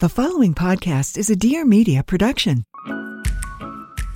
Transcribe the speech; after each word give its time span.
The 0.00 0.08
following 0.08 0.54
podcast 0.54 1.18
is 1.18 1.28
a 1.28 1.36
Dear 1.36 1.66
Media 1.66 2.02
production. 2.02 2.64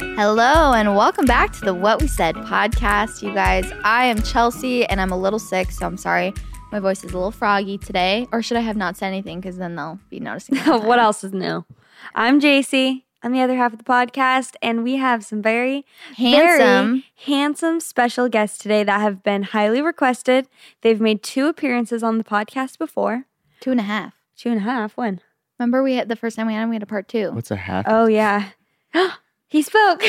Hello, 0.01 0.73
and 0.73 0.97
welcome 0.97 1.27
back 1.27 1.53
to 1.53 1.61
the 1.61 1.75
What 1.75 2.01
We 2.01 2.09
Said 2.09 2.37
podcast, 2.37 3.21
you 3.21 3.35
guys. 3.35 3.71
I 3.85 4.07
am 4.07 4.23
Chelsey, 4.23 4.87
and 4.87 4.99
I'm 4.99 5.13
a 5.13 5.19
little 5.19 5.39
sick, 5.39 5.71
so 5.71 5.85
I'm 5.85 5.99
sorry. 5.99 6.33
My 6.73 6.81
voice 6.81 7.05
is 7.05 7.13
a 7.13 7.15
little 7.15 7.31
froggy 7.31 7.77
today. 7.77 8.27
Or 8.33 8.41
should 8.41 8.57
I 8.57 8.61
have 8.61 8.79
not 8.79 8.97
said 8.97 9.09
anything? 9.09 9.43
Because 9.43 9.59
then 9.59 9.77
they'll 9.77 9.99
be 10.09 10.21
noticing. 10.21 10.57
what 10.65 10.99
else 10.99 11.23
is 11.23 11.35
new? 11.35 11.67
I'm 12.15 12.41
Jaci. 12.41 13.03
I'm 13.23 13.33
the 13.33 13.43
other 13.43 13.57
half 13.57 13.73
of 13.75 13.79
the 13.79 13.85
podcast, 13.85 14.55
and 14.63 14.85
we 14.85 14.97
have 14.97 15.23
some 15.23 15.43
very 15.43 15.85
Handsome. 16.17 16.93
very 16.93 17.05
handsome 17.27 17.81
special 17.81 18.31
guests 18.31 18.57
today 18.57 18.85
that 18.85 19.03
have 19.03 19.23
been 19.23 19.43
highly 19.43 19.83
requested. 19.83 20.49
They've 20.81 21.01
made 21.01 21.23
two 21.23 21.47
appearances 21.47 22.03
on 22.03 22.17
the 22.17 22.25
podcast 22.25 22.79
before. 22.79 23.27
Two 23.61 23.73
and 23.73 23.81
a 23.81 23.85
half. 23.85 24.15
Two 24.35 24.49
and 24.49 24.61
a 24.61 24.63
half. 24.63 24.97
When? 24.97 25.21
Remember, 25.59 25.83
we 25.83 25.95
had 25.95 26.09
the 26.09 26.17
first 26.17 26.37
time 26.37 26.47
we 26.47 26.55
had 26.55 26.63
him, 26.63 26.71
we 26.71 26.77
had 26.77 26.83
a 26.83 26.87
part 26.87 27.09
two. 27.09 27.31
What's 27.33 27.51
a 27.51 27.57
half? 27.57 27.85
Oh 27.89 28.07
yeah, 28.07 28.51
he 29.49 29.63
spoke. 29.63 30.03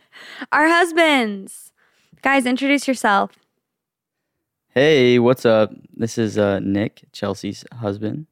Our 0.52 0.68
husbands, 0.68 1.72
guys, 2.22 2.46
introduce 2.46 2.88
yourself. 2.88 3.32
Hey, 4.70 5.18
what's 5.18 5.44
up? 5.44 5.72
This 5.94 6.18
is 6.18 6.36
uh, 6.38 6.60
Nick, 6.60 7.02
Chelsey's 7.12 7.64
husband, 7.72 8.26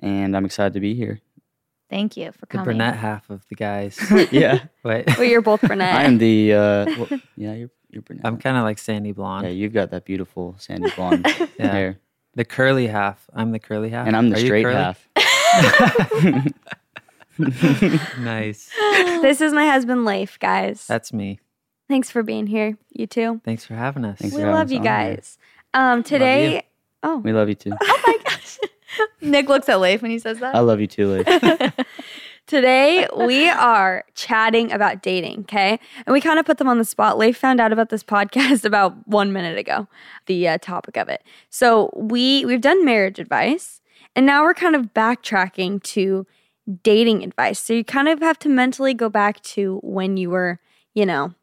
and 0.00 0.36
I'm 0.36 0.44
excited 0.44 0.74
to 0.74 0.80
be 0.80 0.94
here. 0.94 1.20
Thank 1.90 2.16
you 2.16 2.32
for 2.32 2.46
coming. 2.46 2.64
the 2.64 2.72
coming. 2.72 2.78
brunette 2.78 2.96
half 2.96 3.30
of 3.30 3.46
the 3.48 3.54
guys. 3.54 3.98
yeah, 4.32 4.64
Wait, 4.82 5.06
Well, 5.18 5.24
you're 5.24 5.42
both 5.42 5.60
brunette. 5.60 5.94
I 5.94 6.02
am 6.04 6.18
the. 6.18 6.52
Uh, 6.54 6.86
well, 6.98 7.20
yeah, 7.36 7.54
you're 7.54 7.70
you're 7.90 8.02
brunette. 8.02 8.26
I'm 8.26 8.38
kind 8.38 8.56
of 8.56 8.64
like 8.64 8.78
sandy 8.78 9.12
blonde. 9.12 9.46
yeah, 9.46 9.52
you've 9.52 9.72
got 9.72 9.90
that 9.90 10.04
beautiful 10.04 10.56
sandy 10.58 10.90
blonde 10.96 11.24
Yeah. 11.58 11.66
hair, 11.72 11.98
The 12.34 12.44
curly 12.44 12.88
half. 12.88 13.28
I'm 13.32 13.52
the 13.52 13.60
curly 13.60 13.90
half. 13.90 14.08
and 14.08 14.16
I'm 14.16 14.30
the 14.30 14.36
Are 14.36 14.40
straight 14.40 14.66
half. 14.66 15.08
nice. 18.18 18.70
this 19.22 19.40
is 19.40 19.52
my 19.52 19.66
husband, 19.66 20.04
Leif. 20.04 20.38
Guys, 20.38 20.86
That's 20.86 21.12
me. 21.12 21.40
thanks 21.88 22.10
for 22.10 22.22
being 22.22 22.46
here. 22.46 22.76
You 22.90 23.06
too. 23.06 23.40
Thanks 23.44 23.64
for 23.64 23.74
having 23.74 24.04
us. 24.04 24.18
Thanks 24.18 24.34
We 24.34 24.42
for 24.42 24.46
having 24.46 24.54
love 24.58 24.66
us 24.66 24.72
you 24.72 24.78
on 24.78 24.82
here. 24.84 25.14
guys. 25.16 25.38
Um, 25.74 26.02
today. 26.02 26.54
you. 26.56 26.60
Oh, 27.02 27.18
We 27.18 27.32
love 27.32 27.48
you 27.48 27.54
too. 27.54 27.72
oh 27.80 28.02
my 28.06 28.18
gosh. 28.24 28.58
Nick 29.20 29.48
looks 29.48 29.68
at 29.68 29.80
Leif 29.80 30.02
when 30.02 30.10
he 30.10 30.18
says 30.18 30.38
that. 30.38 30.54
I 30.54 30.60
love 30.60 30.80
you 30.80 30.86
too, 30.86 31.08
Leif. 31.24 31.72
Today 32.46 33.08
we 33.16 33.48
are 33.48 34.04
chatting 34.14 34.70
about 34.70 35.02
dating, 35.02 35.40
okay? 35.40 35.80
And 36.06 36.12
we 36.12 36.20
kind 36.20 36.38
of 36.38 36.44
put 36.44 36.58
them 36.58 36.68
on 36.68 36.76
the 36.76 36.84
spot. 36.84 37.16
Leif 37.16 37.38
found 37.38 37.58
out 37.58 37.72
about 37.72 37.88
this 37.88 38.02
podcast 38.04 38.64
about 38.66 38.94
one 39.08 39.32
minute 39.32 39.56
ago, 39.58 39.88
the 40.26 40.46
uh, 40.46 40.58
topic 40.58 40.98
of 40.98 41.08
it. 41.08 41.22
So 41.48 41.90
we 41.96 42.44
we've 42.44 42.60
done 42.60 42.84
marriage 42.84 43.18
advice, 43.18 43.80
and 44.16 44.26
now 44.26 44.42
we're 44.42 44.54
kind 44.54 44.74
of 44.76 44.92
backtracking 44.94 45.82
to 45.82 46.26
dating 46.82 47.22
advice. 47.24 47.58
So 47.60 47.72
you 47.74 47.84
kind 47.84 48.08
of 48.08 48.20
have 48.20 48.38
to 48.40 48.48
mentally 48.48 48.94
go 48.94 49.08
back 49.08 49.40
to 49.42 49.80
when 49.82 50.16
you 50.16 50.30
were, 50.30 50.60
you 50.94 51.04
know, 51.06 51.34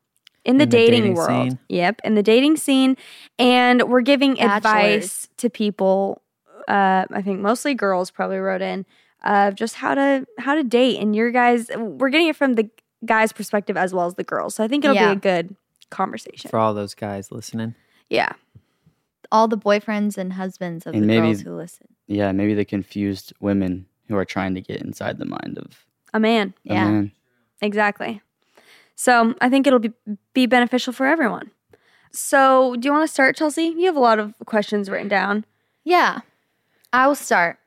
in 0.43 0.57
the, 0.57 0.63
In 0.63 0.69
the 0.69 0.77
dating, 0.77 1.01
dating 1.01 1.13
world. 1.15 1.49
scene. 1.51 1.59
Yep, 1.69 2.01
in 2.03 2.15
the 2.15 2.23
dating 2.23 2.57
scene, 2.57 2.97
and 3.37 3.83
we're 3.89 4.01
giving 4.01 4.33
Bachelors. 4.35 4.55
advice 4.57 5.29
to 5.37 5.49
people. 5.49 6.21
Uh, 6.67 7.05
I 7.11 7.21
think 7.21 7.39
mostly 7.41 7.73
girls 7.75 8.09
probably 8.11 8.37
wrote 8.37 8.61
in 8.61 8.85
of 9.23 9.53
just 9.55 9.75
how 9.75 9.93
to 9.93 10.25
how 10.39 10.55
to 10.55 10.63
date 10.63 10.99
and 10.99 11.15
your 11.15 11.29
guys 11.31 11.69
we're 11.77 12.09
getting 12.09 12.27
it 12.27 12.35
from 12.35 12.53
the 12.53 12.67
guys 13.05 13.31
perspective 13.31 13.77
as 13.77 13.93
well 13.93 14.07
as 14.07 14.15
the 14.15 14.23
girls 14.23 14.55
so 14.55 14.63
i 14.63 14.67
think 14.67 14.83
it'll 14.83 14.95
Yeah. 14.95 15.13
be 15.13 15.17
a 15.17 15.21
good 15.21 15.55
conversation 15.91 16.49
For 16.49 16.57
all 16.57 16.73
those 16.73 16.95
guys 16.95 17.31
listening. 17.31 17.75
yeah 18.09 18.31
All 19.31 19.47
the 19.47 19.57
boyfriends 19.57 20.17
and 20.17 20.33
husbands 20.33 20.85
of 20.85 20.93
And 20.93 21.03
the 21.03 21.07
maybe- 21.07 21.27
girls 21.27 21.41
who 21.41 21.55
listen. 21.55 21.87
yeah, 22.07 22.31
maybe 22.31 22.53
the 22.53 22.65
confused 22.65 23.33
women 23.39 23.85
who 24.07 24.15
are 24.17 24.25
trying 24.25 24.55
to 24.55 24.61
get 24.61 24.81
inside 24.81 25.17
the 25.19 25.25
mind 25.25 25.57
of 25.57 25.85
a 26.13 26.19
man 26.19 26.53
a 26.69 26.73
Yeah. 26.73 26.89
man. 26.89 27.11
exactly 27.61 28.21
so 28.95 29.33
i 29.39 29.49
think 29.49 29.65
it'll 29.65 29.79
be 29.79 29.93
be 30.33 30.45
beneficial 30.45 30.91
for 30.91 31.05
everyone 31.05 31.49
so 32.11 32.75
do 32.77 32.87
you 32.87 32.91
want 32.91 33.07
to 33.07 33.13
start 33.13 33.37
chelsey 33.37 33.67
you 33.77 33.85
have 33.85 33.95
a 33.95 33.99
lot 34.01 34.19
of 34.19 34.33
questions 34.45 34.89
written 34.89 35.07
down 35.07 35.45
Yeah. 35.85 36.19
I 36.93 37.07
will 37.07 37.15
start. 37.15 37.57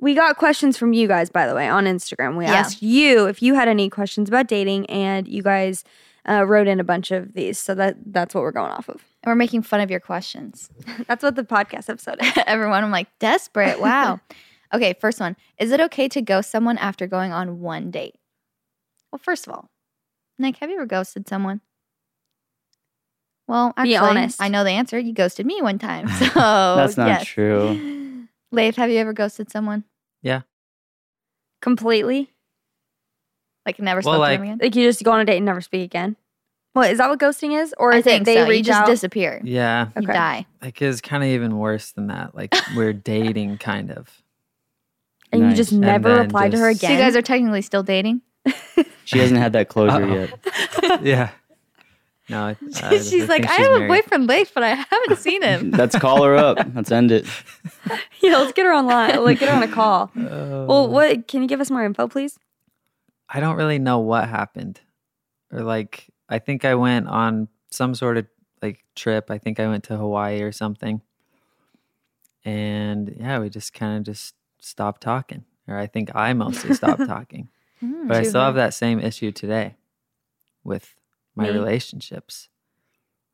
we 0.00 0.14
got 0.14 0.38
questions 0.38 0.78
from 0.78 0.94
you 0.94 1.06
guys 1.06 1.28
by 1.28 1.46
the 1.46 1.54
way 1.54 1.68
on 1.68 1.84
instagram 1.84 2.36
we 2.38 2.44
Yeah. 2.46 2.54
asked 2.54 2.80
you 2.82 3.26
if 3.26 3.42
you 3.42 3.54
had 3.54 3.68
any 3.68 3.90
questions 3.90 4.28
about 4.30 4.46
dating 4.48 4.86
and 4.86 5.28
you 5.28 5.42
guys 5.42 5.84
uh, 6.26 6.46
wrote 6.46 6.66
in 6.66 6.80
a 6.80 6.84
bunch 6.84 7.10
of 7.10 7.34
these 7.34 7.58
so 7.58 7.74
that 7.74 7.96
that's 8.06 8.34
what 8.34 8.40
we're 8.40 8.50
going 8.52 8.70
off 8.72 8.88
of 8.88 9.04
And 9.24 9.30
we're 9.30 9.36
making 9.36 9.62
fun 9.62 9.80
of 9.80 9.90
your 9.90 10.00
questions. 10.00 10.68
that's 11.08 11.22
what 11.22 11.34
the 11.34 11.44
podcast 11.44 11.88
episode 11.88 12.22
is 12.22 12.32
Everyone, 12.46 12.84
I'm 12.84 12.90
like, 12.90 13.08
desperate. 13.20 13.80
Wow. 13.80 14.20
okay, 14.74 14.94
first 15.00 15.18
one. 15.18 15.34
Is 15.58 15.72
it 15.72 15.80
okay 15.80 16.08
to 16.08 16.20
ghost 16.20 16.50
someone 16.50 16.76
after 16.76 17.06
going 17.06 17.32
on 17.32 17.60
one 17.60 17.90
date? 17.90 18.16
Well, 19.10 19.18
first 19.22 19.46
of 19.46 19.54
all, 19.54 19.70
Nick, 20.38 20.56
have 20.58 20.68
you 20.68 20.76
ever 20.76 20.84
ghosted 20.84 21.26
someone? 21.26 21.62
Well, 23.48 23.72
actually, 23.78 23.92
Be 23.92 23.96
honest. 23.96 24.42
I 24.42 24.48
know 24.48 24.62
the 24.62 24.70
answer. 24.70 24.98
You 24.98 25.14
ghosted 25.14 25.46
me 25.46 25.62
one 25.62 25.78
time. 25.78 26.06
So 26.08 26.26
That's 26.34 26.96
not 26.98 27.08
yes. 27.08 27.24
true. 27.26 28.26
Leif, 28.52 28.76
have 28.76 28.90
you 28.90 28.98
ever 28.98 29.12
ghosted 29.14 29.50
someone? 29.50 29.84
Yeah. 30.22 30.42
Completely 31.62 32.30
Like 33.64 33.78
never 33.78 34.02
Well, 34.04 34.18
like- 34.18 34.38
to 34.38 34.42
them 34.42 34.48
again? 34.48 34.58
Like 34.62 34.76
you 34.76 34.86
just 34.86 35.02
go 35.02 35.12
on 35.12 35.20
a 35.20 35.24
date 35.24 35.38
and 35.38 35.46
never 35.46 35.62
speak 35.62 35.82
again. 35.82 36.16
What 36.74 36.90
is 36.90 36.98
that? 36.98 37.08
What 37.08 37.18
ghosting 37.18 37.58
is, 37.60 37.74
or 37.78 37.92
I 37.94 37.98
is 37.98 38.04
think 38.04 38.22
it 38.22 38.24
they 38.26 38.34
so. 38.36 38.46
reach 38.48 38.58
you 38.58 38.64
just 38.64 38.80
out 38.82 38.86
disappear. 38.86 39.40
Yeah. 39.42 39.86
You 39.96 40.02
Okay. 40.02 40.12
die. 40.12 40.46
Like 40.60 40.80
it's 40.82 41.00
kind 41.00 41.22
of 41.22 41.28
even 41.30 41.56
worse 41.58 41.92
than 41.92 42.08
that. 42.08 42.34
Like 42.34 42.54
we're 42.76 42.92
dating 43.14 43.58
kind 43.58 43.90
of. 43.90 44.08
and 45.32 45.48
you 45.50 45.54
just 45.56 45.72
never 45.72 46.10
then 46.10 46.18
reply 46.26 46.48
to 46.50 46.56
her 46.58 46.70
just- 46.72 46.82
So 46.82 46.86
again? 46.88 46.98
you 46.98 47.04
guys 47.04 47.16
are 47.16 47.22
technically 47.22 47.62
still 47.62 47.82
dating? 47.82 48.20
She 49.06 49.18
hasn't 49.18 49.38
had 49.38 49.52
that 49.52 49.68
closure 49.68 50.02
Uh-oh. 50.02 50.14
yet. 50.82 51.02
yeah. 51.02 51.30
No. 52.30 52.42
I, 52.46 52.56
I 52.82 52.96
she's 52.98 53.28
like, 53.28 53.42
think 53.42 53.50
I 53.50 53.56
she's 53.56 53.66
have 53.66 53.82
a 53.82 53.86
boyfriend, 53.86 54.26
Leif, 54.26 54.54
but 54.54 54.62
I 54.62 54.70
haven't 54.76 55.18
seen 55.18 55.42
him. 55.42 55.72
Let's 55.72 55.94
call 55.98 56.24
her 56.24 56.34
up. 56.34 56.56
Let's 56.74 56.90
end 56.90 57.12
it. 57.12 57.26
yeah, 58.22 58.38
let's 58.38 58.52
get 58.54 58.64
her 58.64 58.72
online. 58.72 59.22
Like 59.22 59.38
get 59.40 59.50
her 59.50 59.54
on 59.54 59.62
a 59.62 59.68
call. 59.68 60.10
Oh. 60.16 60.64
Well, 60.64 60.88
what? 60.88 61.28
Can 61.28 61.42
you 61.42 61.48
give 61.48 61.60
us 61.60 61.70
more 61.70 61.84
info, 61.84 62.08
please? 62.08 62.38
I 63.28 63.40
don't 63.40 63.56
really 63.56 63.78
know 63.78 63.98
what 63.98 64.26
happened. 64.26 64.80
Or 65.52 65.60
like 65.60 66.08
I 66.34 66.40
think 66.40 66.64
I 66.64 66.74
went 66.74 67.06
on 67.06 67.48
some 67.70 67.94
sort 67.94 68.16
of 68.16 68.26
like 68.60 68.84
trip. 68.96 69.30
I 69.30 69.38
think 69.38 69.60
I 69.60 69.68
went 69.68 69.84
to 69.84 69.96
Hawaii 69.96 70.42
or 70.42 70.50
something. 70.50 71.00
And 72.44 73.16
yeah, 73.20 73.38
we 73.38 73.48
just 73.48 73.72
kind 73.72 73.98
of 73.98 74.04
just 74.04 74.34
stopped 74.58 75.00
talking. 75.00 75.44
Or 75.68 75.78
I 75.78 75.86
think 75.86 76.10
I 76.14 76.32
mostly 76.32 76.74
stopped 76.74 77.06
talking. 77.14 77.48
Hmm. 77.78 78.08
But 78.08 78.16
I 78.16 78.22
still 78.24 78.40
have 78.40 78.56
that 78.56 78.74
same 78.74 78.98
issue 78.98 79.30
today 79.30 79.76
with 80.64 80.96
my 81.36 81.44
Me? 81.44 81.50
relationships. 81.50 82.48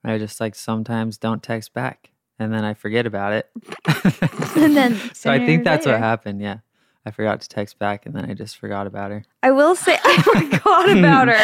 I 0.05 0.19
just 0.19 0.39
like 0.41 0.55
sometimes 0.55 1.17
don't 1.17 1.43
text 1.43 1.73
back 1.73 2.11
and 2.39 2.53
then 2.53 2.65
I 2.65 2.75
forget 2.75 3.07
about 3.07 3.33
it. 3.33 3.51
And 4.57 4.77
then 4.77 4.97
so 5.15 5.31
I 5.31 5.39
think 5.39 5.65
that's 5.65 5.87
what 5.87 5.99
happened. 5.99 6.43
Yeah. 6.43 6.59
I 7.07 7.11
forgot 7.11 7.41
to 7.41 7.49
text 7.49 7.79
back 7.79 8.05
and 8.07 8.15
then 8.15 8.31
I 8.31 8.35
just 8.35 8.59
forgot 8.59 8.87
about 8.87 9.11
her. 9.11 9.25
I 9.43 9.51
will 9.53 9.75
say 9.75 9.99
I 10.05 10.23
forgot 10.23 10.91
about 10.91 11.29
her. 11.29 11.35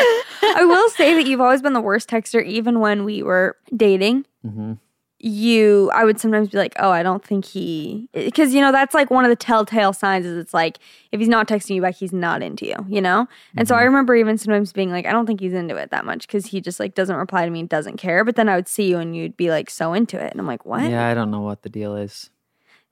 I 0.56 0.64
will 0.66 0.88
say 0.90 1.14
that 1.14 1.26
you've 1.26 1.40
always 1.40 1.62
been 1.62 1.72
the 1.72 1.80
worst 1.80 2.08
texter, 2.10 2.44
even 2.44 2.80
when 2.80 3.04
we 3.04 3.22
were 3.22 3.56
dating. 3.74 4.26
hmm 4.42 4.74
You, 5.18 5.90
I 5.94 6.04
would 6.04 6.20
sometimes 6.20 6.50
be 6.50 6.58
like, 6.58 6.74
"Oh, 6.78 6.90
I 6.90 7.02
don't 7.02 7.24
think 7.24 7.46
he," 7.46 8.08
because 8.12 8.52
you 8.52 8.60
know 8.60 8.70
that's 8.70 8.94
like 8.94 9.10
one 9.10 9.24
of 9.24 9.30
the 9.30 9.36
telltale 9.36 9.94
signs. 9.94 10.26
Is 10.26 10.36
it's 10.36 10.52
like 10.52 10.78
if 11.10 11.18
he's 11.20 11.28
not 11.28 11.48
texting 11.48 11.74
you 11.74 11.80
back, 11.80 11.94
he's 11.94 12.12
not 12.12 12.42
into 12.42 12.66
you, 12.66 12.76
you 12.86 13.00
know. 13.00 13.26
And 13.56 13.66
so 13.66 13.74
I 13.74 13.82
remember 13.84 14.14
even 14.14 14.36
sometimes 14.36 14.74
being 14.74 14.90
like, 14.90 15.06
"I 15.06 15.12
don't 15.12 15.24
think 15.24 15.40
he's 15.40 15.54
into 15.54 15.74
it 15.76 15.90
that 15.90 16.04
much," 16.04 16.26
because 16.26 16.46
he 16.48 16.60
just 16.60 16.78
like 16.78 16.94
doesn't 16.94 17.16
reply 17.16 17.46
to 17.46 17.50
me, 17.50 17.62
doesn't 17.62 17.96
care. 17.96 18.24
But 18.24 18.36
then 18.36 18.50
I 18.50 18.56
would 18.56 18.68
see 18.68 18.90
you 18.90 18.98
and 18.98 19.16
you'd 19.16 19.38
be 19.38 19.48
like 19.50 19.70
so 19.70 19.94
into 19.94 20.22
it, 20.22 20.30
and 20.32 20.38
I'm 20.40 20.46
like, 20.46 20.66
"What?" 20.66 20.88
Yeah, 20.90 21.08
I 21.08 21.14
don't 21.14 21.30
know 21.30 21.40
what 21.40 21.62
the 21.62 21.70
deal 21.70 21.96
is. 21.96 22.28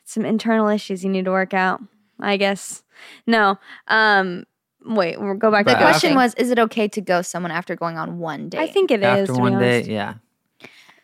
some 0.06 0.24
internal 0.24 0.68
issues 0.68 1.04
you 1.04 1.10
need 1.10 1.26
to 1.26 1.30
work 1.30 1.52
out. 1.54 1.82
I 2.20 2.36
guess. 2.36 2.82
No. 3.26 3.58
Um. 3.88 4.44
Wait. 4.84 5.20
We'll 5.20 5.34
go 5.34 5.50
back 5.50 5.64
But 5.64 5.74
to 5.74 5.78
The 5.78 5.84
question 5.84 6.12
ghosting. 6.12 6.16
was, 6.16 6.34
is 6.34 6.50
it 6.50 6.58
okay 6.58 6.88
to 6.88 7.00
ghost 7.00 7.30
someone 7.30 7.50
after 7.52 7.74
going 7.74 7.96
on 7.98 8.18
one 8.18 8.48
date? 8.50 8.60
I 8.60 8.66
think 8.66 8.90
it 8.90 9.00
is. 9.00 9.06
After 9.06 9.26
to 9.26 9.32
be 9.34 9.40
one 9.40 9.54
honest. 9.54 9.86
day, 9.88 9.92
yeah. 9.94 10.14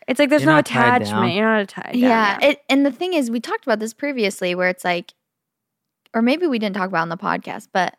It's 0.07 0.19
like 0.19 0.29
there's 0.29 0.41
You're 0.43 0.51
no 0.51 0.57
not 0.57 0.65
tied 0.65 1.01
attachment. 1.03 1.33
You're 1.35 1.57
not 1.57 1.67
tied. 1.69 1.95
yeah. 1.95 2.39
Down, 2.39 2.49
It, 2.51 2.61
and 2.69 2.85
the 2.85 2.91
thing 2.91 3.13
is, 3.13 3.31
we 3.31 3.39
talked 3.39 3.63
about 3.65 3.79
this 3.79 3.93
previously 3.93 4.55
where 4.55 4.67
it's 4.69 4.83
like, 4.83 5.13
or 6.13 6.21
maybe 6.21 6.47
we 6.47 6.59
didn't 6.59 6.75
talk 6.75 6.89
about 6.89 6.99
it 6.99 7.01
on 7.03 7.09
the 7.09 7.17
podcast, 7.17 7.67
but 7.71 7.95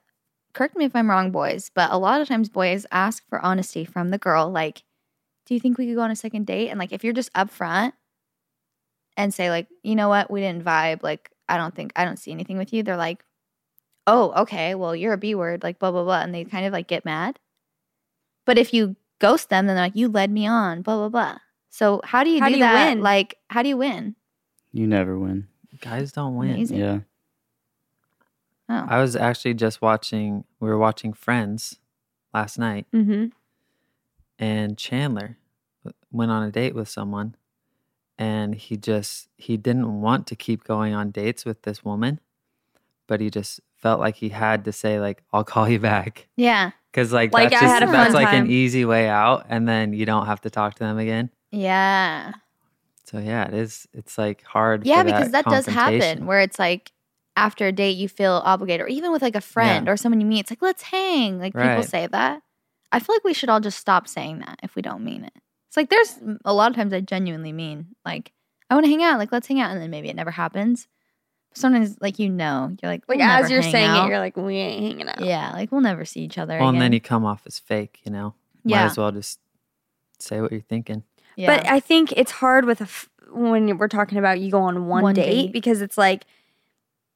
correct 0.52 0.76
me 0.76 0.84
if 0.84 0.94
I'm 0.94 1.08
wrong, 1.08 1.30
boys, 1.30 1.70
but 1.74 1.90
a 1.90 1.96
lot 1.98 2.20
of 2.20 2.28
times 2.28 2.48
boys 2.50 2.84
ask 2.92 3.26
for 3.28 3.40
honesty 3.44 3.84
from 3.84 4.10
the 4.10 4.18
girl. 4.18 4.50
Like, 4.50 4.82
do 5.46 5.54
you 5.54 5.60
think 5.60 5.78
we 5.78 5.86
could 5.86 5.94
go 5.96 6.02
on 6.02 6.10
a 6.10 6.16
second 6.16 6.46
date? 6.46 6.68
And 6.68 6.78
like, 6.78 6.92
if 6.92 7.02
you're 7.04 7.12
just 7.14 7.32
upfront 7.32 7.92
and 9.16 9.32
say 9.32 9.48
like, 9.50 9.68
you 9.82 9.94
know 9.96 10.08
what, 10.08 10.30
we 10.30 10.40
didn't 10.40 10.64
vibe. 10.64 11.02
Like, 11.02 11.30
I 11.48 11.56
don't 11.56 11.74
think 11.74 11.92
I 11.96 12.04
don't 12.04 12.18
see 12.18 12.30
anything 12.32 12.58
with 12.58 12.72
you. 12.72 12.82
They're 12.82 12.96
like, 12.96 13.24
oh, 14.06 14.32
okay, 14.42 14.74
well, 14.74 14.94
you're 14.96 15.12
a 15.12 15.18
B 15.18 15.34
word. 15.34 15.62
Like, 15.62 15.78
blah 15.78 15.90
blah 15.90 16.04
blah, 16.04 16.20
and 16.20 16.34
they 16.34 16.44
kind 16.44 16.66
of 16.66 16.72
like 16.72 16.86
get 16.88 17.04
mad. 17.04 17.38
But 18.44 18.58
if 18.58 18.72
you 18.74 18.96
ghost 19.18 19.50
them, 19.50 19.66
then 19.66 19.76
they're 19.76 19.84
like, 19.86 19.96
you 19.96 20.08
led 20.08 20.30
me 20.30 20.46
on. 20.46 20.82
Blah 20.82 20.96
blah 20.96 21.08
blah. 21.08 21.38
So 21.70 22.00
how 22.04 22.24
do 22.24 22.30
you 22.30 22.40
How 22.40 22.46
do 22.48 22.54
do 22.54 22.58
you 22.58 22.64
that? 22.64 22.88
win? 22.90 23.00
Like, 23.02 23.36
how 23.48 23.62
do 23.62 23.68
you 23.68 23.76
win? 23.76 24.14
You 24.72 24.86
never 24.86 25.18
win. 25.18 25.48
Guys 25.80 26.12
don't 26.12 26.36
win. 26.36 26.50
Amazing. 26.52 26.78
Yeah. 26.78 27.00
Oh, 28.68 28.86
I 28.88 29.00
was 29.00 29.16
actually 29.16 29.54
just 29.54 29.82
watching. 29.82 30.44
We 30.60 30.68
were 30.68 30.78
watching 30.78 31.12
Friends 31.12 31.78
last 32.32 32.58
night, 32.58 32.86
Mm-hmm. 32.94 33.26
and 34.38 34.78
Chandler 34.78 35.36
went 36.10 36.30
on 36.30 36.42
a 36.42 36.50
date 36.50 36.74
with 36.74 36.88
someone, 36.88 37.34
and 38.22 38.54
he 38.54 38.76
just 38.76 39.28
he 39.36 39.56
didn't 39.56 40.00
want 40.00 40.26
to 40.28 40.36
keep 40.36 40.62
going 40.64 40.94
on 40.94 41.10
dates 41.10 41.44
with 41.44 41.62
this 41.62 41.84
woman, 41.84 42.20
but 43.08 43.20
he 43.20 43.30
just 43.30 43.60
felt 43.76 43.98
like 43.98 44.14
he 44.16 44.28
had 44.28 44.64
to 44.66 44.72
say 44.72 45.00
like, 45.00 45.22
"I'll 45.32 45.44
call 45.44 45.68
you 45.68 45.80
back." 45.80 46.28
yeah, 46.36 46.70
Because 46.90 47.12
like, 47.12 47.32
Like, 47.32 47.50
that's 47.50 47.62
I 47.62 47.80
just 47.80 47.92
that's 47.92 48.14
like 48.14 48.28
time. 48.28 48.44
an 48.44 48.50
easy 48.50 48.84
way 48.84 49.08
out, 49.08 49.46
and 49.48 49.66
then 49.68 49.92
you 49.92 50.06
don't 50.06 50.26
have 50.26 50.40
to 50.42 50.50
talk 50.50 50.74
to 50.74 50.84
them 50.84 50.98
again. 50.98 51.30
yeah. 51.50 52.32
So 53.04 53.18
yeah, 53.18 53.48
it 53.48 53.54
is. 53.54 53.86
It's 53.92 54.16
like 54.16 54.42
hard. 54.44 54.86
Yeah, 54.86 55.02
because 55.02 55.32
that 55.32 55.44
does 55.44 55.66
happen 55.66 56.24
where 56.24 56.40
it's 56.40 56.58
like 56.58 56.92
after 57.36 57.66
a 57.66 57.72
date 57.72 57.96
you 57.96 58.08
feel 58.08 58.40
obligated, 58.44 58.86
or 58.86 58.88
even 58.88 59.10
with 59.12 59.20
like 59.20 59.34
a 59.34 59.40
friend 59.40 59.88
or 59.88 59.96
someone 59.96 60.20
you 60.20 60.26
meet, 60.26 60.40
it's 60.40 60.50
like 60.52 60.62
let's 60.62 60.82
hang. 60.82 61.38
Like 61.40 61.52
people 61.54 61.82
say 61.82 62.06
that. 62.06 62.40
I 62.92 63.00
feel 63.00 63.14
like 63.16 63.24
we 63.24 63.34
should 63.34 63.48
all 63.48 63.60
just 63.60 63.78
stop 63.78 64.06
saying 64.06 64.38
that 64.44 64.60
if 64.62 64.76
we 64.76 64.82
don't 64.82 65.02
mean 65.02 65.24
it. 65.24 65.41
It's 65.72 65.76
like 65.78 65.88
there's 65.88 66.18
a 66.44 66.52
lot 66.52 66.70
of 66.70 66.76
times 66.76 66.92
I 66.92 67.00
genuinely 67.00 67.50
mean 67.50 67.86
like 68.04 68.30
I 68.68 68.74
want 68.74 68.84
to 68.84 68.90
hang 68.90 69.02
out, 69.02 69.18
like 69.18 69.32
let's 69.32 69.46
hang 69.46 69.58
out, 69.58 69.70
and 69.70 69.80
then 69.80 69.88
maybe 69.90 70.10
it 70.10 70.16
never 70.16 70.30
happens. 70.30 70.86
Sometimes 71.54 71.96
like 71.98 72.18
you 72.18 72.28
know, 72.28 72.76
you're 72.82 72.92
like 72.92 73.04
Like 73.08 73.18
we'll 73.20 73.26
as 73.26 73.42
never 73.44 73.54
you're 73.54 73.62
hang 73.62 73.72
saying 73.72 73.88
out. 73.90 74.04
it, 74.04 74.10
you're 74.10 74.18
like, 74.18 74.36
we 74.36 74.56
ain't 74.56 74.82
hanging 74.82 75.08
out. 75.08 75.24
yeah, 75.24 75.50
like 75.54 75.72
we'll 75.72 75.80
never 75.80 76.04
see 76.04 76.20
each 76.20 76.36
other 76.36 76.58
Well, 76.58 76.68
again. 76.68 76.74
and 76.74 76.82
then 76.82 76.92
you 76.92 77.00
come 77.00 77.24
off 77.24 77.42
as 77.46 77.58
fake. 77.58 78.00
You 78.04 78.12
know, 78.12 78.34
Yeah. 78.64 78.80
might 78.80 78.90
as 78.90 78.98
well 78.98 79.12
just 79.12 79.40
say 80.18 80.42
what 80.42 80.52
you're 80.52 80.60
thinking. 80.60 81.04
yeah. 81.36 81.56
But 81.56 81.66
I 81.66 81.80
think 81.80 82.12
it's 82.12 82.32
hard 82.32 82.66
with 82.66 82.80
a 82.82 82.84
f- 82.84 83.08
when 83.30 83.78
we're 83.78 83.88
talking 83.88 84.18
about 84.18 84.40
you 84.40 84.50
go 84.50 84.60
on 84.60 84.86
one, 84.88 85.02
One 85.02 85.14
date, 85.14 85.24
date. 85.46 85.52
because 85.54 85.80
it's 85.80 85.96
like 85.96 86.26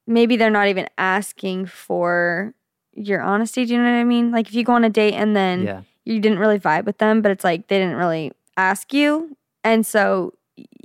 maybe 0.07 0.37
they're 0.37 0.49
not 0.51 0.69
even 0.69 0.89
asking 0.97 1.67
for 1.67 2.55
your 2.95 3.21
honesty. 3.21 3.67
Do 3.67 3.75
you 3.75 3.79
know 3.83 3.91
what 3.91 3.99
I 3.99 4.05
mean? 4.05 4.31
Like 4.31 4.49
if 4.49 4.55
you 4.55 4.65
go 4.65 4.73
on 4.73 4.85
a 4.85 4.89
date 4.91 5.13
and 5.13 5.37
then 5.37 5.63
yeah, 5.65 5.83
you 6.07 6.21
didn't 6.21 6.39
really 6.39 6.59
vibe 6.59 6.85
with 6.87 6.99
them, 6.99 7.21
but 7.23 7.31
it's 7.33 7.45
like 7.45 7.69
they 7.69 7.79
didn't 7.79 7.97
really 7.97 8.33
ask 8.57 8.93
you, 8.93 9.37
and 9.65 9.85
so 9.87 10.35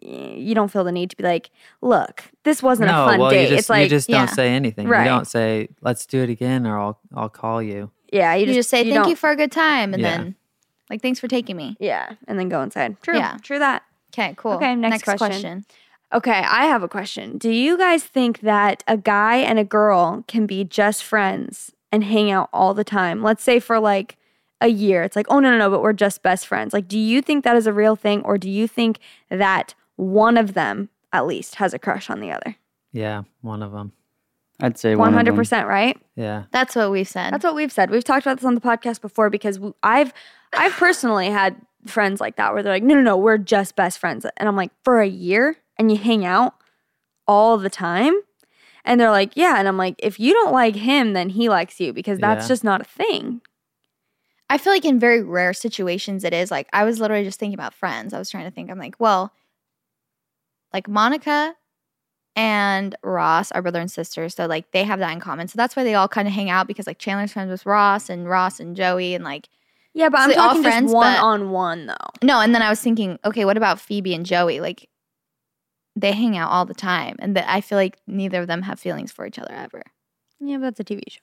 you 0.01 0.53
don't 0.53 0.71
feel 0.71 0.83
the 0.83 0.91
need 0.91 1.09
to 1.11 1.15
be 1.17 1.23
like, 1.23 1.49
"Look, 1.81 2.23
this 2.43 2.61
wasn't 2.61 2.89
no, 2.89 3.03
a 3.03 3.07
fun 3.07 3.19
well, 3.19 3.29
date." 3.29 3.43
you 3.43 3.47
just 3.49 3.59
it's 3.61 3.69
like, 3.69 3.83
you 3.83 3.89
just 3.89 4.09
don't 4.09 4.29
say 4.29 4.49
anything. 4.49 4.87
Right. 4.87 5.03
You 5.03 5.09
don't 5.09 5.27
say, 5.27 5.69
"Let's 5.81 6.05
do 6.05 6.21
it 6.21 6.29
again," 6.29 6.65
or 6.67 6.77
"I'll 6.79 6.99
I'll 7.15 7.29
call 7.29 7.61
you." 7.61 7.91
yeah, 8.11 8.33
you 8.33 8.41
you, 8.41 8.45
just, 8.47 8.57
just, 8.57 8.69
say 8.69 8.83
thank 8.83 8.95
don't- 8.95 9.09
you 9.09 9.15
for 9.15 9.29
a 9.29 9.35
good 9.35 9.51
time, 9.51 9.93
and 9.93 10.01
Yeah. 10.01 10.17
then 10.17 10.35
like 10.89 11.01
thanks 11.01 11.19
for 11.19 11.27
taking 11.27 11.55
me. 11.55 11.77
yeah, 11.79 12.13
and 12.27 12.37
then 12.37 12.49
go 12.49 12.61
inside. 12.61 13.01
True, 13.01 13.15
Yeah. 13.15 13.37
true 13.41 13.59
that. 13.59 13.83
Okay, 14.13 14.33
cool. 14.37 14.53
Okay, 14.53 14.75
next 14.75 15.03
question. 15.03 15.17
question. 15.17 15.65
Okay, 16.13 16.43
I 16.45 16.65
have 16.65 16.83
a 16.83 16.89
question. 16.89 17.37
Do 17.37 17.49
you 17.49 17.77
guys 17.77 18.03
think 18.03 18.41
that 18.41 18.83
a 18.85 18.97
guy 18.97 19.37
and 19.37 19.57
a 19.57 19.63
girl 19.63 20.25
can 20.27 20.45
be 20.45 20.65
just 20.65 21.01
friends 21.05 21.71
and 21.93 22.03
hang 22.03 22.29
out 22.29 22.49
all 22.51 22.73
the 22.73 22.83
time? 22.83 23.23
Let's 23.23 23.41
say 23.41 23.61
for 23.61 23.79
like 23.79 24.17
a 24.61 24.67
year. 24.69 25.03
It's 25.03 25.15
like, 25.15 25.25
oh, 25.29 25.39
no, 25.39 25.51
no, 25.51 25.57
no, 25.57 25.69
but 25.69 25.81
we're 25.81 25.91
just 25.93 26.21
best 26.23 26.47
friends. 26.47 26.71
Like, 26.73 26.87
do 26.87 26.97
you 26.97 27.21
think 27.21 27.43
that 27.43 27.55
is 27.57 27.67
a 27.67 27.73
real 27.73 27.95
thing? 27.95 28.21
Or 28.23 28.37
do 28.37 28.49
you 28.49 28.67
think 28.67 28.99
that 29.29 29.73
one 29.97 30.37
of 30.37 30.53
them 30.53 30.89
at 31.11 31.25
least 31.25 31.55
has 31.55 31.73
a 31.73 31.79
crush 31.79 32.09
on 32.09 32.19
the 32.21 32.31
other? 32.31 32.55
Yeah, 32.93 33.23
one 33.41 33.61
of 33.63 33.71
them. 33.71 33.91
I'd 34.61 34.77
say 34.77 34.95
one 34.95 35.15
of 35.17 35.25
them. 35.25 35.35
100%, 35.35 35.65
right? 35.67 35.97
Yeah, 36.15 36.43
That's 36.51 36.75
what 36.75 36.91
we've 36.91 37.07
said. 37.07 37.33
That's 37.33 37.43
what 37.43 37.55
we've 37.55 37.71
said. 37.71 37.89
We've 37.89 38.03
talked 38.03 38.25
about 38.25 38.37
this 38.37 38.45
on 38.45 38.53
the 38.55 38.61
podcast 38.61 39.01
before 39.01 39.29
because 39.31 39.59
we, 39.59 39.73
I've 39.81 40.13
I've 40.53 40.73
personally 40.73 41.29
had 41.31 41.55
friends 41.87 42.21
like 42.21 42.35
that 42.35 42.53
where 42.53 42.61
they're 42.61 42.73
like, 42.73 42.83
no, 42.83 42.93
no, 42.93 43.01
no, 43.01 43.17
we're 43.17 43.39
just 43.39 43.75
best 43.75 43.97
friends, 43.97 44.25
and 44.37 44.47
I'm 44.47 44.55
like, 44.55 44.71
for 44.83 45.01
a 45.01 45.07
year, 45.07 45.57
and 45.79 45.89
you 45.91 45.97
hang 45.97 46.25
out 46.25 46.53
all 47.27 47.57
the 47.57 47.69
time, 47.71 48.13
and 48.85 48.99
they're 49.01 49.09
like, 49.09 49.31
yeah, 49.35 49.55
and 49.57 49.67
I'm 49.67 49.77
like, 49.77 49.95
if 49.97 50.19
you 50.19 50.33
don't 50.33 50.51
like 50.53 50.75
him, 50.75 51.13
then 51.13 51.29
he 51.29 51.49
likes 51.49 51.79
you 51.79 51.91
because 51.91 52.19
that's 52.19 52.43
Yeah. 52.45 52.49
just 52.49 52.63
not 52.63 52.81
a 52.81 52.83
thing. 52.83 53.41
I 54.51 54.57
feel 54.57 54.73
like 54.73 54.85
in 54.85 54.99
very 54.99 55.21
rare 55.23 55.53
situations 55.53 56.23
it 56.23 56.33
is 56.33 56.51
like 56.51 56.67
I 56.73 56.83
was 56.83 56.99
literally 56.99 57.23
just 57.23 57.39
thinking 57.39 57.53
about 57.53 57.73
friends. 57.73 58.13
I 58.13 58.19
was 58.19 58.29
trying 58.29 58.45
to 58.45 58.51
think. 58.51 58.69
I'm 58.69 58.77
like, 58.79 58.95
well, 58.99 59.33
like 60.73 60.87
Monica 60.87 61.55
and 62.35 62.95
Ross 63.03 63.51
are 63.51 63.61
brother 63.61 63.79
and 63.81 63.91
sister, 63.91 64.29
so 64.29 64.45
like 64.45 64.71
they 64.71 64.83
have 64.83 64.99
that 64.99 65.11
in 65.11 65.19
common. 65.19 65.47
So 65.47 65.55
that's 65.57 65.75
why 65.75 65.83
they 65.83 65.95
all 65.95 66.07
kind 66.07 66.27
of 66.27 66.33
hang 66.33 66.49
out 66.49 66.67
because 66.67 66.87
like 66.87 66.99
Chandler's 66.99 67.33
friends 67.33 67.49
with 67.49 67.65
Ross 67.65 68.09
and 68.09 68.27
Ross 68.29 68.59
and 68.59 68.75
Joey 68.75 69.15
and 69.15 69.23
like 69.23 69.49
Yeah, 69.93 70.09
but 70.09 70.17
So 70.17 70.23
I'm 70.23 70.29
they 70.29 70.35
all 70.35 70.47
talking 70.49 70.63
friends, 70.63 70.85
just 70.85 70.95
one 70.95 71.13
but- 71.15 71.23
on 71.23 71.49
one 71.51 71.85
though. 71.87 72.09
no. 72.23 72.39
And 72.39 72.53
then 72.55 72.61
I 72.61 72.69
was 72.69 72.79
thinking, 72.81 73.19
okay, 73.25 73.45
what 73.45 73.57
about 73.57 73.79
Phoebe 73.79 74.13
and 74.13 74.25
Joey? 74.25 74.59
Like 74.59 74.87
they 75.95 76.13
hang 76.13 76.37
out 76.37 76.49
all 76.51 76.65
the 76.65 76.73
time, 76.73 77.17
and 77.19 77.35
that 77.35 77.45
I 77.49 77.59
feel 77.61 77.77
like 77.77 77.97
neither 78.07 78.39
of 78.41 78.47
them 78.47 78.61
have 78.61 78.79
feelings 78.79 79.11
for 79.11 79.25
each 79.25 79.37
other 79.39 79.51
ever. 79.53 79.83
Yeah, 80.39 80.57
but 80.57 80.75
that's 80.75 80.79
a 80.79 80.83
TV 80.85 81.01
show. 81.09 81.19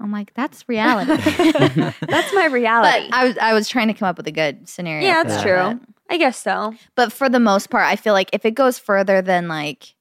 I'm 0.00 0.10
like, 0.12 0.34
that's 0.34 0.68
reality. 0.68 1.14
That's 1.14 2.34
my 2.34 2.48
but 2.48 2.52
reality. 2.52 3.08
I 3.12 3.24
was 3.26 3.38
I 3.38 3.52
was 3.54 3.68
trying 3.68 3.88
to 3.88 3.94
come 3.94 4.08
up 4.08 4.16
with 4.16 4.26
a 4.26 4.32
good 4.32 4.68
scenario. 4.68 5.06
yeah, 5.06 5.22
that's 5.22 5.36
that, 5.36 5.42
true. 5.42 5.80
but- 5.80 5.88
I 6.10 6.18
guess 6.18 6.36
so. 6.36 6.74
But 6.96 7.12
for 7.12 7.28
the 7.30 7.40
most 7.40 7.70
part, 7.70 7.84
I 7.86 7.96
feel 7.96 8.12
like 8.12 8.28
if 8.34 8.44
it 8.44 8.50
goes 8.50 8.78
further 8.78 9.22
than 9.22 9.48
like, 9.48 9.94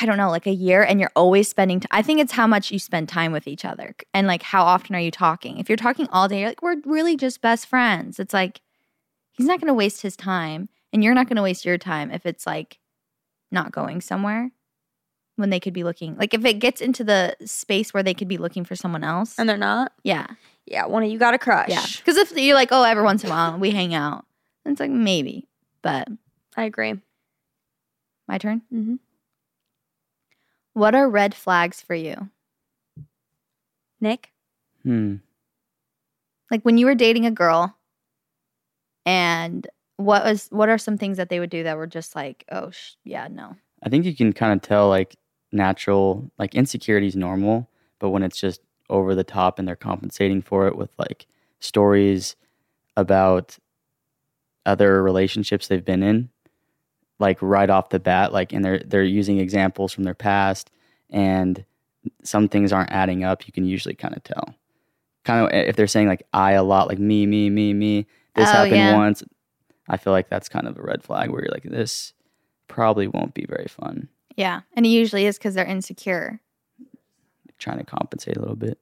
I 0.00 0.06
don't 0.06 0.16
know, 0.16 0.30
like 0.30 0.46
a 0.46 0.52
year 0.52 0.82
and 0.82 0.98
you're 1.00 1.12
always 1.14 1.48
spending, 1.48 1.80
t- 1.80 1.88
I 1.90 2.00
think 2.00 2.20
it's 2.20 2.32
how 2.32 2.46
much 2.46 2.70
you 2.70 2.78
spend 2.78 3.08
time 3.10 3.30
with 3.32 3.46
each 3.46 3.64
other 3.66 3.94
and 4.14 4.26
like 4.26 4.42
how 4.42 4.62
often 4.62 4.94
are 4.94 5.00
you 5.00 5.10
talking. 5.10 5.58
If 5.58 5.68
you're 5.68 5.76
talking 5.76 6.08
all 6.12 6.28
day, 6.28 6.40
you're 6.40 6.48
like, 6.48 6.62
we're 6.62 6.80
really 6.86 7.14
just 7.16 7.42
best 7.42 7.66
friends. 7.66 8.18
It's 8.18 8.32
like, 8.32 8.62
he's 9.32 9.46
not 9.46 9.60
going 9.60 9.68
to 9.68 9.74
waste 9.74 10.00
his 10.02 10.16
time 10.16 10.68
and 10.92 11.04
you're 11.04 11.14
not 11.14 11.28
going 11.28 11.36
to 11.36 11.42
waste 11.42 11.66
your 11.66 11.76
time 11.78 12.10
if 12.10 12.24
it's 12.24 12.46
like 12.46 12.78
not 13.50 13.70
going 13.72 14.00
somewhere 14.00 14.50
when 15.38 15.50
they 15.50 15.60
could 15.60 15.72
be 15.72 15.84
looking. 15.84 16.16
Like 16.16 16.34
if 16.34 16.44
it 16.44 16.54
gets 16.54 16.80
into 16.80 17.04
the 17.04 17.36
space 17.44 17.94
where 17.94 18.02
they 18.02 18.14
could 18.14 18.28
be 18.28 18.38
looking 18.38 18.64
for 18.64 18.76
someone 18.76 19.04
else. 19.04 19.38
And 19.38 19.48
they're 19.48 19.56
not. 19.56 19.92
yeah. 20.02 20.26
Yeah, 20.66 20.84
one 20.84 21.02
of 21.02 21.10
you 21.10 21.18
got 21.18 21.32
a 21.32 21.38
crush. 21.38 21.70
Yeah. 21.70 21.84
Because 21.96 22.16
if 22.18 22.36
you're 22.36 22.54
like, 22.54 22.68
oh, 22.72 22.82
every 22.82 23.02
once 23.02 23.24
in 23.24 23.30
a 23.30 23.32
while 23.32 23.58
we 23.58 23.70
hang 23.70 23.94
out, 23.94 24.26
it's 24.66 24.80
like 24.80 24.90
maybe. 24.90 25.48
But 25.80 26.08
I 26.58 26.64
agree. 26.64 27.00
my 28.26 28.36
turn. 28.36 28.60
Mm-hmm. 28.70 28.96
What 30.74 30.94
are 30.94 31.08
red 31.08 31.34
flags 31.34 31.80
for 31.80 31.94
you? 31.94 32.28
Nick. 34.00 34.30
Hmm. 34.82 35.16
Like 36.50 36.62
when 36.62 36.76
you 36.76 36.84
were 36.86 36.94
dating 36.94 37.24
a 37.26 37.30
girl, 37.30 37.74
and 39.06 39.66
what 39.96 40.24
was 40.24 40.48
what 40.50 40.68
are 40.68 40.78
some 40.78 40.98
things 40.98 41.16
that 41.16 41.30
they 41.30 41.40
would 41.40 41.50
do 41.50 41.62
that 41.64 41.76
were 41.76 41.86
just 41.86 42.14
like, 42.14 42.44
oh, 42.52 42.70
sh- 42.70 42.92
yeah, 43.04 43.28
no. 43.30 43.56
I 43.82 43.88
think 43.88 44.04
you 44.04 44.14
can 44.14 44.32
kind 44.32 44.52
of 44.52 44.60
tell 44.60 44.88
like 44.88 45.16
natural, 45.52 46.30
like 46.38 46.54
insecurity 46.54 47.06
is 47.06 47.16
normal, 47.16 47.68
but 47.98 48.10
when 48.10 48.22
it's 48.22 48.38
just 48.40 48.60
over 48.90 49.14
the 49.14 49.24
top 49.24 49.58
and 49.58 49.66
they're 49.68 49.76
compensating 49.76 50.42
for 50.42 50.66
it 50.66 50.76
with 50.76 50.90
like 50.98 51.26
stories 51.60 52.36
about 52.96 53.58
other 54.66 55.02
relationships 55.02 55.68
they've 55.68 55.84
been 55.84 56.02
in, 56.02 56.28
like 57.18 57.38
right 57.40 57.70
off 57.70 57.88
the 57.90 57.98
bat, 58.00 58.32
like 58.32 58.52
and 58.52 58.64
they're 58.64 58.80
they're 58.80 59.02
using 59.04 59.38
examples 59.40 59.92
from 59.92 60.04
their 60.04 60.14
past 60.14 60.70
and 61.10 61.64
some 62.22 62.48
things 62.48 62.72
aren't 62.72 62.92
adding 62.92 63.24
up, 63.24 63.46
you 63.46 63.52
can 63.52 63.64
usually 63.64 63.94
kind 63.94 64.16
of 64.16 64.22
tell. 64.22 64.54
Kind 65.24 65.46
of 65.46 65.52
eh, 65.52 65.64
if 65.68 65.76
they're 65.76 65.86
saying 65.86 66.08
like 66.08 66.22
I 66.32 66.52
a 66.52 66.62
lot, 66.62 66.88
like 66.88 66.98
me, 66.98 67.26
me, 67.26 67.50
me, 67.50 67.74
me, 67.74 68.06
this 68.34 68.48
Oh, 68.48 68.52
happened 68.52 68.76
yeah. 68.76 68.94
once, 68.96 69.22
I 69.88 69.96
feel 69.96 70.12
like 70.12 70.28
that's 70.28 70.48
kind 70.48 70.68
of 70.68 70.78
a 70.78 70.82
red 70.82 71.02
flag 71.02 71.30
where 71.30 71.42
you're 71.42 71.52
like, 71.52 71.64
this 71.64 72.12
probably 72.68 73.08
won't 73.08 73.34
be 73.34 73.46
very 73.48 73.66
fun. 73.68 74.08
Yeah, 74.38 74.60
and 74.74 74.86
it 74.86 74.90
usually 74.90 75.26
is 75.26 75.36
because 75.36 75.54
they're 75.54 75.66
insecure. 75.66 76.38
Trying 77.58 77.78
to 77.78 77.84
compensate 77.84 78.36
a 78.36 78.40
little 78.40 78.54
bit. 78.54 78.78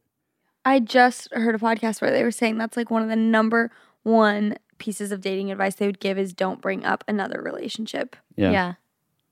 I 0.67 0.81
just 0.81 1.33
heard 1.33 1.55
a 1.55 1.59
podcast 1.59 2.03
where 2.03 2.11
they 2.11 2.23
were 2.23 2.31
saying 2.31 2.59
that's 2.59 2.77
like 2.77 2.91
one 2.91 3.03
of 3.03 3.09
the 3.09 3.17
number 3.17 3.71
one 4.03 4.57
pieces 4.77 5.13
of 5.13 5.23
dating 5.23 5.51
advice 5.51 5.77
they 5.77 5.87
would 5.87 5.99
give 5.99 6.19
is 6.19 6.35
don't 6.35 6.61
bring 6.61 6.85
up 6.85 7.05
another 7.09 7.41
relationship. 7.41 8.17
Yeah. 8.37 8.51
Yeah, 8.51 8.75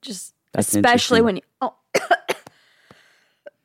Just 0.00 0.34
That's 0.52 0.74
especially 0.74 1.20
when 1.20 1.36
you 1.36 1.42
oh 1.60 1.74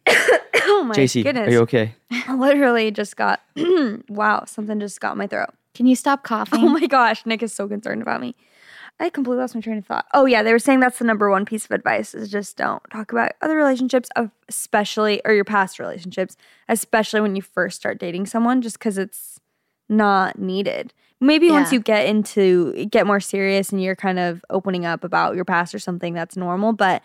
oh 0.07 0.83
my 0.83 0.95
Jaci, 0.95 1.23
goodness. 1.23 1.47
are 1.47 1.51
you 1.51 1.59
okay? 1.59 1.95
I 2.11 2.35
literally 2.37 2.91
just 2.91 3.15
got 3.15 3.41
wow, 4.09 4.43
something 4.45 4.79
just 4.81 4.99
got 4.99 5.15
my 5.15 5.27
throat. 5.27 5.49
can 5.73 5.87
you 5.87 5.95
stop 5.95 6.23
coughing? 6.23 6.59
Oh 6.61 6.67
my 6.69 6.87
gosh, 6.87 7.25
Nick 7.25 7.41
is 7.41 7.53
so 7.53 7.69
concerned 7.69 8.01
about 8.01 8.19
me. 8.19 8.35
I 8.99 9.09
completely 9.09 9.39
lost 9.41 9.55
my 9.55 9.61
train 9.61 9.77
of 9.77 9.85
thought. 9.85 10.05
Oh 10.13 10.25
yeah, 10.25 10.43
they 10.43 10.51
were 10.51 10.59
saying 10.59 10.81
that's 10.81 10.99
the 10.99 11.05
number 11.05 11.29
one 11.29 11.45
piece 11.45 11.63
of 11.65 11.71
advice 11.71 12.13
is 12.13 12.29
just 12.29 12.57
don't 12.57 12.83
talk 12.91 13.11
about 13.11 13.31
other 13.41 13.55
relationships, 13.55 14.09
especially 14.49 15.21
or 15.23 15.33
your 15.33 15.45
past 15.45 15.79
relationships, 15.79 16.35
especially 16.67 17.21
when 17.21 17.35
you 17.35 17.41
first 17.41 17.77
start 17.77 17.97
dating 17.97 18.25
someone, 18.25 18.61
just 18.61 18.77
because 18.77 18.97
it's 18.97 19.39
not 19.87 20.37
needed. 20.37 20.93
Maybe 21.21 21.49
once 21.49 21.71
you 21.73 21.79
get 21.79 22.07
into 22.07 22.85
get 22.85 23.07
more 23.07 23.19
serious 23.19 23.71
and 23.71 23.81
you're 23.81 23.95
kind 23.95 24.19
of 24.19 24.43
opening 24.49 24.85
up 24.85 25.03
about 25.03 25.35
your 25.35 25.45
past 25.45 25.73
or 25.73 25.79
something, 25.79 26.13
that's 26.13 26.37
normal. 26.37 26.73
But 26.73 27.01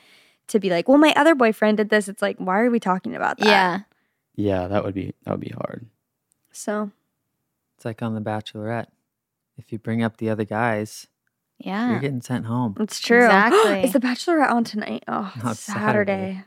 to 0.48 0.60
be 0.60 0.70
like, 0.70 0.88
well, 0.88 0.98
my 0.98 1.12
other 1.16 1.34
boyfriend 1.34 1.78
did 1.78 1.90
this, 1.90 2.08
it's 2.08 2.22
like, 2.22 2.36
why 2.38 2.60
are 2.60 2.70
we 2.70 2.80
talking 2.80 3.14
about 3.14 3.38
that? 3.38 3.46
Yeah. 3.46 3.80
Yeah, 4.36 4.66
that 4.66 4.84
would 4.84 4.94
be 4.94 5.14
that 5.24 5.30
would 5.30 5.40
be 5.40 5.54
hard. 5.54 5.86
So 6.50 6.90
It's 7.76 7.84
like 7.84 8.02
on 8.02 8.14
The 8.14 8.20
Bachelorette. 8.20 8.86
If 9.56 9.72
you 9.72 9.78
bring 9.78 10.02
up 10.02 10.16
the 10.16 10.30
other 10.30 10.44
guys, 10.44 11.06
Yeah. 11.58 11.90
you're 11.90 12.00
getting 12.00 12.20
sent 12.20 12.46
home. 12.46 12.75
it's 12.80 13.00
true. 13.00 13.25
Exactly. 13.25 13.82
is 13.84 13.92
the 13.92 14.00
Bachelorette 14.00 14.50
on 14.50 14.64
tonight? 14.64 15.04
Oh, 15.08 15.32
No, 15.42 15.50
it's 15.50 15.61
it's 15.61 15.61
Saturday. 15.61 16.12
Saturday. 16.12 16.44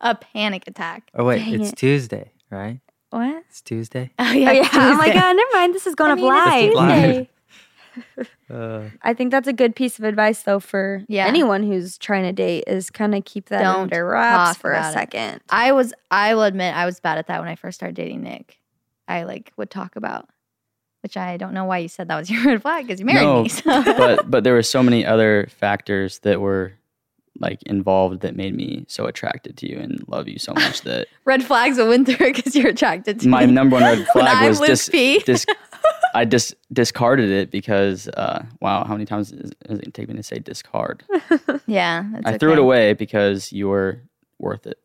A 0.00 0.14
panic 0.14 0.64
attack. 0.66 1.10
Oh 1.14 1.24
wait, 1.24 1.38
Dang 1.38 1.60
it's 1.60 1.70
it. 1.72 1.76
Tuesday, 1.76 2.32
right? 2.50 2.80
What? 3.10 3.42
It's 3.48 3.60
Tuesday. 3.62 4.10
Oh 4.18 4.24
Oh 4.28 4.32
yeah, 4.32 4.50
I'm 4.72 4.98
like, 4.98 5.12
Tuesday. 5.12 5.20
oh, 5.26 5.32
never 5.32 5.50
mind. 5.54 5.74
This 5.74 5.86
is 5.86 5.94
going 5.94 6.10
I 6.10 6.12
up 6.12 6.18
mean, 6.18 6.66
it's 6.66 6.76
live. 6.76 7.26
live. 7.26 7.26
Uh, 8.50 8.88
I 9.02 9.14
think 9.14 9.30
that's 9.32 9.48
a 9.48 9.52
good 9.52 9.74
piece 9.74 9.98
of 9.98 10.04
advice, 10.04 10.42
though, 10.42 10.60
for 10.60 11.02
Yeah. 11.08 11.26
anyone 11.26 11.62
who's 11.64 11.98
trying 11.98 12.22
to 12.24 12.32
date 12.32 12.64
is 12.66 12.90
kind 12.90 13.14
of 13.14 13.24
keep 13.24 13.46
that 13.48 13.62
Don't 13.62 13.92
under 13.92 14.06
wraps 14.06 14.50
talk 14.50 14.60
for 14.60 14.72
a 14.72 14.78
about 14.78 14.90
it. 14.90 14.94
second. 14.94 15.40
I 15.50 15.72
was 15.72 15.92
I 16.10 16.34
will 16.34 16.42
admit 16.44 16.76
I 16.76 16.84
was 16.86 17.00
bad 17.00 17.18
at 17.18 17.26
that 17.26 17.40
when 17.40 17.48
I 17.48 17.56
first 17.56 17.78
started 17.78 17.94
dating 17.96 18.22
Nick. 18.22 18.58
I 19.08 19.24
like 19.24 19.52
would 19.56 19.70
talk 19.70 19.96
about 19.96 20.28
which 21.02 21.16
I 21.16 21.36
don't 21.36 21.54
know 21.54 21.64
why 21.64 21.78
you 21.78 21.88
said 21.88 22.08
that 22.08 22.16
was 22.18 22.30
your 22.30 22.44
red 22.44 22.62
flag 22.62 22.86
because 22.86 23.00
you 23.00 23.06
married 23.06 23.24
No, 23.24 23.42
me. 23.44 23.48
So. 23.48 23.62
but 23.84 24.30
but 24.30 24.44
there 24.44 24.54
were 24.54 24.62
so 24.62 24.82
many 24.82 25.04
other 25.04 25.48
factors 25.50 26.20
that 26.20 26.40
were 26.40 26.72
like 27.40 27.62
involved 27.64 28.20
that 28.22 28.34
made 28.34 28.54
me 28.56 28.84
so 28.88 29.06
attracted 29.06 29.56
to 29.58 29.70
you 29.70 29.78
and 29.78 30.02
love 30.08 30.26
you 30.26 30.40
so 30.40 30.52
much 30.54 30.82
that 30.82 31.06
red 31.24 31.44
flags 31.44 31.76
will 31.76 31.86
win 31.88 32.04
through 32.04 32.32
because 32.32 32.56
you're 32.56 32.70
attracted 32.70 33.20
to 33.20 33.26
me. 33.26 33.30
my 33.30 33.46
me. 33.46 33.52
number 33.52 33.74
one 33.74 33.84
red 33.84 34.06
flag 34.08 34.48
was 34.48 34.58
Luke 34.58 34.68
dis, 34.70 35.22
dis, 35.24 35.46
I 36.16 36.24
just 36.24 36.56
discarded 36.72 37.30
it 37.30 37.52
because 37.52 38.08
uh, 38.08 38.44
wow, 38.60 38.82
how 38.84 38.94
many 38.94 39.04
times 39.04 39.30
is, 39.30 39.52
is 39.66 39.78
it 39.78 39.94
take 39.94 40.08
me 40.08 40.16
to 40.16 40.22
say 40.22 40.40
discard? 40.40 41.04
yeah, 41.66 42.10
I 42.24 42.38
threw 42.38 42.52
it 42.54 42.58
away 42.58 42.94
because 42.94 43.52
you 43.52 43.68
were 43.68 44.02
worth 44.40 44.66
it. 44.66 44.78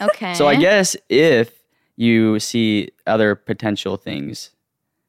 Okay. 0.00 0.34
So 0.34 0.48
I 0.48 0.56
guess 0.56 0.96
if 1.08 1.62
you 1.96 2.40
see 2.40 2.90
other 3.06 3.34
potential 3.36 3.96
things, 3.96 4.50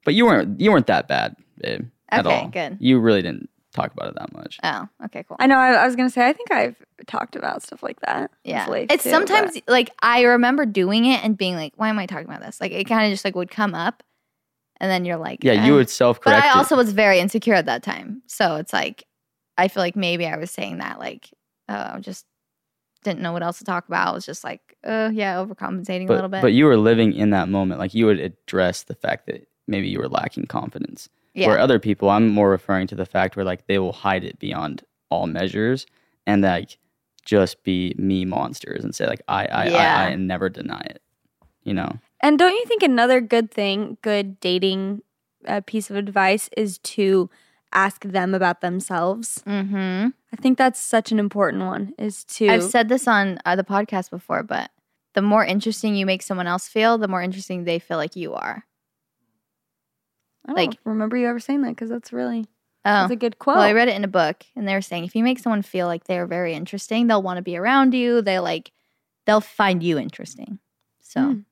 but 0.06 0.14
you 0.14 0.26
weren't 0.26 0.60
you 0.62 0.72
weren't 0.72 0.88
that 0.88 1.08
bad, 1.10 1.36
babe, 1.58 1.88
at 2.10 2.26
Okay, 2.26 2.36
all. 2.42 2.48
good. 2.48 2.78
You 2.80 3.00
really 3.00 3.22
didn't 3.22 3.50
talk 3.74 3.92
about 3.92 4.08
it 4.08 4.16
that 4.18 4.32
much. 4.32 4.58
Oh, 4.64 4.88
okay, 5.06 5.24
cool. 5.28 5.36
I 5.38 5.48
know. 5.48 5.58
I, 5.58 5.74
I 5.74 5.86
was 5.86 5.98
gonna 5.98 6.10
say. 6.10 6.26
I 6.26 6.32
think 6.32 6.50
I've 6.52 6.78
talked 7.08 7.36
about 7.36 7.62
stuff 7.62 7.84
like 7.84 8.00
that. 8.02 8.32
Yeah. 8.46 8.70
Leif, 8.70 8.90
It's 8.90 9.04
too, 9.04 9.10
sometimes 9.10 9.54
but- 9.56 9.64
like 9.68 9.90
I 10.02 10.22
remember 10.22 10.66
doing 10.66 11.04
it 11.06 11.22
and 11.26 11.38
being 11.38 11.56
like, 11.56 11.74
why 11.76 11.90
am 11.90 12.00
I 12.00 12.06
talking 12.06 12.26
about 12.26 12.40
this? 12.42 12.62
Like 12.62 12.72
it 12.72 12.86
kind 12.86 13.06
of 13.06 13.12
just 13.12 13.26
like 13.26 13.36
would 13.36 13.52
come 13.52 13.76
up 13.76 14.02
and 14.80 14.90
then 14.90 15.04
you're 15.06 15.18
like, 15.18 15.44
Yeah, 15.44 15.54
eh. 15.54 15.66
you 15.66 15.74
would 15.76 15.90
self 15.90 16.22
correct." 16.22 16.42
But. 16.42 16.56
I 16.56 16.58
also 16.58 16.76
was 16.78 16.94
very 16.94 17.20
insecure 17.20 17.54
at 17.56 17.66
that 17.66 17.84
time. 17.84 18.22
So 18.28 18.56
it's 18.56 18.72
like 18.72 19.04
I 19.58 19.68
feel 19.68 19.82
like 19.84 19.96
maybe 19.96 20.26
I 20.26 20.38
was 20.38 20.52
saying 20.52 20.78
that 20.78 21.00
like 21.00 21.30
uh 21.68 22.00
just 22.00 22.26
didn't 23.04 23.22
know 23.22 23.34
what 23.34 23.44
else 23.44 23.58
to 23.60 23.64
talk 23.66 23.88
about. 23.88 24.08
I 24.08 24.12
was 24.14 24.26
just 24.26 24.44
like, 24.44 24.62
uh 24.86 25.10
yeah, 25.14 25.36
overcompensating 25.36 26.10
a 26.10 26.14
little 26.14 26.30
bit. 26.30 26.42
but 26.42 26.54
you 26.54 26.66
were 26.66 26.78
living 26.78 27.12
in 27.14 27.32
that 27.32 27.50
moment. 27.50 27.80
Like 27.80 27.94
you 27.94 28.06
would 28.06 28.20
address 28.20 28.84
the 28.84 28.96
fact 28.96 29.26
that 29.28 29.48
maybe 29.68 29.88
you 29.88 30.00
were 30.00 30.10
lacking 30.10 30.46
confidence. 30.46 31.10
yeah. 31.34 31.48
Where 31.48 31.60
other 31.60 31.80
people, 31.80 32.10
I'm 32.10 32.30
more 32.30 32.50
referring 32.50 32.88
to 32.88 32.96
the 32.96 33.06
fact 33.06 33.36
where 33.36 33.46
like 33.46 33.68
they 33.68 33.80
will 33.80 33.94
hide 33.94 34.24
it 34.24 34.40
beyond 34.40 34.84
all 35.10 35.28
measures 35.28 35.86
and 36.26 36.42
like 36.42 36.78
just 37.26 37.64
be 37.64 37.96
me 37.98 38.26
monsters 38.26 38.84
and 38.84 38.94
say 38.94 39.08
like 39.08 39.22
I 39.28 39.46
I 39.46 39.66
Yeah. 39.66 39.78
I, 39.78 40.06
I 40.06 40.10
and 40.10 40.28
never 40.28 40.50
deny 40.50 40.82
it. 40.82 41.02
You 41.64 41.74
know. 41.74 42.00
And 42.22 42.40
don't 42.40 42.54
you 42.54 42.66
think 42.66 42.84
another 42.84 43.22
good 43.22 43.52
thing, 43.52 43.98
good 44.02 44.40
dating 44.40 45.02
uh, 45.48 45.62
piece 45.66 45.90
of 45.90 45.96
advice 45.96 46.50
is 46.56 46.78
to 46.80 47.30
ask 47.74 48.04
them 48.04 48.34
about 48.34 48.62
themselves? 48.62 49.44
mm-hmm. 49.46 50.10
I 50.32 50.42
think 50.42 50.58
that's 50.58 50.80
such 50.80 51.12
an 51.12 51.20
important 51.20 51.64
one. 51.64 51.94
Is 51.98 52.24
to 52.26 52.50
I've 52.50 52.64
said 52.64 52.90
this 52.90 53.08
on 53.08 53.40
uh, 53.46 53.56
the 53.56 53.64
podcast 53.64 54.10
before, 54.10 54.44
but 54.44 54.70
the 55.14 55.22
more 55.22 55.46
interesting 55.46 55.96
you 55.96 56.06
make 56.06 56.22
someone 56.22 56.48
else 56.48 56.68
feel, 56.68 56.98
the 56.98 57.08
more 57.08 57.22
interesting 57.22 57.64
they 57.64 57.80
feel 57.80 57.98
like 57.98 58.16
you 58.16 58.34
are. 58.34 58.66
I 60.46 60.54
don't 60.54 60.56
like- 60.56 60.80
remember 60.84 61.18
you 61.18 61.28
ever 61.28 61.40
saying 61.40 61.62
that 61.64 61.70
because 61.70 61.90
that's 61.90 62.14
really 62.14 62.46
Oh, 62.88 62.92
that's 63.02 63.12
a 63.12 63.16
good 63.16 63.40
quote. 63.40 63.56
Well, 63.58 63.66
I 63.66 63.74
read 63.74 63.88
it 63.88 63.96
in 63.96 64.04
a 64.04 64.08
book, 64.08 64.46
and 64.56 64.68
they 64.68 64.74
were 64.76 64.82
saying 64.82 65.06
if 65.06 65.16
you 65.16 65.24
make 65.24 65.40
someone 65.40 65.64
feel 65.64 65.88
like 65.88 66.04
they're 66.04 66.28
very 66.28 66.54
interesting, 66.54 67.08
they'll 67.08 67.22
want 67.24 67.38
to 67.38 67.42
be 67.42 67.58
around 67.58 67.96
you. 67.96 68.22
They 68.22 68.38
like, 68.38 68.72
they'll 69.26 69.42
find 69.42 69.82
you 69.82 69.98
interesting. 69.98 70.60
So, 71.02 71.20
Mm. 71.22 71.46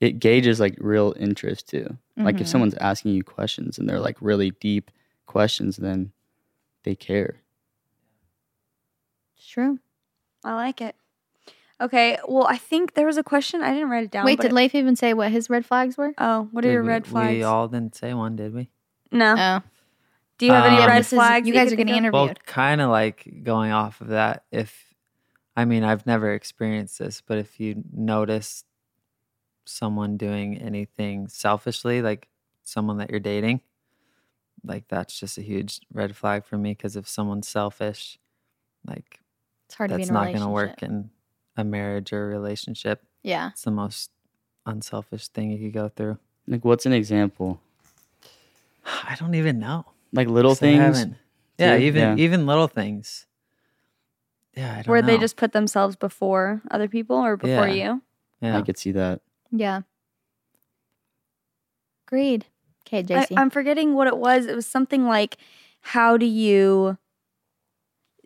It 0.00 0.18
gauges 0.20 0.60
like 0.60 0.76
real 0.80 1.14
interest 1.18 1.68
too. 1.68 1.96
Like 2.16 2.36
if 2.40 2.46
Mhm. 2.46 2.50
someone's 2.50 2.74
asking 2.74 3.12
you 3.14 3.22
questions 3.24 3.78
and 3.78 3.88
they're 3.88 4.00
like 4.00 4.16
really 4.20 4.50
deep 4.52 4.90
questions, 5.26 5.76
then 5.76 6.12
they 6.82 6.94
care. 6.94 7.40
it's 9.36 9.46
true. 9.46 9.78
I 10.42 10.54
like 10.54 10.80
it. 10.80 10.96
Okay, 11.84 12.18
well, 12.26 12.46
I 12.46 12.56
think 12.56 12.94
there 12.94 13.06
was 13.06 13.16
a 13.18 13.22
question 13.22 13.60
I 13.62 13.72
didn't 13.74 13.90
write 13.90 14.04
it 14.04 14.10
down. 14.10 14.24
Wait, 14.24 14.40
did 14.40 14.50
it- 14.52 14.54
Leif 14.54 14.74
even 14.74 14.96
say 14.96 15.12
what 15.14 15.30
his 15.30 15.50
red 15.50 15.66
flags 15.66 15.96
were? 15.98 16.12
oh, 16.18 16.48
what 16.50 16.64
are 16.64 16.68
did 16.68 16.72
your 16.74 16.82
we- 16.82 16.88
red 16.88 17.06
flags? 17.06 17.30
We 17.32 17.42
all 17.42 17.68
didn't 17.68 17.94
say 17.94 18.14
one, 18.14 18.36
did 18.36 18.54
we? 18.54 18.70
no. 19.12 19.34
Oh, 19.38 19.62
Do 20.38 20.46
you 20.46 20.52
have 20.52 20.64
any 20.64 20.82
Um, 20.82 20.88
red 20.88 20.98
this 21.00 21.12
is- 21.12 21.16
flags? 21.18 21.46
you 21.46 21.54
guys 21.54 21.72
are 21.72 21.76
getting 21.76 21.94
interviewed. 21.94 22.12
Well, 22.28 22.34
kind 22.46 22.80
of 22.80 22.90
like 22.90 23.42
going 23.44 23.70
off 23.70 24.00
of 24.00 24.08
that. 24.08 24.44
If 24.50 24.94
I 25.56 25.64
mean, 25.64 25.84
I've 25.84 26.04
never 26.06 26.32
experienced 26.32 26.98
this, 26.98 27.20
but 27.20 27.38
if 27.38 27.60
you 27.60 27.84
notice 27.92 28.64
someone 29.64 30.16
doing 30.16 30.58
anything 30.58 31.28
selfishly, 31.28 32.02
like 32.02 32.28
someone 32.64 32.98
that 32.98 33.10
you're 33.10 33.20
dating, 33.20 33.60
like 34.64 34.88
that's 34.88 35.18
just 35.20 35.38
a 35.38 35.42
huge 35.42 35.80
red 35.92 36.16
flag 36.16 36.44
for 36.44 36.58
me. 36.58 36.72
Because 36.72 36.96
if 36.96 37.06
someone's 37.06 37.46
selfish, 37.46 38.18
like 38.84 39.20
it's 39.66 39.76
hard 39.76 39.90
to 39.90 39.96
be 39.96 40.02
that's 40.02 40.10
in 40.10 40.16
a 40.16 40.18
not 40.18 40.26
going 40.32 40.40
to 40.40 40.48
work 40.48 40.82
in 40.82 41.10
a 41.56 41.64
marriage 41.64 42.12
or 42.12 42.24
a 42.26 42.28
relationship. 42.28 43.02
Yeah. 43.22 43.50
It's 43.50 43.62
the 43.62 43.70
most 43.70 44.10
unselfish 44.66 45.28
thing 45.28 45.50
you 45.50 45.58
could 45.58 45.72
go 45.74 45.88
through. 45.88 46.18
Like 46.46 46.64
what's 46.64 46.86
an 46.86 46.92
example? 46.92 47.60
I 48.86 49.16
don't 49.18 49.34
even 49.34 49.58
know. 49.58 49.86
Like 50.12 50.28
little 50.28 50.54
things. 50.54 50.80
haven't- 50.98 51.16
Yeah, 51.58 51.76
even 51.78 52.02
Yeah. 52.18 52.24
even 52.24 52.46
little 52.46 52.68
things. 52.68 53.26
Yeah, 54.56 54.72
I 54.72 54.76
don't 54.82 54.88
Where 54.88 55.02
they 55.02 55.18
just 55.18 55.36
put 55.36 55.52
themselves 55.52 55.96
before 55.96 56.62
other 56.70 56.88
people 56.88 57.16
or 57.16 57.36
before 57.36 57.66
Yeah. 57.68 57.92
you? 57.94 58.02
yeah. 58.40 58.56
I 58.58 58.62
could 58.62 58.78
see 58.78 58.92
that. 58.92 59.20
Yeah. 59.50 59.82
Agreed. 62.06 62.46
Okay, 62.86 62.98
I, 62.98 63.02
Jaci. 63.02 63.34
I'm 63.36 63.50
forgetting 63.50 63.94
what 63.94 64.06
it 64.06 64.16
was. 64.16 64.46
It 64.46 64.54
was 64.54 64.66
something 64.66 65.06
like, 65.06 65.36
how 65.80 66.16
do 66.16 66.26
you 66.26 66.98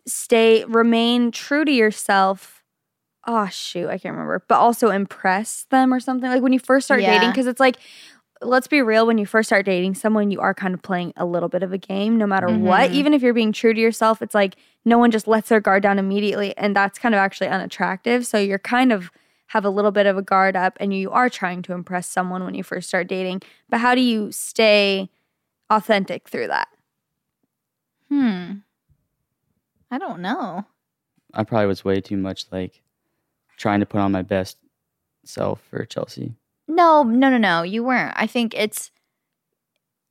stay, 0.05 0.65
remain 0.65 1.31
true 1.31 1.65
to 1.65 1.71
yourself? 1.71 2.58
Oh, 3.31 3.47
shoot, 3.51 3.87
I 3.87 3.99
can't 3.99 4.13
remember. 4.13 4.43
But 4.47 4.55
also 4.55 4.89
impress 4.89 5.65
them 5.69 5.93
or 5.93 5.99
something. 5.99 6.27
Like 6.27 6.41
when 6.41 6.51
you 6.51 6.57
first 6.57 6.85
start 6.87 7.01
dating, 7.13 7.29
because 7.29 7.45
it's 7.45 7.59
like, 7.59 7.77
let's 8.41 8.65
be 8.67 8.81
real, 8.81 9.05
when 9.05 9.19
you 9.19 9.27
first 9.27 9.49
start 9.49 9.67
dating 9.67 9.93
someone, 9.93 10.31
you 10.31 10.39
are 10.39 10.55
kind 10.55 10.73
of 10.73 10.81
playing 10.81 11.13
a 11.15 11.25
little 11.27 11.47
bit 11.47 11.61
of 11.61 11.71
a 11.71 11.77
game 11.77 12.17
no 12.17 12.25
matter 12.25 12.47
what. 12.49 12.89
Mhm. 12.89 12.93
Even 12.95 13.13
if 13.13 13.21
you're 13.21 13.35
being 13.35 13.51
true 13.51 13.71
to 13.71 13.79
yourself, 13.79 14.23
it's 14.23 14.33
like 14.33 14.55
no 14.83 14.97
one 14.97 15.11
just 15.11 15.27
lets 15.27 15.49
their 15.49 15.59
guard 15.59 15.83
down 15.83 15.99
immediately. 15.99 16.57
And 16.57 16.75
that's 16.75 16.97
kind 16.97 17.13
of 17.13 17.19
actually 17.19 17.49
unattractive. 17.49 18.25
So 18.25 18.39
you're 18.39 18.57
kind 18.57 18.91
of 18.91 19.11
have 19.47 19.63
a 19.63 19.69
little 19.69 19.91
bit 19.91 20.07
of 20.07 20.17
a 20.17 20.23
guard 20.23 20.55
up 20.55 20.75
and 20.79 20.91
you 20.91 21.11
are 21.11 21.29
trying 21.29 21.61
to 21.63 21.73
impress 21.73 22.07
someone 22.07 22.43
when 22.43 22.55
you 22.55 22.63
first 22.63 22.87
start 22.87 23.07
dating. 23.07 23.43
But 23.69 23.79
how 23.79 23.93
do 23.93 24.01
you 24.01 24.31
stay 24.31 25.09
authentic 25.69 26.27
through 26.29 26.47
that? 26.47 26.67
hmm. 28.07 28.53
I 29.91 29.99
don't 29.99 30.19
know. 30.19 30.65
I 31.33 31.43
probably 31.43 31.67
was 31.67 31.85
way 31.85 32.01
too 32.01 32.17
much 32.17 32.45
like 32.51 32.81
trying 33.59 33.81
to 33.81 33.85
put 33.85 33.99
on 33.99 34.11
my 34.11 34.23
best 34.23 34.57
self 35.25 35.61
for 35.69 35.85
Chelsey. 35.85 36.33
No, 36.67 37.03
no, 37.03 37.29
no, 37.29 37.37
no. 37.37 37.61
You 37.61 37.83
weren't. 37.83 38.13
I 38.15 38.25
think 38.25 38.55
it's. 38.55 38.89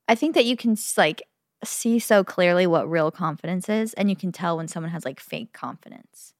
I 0.07 0.15
think 0.15 0.35
that 0.35 0.45
you 0.45 0.57
can 0.57 0.77
like 0.97 1.23
see 1.65 1.99
so 1.99 2.23
clearly 2.23 2.67
what 2.67 2.89
real 2.89 3.11
confidence 3.11 3.69
is, 3.69 3.95
and 3.95 4.09
you 4.09 4.17
can 4.17 4.31
tell 4.31 4.57
when 4.57 4.69
someone 4.69 4.93
has 4.93 5.05
like 5.05 5.19
fake 5.19 5.53
confidence. 5.53 6.35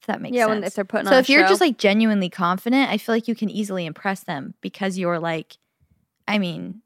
If 0.00 0.06
that 0.08 0.20
makes 0.20 0.36
yeah, 0.36 0.46
sense. 0.46 0.54
when 0.56 0.64
if 0.64 0.74
they're 0.74 0.84
putting 0.84 1.06
on. 1.06 1.12
so 1.12 1.16
on 1.16 1.20
if 1.20 1.28
you're 1.28 1.44
a 1.44 1.48
just 1.48 1.60
like 1.60 1.78
genuinely 1.78 2.28
confident, 2.28 2.90
I 2.90 2.98
feel 2.98 3.14
like 3.14 3.28
you 3.28 3.36
can 3.36 3.50
easily 3.50 3.86
impress 3.86 4.24
them 4.24 4.54
because 4.60 4.98
you're 4.98 5.20
like, 5.20 5.58
I 6.26 6.38
mean, 6.38 6.82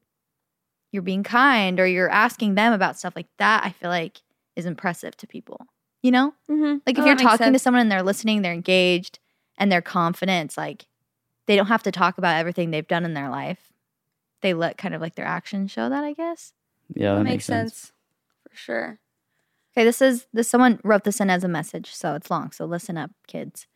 you're 0.91 1.01
being 1.01 1.23
kind 1.23 1.79
or 1.79 1.87
you're 1.87 2.09
asking 2.09 2.55
them 2.55 2.73
about 2.73 2.97
stuff 2.97 3.15
like 3.15 3.27
that. 3.39 3.63
I 3.63 3.71
feel 3.71 3.89
like 3.89 4.21
is 4.55 4.65
impressive 4.65 5.15
to 5.17 5.27
people. 5.27 5.65
You 6.03 6.11
know, 6.11 6.33
Mhm. 6.49 6.81
like 6.85 6.97
Oh, 6.97 7.01
if 7.01 7.07
you're 7.07 7.15
that 7.15 7.23
makes 7.23 7.37
talking 7.37 7.53
to 7.53 7.59
someone 7.59 7.81
and 7.81 7.91
they're 7.91 8.03
listening, 8.03 8.41
they're 8.43 8.53
engaged, 8.53 9.19
and 9.57 9.71
their 9.71 9.81
confidence 9.81 10.57
like 10.57 10.85
they 11.45 11.55
don't 11.55 11.67
have 11.67 11.83
to 11.83 11.91
talk 11.91 12.17
about 12.17 12.37
everything 12.37 12.71
they've 12.71 12.87
done 12.87 13.05
in 13.05 13.13
their 13.13 13.29
life. 13.29 13.71
They 14.41 14.53
let 14.53 14.77
kind 14.77 14.93
of 14.93 15.01
like 15.01 15.15
their 15.15 15.25
actions 15.25 15.71
show 15.71 15.89
that, 15.89 16.03
I 16.03 16.13
guess. 16.13 16.53
Yeah, 16.93 17.13
that, 17.13 17.17
that 17.19 17.23
makes 17.23 17.45
sense. 17.45 17.73
sense 17.73 17.91
for 18.49 18.55
sure. 18.55 18.99
Okay, 19.73 19.83
this 19.83 20.01
is 20.01 20.27
this 20.33 20.49
someone 20.49 20.79
wrote 20.83 21.03
this 21.03 21.19
in 21.19 21.29
as 21.29 21.43
a 21.43 21.47
message, 21.47 21.93
so 21.93 22.15
it's 22.15 22.31
long. 22.31 22.51
So 22.51 22.65
listen 22.65 22.97
up, 22.97 23.11
kids. 23.27 23.67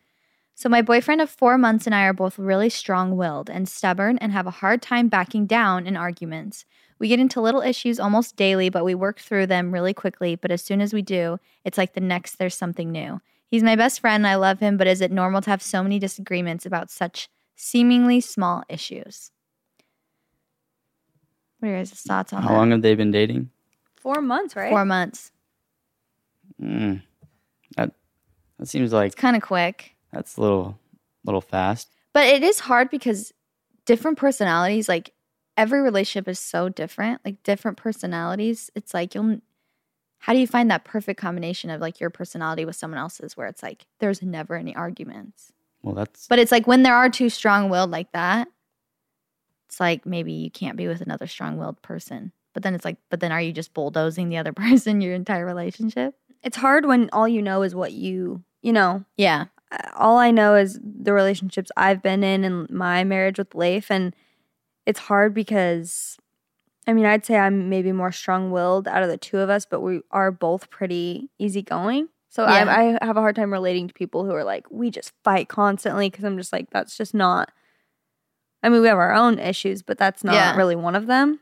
So 0.53 0.69
my 0.69 0.81
boyfriend 0.81 1.21
of 1.21 1.29
4 1.29 1.57
months 1.57 1.85
and 1.85 1.95
I 1.95 2.03
are 2.03 2.13
both 2.13 2.37
really 2.37 2.69
strong-willed 2.69 3.49
and 3.49 3.67
stubborn 3.67 4.17
and 4.19 4.31
have 4.31 4.45
a 4.45 4.51
hard 4.51 4.81
time 4.81 5.07
backing 5.07 5.47
down 5.47 5.87
in 5.87 5.97
arguments. 5.97 6.65
We 6.99 7.07
get 7.07 7.19
into 7.19 7.41
little 7.41 7.61
issues 7.61 7.99
almost 7.99 8.35
daily, 8.35 8.69
but 8.69 8.85
we 8.85 8.93
work 8.93 9.19
through 9.19 9.47
them 9.47 9.71
really 9.71 9.93
quickly, 9.93 10.35
but 10.35 10.51
as 10.51 10.61
soon 10.61 10.81
as 10.81 10.93
we 10.93 11.01
do, 11.01 11.39
it's 11.65 11.77
like 11.77 11.93
the 11.93 12.01
next 12.01 12.35
there's 12.35 12.53
something 12.53 12.91
new. 12.91 13.21
He's 13.51 13.63
my 13.63 13.75
best 13.75 13.99
friend, 13.99 14.21
and 14.21 14.27
I 14.27 14.35
love 14.35 14.59
him, 14.61 14.77
but 14.77 14.87
is 14.87 15.01
it 15.01 15.11
normal 15.11 15.41
to 15.41 15.49
have 15.49 15.61
so 15.61 15.83
many 15.83 15.99
disagreements 15.99 16.65
about 16.65 16.89
such 16.89 17.27
seemingly 17.55 18.21
small 18.21 18.63
issues? 18.69 19.29
What 21.59 21.67
are 21.67 21.71
your 21.71 21.79
guys' 21.81 21.91
thoughts 21.91 22.33
on 22.33 22.41
that? 22.41 22.47
How 22.47 22.53
that? 22.53 22.57
long 22.59 22.71
have 22.71 22.81
they 22.81 22.95
been 22.95 23.11
dating? 23.11 23.49
Four 23.97 24.21
months, 24.21 24.55
right? 24.55 24.69
Four 24.71 24.85
months. 24.85 25.31
Mm, 26.61 27.01
that 27.75 27.91
that 28.57 28.67
seems 28.67 28.93
like 28.93 29.07
It's 29.07 29.15
kind 29.21 29.35
of 29.35 29.41
quick. 29.41 29.95
that's 30.11 30.37
a 30.37 30.41
little 30.41 30.79
little 31.23 31.41
fast. 31.41 31.89
But 32.13 32.27
it 32.27 32.43
is 32.43 32.59
hard 32.61 32.89
because 32.89 33.33
different 33.85 34.17
personalities, 34.17 34.87
like 34.89 35.11
every 35.57 35.81
relationship 35.81 36.27
is 36.27 36.39
so 36.39 36.69
different, 36.69 37.21
like 37.25 37.43
different 37.43 37.77
personalities. 37.77 38.69
It's 38.75 38.93
like 38.93 39.13
you'll, 39.13 39.39
how 40.21 40.33
do 40.33 40.39
you 40.39 40.47
find 40.47 40.69
that 40.71 40.83
perfect 40.85 41.19
combination 41.19 41.69
of 41.69 41.81
like 41.81 41.99
your 41.99 42.09
personality 42.09 42.63
with 42.63 42.75
someone 42.75 42.99
else's 42.99 43.35
where 43.35 43.47
it's 43.47 43.61
like 43.63 43.85
there's 43.99 44.21
never 44.21 44.55
any 44.55 44.75
arguments? 44.75 45.51
Well, 45.83 45.95
that's 45.95 46.27
But 46.27 46.39
it's 46.39 46.51
like 46.51 46.67
when 46.67 46.83
there 46.83 46.95
are 46.95 47.09
two 47.09 47.29
strong 47.29 47.69
willed 47.69 47.91
like 47.91 48.11
that, 48.13 48.47
it's 49.67 49.79
like 49.79 50.05
maybe 50.05 50.31
you 50.33 50.51
can't 50.51 50.77
be 50.77 50.87
with 50.87 51.01
another 51.01 51.27
strong 51.27 51.57
willed 51.57 51.81
person. 51.81 52.31
But 52.53 52.63
then 52.63 52.75
it's 52.75 52.85
like, 52.85 52.97
but 53.09 53.19
then 53.19 53.31
are 53.31 53.41
you 53.41 53.53
just 53.53 53.73
bulldozing 53.73 54.29
the 54.29 54.37
other 54.37 54.53
person 54.53 55.01
your 55.01 55.13
entire 55.15 55.45
relationship? 55.45 56.15
It's 56.43 56.57
hard 56.57 56.85
when 56.85 57.09
all 57.13 57.27
you 57.27 57.41
know 57.41 57.61
is 57.63 57.73
what 57.73 57.91
you, 57.93 58.43
you 58.61 58.73
know, 58.73 59.05
Yeah. 59.17 59.45
all 59.95 60.17
I 60.17 60.31
know 60.31 60.55
is 60.55 60.79
the 60.83 61.13
relationships 61.13 61.71
I've 61.77 62.01
been 62.03 62.23
in 62.23 62.43
and 62.43 62.69
my 62.69 63.03
marriage 63.03 63.37
with 63.37 63.55
Leif. 63.55 63.89
And 63.89 64.15
it's 64.85 64.99
hard 64.99 65.33
because, 65.33 66.17
I 66.87 66.93
mean, 66.93 67.05
I'd 67.05 67.25
say 67.25 67.37
I'm 67.37 67.69
maybe 67.69 67.91
more 67.91 68.11
strong 68.11 68.51
willed 68.51 68.87
out 68.87 69.03
of 69.03 69.09
the 69.09 69.17
two 69.17 69.37
of 69.37 69.49
us, 69.49 69.65
but 69.65 69.81
we 69.81 70.01
are 70.11 70.31
both 70.31 70.69
pretty 70.69 71.29
easygoing. 71.37 72.09
So 72.29 72.43
Yeah. 72.43 72.65
I, 72.65 72.97
I 73.01 73.05
have 73.05 73.17
a 73.17 73.21
hard 73.21 73.35
time 73.35 73.51
relating 73.51 73.87
to 73.87 73.93
people 73.93 74.25
who 74.25 74.31
are 74.31 74.43
like, 74.43 74.65
we 74.71 74.89
just 74.89 75.11
fight 75.23 75.47
constantly 75.49 76.09
because 76.09 76.23
I'm 76.23 76.37
just 76.37 76.51
like, 76.53 76.69
that's 76.71 76.97
just 76.97 77.13
not. 77.13 77.51
I 78.63 78.69
mean, 78.69 78.81
we 78.81 78.87
have 78.87 78.97
our 78.97 79.13
own 79.13 79.37
issues, 79.39 79.81
but 79.81 79.97
that's 79.97 80.23
not 80.23 80.33
Yeah. 80.35 80.55
really 80.55 80.75
one 80.75 80.95
of 80.95 81.07
them. 81.07 81.39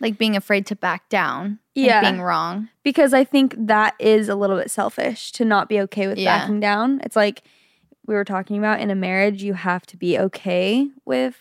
Like 0.00 0.18
being 0.18 0.36
afraid 0.36 0.66
to 0.66 0.76
back 0.76 1.08
down. 1.08 1.58
Yeah. 1.74 2.00
being 2.00 2.22
wrong. 2.22 2.70
because 2.82 3.12
I 3.12 3.24
think 3.24 3.54
that 3.58 3.94
is 3.98 4.30
a 4.30 4.34
little 4.34 4.56
bit 4.56 4.70
selfish 4.70 5.30
to 5.32 5.44
not 5.44 5.68
be 5.68 5.78
okay 5.82 6.06
with 6.08 6.16
Yeah. 6.18 6.38
backing 6.38 6.58
down. 6.60 7.00
It's 7.04 7.16
like 7.16 7.42
we 8.06 8.14
were 8.14 8.24
talking 8.24 8.56
about 8.56 8.80
in 8.80 8.90
a 8.90 8.94
marriage, 8.94 9.42
you 9.42 9.52
have 9.54 9.84
to 9.86 9.96
be 9.98 10.18
okay 10.18 10.88
with 11.04 11.36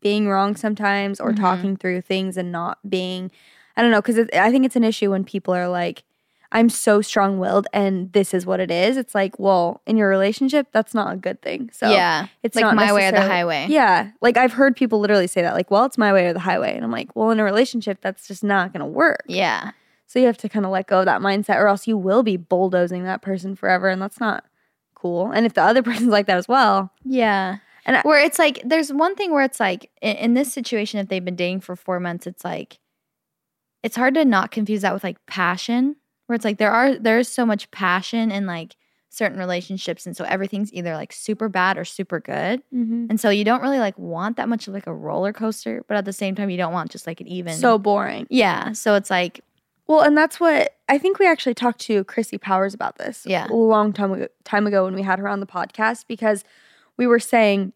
being 0.00 0.28
wrong 0.28 0.56
sometimes 0.56 1.20
or 1.20 1.32
Mhm. 1.32 1.36
talking 1.40 1.76
through 1.76 2.00
things 2.02 2.36
and 2.36 2.50
not 2.52 2.78
being, 2.88 3.30
I 3.76 3.82
don't 3.82 3.90
know, 3.90 4.00
because 4.02 4.28
I 4.32 4.50
think 4.50 4.64
it's 4.64 4.76
an 4.76 4.84
issue 4.84 5.10
when 5.10 5.24
people 5.24 5.54
are 5.54 5.68
like, 5.68 6.04
I'm 6.50 6.70
so 6.70 7.02
strong 7.02 7.38
willed 7.38 7.66
and 7.74 8.10
this 8.14 8.32
is 8.32 8.46
what 8.46 8.58
it 8.58 8.70
is. 8.70 8.96
It's 8.96 9.14
like, 9.14 9.38
well, 9.38 9.82
in 9.86 9.98
your 9.98 10.08
relationship, 10.08 10.68
that's 10.72 10.94
not 10.94 11.12
a 11.12 11.16
good 11.16 11.42
thing. 11.42 11.68
So 11.74 11.90
yeah. 11.90 12.28
it's 12.42 12.56
like 12.56 12.62
not 12.64 12.74
my 12.74 12.90
way 12.92 13.06
or 13.06 13.12
the 13.12 13.20
highway. 13.20 13.66
Yeah. 13.68 14.12
Like 14.22 14.38
I've 14.38 14.54
heard 14.54 14.74
people 14.74 14.98
literally 14.98 15.26
say 15.26 15.42
that, 15.42 15.52
like, 15.54 15.70
well, 15.70 15.84
it's 15.84 15.98
my 15.98 16.10
way 16.12 16.26
or 16.26 16.32
the 16.32 16.40
highway. 16.40 16.74
And 16.74 16.84
I'm 16.84 16.90
like, 16.90 17.14
well, 17.14 17.30
in 17.30 17.38
a 17.38 17.44
relationship, 17.44 17.98
that's 18.00 18.26
just 18.26 18.42
not 18.42 18.72
going 18.72 18.80
to 18.80 18.86
work. 18.86 19.24
Yeah. 19.26 19.72
So 20.06 20.18
you 20.18 20.24
have 20.24 20.38
to 20.38 20.48
kind 20.48 20.64
of 20.64 20.70
let 20.72 20.86
go 20.86 21.00
of 21.00 21.04
that 21.04 21.20
mindset, 21.20 21.56
or 21.56 21.68
else 21.68 21.86
you 21.86 21.98
will 21.98 22.22
be 22.22 22.38
bulldozing 22.38 23.04
that 23.04 23.20
person 23.20 23.54
forever, 23.54 23.90
and 23.90 24.00
that's 24.00 24.18
not 24.18 24.46
cool. 24.94 25.30
And 25.30 25.44
if 25.44 25.52
the 25.52 25.62
other 25.62 25.82
person's 25.88 26.08
like 26.08 26.26
that 26.28 26.38
as 26.38 26.48
well, 26.48 26.90
Yeah. 27.04 27.58
And 27.88 27.96
I- 27.96 28.02
where 28.02 28.20
it's 28.24 28.38
like, 28.38 28.62
there's 28.64 28.92
one 28.92 29.16
thing 29.16 29.32
where 29.32 29.42
it's 29.42 29.58
like, 29.58 29.90
in, 30.00 30.16
in 30.16 30.34
this 30.34 30.52
situation, 30.52 31.00
if 31.00 31.08
they've 31.08 31.24
been 31.24 31.34
dating 31.36 31.60
for 31.60 31.74
four 31.74 31.98
months, 31.98 32.26
it's 32.26 32.44
like, 32.44 32.78
it's 33.82 33.96
hard 33.96 34.14
to 34.14 34.24
not 34.24 34.50
confuse 34.50 34.82
that 34.82 34.92
with 34.94 35.02
like 35.02 35.24
passion, 35.26 35.96
where 36.26 36.36
it's 36.36 36.44
like 36.44 36.58
there 36.58 36.70
are, 36.70 36.94
there 36.96 37.18
is 37.18 37.28
so 37.28 37.44
much 37.46 37.70
passion 37.70 38.30
in 38.30 38.46
like 38.46 38.76
certain 39.08 39.38
relationships. 39.38 40.04
And 40.04 40.16
so 40.16 40.24
everything's 40.24 40.72
either 40.72 40.94
like 40.94 41.12
super 41.12 41.48
bad 41.48 41.78
or 41.78 41.84
super 41.84 42.20
good. 42.20 42.62
Mm-hmm. 42.74 43.06
And 43.08 43.18
so 43.20 43.30
you 43.30 43.44
don't 43.44 43.62
really 43.62 43.78
like 43.78 43.98
want 43.98 44.36
that 44.36 44.48
much 44.48 44.68
of 44.68 44.74
like 44.74 44.86
a 44.86 44.92
roller 44.94 45.32
coaster, 45.32 45.82
but 45.88 45.96
at 45.96 46.04
the 46.04 46.12
same 46.12 46.34
time, 46.34 46.50
you 46.50 46.56
don't 46.58 46.72
want 46.72 46.90
just 46.90 47.06
like 47.06 47.20
an 47.20 47.26
even. 47.28 47.54
so 47.54 47.78
boring. 47.78 48.26
yeah. 48.30 48.72
So 48.72 48.94
it's 48.96 49.08
like, 49.10 49.40
Well, 49.86 50.00
and 50.02 50.16
that's 50.16 50.38
what 50.38 50.74
I 50.90 50.98
think 50.98 51.18
we 51.18 51.26
actually 51.26 51.54
talked 51.54 51.80
to 51.82 52.04
Chrissy 52.04 52.36
Powers 52.36 52.74
about 52.74 52.98
this. 52.98 53.22
Yeah. 53.24 53.46
a 53.48 53.54
long 53.54 53.92
time 53.94 54.12
ago, 54.12 54.28
time 54.44 54.66
ago 54.66 54.84
when 54.84 54.94
we 54.94 55.02
had 55.02 55.18
her 55.18 55.28
on 55.28 55.40
the 55.40 55.46
podcast 55.46 56.04
because 56.06 56.44
we 56.98 57.06
were 57.06 57.20
saying 57.20 57.72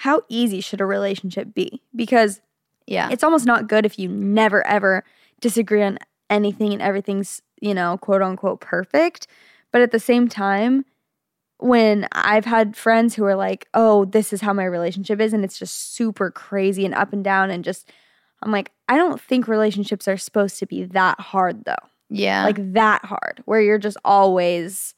how 0.00 0.22
easy 0.30 0.62
should 0.62 0.80
a 0.80 0.86
relationship 0.86 1.52
be 1.52 1.82
because 1.94 2.40
yeah. 2.86 3.10
it's 3.12 3.22
almost 3.22 3.44
not 3.44 3.68
good 3.68 3.84
if 3.84 3.98
you 3.98 4.08
never 4.08 4.66
ever 4.66 5.04
disagree 5.42 5.82
on 5.82 5.98
anything 6.30 6.72
and 6.72 6.80
everything's 6.80 7.42
you 7.60 7.74
know 7.74 7.98
quote 7.98 8.22
unquote 8.22 8.60
perfect 8.60 9.26
but 9.72 9.82
at 9.82 9.90
the 9.90 10.00
same 10.00 10.26
time 10.26 10.86
when 11.58 12.08
i've 12.12 12.46
had 12.46 12.74
friends 12.74 13.14
who 13.14 13.24
are 13.24 13.34
like 13.34 13.68
oh 13.74 14.06
this 14.06 14.32
is 14.32 14.40
how 14.40 14.54
my 14.54 14.64
relationship 14.64 15.20
is 15.20 15.34
and 15.34 15.44
it's 15.44 15.58
just 15.58 15.94
super 15.94 16.30
crazy 16.30 16.86
and 16.86 16.94
up 16.94 17.12
and 17.12 17.22
down 17.22 17.50
and 17.50 17.62
just 17.62 17.92
i'm 18.42 18.50
like 18.50 18.72
i 18.88 18.96
don't 18.96 19.20
think 19.20 19.46
relationships 19.46 20.08
are 20.08 20.16
supposed 20.16 20.58
to 20.58 20.64
be 20.64 20.82
that 20.84 21.20
hard 21.20 21.62
though 21.66 21.74
yeah. 22.08 22.44
like 22.44 22.72
that 22.72 23.04
hard 23.04 23.42
where 23.44 23.60
you're 23.60 23.76
just 23.76 23.98
always 24.02 24.94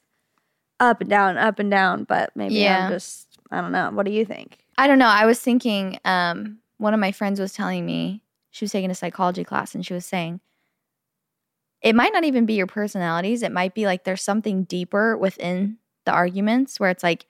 up 0.78 1.00
and 1.00 1.10
down 1.10 1.36
up 1.38 1.58
and 1.58 1.72
down 1.72 2.04
but 2.04 2.30
maybe 2.36 2.54
Yeah. 2.54 2.86
i'm 2.86 2.92
just 2.92 3.26
i 3.50 3.60
don't 3.60 3.72
know 3.72 3.90
what 3.90 4.06
do 4.06 4.12
you 4.12 4.24
think 4.24 4.61
I 4.82 4.88
don't 4.88 4.98
know. 4.98 5.06
I 5.06 5.26
was 5.26 5.38
thinking, 5.38 6.00
um, 6.04 6.58
one 6.78 6.92
of 6.92 6.98
my 6.98 7.12
friends 7.12 7.38
was 7.38 7.52
telling 7.52 7.86
me 7.86 8.24
she 8.50 8.64
was 8.64 8.72
taking 8.72 8.90
a 8.90 8.96
psychology 8.96 9.44
class 9.44 9.76
and 9.76 9.86
she 9.86 9.94
was 9.94 10.04
saying 10.04 10.40
it 11.80 11.94
might 11.94 12.12
not 12.12 12.24
even 12.24 12.46
be 12.46 12.54
your 12.54 12.66
personalities. 12.66 13.44
It 13.44 13.52
might 13.52 13.76
be 13.76 13.86
like 13.86 14.02
there's 14.02 14.22
something 14.22 14.64
deeper 14.64 15.16
within 15.16 15.76
the 16.04 16.10
arguments 16.10 16.80
where 16.80 16.90
it's 16.90 17.04
like 17.04 17.26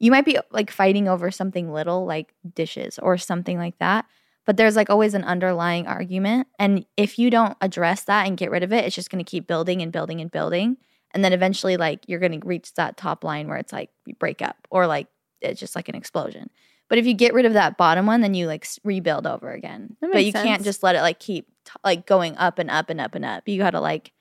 you 0.00 0.10
might 0.10 0.24
be 0.24 0.40
like 0.50 0.72
fighting 0.72 1.06
over 1.06 1.30
something 1.30 1.72
little 1.72 2.04
like 2.04 2.34
dishes 2.52 2.98
or 2.98 3.16
something 3.16 3.58
like 3.58 3.78
that. 3.78 4.04
But 4.44 4.56
there's 4.56 4.74
like 4.74 4.90
always 4.90 5.14
an 5.14 5.22
underlying 5.22 5.86
argument. 5.86 6.48
And 6.58 6.84
if 6.96 7.16
you 7.16 7.30
don't 7.30 7.56
address 7.60 8.02
that 8.06 8.26
and 8.26 8.36
get 8.36 8.50
rid 8.50 8.64
of 8.64 8.72
it, 8.72 8.84
it's 8.84 8.96
just 8.96 9.08
going 9.08 9.24
to 9.24 9.30
keep 9.30 9.46
building 9.46 9.82
and 9.82 9.92
building 9.92 10.20
and 10.20 10.32
building. 10.32 10.78
And 11.14 11.24
then 11.24 11.32
eventually, 11.32 11.76
like, 11.76 12.00
you're 12.08 12.18
going 12.18 12.40
to 12.40 12.44
reach 12.44 12.74
that 12.74 12.96
top 12.96 13.22
line 13.22 13.46
where 13.46 13.58
it's 13.58 13.72
like 13.72 13.90
you 14.04 14.16
break 14.16 14.42
up 14.42 14.66
or 14.68 14.88
like 14.88 15.06
it's 15.40 15.60
just 15.60 15.76
like 15.76 15.88
an 15.88 15.94
explosion. 15.94 16.50
But 16.88 16.98
if 16.98 17.06
you 17.06 17.14
get 17.14 17.34
rid 17.34 17.44
of 17.44 17.52
that 17.52 17.76
bottom 17.76 18.06
one, 18.06 18.20
then 18.20 18.34
you 18.34 18.46
like 18.46 18.66
rebuild 18.84 19.26
over 19.26 19.50
again. 19.50 19.96
That 20.00 20.08
but 20.08 20.16
makes 20.16 20.26
you 20.26 20.32
can't 20.32 20.64
just 20.64 20.82
let 20.82 20.96
it 20.96 21.02
like 21.02 21.18
keep 21.18 21.46
t- 21.64 21.72
like 21.84 22.06
going 22.06 22.36
up 22.36 22.58
and 22.58 22.70
up 22.70 22.88
and 22.90 23.00
up 23.00 23.14
and 23.14 23.24
up. 23.24 23.46
You 23.46 23.58
got 23.58 23.70
to 23.70 23.80
like 23.80 24.12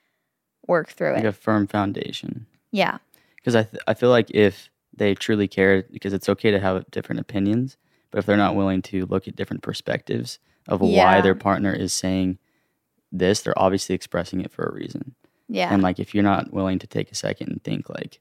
work 0.67 0.89
through 0.89 1.13
like 1.13 1.23
it. 1.23 1.25
Like 1.25 1.34
a 1.34 1.38
firm 1.38 1.67
foundation. 1.67 2.45
yeah. 2.71 2.97
Because 3.38 3.56
I 3.56 3.63
th- 3.63 3.82
I 3.88 3.93
feel 3.93 4.10
like 4.10 4.30
if 4.32 4.69
they 4.93 5.15
truly 5.15 5.47
care, 5.47 5.84
because 5.84 6.12
it's 6.12 6.27
okay 6.27 6.51
to 6.51 6.60
have 6.60 6.89
different 6.91 7.21
opinions, 7.21 7.77
but 8.12 8.19
if 8.19 8.25
they're 8.25 8.36
not 8.36 8.56
willing 8.56 8.82
to 8.82 9.06
look 9.06 9.27
at 9.27 9.38
different 9.38 9.63
perspectives 9.63 10.39
of 10.67 10.82
why 10.82 11.21
their 11.21 11.36
partner 11.36 11.73
is 11.73 11.93
saying 11.93 12.39
this, 13.10 13.41
they're 13.41 13.58
obviously 13.58 13.95
expressing 13.95 14.41
it 14.41 14.51
for 14.51 14.65
a 14.65 14.73
reason. 14.73 15.15
Yeah. 15.47 15.73
And 15.73 15.82
like 15.82 15.99
if 15.99 16.13
you're 16.13 16.23
not 16.23 16.51
willing 16.51 16.80
to 16.80 16.88
take 16.88 17.10
a 17.10 17.15
second 17.15 17.49
and 17.49 17.63
think 17.63 17.89
like 17.89 18.19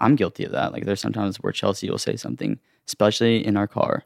I'm 0.00 0.14
guilty 0.14 0.44
of 0.44 0.52
that. 0.52 0.72
Like 0.72 0.84
there's 0.84 1.00
sometimes 1.00 1.38
where 1.38 1.52
Chelsey 1.52 1.90
will 1.90 1.98
say 1.98 2.14
something, 2.14 2.60
especially 2.88 3.46
in 3.46 3.56
our 3.56 3.68
car. 3.68 4.02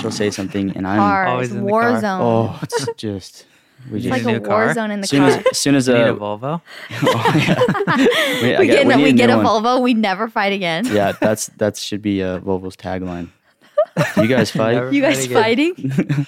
She'll 0.00 0.10
say 0.10 0.30
something 0.30 0.74
and 0.74 0.86
I'm 0.86 0.98
Cars, 0.98 1.28
Always 1.28 1.50
in 1.50 1.56
the 1.58 1.62
war 1.64 1.82
car. 1.82 2.00
zone. 2.00 2.20
oh, 2.22 2.58
it's 2.62 2.88
just 2.96 3.44
we 3.90 3.98
it's 3.98 4.06
just 4.06 4.24
like 4.24 4.34
a 4.34 4.38
a 4.38 4.40
war 4.40 4.48
car? 4.48 4.74
zone 4.74 4.90
in 4.90 5.00
the 5.02 5.06
soon 5.06 5.20
car. 5.20 5.28
as, 5.40 5.46
as 5.50 5.58
soon 5.58 5.74
as 5.74 5.86
You 5.88 5.94
need 5.94 6.00
a 6.00 6.12
uh, 6.14 6.16
Volvo. 6.16 6.62
oh, 7.02 7.32
yeah. 7.36 8.42
We- 8.42 8.54
I 8.54 8.58
we 8.60 8.66
get- 8.66 8.86
get, 8.86 8.86
we 8.86 8.92
a, 8.94 8.96
we 8.96 9.10
a 9.10 9.12
get 9.12 9.28
a 9.30 9.36
new. 9.36 9.42
Volvo. 9.42 9.82
We 9.82 9.92
never 9.92 10.28
fight 10.28 10.52
again. 10.54 10.86
Yeah, 10.86 11.12
that's 11.20 11.48
that 11.58 11.76
should 11.76 12.00
be 12.00 12.22
uh, 12.22 12.38
Volvo's 12.40 12.76
tagline. 12.76 13.28
You 14.16 14.26
guys 14.28 14.50
fight? 14.50 14.74
Never 14.76 14.92
You 14.92 15.02
guys 15.02 15.26
fight 15.26 15.58
fighting? 15.58 16.26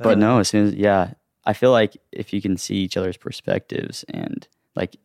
but 0.00 0.18
no, 0.18 0.38
as 0.40 0.48
soon 0.48 0.66
as 0.68 0.74
yeah, 0.74 1.12
I 1.44 1.52
feel 1.52 1.70
like 1.70 1.96
if 2.10 2.32
you 2.32 2.42
can 2.42 2.56
see 2.56 2.76
each 2.76 2.96
other's 2.96 3.16
perspectives 3.16 4.04
and 4.08 4.48
like 4.74 4.96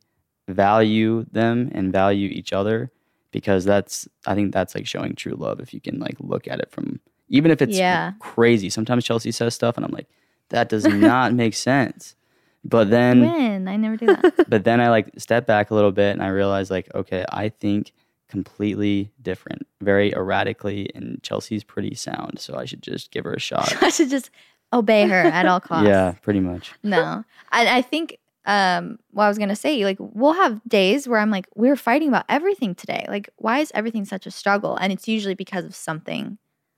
value 0.48 1.26
them 1.32 1.70
and 1.76 1.92
value 1.92 2.30
each 2.30 2.52
other, 2.54 2.92
because 3.34 3.66
that's 3.66 4.08
I 4.26 4.34
think 4.36 4.54
that's 4.54 4.74
like 4.76 4.88
showing 4.88 5.16
true 5.16 5.34
love 5.34 5.60
if 5.60 5.74
you 5.74 5.82
can 5.82 6.00
like 6.00 6.16
look 6.22 6.48
at 6.48 6.60
it 6.60 6.72
from 6.72 7.02
even 7.28 7.52
if 7.52 7.62
it's 7.62 7.78
Yeah. 7.78 8.14
crazy. 8.20 8.70
Sometimes 8.70 9.04
Chelsey 9.04 9.32
says 9.32 9.54
stuff 9.54 9.76
and 9.76 9.86
I'm 9.86 9.92
like, 9.92 10.08
that 10.50 10.70
does 10.70 10.86
not 10.88 11.34
make 11.34 11.54
sense. 11.56 12.16
But 12.64 12.90
then 12.90 13.20
When? 13.22 13.68
I 13.68 13.76
never 13.76 13.98
do 13.98 14.06
that. 14.06 14.46
but 14.48 14.64
then 14.64 14.80
I 14.80 14.90
like 14.90 15.10
step 15.18 15.46
back 15.46 15.70
a 15.72 15.76
little 15.76 15.92
bit 15.92 16.12
and 16.14 16.24
I 16.24 16.28
realize 16.30 16.72
like, 16.72 16.88
okay, 16.96 17.26
I 17.30 17.50
think 17.50 17.92
completely 18.30 19.12
different, 19.22 19.68
very 19.82 20.12
erratically, 20.14 20.90
and 20.96 21.22
Chelsey's 21.22 21.64
pretty 21.64 21.94
sound, 21.94 22.40
so 22.40 22.56
I 22.56 22.66
should 22.66 22.82
just 22.82 23.12
give 23.12 23.26
her 23.26 23.34
a 23.34 23.40
shot. 23.50 23.76
I 23.84 23.90
should 23.90 24.10
just 24.10 24.32
obey 24.72 25.08
her 25.08 25.22
at 25.26 25.46
all 25.46 25.60
costs. 25.60 25.86
yeah, 25.88 26.14
pretty 26.24 26.40
much. 26.40 26.72
No, 26.84 27.24
I, 27.52 27.78
I 27.78 27.82
think 27.84 28.18
um, 28.46 29.00
well, 29.12 29.26
I 29.26 29.30
was 29.30 29.38
gonna 29.38 29.56
say, 29.56 29.84
like, 29.86 29.98
we'll 30.00 30.34
have 30.34 30.62
days 30.68 31.08
where 31.08 31.20
I'm 31.20 31.30
like, 31.32 31.48
we're 31.56 31.76
fighting 31.76 32.10
about 32.10 32.26
everything 32.30 32.76
today. 32.76 33.06
Like, 33.08 33.30
why 33.38 33.60
is 33.60 33.72
everything 33.74 34.06
such 34.06 34.26
a 34.26 34.32
struggle? 34.32 34.76
And 34.76 34.92
it's 34.92 35.08
usually 35.08 35.36
because 35.36 35.66
of 35.66 35.76
something 35.76 36.38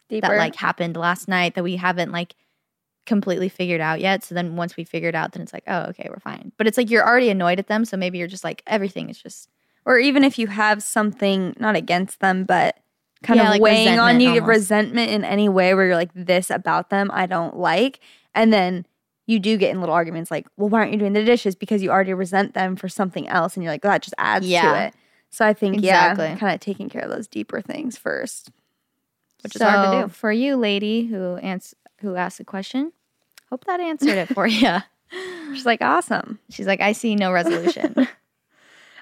Deeper. 0.09 0.27
that 0.27 0.37
like 0.37 0.55
happened 0.55 0.95
last 0.97 1.27
night 1.27 1.55
that 1.55 1.63
we 1.63 1.77
haven't 1.77 2.11
like 2.11 2.35
completely 3.05 3.49
figured 3.49 3.81
out 3.81 3.99
yet. 3.99 4.23
So 4.23 4.35
then 4.35 4.55
once 4.55 4.77
we 4.77 4.83
figure 4.83 5.09
it 5.09 5.15
out, 5.15 5.31
then 5.31 5.41
it's 5.41 5.53
like, 5.53 5.63
oh, 5.67 5.83
okay, 5.89 6.07
we're 6.09 6.19
fine. 6.19 6.51
But 6.57 6.67
it's 6.67 6.77
like 6.77 6.89
you're 6.89 7.05
already 7.07 7.29
annoyed 7.29 7.59
at 7.59 7.67
them, 7.67 7.85
so 7.85 7.97
maybe 7.97 8.17
you're 8.17 8.27
just 8.27 8.43
like 8.43 8.61
everything 8.67 9.09
is 9.09 9.21
just 9.21 9.49
or 9.85 9.99
even 9.99 10.23
if 10.23 10.39
you 10.39 10.47
have 10.47 10.81
something 10.81 11.55
not 11.59 11.75
against 11.75 12.19
them, 12.19 12.43
but 12.43 12.79
kind 13.23 13.39
Yeah, 13.39 13.45
of 13.45 13.49
like 13.51 13.61
weighing 13.61 13.99
on 13.99 14.19
you, 14.19 14.29
almost. 14.29 14.47
resentment 14.47 15.11
in 15.11 15.23
any 15.23 15.47
way 15.49 15.73
where 15.73 15.85
you're 15.87 15.95
like, 15.95 16.11
this 16.15 16.49
about 16.49 16.89
them, 16.89 17.09
I 17.13 17.25
don't 17.27 17.55
like. 17.57 17.99
And 18.33 18.51
then 18.51 18.85
you 19.25 19.39
do 19.39 19.57
get 19.57 19.71
in 19.71 19.79
little 19.79 19.95
arguments 19.95 20.29
like, 20.29 20.47
well, 20.57 20.69
why 20.69 20.79
aren't 20.79 20.91
you 20.93 20.99
doing 20.99 21.13
the 21.13 21.23
dishes? 21.25 21.55
Because 21.55 21.81
you 21.81 21.89
already 21.89 22.13
resent 22.13 22.53
them 22.53 22.75
for 22.75 22.87
something 22.87 23.27
else. 23.27 23.55
And 23.55 23.63
you're 23.63 23.73
like, 23.73 23.83
oh, 23.83 23.89
that 23.89 24.01
just 24.03 24.13
adds 24.17 24.45
to 24.73 24.85
it. 24.87 24.93
So 25.31 25.45
I 25.45 25.53
think, 25.53 25.75
yeah, 25.83 26.13
kind 26.37 26.53
of 26.53 26.59
taking 26.59 26.89
care 26.89 27.01
of 27.01 27.09
those 27.09 27.27
deeper 27.27 27.59
things 27.61 27.97
first, 27.97 28.51
which 29.43 29.55
is 29.55 29.61
hard 29.61 29.91
to 29.91 30.01
do. 30.03 30.13
For 30.13 30.31
you, 30.31 30.55
lady 30.55 31.05
who 31.07 31.37
ans- 31.37 31.75
who 32.01 32.15
asked 32.15 32.37
the 32.37 32.43
question, 32.43 32.91
hope 33.49 33.65
that 33.65 33.79
answered 33.79 34.17
it 34.17 34.27
for 34.33 34.47
you. 34.47 34.77
She's 35.53 35.65
like, 35.65 35.81
awesome. 35.81 36.39
She's 36.49 36.67
like, 36.67 36.81
I 36.81 36.91
see 36.91 37.15
no 37.15 37.31
resolution. 37.31 38.07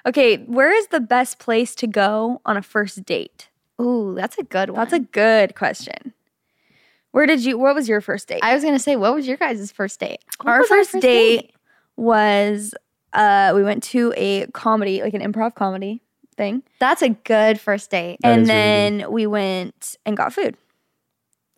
Okay, 0.06 0.36
where 0.36 0.70
is 0.70 0.88
the 0.88 1.00
best 1.00 1.38
place 1.38 1.74
to 1.76 1.86
go 1.86 2.42
on 2.44 2.58
a 2.58 2.62
first 2.62 3.04
date? 3.06 3.48
Ooh, 3.80 4.14
that's 4.14 4.36
a 4.36 4.42
good 4.42 4.68
one. 4.68 4.78
That's 4.78 4.92
a 4.92 4.98
good 5.00 5.54
question. 5.54 6.12
Where 7.14 7.26
did 7.26 7.44
you, 7.44 7.56
what 7.56 7.76
was 7.76 7.88
your 7.88 8.00
first 8.00 8.26
date? 8.26 8.40
I 8.42 8.54
was 8.54 8.64
gonna 8.64 8.80
say, 8.80 8.96
what 8.96 9.14
was 9.14 9.24
your 9.24 9.36
guys' 9.36 9.70
first 9.70 10.00
date? 10.00 10.18
What 10.42 10.50
Our 10.50 10.58
was 10.58 10.68
first 10.68 10.92
date 11.00 11.52
was 11.94 12.74
uh 13.12 13.52
we 13.54 13.62
went 13.62 13.84
to 13.84 14.12
a 14.16 14.46
comedy, 14.48 15.00
like 15.00 15.14
an 15.14 15.20
improv 15.22 15.54
comedy 15.54 16.02
thing. 16.36 16.64
That's 16.80 17.02
a 17.02 17.10
good 17.10 17.60
first 17.60 17.88
date. 17.92 18.18
That 18.22 18.32
and 18.32 18.42
is 18.42 18.48
really 18.48 18.58
then 18.60 19.12
we 19.12 19.26
went 19.28 19.96
and 20.04 20.16
got 20.16 20.32
food 20.32 20.56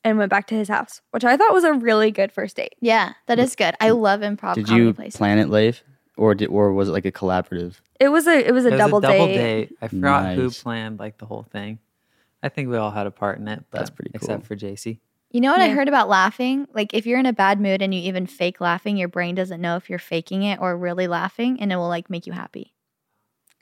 and 0.05 0.19
went 0.19 0.29
back 0.29 0.47
to 0.49 0.55
his 0.55 0.69
house, 0.69 1.01
which 1.12 1.25
I 1.25 1.38
thought 1.38 1.55
was 1.55 1.64
a 1.64 1.73
really 1.73 2.11
good 2.11 2.33
first 2.33 2.57
date. 2.57 2.75
Yeah, 2.81 3.14
that 3.25 3.38
is 3.38 3.57
good. 3.57 3.75
I 3.81 3.90
love 3.90 4.21
improv 4.21 4.57
Did 4.57 4.66
comedy 4.66 4.85
you 4.85 4.92
places. 4.92 5.16
plan 5.16 5.38
it, 5.38 5.49
Leif, 5.49 5.83
or 6.19 6.35
did, 6.35 6.49
or 6.49 6.71
was 6.75 6.90
it 6.90 6.92
like 6.92 7.07
a 7.07 7.12
collaborative? 7.12 7.77
It 7.99 8.09
was 8.09 8.27
a 8.27 8.47
it 8.47 8.53
was 8.53 8.66
a 8.66 8.69
It 8.69 8.73
was 8.73 8.79
double, 8.79 8.99
a 8.99 9.01
double 9.01 9.27
date. 9.29 9.37
date. 9.71 9.77
I 9.81 9.88
forgot 9.88 10.35
who 10.35 10.51
planned 10.51 10.99
like 10.99 11.16
the 11.16 11.25
whole 11.25 11.45
thing. 11.45 11.79
I 12.42 12.51
think 12.51 12.69
we 12.69 12.77
all 12.77 12.90
had 12.90 13.07
a 13.07 13.11
part 13.11 13.38
in 13.38 13.49
it. 13.49 13.64
That's 13.71 13.88
but- 13.88 13.97
pretty 13.97 14.11
Except 14.12 14.45
for 14.45 14.55
Jaci. 14.55 14.99
You 15.33 15.41
know 15.41 15.51
what 15.53 15.61
I 15.61 15.69
heard 15.69 15.89
about 15.89 16.09
laughing? 16.09 16.67
Like 16.73 16.95
if 16.95 17.05
you're 17.05 17.19
in 17.19 17.27
a 17.27 17.33
bad 17.33 17.61
mood 17.61 17.83
and 17.83 17.93
you 17.95 18.01
even 18.03 18.27
fake 18.27 18.61
laughing, 18.61 18.97
your 18.97 19.09
brain 19.09 19.35
doesn't 19.35 19.61
know 19.61 19.77
if 19.77 19.91
you're 19.91 19.99
faking 19.99 20.43
it 20.45 20.61
or 20.61 20.77
really 20.77 21.07
laughing, 21.09 21.61
and 21.61 21.73
it 21.73 21.77
will 21.77 21.89
like 21.89 22.09
make 22.09 22.27
you 22.27 22.33
happy. 22.33 22.73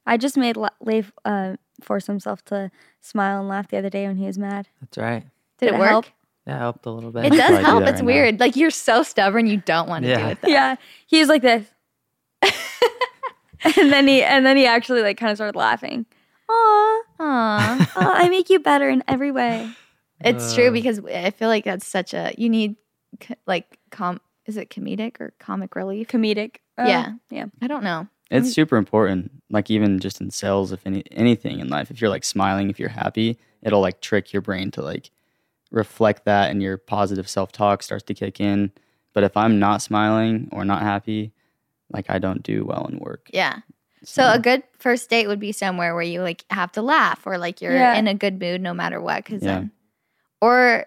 I 0.06 0.16
just 0.18 0.36
made 0.36 0.56
La- 0.56 0.68
Leif 0.80 1.10
uh, 1.24 1.56
force 1.82 2.06
himself 2.06 2.44
to 2.46 2.70
smile 3.00 3.40
and 3.40 3.48
laugh 3.48 3.68
the 3.68 3.78
other 3.78 3.90
day 3.90 4.06
when 4.06 4.16
he 4.16 4.26
was 4.26 4.38
mad. 4.38 4.68
That's 4.80 4.98
right. 4.98 5.24
Did, 5.58 5.66
Did 5.66 5.68
it 5.70 5.74
it 5.74 5.78
work? 5.80 5.88
help? 5.88 6.06
Yeah, 6.46 6.56
it 6.56 6.58
helped 6.58 6.86
a 6.86 6.90
little 6.90 7.10
bit. 7.10 7.24
It 7.24 7.32
I 7.32 7.36
does 7.36 7.46
probably 7.48 7.58
do 7.58 7.64
help. 7.66 7.80
that 7.84 7.88
It's 7.88 7.94
right 7.96 8.00
now. 8.02 8.06
weird. 8.06 8.40
Like 8.40 8.54
you're 8.56 8.70
so 8.70 9.02
stubborn, 9.02 9.46
you 9.46 9.56
don't 9.56 9.88
want 9.88 10.04
to 10.04 10.14
do 10.14 10.20
it. 10.26 10.38
Though. 10.42 10.48
Yeah, 10.48 10.76
he's 11.06 11.28
like 11.28 11.40
this, 11.42 11.66
and 13.76 13.90
then 13.92 14.06
he 14.06 14.22
and 14.22 14.44
then 14.44 14.56
he 14.56 14.66
actually 14.66 15.02
like 15.02 15.16
kind 15.16 15.30
of 15.32 15.38
started 15.38 15.56
laughing. 15.58 16.04
Aw, 16.50 17.02
Aw. 17.20 17.92
aw, 17.96 18.12
I 18.14 18.28
make 18.28 18.50
you 18.50 18.60
better 18.60 18.88
in 18.90 19.02
every 19.08 19.32
way. 19.32 19.70
It's 20.24 20.54
true 20.54 20.68
Uh, 20.68 20.72
because 20.72 21.00
I 21.04 21.30
feel 21.30 21.48
like 21.48 21.64
that's 21.64 21.86
such 21.86 22.14
a 22.14 22.32
you 22.38 22.48
need 22.48 22.76
co- 23.20 23.34
like 23.46 23.78
com 23.90 24.20
is 24.46 24.56
it 24.56 24.68
comedic 24.70 25.20
or 25.20 25.32
comic 25.38 25.74
relief? 25.76 26.08
Comedic. 26.08 26.56
Uh, 26.78 26.84
Yeah. 26.86 27.12
yeah. 27.30 27.46
I 27.62 27.66
don't 27.66 27.84
know. 27.84 28.08
It's 28.30 28.52
super 28.52 28.76
important. 28.76 29.30
Like 29.50 29.70
even 29.70 30.00
just 30.00 30.20
in 30.20 30.30
sales, 30.30 30.72
if 30.72 30.86
any 30.86 31.04
anything 31.12 31.60
in 31.60 31.68
life, 31.68 31.90
if 31.90 32.00
you're 32.00 32.10
like 32.10 32.24
smiling, 32.24 32.68
if 32.70 32.78
you're 32.80 32.88
happy, 32.88 33.38
it'll 33.62 33.80
like 33.80 34.00
trick 34.00 34.32
your 34.32 34.42
brain 34.42 34.70
to 34.72 34.82
like 34.82 35.10
reflect 35.70 36.24
that, 36.24 36.50
and 36.50 36.62
your 36.62 36.76
positive 36.76 37.28
self 37.28 37.52
talk 37.52 37.82
starts 37.82 38.04
to 38.04 38.14
kick 38.14 38.40
in. 38.40 38.70
But 39.12 39.24
if 39.24 39.36
I'm 39.36 39.58
not 39.58 39.82
smiling 39.82 40.48
or 40.52 40.64
not 40.64 40.82
happy, 40.82 41.32
like 41.92 42.06
I 42.10 42.18
don't 42.18 42.42
do 42.42 42.64
well 42.64 42.86
in 42.90 42.98
work. 42.98 43.28
Yeah. 43.32 43.58
So 44.02 44.30
a 44.30 44.38
good 44.38 44.62
first 44.78 45.08
date 45.08 45.28
would 45.28 45.40
be 45.40 45.52
somewhere 45.52 45.94
where 45.94 46.02
you 46.02 46.20
like 46.20 46.44
have 46.50 46.72
to 46.72 46.82
laugh 46.82 47.26
or 47.26 47.38
like 47.38 47.62
you're 47.62 47.72
Yeah. 47.72 47.94
in 47.94 48.06
a 48.08 48.14
good 48.14 48.38
mood 48.40 48.60
no 48.60 48.74
matter 48.74 49.00
what. 49.00 49.24
Cause 49.24 49.42
Yeah. 49.42 49.60
then, 49.60 49.70
or 50.44 50.86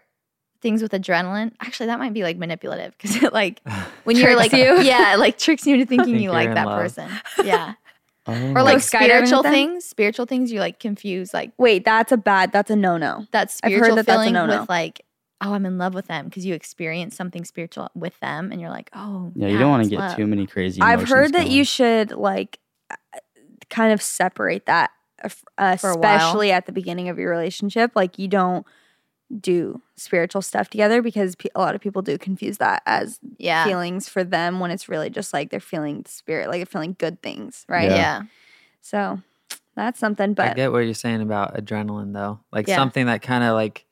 things 0.61 0.83
with 0.83 0.91
adrenaline. 0.91 1.51
Actually, 1.59 1.87
that 1.87 1.97
might 1.97 2.13
be 2.13 2.21
like 2.21 2.37
manipulative 2.37 2.95
because 2.97 3.23
it 3.23 3.33
like 3.33 3.61
when 4.03 4.15
you're 4.15 4.35
like, 4.35 4.51
you. 4.51 4.81
yeah, 4.81 5.15
it, 5.15 5.17
like 5.17 5.39
tricks 5.39 5.65
you 5.65 5.73
into 5.73 5.85
thinking 5.89 6.13
Think 6.13 6.21
you 6.21 6.31
like 6.31 6.53
that 6.53 6.67
love. 6.67 6.79
person. 6.79 7.09
Yeah. 7.43 7.73
Oh. 8.27 8.53
Or 8.53 8.61
like 8.61 8.81
spiritual 8.81 9.41
things, 9.41 9.85
spiritual 9.85 10.25
things 10.25 10.51
you 10.51 10.59
like 10.59 10.79
confuse 10.79 11.33
like 11.33 11.53
Wait, 11.57 11.85
that's 11.85 12.11
a 12.11 12.17
bad. 12.17 12.51
That's 12.51 12.69
a 12.69 12.75
no 12.75 12.97
no. 12.97 13.25
that 13.31 13.57
I've 13.63 13.71
heard 13.71 13.77
spiritual 13.77 13.95
that 13.95 14.05
that's 14.05 14.15
a 14.15 14.19
feeling 14.19 14.33
no-no. 14.33 14.59
with 14.59 14.69
like, 14.69 15.01
oh, 15.41 15.53
I'm 15.53 15.65
in 15.65 15.77
love 15.77 15.93
with 15.93 16.07
them 16.07 16.25
because 16.25 16.45
you 16.45 16.53
experience 16.53 17.15
something 17.15 17.45
spiritual 17.45 17.89
with 17.95 18.19
them 18.19 18.51
and 18.51 18.59
you're 18.61 18.69
like, 18.69 18.89
oh, 18.93 19.31
yeah, 19.33 19.47
you 19.47 19.57
don't 19.57 19.69
want 19.69 19.83
to 19.85 19.89
get 19.89 19.99
love. 19.99 20.17
too 20.17 20.27
many 20.27 20.45
crazy. 20.45 20.81
I've 20.81 21.07
heard 21.07 21.33
that 21.33 21.43
going. 21.43 21.51
you 21.51 21.63
should 21.63 22.11
like 22.11 22.59
uh, 22.91 22.95
kind 23.69 23.93
of 23.93 24.01
separate 24.01 24.65
that, 24.65 24.91
uh, 25.23 25.77
For 25.77 25.91
a 25.91 25.97
while. 25.97 26.15
especially 26.15 26.51
at 26.51 26.65
the 26.65 26.73
beginning 26.73 27.07
of 27.07 27.17
your 27.17 27.31
relationship. 27.31 27.91
Like 27.95 28.19
you 28.19 28.27
don't 28.27 28.65
do 29.41 29.81
spiritual 29.95 30.41
stuff 30.41 30.69
together 30.69 31.01
because 31.01 31.35
pe- 31.35 31.49
a 31.53 31.59
lot 31.59 31.75
of 31.75 31.81
people 31.81 32.01
do 32.01 32.17
confuse 32.17 32.57
that 32.59 32.81
as 32.85 33.19
Yeah. 33.37 33.65
feelings 33.65 34.07
for 34.07 34.23
them 34.23 34.59
when 34.59 34.71
it's 34.71 34.87
really 34.87 35.09
just 35.09 35.33
like 35.33 35.49
they're 35.49 35.59
feeling 35.59 36.05
spirit, 36.07 36.47
like 36.47 36.59
they're 36.59 36.65
feeling 36.65 36.95
good 36.97 37.21
things, 37.21 37.65
right? 37.67 37.89
Yeah. 37.89 37.95
yeah. 37.95 38.21
So 38.81 39.21
that's 39.75 39.99
something. 39.99 40.33
But 40.33 40.51
I 40.51 40.53
get 40.53 40.71
what 40.71 40.79
you're 40.79 40.93
saying 40.93 41.21
about 41.21 41.55
adrenaline 41.55 42.13
though. 42.13 42.39
Like 42.53 42.67
Yeah. 42.67 42.77
something 42.77 43.07
that 43.07 43.21
kind 43.21 43.43
of 43.43 43.53
like 43.53 43.85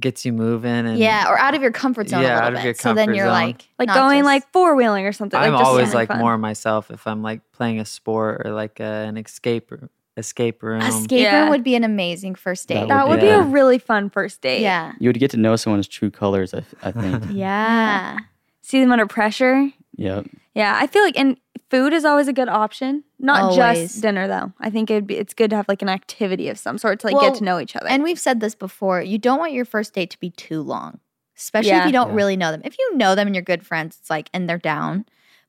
gets 0.00 0.24
you 0.24 0.32
moving 0.32 0.70
and 0.86 0.98
Yeah, 0.98 1.28
or 1.30 1.38
out 1.38 1.54
of 1.54 1.62
your 1.62 1.70
comfort 1.70 2.08
zone 2.08 2.20
a 2.20 2.22
Yeah, 2.22 2.28
little 2.34 2.46
out 2.46 2.52
of 2.54 2.58
bit. 2.58 2.64
your 2.64 2.74
so 2.74 2.92
then 2.94 3.14
you're 3.14 3.26
zone. 3.26 3.32
like, 3.32 3.68
like 3.78 3.88
going 3.88 4.20
just- 4.20 4.26
like 4.26 4.52
four 4.52 4.74
wheeling 4.74 5.06
or 5.06 5.12
something. 5.12 5.38
I'm 5.38 5.52
like 5.52 5.60
just 5.60 5.68
always 5.68 5.94
like 5.94 6.08
fun. 6.08 6.18
more 6.18 6.36
myself 6.38 6.90
if 6.90 7.06
I'm 7.06 7.22
like 7.22 7.40
playing 7.52 7.78
a 7.80 7.84
sport 7.84 8.42
or 8.46 8.52
like 8.52 8.80
uh, 8.80 8.84
an 8.84 9.16
escape 9.16 9.70
escape 10.16 10.62
room. 10.62 10.80
escape 10.82 11.20
Yeah. 11.20 11.40
room 11.40 11.50
would 11.50 11.64
be 11.64 11.74
an 11.74 11.84
amazing 11.84 12.34
first 12.34 12.68
That 12.68 12.74
date. 12.74 12.80
would 12.82 12.90
That 12.90 13.04
be 13.04 13.08
would 13.10 13.20
be 13.20 13.26
Yeah. 13.26 13.40
a 13.40 13.42
really 13.42 13.78
fun 13.78 14.10
first 14.10 14.40
date. 14.40 14.62
yeah, 14.62 14.92
you 14.98 15.08
would 15.08 15.18
get 15.18 15.30
to 15.32 15.36
know 15.36 15.56
someone's 15.56 15.88
true 15.88 16.10
colors. 16.10 16.54
I, 16.54 16.62
I 16.82 16.92
think. 17.00 17.24
yeah. 17.32 18.18
See 18.62 18.80
them 18.80 18.90
under 18.92 19.06
pressure. 19.06 19.70
yep. 19.96 20.26
Yeah, 20.54 20.76
I 20.80 20.86
feel 20.86 21.02
like 21.02 21.18
and 21.18 21.36
food 21.70 21.92
is 21.92 22.04
always 22.04 22.28
a 22.28 22.32
good 22.32 22.48
option. 22.48 23.04
Not 23.18 23.42
Always. 23.42 23.90
just 23.92 24.00
dinner 24.02 24.26
though. 24.26 24.52
I 24.58 24.70
think 24.70 24.90
it'd 24.90 25.06
be 25.06 25.16
it's 25.18 25.34
good 25.34 25.50
to 25.50 25.56
have 25.56 25.68
like 25.68 25.82
an 25.82 25.88
activity 25.88 26.48
of 26.48 26.58
some 26.58 26.78
sort 26.78 26.98
to 27.00 27.06
like 27.08 27.14
Well, 27.16 27.30
get 27.30 27.38
to 27.38 27.44
know 27.44 27.60
each 27.60 27.76
other. 27.76 27.86
And 27.88 28.02
we've 28.02 28.18
said 28.18 28.40
this 28.40 28.54
before. 28.54 29.02
You 29.02 29.18
don't 29.18 29.38
want 29.38 29.52
your 29.52 29.64
first 29.66 29.92
date 29.94 30.10
to 30.10 30.18
be 30.20 30.30
too 30.30 30.62
long, 30.62 30.98
especially 31.36 31.70
Yeah. 31.70 31.80
if 31.80 31.86
you 31.86 31.92
don't 31.92 32.08
Yeah. 32.10 32.14
really 32.16 32.36
know 32.36 32.50
them. 32.52 32.62
If 32.64 32.78
you 32.78 32.96
know 32.96 33.14
them 33.14 33.26
and 33.28 33.34
you're 33.36 33.42
good 33.42 33.66
friends, 33.66 33.98
it's 34.00 34.08
like, 34.10 34.30
and 34.32 34.48
they're 34.48 34.56
down. 34.58 35.04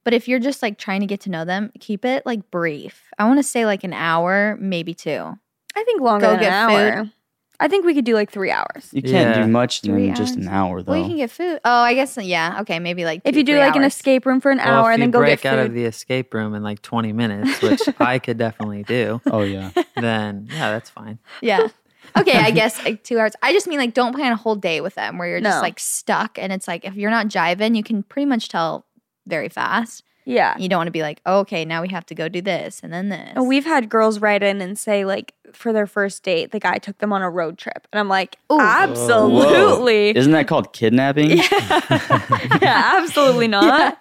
But 0.07 0.13
if 0.13 0.29
you're 0.29 0.39
just 0.39 0.61
like 0.61 0.77
trying 0.77 1.01
to 1.01 1.05
get 1.05 1.19
to 1.21 1.29
know 1.29 1.43
them, 1.43 1.69
keep 1.81 2.05
it 2.05 2.25
like 2.25 2.49
brief. 2.49 3.03
I 3.19 3.25
want 3.25 3.39
to 3.39 3.43
say 3.43 3.65
like 3.65 3.83
an 3.83 3.91
hour, 3.91 4.55
maybe 4.57 4.93
two. 4.93 5.37
I 5.75 5.83
think 5.83 5.99
longer 5.99 6.27
Go 6.27 6.31
than 6.31 6.39
get 6.39 6.53
an 6.53 6.69
food. 6.69 6.97
hour. 6.99 7.11
I 7.59 7.67
think 7.67 7.85
we 7.85 7.93
could 7.93 8.05
do 8.05 8.13
like 8.13 8.31
three 8.31 8.49
hours. 8.49 8.87
You 8.93 9.01
can't 9.01 9.35
Yeah. 9.35 9.43
do 9.45 9.51
much 9.51 9.83
in 9.83 9.91
Three 9.91 10.11
just 10.11 10.37
an 10.37 10.47
hour 10.47 10.81
though. 10.81 10.93
Well, 10.93 11.01
you 11.01 11.07
can 11.07 11.17
get 11.17 11.29
food. 11.29 11.59
Oh, 11.65 11.81
I 11.81 11.93
guess 11.93 12.15
yeah. 12.17 12.59
Okay, 12.61 12.79
maybe 12.79 13.03
like 13.03 13.21
If 13.25 13.35
you 13.35 13.43
do 13.43 13.51
three 13.51 13.59
like 13.59 13.75
an 13.75 13.83
hours. 13.83 13.95
escape 13.95 14.25
room 14.25 14.39
for 14.39 14.49
an 14.49 14.59
Well, 14.59 14.85
hour 14.85 14.91
and 14.91 15.01
then 15.01 15.11
go 15.11 15.19
break 15.19 15.41
get 15.41 15.53
out 15.53 15.59
food. 15.59 15.71
of 15.71 15.73
the 15.73 15.83
escape 15.83 16.33
room 16.33 16.53
in 16.53 16.63
like 16.63 16.81
20 16.83 17.11
minutes, 17.11 17.61
which 17.61 17.81
I 17.99 18.19
could 18.19 18.37
definitely 18.37 18.83
do, 18.83 19.19
oh 19.25 19.41
yeah. 19.43 19.71
then 19.97 20.47
yeah, 20.51 20.71
that's 20.71 20.89
fine. 20.89 21.19
Yeah. 21.41 21.67
Okay, 22.17 22.37
I 22.37 22.51
guess 22.51 22.83
like 22.85 23.03
two 23.03 23.19
hours. 23.19 23.33
I 23.43 23.51
just 23.51 23.67
mean 23.67 23.77
like 23.79 23.93
don't 23.93 24.15
plan 24.15 24.31
a 24.31 24.35
whole 24.37 24.55
day 24.55 24.79
with 24.79 24.95
them 24.95 25.17
where 25.17 25.27
you're 25.27 25.41
just 25.41 25.57
No. 25.57 25.61
like 25.61 25.77
stuck 25.77 26.39
and 26.39 26.53
it's 26.53 26.65
like 26.67 26.85
if 26.85 26.95
you're 26.95 27.11
not 27.11 27.27
jiving, 27.27 27.75
you 27.75 27.83
can 27.83 28.01
pretty 28.01 28.25
much 28.25 28.47
tell 28.47 28.85
very 29.27 29.49
fast. 29.49 30.03
yeah. 30.25 30.57
You 30.57 30.67
don't 30.69 30.79
want 30.79 30.87
to 30.87 30.91
be 30.91 31.01
like, 31.03 31.21
oh, 31.25 31.39
okay, 31.39 31.63
now 31.65 31.81
we 31.81 31.89
have 31.89 32.05
to 32.07 32.15
go 32.15 32.27
do 32.29 32.41
this 32.41 32.81
and 32.83 32.91
then 32.91 33.09
this. 33.09 33.31
And 33.35 33.47
we've 33.47 33.65
had 33.65 33.89
girls 33.89 34.19
write 34.19 34.43
in 34.43 34.59
and 34.61 34.77
say 34.77 35.05
like 35.05 35.33
for 35.53 35.71
their 35.71 35.87
first 35.87 36.23
date, 36.23 36.51
the 36.51 36.59
guy 36.59 36.77
took 36.77 36.97
them 36.97 37.13
on 37.13 37.21
a 37.21 37.29
road 37.29 37.57
trip. 37.57 37.87
And 37.93 37.99
I'm 37.99 38.09
like, 38.09 38.37
Ooh. 38.51 38.59
absolutely. 38.59 40.09
Isn't 40.17 40.33
that 40.33 40.47
called 40.47 40.73
kidnapping? 40.73 41.37
yeah, 41.37 42.99
absolutely 43.01 43.47
not. 43.59 43.97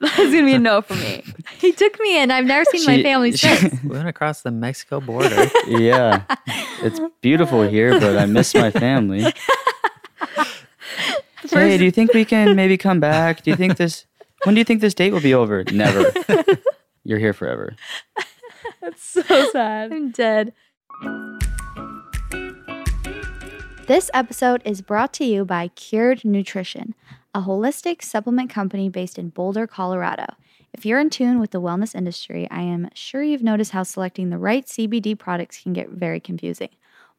That's 0.00 0.16
gonna 0.16 0.44
be 0.46 0.54
a 0.54 0.58
no 0.58 0.80
for 0.82 0.94
me. 0.94 1.22
he 1.60 1.70
took 1.72 2.00
me 2.00 2.20
in. 2.20 2.30
I've 2.32 2.44
never 2.46 2.64
seen 2.64 2.84
my 2.86 2.96
She- 2.96 3.02
family 3.02 3.32
since. 3.32 3.74
We 3.84 3.90
went 3.90 4.08
across 4.08 4.42
the 4.42 4.50
Mexico 4.50 5.00
border. 5.00 5.44
yeah. 5.68 6.22
It's 6.82 6.98
beautiful 7.20 7.62
here, 7.68 8.00
but 8.00 8.16
I 8.16 8.26
miss 8.26 8.54
my 8.54 8.70
family. 8.72 9.32
hey, 11.50 11.78
do 11.78 11.84
you 11.84 11.90
think 11.90 12.12
we 12.14 12.24
can 12.24 12.56
maybe 12.56 12.76
come 12.76 13.00
back? 13.00 13.42
Do 13.42 13.50
you 13.50 13.56
think 13.56 13.76
this 13.76 14.06
when 14.44 14.54
do 14.54 14.60
you 14.60 14.64
think 14.64 14.80
this 14.80 14.94
date 14.94 15.12
will 15.12 15.20
be 15.20 15.34
over? 15.34 15.64
Never. 15.72 16.12
You're 17.04 17.18
here 17.18 17.32
forever. 17.32 17.74
That's 18.80 19.02
so 19.02 19.50
sad. 19.50 19.92
I'm 19.92 20.10
dead. 20.10 20.52
This 23.86 24.10
episode 24.14 24.62
is 24.64 24.80
brought 24.80 25.12
to 25.14 25.24
you 25.24 25.44
by 25.44 25.68
Cured 25.68 26.24
Nutrition, 26.24 26.94
a 27.34 27.40
holistic 27.42 28.02
supplement 28.02 28.50
company 28.50 28.88
based 28.88 29.18
in 29.18 29.30
Boulder, 29.30 29.66
Colorado. 29.66 30.26
If 30.72 30.86
you're 30.86 31.00
in 31.00 31.10
tune 31.10 31.38
with 31.40 31.50
the 31.50 31.60
wellness 31.60 31.94
industry, 31.94 32.48
I 32.50 32.62
am 32.62 32.88
sure 32.94 33.22
you've 33.22 33.42
noticed 33.42 33.72
how 33.72 33.82
selecting 33.82 34.30
the 34.30 34.38
right 34.38 34.64
CBD 34.64 35.18
products 35.18 35.60
can 35.60 35.72
get 35.72 35.90
very 35.90 36.20
confusing. 36.20 36.70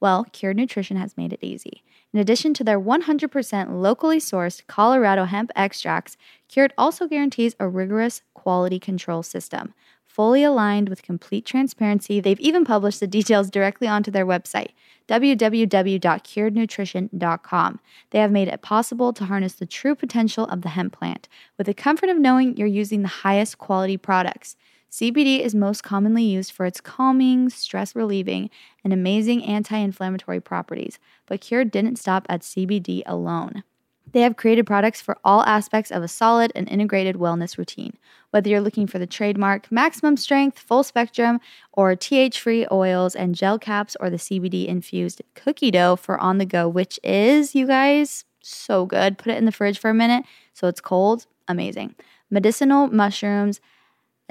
Well, 0.04 0.28
Cured 0.34 0.58
Nutrition 0.58 0.98
has 0.98 1.16
made 1.16 1.32
it 1.32 1.40
easy. 1.42 1.82
In 2.12 2.20
addition 2.20 2.54
to 2.56 2.66
their 2.66 2.78
100% 2.78 3.82
locally 3.82 4.20
sourced 4.20 4.68
Colorado 4.68 5.24
hemp 5.24 5.50
extracts, 5.56 6.18
Cured 6.50 6.74
also 6.78 7.08
guarantees 7.08 7.56
a 7.58 7.70
rigorous 7.70 8.22
quality 8.34 8.80
control 8.80 9.24
system. 9.24 9.74
Fully 10.04 10.44
aligned 10.44 10.90
with 10.90 11.04
complete 11.04 11.46
transparency, 11.46 12.20
they've 12.20 12.38
even 12.42 12.66
published 12.66 13.00
the 13.00 13.08
details 13.08 13.50
directly 13.50 13.88
onto 13.88 14.12
their 14.12 14.26
website, 14.26 14.72
www.curednutrition.com. 15.08 17.80
They 18.10 18.20
have 18.20 18.32
made 18.32 18.50
it 18.50 18.62
possible 18.62 19.14
to 19.14 19.24
harness 19.24 19.54
the 19.54 19.66
true 19.66 19.96
potential 19.96 20.44
of 20.48 20.64
the 20.64 20.70
hemp 20.70 21.00
plant 21.00 21.30
with 21.58 21.68
the 21.68 21.74
comfort 21.74 22.10
of 22.10 22.20
knowing 22.20 22.58
you're 22.58 22.68
using 22.68 23.04
the 23.04 23.08
highest 23.08 23.58
quality 23.58 23.96
products. 23.96 24.58
CBD 24.94 25.40
is 25.40 25.56
most 25.56 25.82
commonly 25.82 26.22
used 26.22 26.52
for 26.52 26.68
its 26.68 26.80
calming, 26.80 27.50
stress 27.50 27.96
relieving, 27.96 28.52
and 28.84 28.94
amazing 28.94 29.44
anti 29.44 29.76
inflammatory 29.76 30.40
properties, 30.40 31.00
but 31.26 31.42
Cure 31.42 31.66
didn't 31.66 31.96
stop 31.96 32.28
at 32.30 32.42
CBD 32.42 33.02
alone. 33.08 33.64
They 34.12 34.22
have 34.22 34.36
created 34.36 34.68
products 34.68 35.02
for 35.02 35.18
all 35.24 35.42
aspects 35.46 35.90
of 35.90 36.04
a 36.04 36.08
solid 36.08 36.52
and 36.54 36.70
integrated 36.70 37.16
wellness 37.16 37.58
routine. 37.58 37.98
Whether 38.30 38.52
you're 38.52 38.62
looking 38.62 38.86
for 38.86 39.00
the 39.00 39.08
trademark 39.08 39.72
maximum 39.72 40.16
strength, 40.16 40.60
full 40.60 40.84
spectrum, 40.84 41.40
or 41.72 41.96
TH 41.96 42.40
free 42.40 42.68
oils 42.72 43.16
and 43.16 43.34
gel 43.34 43.58
caps, 43.58 43.98
or 44.00 44.12
the 44.12 44.18
CBD 44.18 44.68
infused 44.68 45.24
cookie 45.34 45.72
dough 45.72 45.96
for 45.96 46.20
on 46.20 46.38
the 46.38 46.46
go, 46.46 46.70
which 46.70 47.00
is, 47.04 47.56
you 47.56 47.66
guys, 47.66 48.26
so 48.42 48.86
good. 48.86 49.18
Put 49.18 49.32
it 49.32 49.40
in 49.40 49.46
the 49.46 49.52
fridge 49.52 49.80
for 49.80 49.90
a 49.90 49.96
minute 49.96 50.24
so 50.54 50.68
it's 50.68 50.82
cold. 50.82 51.26
Amazing. 51.48 51.96
Medicinal 52.30 52.90
mushrooms, 52.90 53.60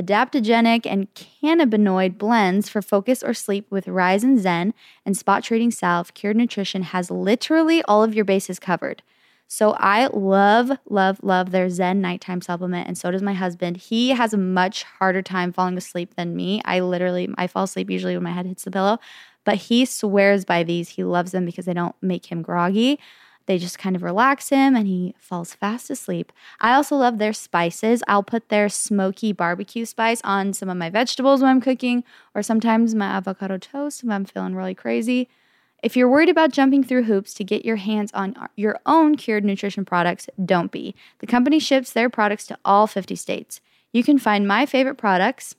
adaptogenic 0.00 0.86
and 0.86 1.12
cannabinoid 1.14 2.18
blends 2.18 2.68
for 2.68 2.82
focus 2.82 3.22
or 3.22 3.34
sleep 3.34 3.66
with 3.70 3.88
Rise 3.88 4.24
and 4.24 4.38
Zen 4.38 4.74
and 5.04 5.16
spot 5.16 5.44
Trading 5.44 5.70
salve, 5.70 6.14
Cured 6.14 6.36
Nutrition 6.36 6.82
has 6.82 7.10
literally 7.10 7.82
all 7.84 8.02
of 8.02 8.14
your 8.14 8.24
bases 8.24 8.58
covered. 8.58 9.02
So 9.48 9.72
I 9.72 10.06
love, 10.06 10.72
love, 10.88 11.20
love 11.22 11.50
their 11.50 11.68
Zen 11.68 12.00
nighttime 12.00 12.40
supplement, 12.40 12.88
and 12.88 12.96
so 12.96 13.10
does 13.10 13.20
my 13.20 13.34
husband. 13.34 13.76
He 13.76 14.08
has 14.08 14.32
a 14.32 14.38
much 14.38 14.84
harder 14.84 15.20
time 15.20 15.52
falling 15.52 15.76
asleep 15.76 16.14
than 16.16 16.34
me. 16.34 16.62
I 16.64 16.80
literally, 16.80 17.28
I 17.36 17.46
fall 17.48 17.64
asleep 17.64 17.90
usually 17.90 18.14
when 18.14 18.24
my 18.24 18.30
head 18.30 18.46
hits 18.46 18.64
the 18.64 18.70
pillow, 18.70 18.98
but 19.44 19.56
he 19.56 19.84
swears 19.84 20.46
by 20.46 20.62
these. 20.62 20.88
He 20.88 21.04
loves 21.04 21.32
them 21.32 21.44
because 21.44 21.66
they 21.66 21.74
don't 21.74 21.94
make 22.00 22.32
him 22.32 22.40
groggy. 22.40 22.98
They 23.46 23.58
just 23.58 23.78
kind 23.78 23.96
of 23.96 24.02
relax 24.02 24.50
him 24.50 24.76
and 24.76 24.86
he 24.86 25.14
falls 25.18 25.54
fast 25.54 25.90
asleep. 25.90 26.32
I 26.60 26.74
also 26.74 26.96
love 26.96 27.18
their 27.18 27.32
spices. 27.32 28.02
I'll 28.06 28.22
put 28.22 28.48
their 28.48 28.68
smoky 28.68 29.32
barbecue 29.32 29.84
spice 29.84 30.20
on 30.24 30.52
some 30.52 30.68
of 30.68 30.76
my 30.76 30.90
vegetables 30.90 31.40
when 31.40 31.50
I'm 31.50 31.60
cooking, 31.60 32.04
or 32.34 32.42
sometimes 32.42 32.94
my 32.94 33.06
avocado 33.06 33.58
toast 33.58 34.02
if 34.04 34.10
I'm 34.10 34.24
feeling 34.24 34.54
really 34.54 34.74
crazy. 34.74 35.28
If 35.82 35.96
you're 35.96 36.08
worried 36.08 36.28
about 36.28 36.52
jumping 36.52 36.84
through 36.84 37.04
hoops 37.04 37.34
to 37.34 37.44
get 37.44 37.64
your 37.64 37.76
hands 37.76 38.12
on 38.14 38.36
your 38.54 38.78
own 38.86 39.16
cured 39.16 39.44
nutrition 39.44 39.84
products, 39.84 40.28
don't 40.44 40.70
be. 40.70 40.94
The 41.18 41.26
company 41.26 41.58
ships 41.58 41.92
their 41.92 42.08
products 42.08 42.46
to 42.46 42.58
all 42.64 42.86
50 42.86 43.16
states. 43.16 43.60
You 43.92 44.04
can 44.04 44.18
find 44.18 44.46
my 44.46 44.64
favorite 44.64 44.94
products, 44.94 45.56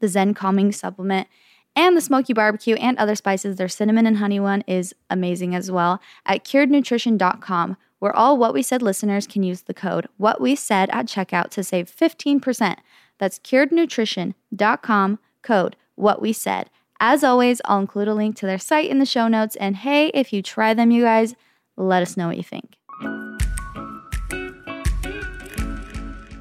the 0.00 0.08
Zen 0.08 0.34
Calming 0.34 0.70
Supplement, 0.70 1.28
and 1.76 1.96
the 1.96 2.00
smoky 2.00 2.32
barbecue 2.32 2.74
and 2.76 2.98
other 2.98 3.14
spices. 3.14 3.56
Their 3.56 3.68
cinnamon 3.68 4.06
and 4.06 4.16
honey 4.16 4.40
one 4.40 4.64
is 4.66 4.94
amazing 5.10 5.54
as 5.54 5.70
well 5.70 6.00
at 6.24 6.44
curednutrition.com, 6.44 7.76
where 7.98 8.16
all 8.16 8.38
What 8.38 8.54
We 8.54 8.62
Said 8.62 8.82
listeners 8.82 9.26
can 9.26 9.42
use 9.42 9.62
the 9.62 9.74
code 9.74 10.08
What 10.16 10.40
We 10.40 10.56
Said 10.56 10.90
at 10.90 11.06
checkout 11.06 11.50
to 11.50 11.62
save 11.62 11.94
15%. 11.94 12.76
That's 13.18 13.38
curednutrition.com 13.38 15.18
code 15.42 15.76
What 15.94 16.20
We 16.20 16.32
Said. 16.32 16.70
As 16.98 17.22
always, 17.22 17.60
I'll 17.66 17.80
include 17.80 18.08
a 18.08 18.14
link 18.14 18.36
to 18.36 18.46
their 18.46 18.58
site 18.58 18.90
in 18.90 18.98
the 18.98 19.06
show 19.06 19.28
notes. 19.28 19.54
And 19.56 19.76
hey, 19.76 20.08
if 20.08 20.32
you 20.32 20.42
try 20.42 20.72
them, 20.72 20.90
you 20.90 21.02
guys, 21.02 21.34
let 21.76 22.02
us 22.02 22.16
know 22.16 22.28
what 22.28 22.38
you 22.38 22.42
think. 22.42 22.76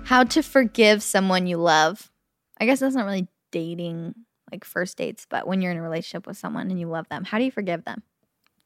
How 0.06 0.24
to 0.24 0.41
forgive 0.41 1.04
someone 1.04 1.48
you 1.48 1.58
love. 1.58 2.12
I 2.60 2.65
guess 2.65 2.80
that's 2.80 2.95
not 2.95 3.06
really 3.06 3.28
dating, 3.52 4.15
like 4.56 4.65
first 4.65 4.98
dates, 4.98 5.28
but 5.30 5.48
when 5.48 5.62
you're 5.62 5.72
in 5.72 5.78
a 5.78 5.82
relationship 5.82 6.26
with 6.28 6.38
someone 6.38 6.70
and 6.72 6.80
you 6.80 6.88
love 6.88 7.08
them, 7.10 7.24
how 7.26 7.38
do 7.38 7.44
you 7.44 7.52
forgive 7.52 7.84
them? 7.86 8.02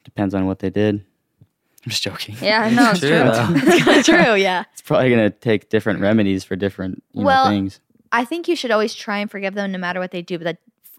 Depends 0.04 0.34
on 0.34 0.46
what 0.46 0.60
they 0.60 0.70
did. 0.70 1.04
I'm 1.86 1.90
just 1.90 2.04
joking. 2.04 2.36
Yeah, 2.42 2.70
no, 2.70 2.92
it's 2.92 3.00
True, 3.00 3.10
true. 3.10 3.18
though. 3.20 3.48
It's 3.56 3.84
kind 3.84 4.00
of 4.00 4.06
true, 4.06 4.36
yeah. 4.36 4.64
It's 4.74 4.82
probably 4.82 5.10
gonna 5.10 5.30
take 5.30 5.70
different 5.70 6.00
remedies 6.02 6.44
for 6.44 6.56
different 6.56 7.04
you 7.14 7.26
Well, 7.26 7.46
know, 7.46 7.52
things. 7.52 7.80
I 8.12 8.26
think 8.26 8.48
you 8.48 8.56
should 8.56 8.72
always 8.72 8.94
try 8.96 9.20
and 9.20 9.30
forgive 9.30 9.54
them 9.54 9.72
no 9.72 9.78
matter 9.78 10.00
what 10.00 10.12
they 10.12 10.22
do, 10.22 10.38
but 10.38 10.44
that 10.46 10.58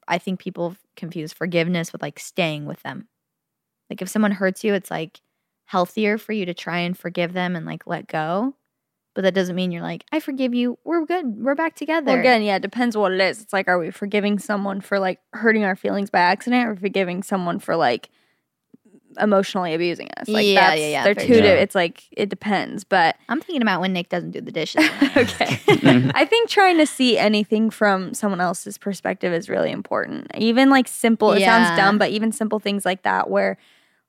I 0.09 0.19
think 0.19 0.41
people 0.41 0.77
confuse 0.97 1.33
forgiveness 1.33 1.93
with 1.93 2.03
like 2.03 2.19
staying 2.19 2.67
with 2.67 2.83
them. 2.83 3.09
Like 3.89 4.03
if 4.03 4.09
someone 4.09 4.33
hurts 4.33 4.65
you, 4.65 4.75
it's 4.75 4.91
like 4.91 5.21
healthier 5.67 6.19
for 6.19 6.33
you 6.33 6.47
to 6.47 6.55
try 6.55 6.79
and 6.79 6.97
forgive 6.99 7.33
them 7.33 7.55
and 7.57 7.65
like 7.67 7.87
let 7.87 8.07
go. 8.07 8.55
But 9.15 9.23
that 9.23 9.35
doesn't 9.35 9.57
mean 9.57 9.73
you're 9.73 9.83
like, 9.83 10.05
I 10.13 10.21
forgive 10.21 10.55
you. 10.55 10.79
We're 10.85 11.05
good. 11.05 11.43
We're 11.43 11.57
back 11.57 11.75
together. 11.75 12.07
Well, 12.13 12.21
again, 12.21 12.43
yeah, 12.43 12.57
it 12.57 12.63
depends 12.63 12.97
what 12.97 13.11
it 13.13 13.21
is. 13.21 13.41
It's 13.43 13.53
like, 13.53 13.67
are 13.67 13.79
we 13.79 13.91
forgiving 13.91 14.39
someone 14.39 14.81
for 14.81 14.99
like 15.01 15.19
hurting 15.33 15.65
our 15.65 15.75
feelings 15.75 16.11
by 16.11 16.21
accident, 16.21 16.69
or 16.69 16.77
forgiving 16.77 17.23
someone 17.25 17.59
for 17.59 17.75
like 17.75 18.09
emotionally 19.19 19.75
abusing 19.75 20.09
us? 20.17 20.29
Like, 20.29 20.47
Yeah, 20.47 20.61
that's, 20.71 20.81
yeah, 20.81 20.87
yeah, 20.89 21.05
They're 21.05 21.15
two. 21.15 21.27
true. 21.27 21.41
Di- 21.41 21.49
it's 21.49 21.75
like 21.75 22.05
it 22.13 22.29
depends, 22.29 22.85
but 22.85 23.17
I'm 23.29 23.41
thinking 23.41 23.63
about 23.63 23.81
when 23.81 23.93
Nick 23.93 24.09
doesn't 24.09 24.31
do 24.31 24.41
the 24.41 24.53
dishes. 24.53 24.85
okay. 25.17 25.61
I 26.15 26.25
think 26.25 26.49
trying 26.49 26.79
to 26.79 26.87
see 26.87 27.19
anything 27.19 27.71
from 27.71 28.15
someone 28.15 28.41
else's 28.41 28.79
perspective 28.79 29.33
is 29.33 29.49
really 29.49 29.73
important. 29.73 30.29
Even 30.37 30.71
like 30.71 30.87
simple, 30.87 31.33
it 31.33 31.41
Yeah. 31.41 31.65
sounds 31.67 31.77
dumb, 31.77 31.99
but 31.99 32.11
even 32.11 32.31
simple 32.33 32.61
things 32.61 32.85
like 32.85 33.03
that, 33.03 33.29
where 33.29 33.59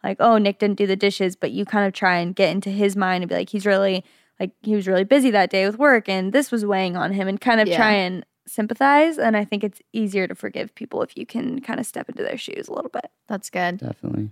like, 0.03 0.17
oh, 0.19 0.37
Nick 0.37 0.59
didn't 0.59 0.77
do 0.77 0.85
the 0.87 0.95
dishes, 0.95 1.35
but 1.35 1.51
you 1.51 1.65
kind 1.65 1.87
of 1.87 1.93
try 1.93 2.17
and 2.17 2.35
get 2.35 2.49
into 2.51 2.69
his 2.69 2.95
mind 2.95 3.23
and 3.23 3.29
be 3.29 3.35
like, 3.35 3.49
he's 3.49 3.65
really 3.65 4.03
like 4.41 4.51
he 4.61 4.75
was 4.75 4.87
really 4.87 5.03
busy 5.05 5.29
that 5.31 5.49
day 5.51 5.65
with 5.65 5.77
work, 5.77 6.09
and 6.09 6.33
this 6.33 6.51
was 6.51 6.65
weighing 6.65 6.97
on 6.97 7.13
him, 7.13 7.27
and 7.29 7.39
kind 7.39 7.61
of 7.61 7.67
Yeah. 7.69 7.77
try 7.77 7.93
and 7.93 8.25
sympathize. 8.47 9.17
And 9.19 9.37
I 9.37 9.45
think 9.45 9.63
it's 9.63 9.81
easier 9.93 10.27
to 10.27 10.33
forgive 10.35 10.73
people 10.75 11.01
if 11.03 11.15
you 11.15 11.25
can 11.27 11.61
kind 11.61 11.79
of 11.79 11.85
step 11.85 12.09
into 12.09 12.23
their 12.23 12.37
shoes 12.37 12.67
a 12.67 12.73
little 12.73 12.89
bit. 12.89 13.05
That's 13.27 13.49
good. 13.49 13.77
Definitely. 13.77 14.31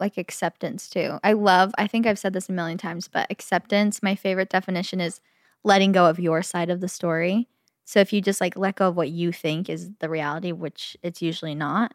like 0.00 0.16
acceptance 0.16 0.88
too. 0.88 1.18
I 1.24 1.32
love, 1.32 1.72
I 1.76 1.86
think 1.88 2.06
I've 2.06 2.20
said 2.20 2.32
this 2.32 2.48
a 2.48 2.52
million 2.52 2.78
times, 2.78 3.08
but 3.08 3.26
acceptance, 3.30 4.00
my 4.00 4.14
favorite 4.14 4.48
definition 4.48 5.00
is 5.00 5.20
letting 5.64 5.90
go 5.90 6.06
of 6.06 6.20
your 6.20 6.40
side 6.40 6.70
of 6.70 6.80
the 6.80 6.88
story. 6.88 7.48
So 7.84 7.98
if 7.98 8.12
you 8.12 8.20
just 8.20 8.40
like 8.40 8.56
let 8.56 8.76
go 8.76 8.86
of 8.88 8.96
what 8.96 9.08
you 9.10 9.32
think 9.32 9.68
is 9.68 9.90
the 9.98 10.08
reality, 10.08 10.52
which 10.52 10.96
it's 11.02 11.20
usually 11.20 11.56
not, 11.56 11.94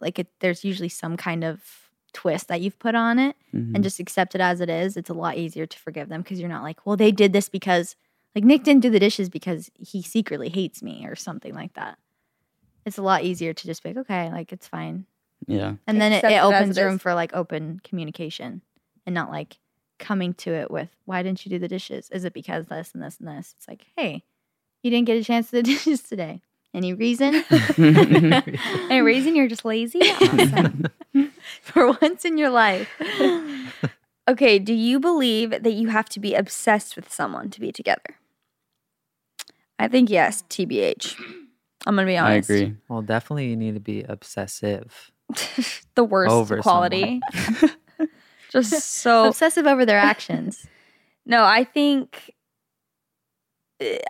like 0.00 0.18
it, 0.18 0.28
there's 0.40 0.64
usually 0.64 0.88
some 0.88 1.18
kind 1.18 1.44
of 1.44 1.83
twist 2.14 2.48
that 2.48 2.60
you've 2.62 2.78
put 2.78 2.94
on 2.94 3.18
it 3.18 3.36
Mhm. 3.54 3.74
and 3.74 3.84
just 3.84 4.00
accept 4.00 4.34
it 4.34 4.40
as 4.40 4.60
it 4.60 4.70
is, 4.70 4.96
it's 4.96 5.10
a 5.10 5.14
lot 5.14 5.36
easier 5.36 5.66
to 5.66 5.78
forgive 5.78 6.08
them 6.08 6.22
because 6.22 6.40
you're 6.40 6.48
not 6.48 6.62
like, 6.62 6.86
well, 6.86 6.96
they 6.96 7.12
did 7.12 7.32
this 7.34 7.48
because 7.50 7.96
like 8.34 8.44
Nick 8.44 8.64
didn't 8.64 8.82
do 8.82 8.90
the 8.90 8.98
dishes 8.98 9.28
because 9.28 9.70
he 9.78 10.00
secretly 10.02 10.48
hates 10.48 10.82
me 10.82 11.06
or 11.06 11.14
something 11.14 11.54
like 11.54 11.74
that. 11.74 11.98
It's 12.86 12.98
a 12.98 13.02
lot 13.02 13.22
easier 13.24 13.52
to 13.52 13.66
just 13.66 13.82
be 13.82 13.90
like, 13.90 13.98
okay, 13.98 14.30
like 14.30 14.52
it's 14.52 14.66
fine. 14.68 15.06
yeah. 15.46 15.74
And 15.86 16.00
then 16.00 16.12
it, 16.12 16.24
it 16.24 16.32
it 16.32 16.42
opens 16.42 16.78
it 16.78 16.82
room 16.82 16.96
is. 16.96 17.02
for 17.02 17.14
like 17.14 17.34
open 17.34 17.80
communication 17.84 18.62
and 19.06 19.14
not 19.14 19.30
like 19.30 19.58
coming 19.98 20.34
to 20.34 20.50
it 20.52 20.70
with, 20.70 20.88
why 21.04 21.22
didn't 21.22 21.44
you 21.46 21.50
do 21.50 21.58
the 21.58 21.68
dishes? 21.68 22.08
Is 22.10 22.24
it 22.24 22.32
because 22.32 22.66
this 22.66 22.90
and 22.94 23.02
this 23.02 23.18
and 23.20 23.28
this? 23.28 23.54
It's 23.58 23.68
like, 23.68 23.86
hey, 23.96 24.24
you 24.82 24.90
didn't 24.90 25.06
get 25.06 25.16
a 25.16 25.24
chance 25.24 25.50
to 25.50 25.62
do 25.62 25.72
the 25.72 25.74
dishes 25.78 26.02
today. 26.02 26.42
Any 26.74 26.92
reason? 26.92 27.44
Any 27.78 29.00
reason 29.00 29.36
you're 29.36 29.46
just 29.48 29.64
lazy? 29.64 30.00
Awesome. 30.02 30.86
for 31.62 31.96
once 32.00 32.24
in 32.24 32.38
your 32.38 32.50
life. 32.50 32.88
Okay, 34.26 34.58
do 34.58 34.72
you 34.72 34.98
believe 34.98 35.50
that 35.50 35.72
you 35.74 35.88
have 35.88 36.08
to 36.08 36.18
be 36.18 36.34
obsessed 36.34 36.96
with 36.96 37.12
someone 37.12 37.50
to 37.50 37.60
be 37.60 37.70
together? 37.70 38.16
I 39.78 39.86
think 39.88 40.08
yes, 40.08 40.44
TBH. 40.48 41.14
I'm 41.86 41.94
gonna 41.94 42.06
be 42.06 42.16
honest. 42.16 42.50
I 42.50 42.54
agree. 42.54 42.76
Well, 42.88 43.02
definitely 43.02 43.48
you 43.48 43.56
need 43.56 43.74
to 43.74 43.80
be 43.80 44.02
obsessive. 44.02 45.12
the 45.94 46.04
worst 46.04 46.32
Over 46.32 46.58
quality. 46.62 47.20
Just 48.50 48.72
so 48.72 49.26
Obsessive 49.26 49.66
over 49.66 49.84
their 49.84 49.98
actions. 49.98 50.66
no, 51.26 51.44
I 51.44 51.64
think 51.64 52.32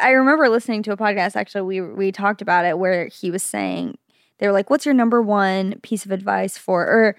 I 0.01 0.11
remember 0.11 0.49
listening 0.49 0.83
to 0.85 0.93
a 0.93 0.97
podcast 0.97 1.35
actually 1.35 1.63
we 1.63 1.81
we 1.81 2.13
talked 2.13 2.43
about 2.43 2.67
it 2.67 2.79
where 2.79 3.07
he 3.07 3.31
was 3.33 3.43
saying 3.43 3.99
they 4.39 4.47
were 4.47 4.53
like 4.53 4.71
what's 4.71 4.85
your 4.85 4.95
number 4.95 5.21
one 5.23 5.81
piece 5.83 6.05
of 6.05 6.13
advice 6.13 6.57
for 6.59 6.83
or 6.83 7.17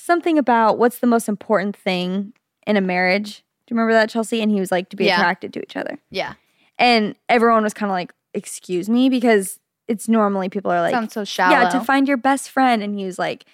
something 0.00 0.38
about 0.38 0.78
what's 0.78 1.00
the 1.00 1.06
most 1.06 1.28
important 1.28 1.76
thing 1.76 2.32
in 2.66 2.76
a 2.76 2.80
marriage. 2.80 3.42
Do 3.66 3.74
you 3.74 3.76
remember 3.76 3.92
that 3.94 4.08
Chelsey 4.08 4.40
and 4.40 4.50
he 4.50 4.60
was 4.60 4.70
like 4.70 4.88
to 4.90 4.96
be 4.96 5.06
Yeah. 5.06 5.16
attracted 5.16 5.52
to 5.54 5.60
each 5.62 5.76
other. 5.76 5.98
Yeah. 6.10 6.34
And 6.78 7.16
everyone 7.28 7.64
was 7.64 7.74
kind 7.74 7.90
of 7.90 7.94
like, 7.94 8.12
excuse 8.32 8.88
me, 8.88 9.08
because 9.10 9.58
it's 9.88 10.08
normally 10.08 10.48
people 10.48 10.70
are 10.70 10.80
like, 10.80 10.92
Sounds 10.94 11.12
so 11.12 11.24
shallow. 11.24 11.52
yeah, 11.52 11.68
to 11.70 11.80
find 11.80 12.06
your 12.06 12.16
best 12.16 12.50
friend. 12.50 12.82
And 12.82 12.94
he 12.98 13.04
was 13.04 13.18
like, 13.18 13.44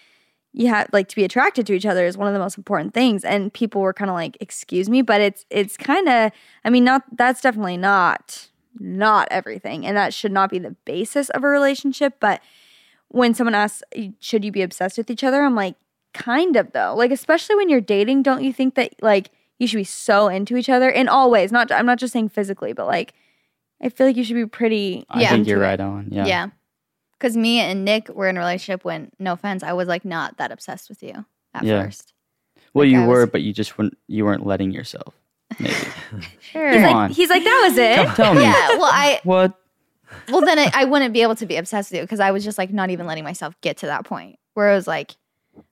you 0.52 0.68
have 0.68 0.88
like 0.92 1.08
to 1.08 1.16
be 1.16 1.24
attracted 1.24 1.66
to 1.66 1.72
each 1.72 1.86
other 1.86 2.04
is 2.06 2.16
one 2.16 2.28
of 2.28 2.34
the 2.34 2.38
most 2.40 2.58
important 2.58 2.92
things. 2.94 3.24
And 3.24 3.52
people 3.52 3.80
were 3.80 3.92
kind 3.94 4.10
of 4.10 4.14
like, 4.14 4.36
excuse 4.40 4.88
me, 4.90 5.00
but 5.02 5.20
it's, 5.20 5.46
it's 5.50 5.76
kind 5.76 6.08
of, 6.08 6.30
I 6.64 6.70
mean, 6.70 6.84
not, 6.84 7.02
that's 7.16 7.40
definitely 7.40 7.76
not 7.78 8.48
not 8.80 9.28
everything. 9.30 9.86
And 9.86 9.96
that 9.96 10.12
should 10.12 10.32
not 10.32 10.50
be 10.50 10.58
the 10.58 10.72
basis 10.84 11.30
of 11.30 11.44
a 11.44 11.46
relationship. 11.48 12.14
But 12.18 12.40
when 13.08 13.32
someone 13.32 13.54
asks, 13.54 13.82
should 14.18 14.44
you 14.44 14.50
be 14.50 14.62
obsessed 14.62 14.98
with 14.98 15.10
each 15.10 15.22
other? 15.22 15.42
I'm 15.42 15.54
like, 15.54 15.76
kind 16.14 16.56
of 16.56 16.72
though. 16.72 16.94
Like, 16.96 17.10
especially 17.10 17.56
when 17.56 17.68
you're 17.68 17.80
dating, 17.80 18.22
don't 18.22 18.42
you 18.44 18.52
think 18.52 18.74
that 18.76 18.94
like 19.02 19.30
you 19.58 19.66
should 19.66 19.76
be 19.76 19.84
so 19.84 20.28
into 20.28 20.56
each 20.56 20.68
other 20.70 20.88
in 20.88 21.08
all 21.08 21.30
ways? 21.30 21.52
Not, 21.52 21.70
I'm 21.70 21.86
not 21.86 21.98
just 21.98 22.12
saying 22.12 22.30
physically, 22.30 22.72
but 22.72 22.86
like, 22.86 23.12
I 23.82 23.88
feel 23.88 24.06
like 24.06 24.16
you 24.16 24.24
should 24.24 24.34
be 24.36 24.46
pretty. 24.46 25.04
I 25.10 25.20
Yeah. 25.22 25.30
think 25.30 25.46
you're 25.46 25.62
it. 25.62 25.66
right 25.66 25.80
on. 25.80 26.08
Yeah. 26.10 26.26
Yeah. 26.26 26.48
Because 27.12 27.36
me 27.36 27.60
and 27.60 27.84
Nick 27.84 28.08
were 28.08 28.28
in 28.28 28.36
a 28.36 28.40
relationship 28.40 28.84
when, 28.84 29.10
no 29.18 29.32
offense, 29.32 29.62
I 29.62 29.72
was 29.72 29.88
like 29.88 30.04
not 30.04 30.36
that 30.38 30.50
obsessed 30.52 30.88
with 30.88 31.02
you 31.02 31.24
at 31.54 31.62
Yeah. 31.64 31.82
first. 31.84 32.12
Well, 32.72 32.84
Like, 32.86 32.92
you 32.92 33.02
I 33.02 33.06
were, 33.06 33.20
was- 33.20 33.30
but 33.30 33.42
you 33.42 33.52
just 33.52 33.78
weren't. 33.78 33.96
You 34.08 34.24
weren't 34.24 34.44
letting 34.46 34.70
yourself. 34.72 35.14
Maybe. 35.60 35.74
Sure. 36.40 36.68
He's 36.68 36.76
Come 36.76 36.82
like, 36.84 36.94
on. 36.94 37.10
he's 37.10 37.30
like, 37.30 37.42
that 37.44 37.68
was 37.68 37.78
it. 37.78 38.14
Tell 38.16 38.34
me. 38.34 38.42
yeah. 38.42 38.68
Well, 38.76 38.90
I 38.92 39.20
What? 39.24 39.54
well 40.28 40.40
then 40.42 40.58
I, 40.58 40.70
I 40.74 40.84
wouldn't 40.84 41.12
be 41.12 41.22
able 41.22 41.34
to 41.36 41.46
be 41.46 41.56
obsessed 41.56 41.90
with 41.90 41.98
you 41.98 42.04
because 42.04 42.20
I 42.20 42.30
was 42.30 42.44
just 42.44 42.58
like 42.58 42.72
not 42.72 42.90
even 42.90 43.06
letting 43.06 43.24
myself 43.24 43.54
get 43.60 43.78
to 43.78 43.86
that 43.86 44.04
point 44.04 44.38
where 44.54 44.70
it 44.72 44.74
was 44.74 44.86
like. 44.86 45.12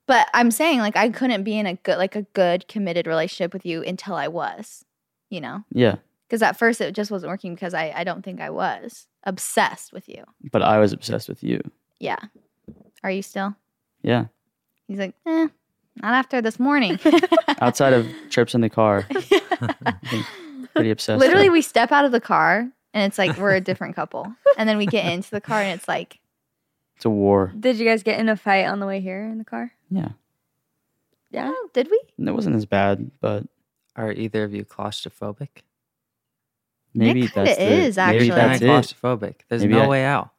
But 0.06 0.28
I'm 0.34 0.50
saying 0.50 0.80
like 0.80 0.96
I 0.96 1.08
couldn't 1.10 1.44
be 1.44 1.58
in 1.58 1.66
a 1.66 1.74
good 1.74 1.98
like 1.98 2.16
a 2.16 2.22
good 2.34 2.66
committed 2.68 3.06
relationship 3.06 3.52
with 3.52 3.64
you 3.64 3.82
until 3.82 4.14
I 4.14 4.28
was, 4.28 4.84
you 5.30 5.40
know, 5.40 5.64
Yeah. 5.72 5.96
because 6.28 6.42
at 6.42 6.56
first 6.58 6.80
it 6.80 6.94
just 6.94 7.10
wasn't 7.10 7.30
working 7.30 7.54
because 7.54 7.72
I 7.74 7.92
I 7.96 8.04
don't 8.04 8.22
think 8.24 8.40
I 8.40 8.50
was 8.50 9.06
obsessed 9.24 9.92
with 9.92 10.08
you. 10.08 10.24
But 10.50 10.62
I 10.62 10.78
was 10.78 10.92
obsessed 10.92 11.28
with 11.28 11.42
you. 11.44 11.60
Yeah. 12.00 12.18
Are 13.04 13.10
you 13.10 13.22
still? 13.22 13.54
Yeah. 14.02 14.26
He's 14.88 14.98
like, 14.98 15.14
eh, 15.26 15.48
not 16.02 16.14
after 16.14 16.42
this 16.42 16.58
morning. 16.58 16.98
Outside 17.60 17.92
of 17.92 18.06
trips 18.30 18.54
in 18.54 18.60
the 18.60 18.68
car, 18.70 19.06
pretty 20.74 20.90
obsessed. 20.90 21.20
Literally, 21.20 21.48
with- 21.48 21.58
we 21.58 21.62
step 21.62 21.92
out 21.92 22.04
of 22.04 22.12
the 22.12 22.20
car 22.20 22.68
and 22.94 23.04
it's 23.06 23.18
like 23.18 23.36
we're 23.38 23.54
a 23.54 23.60
different 23.60 23.94
couple. 23.96 24.26
And 24.58 24.68
then 24.68 24.78
we 24.78 24.86
get 24.86 25.10
into 25.12 25.30
the 25.30 25.40
car 25.40 25.60
and 25.62 25.72
it's 25.78 25.88
like, 25.88 26.18
it's 26.96 27.04
a 27.04 27.10
war. 27.10 27.52
Did 27.58 27.76
you 27.76 27.86
guys 27.86 28.02
get 28.02 28.20
in 28.20 28.28
a 28.28 28.36
fight 28.36 28.66
on 28.66 28.80
the 28.80 28.86
way 28.86 29.00
here 29.00 29.22
in 29.24 29.38
the 29.38 29.44
car? 29.44 29.72
Yeah. 29.92 30.08
Yeah. 31.30 31.50
oh, 31.54 31.68
did 31.72 31.88
we? 31.90 32.00
And 32.18 32.28
it 32.28 32.32
wasn't 32.32 32.56
as 32.56 32.66
bad, 32.66 33.10
but 33.20 33.44
Are 33.96 34.12
either 34.12 34.44
of 34.44 34.54
you 34.54 34.64
claustrophobic? 34.64 35.48
maybe 36.94 37.22
Nick 37.22 37.32
kinda 37.32 37.50
that's 37.50 37.58
the, 37.58 37.72
is, 37.72 37.96
maybe 37.96 38.10
actually. 38.16 38.28
that's 38.30 38.58
Kinda 38.58 38.74
it. 38.74 38.78
claustrophobic. 38.78 39.34
There's 39.48 39.62
Maybe 39.62 39.74
no 39.74 39.82
I- 39.82 39.88
way 39.88 40.04
out. 40.04 40.30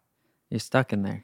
You're 0.50 0.60
stuck 0.60 0.94
in 0.94 1.02
there. 1.04 1.24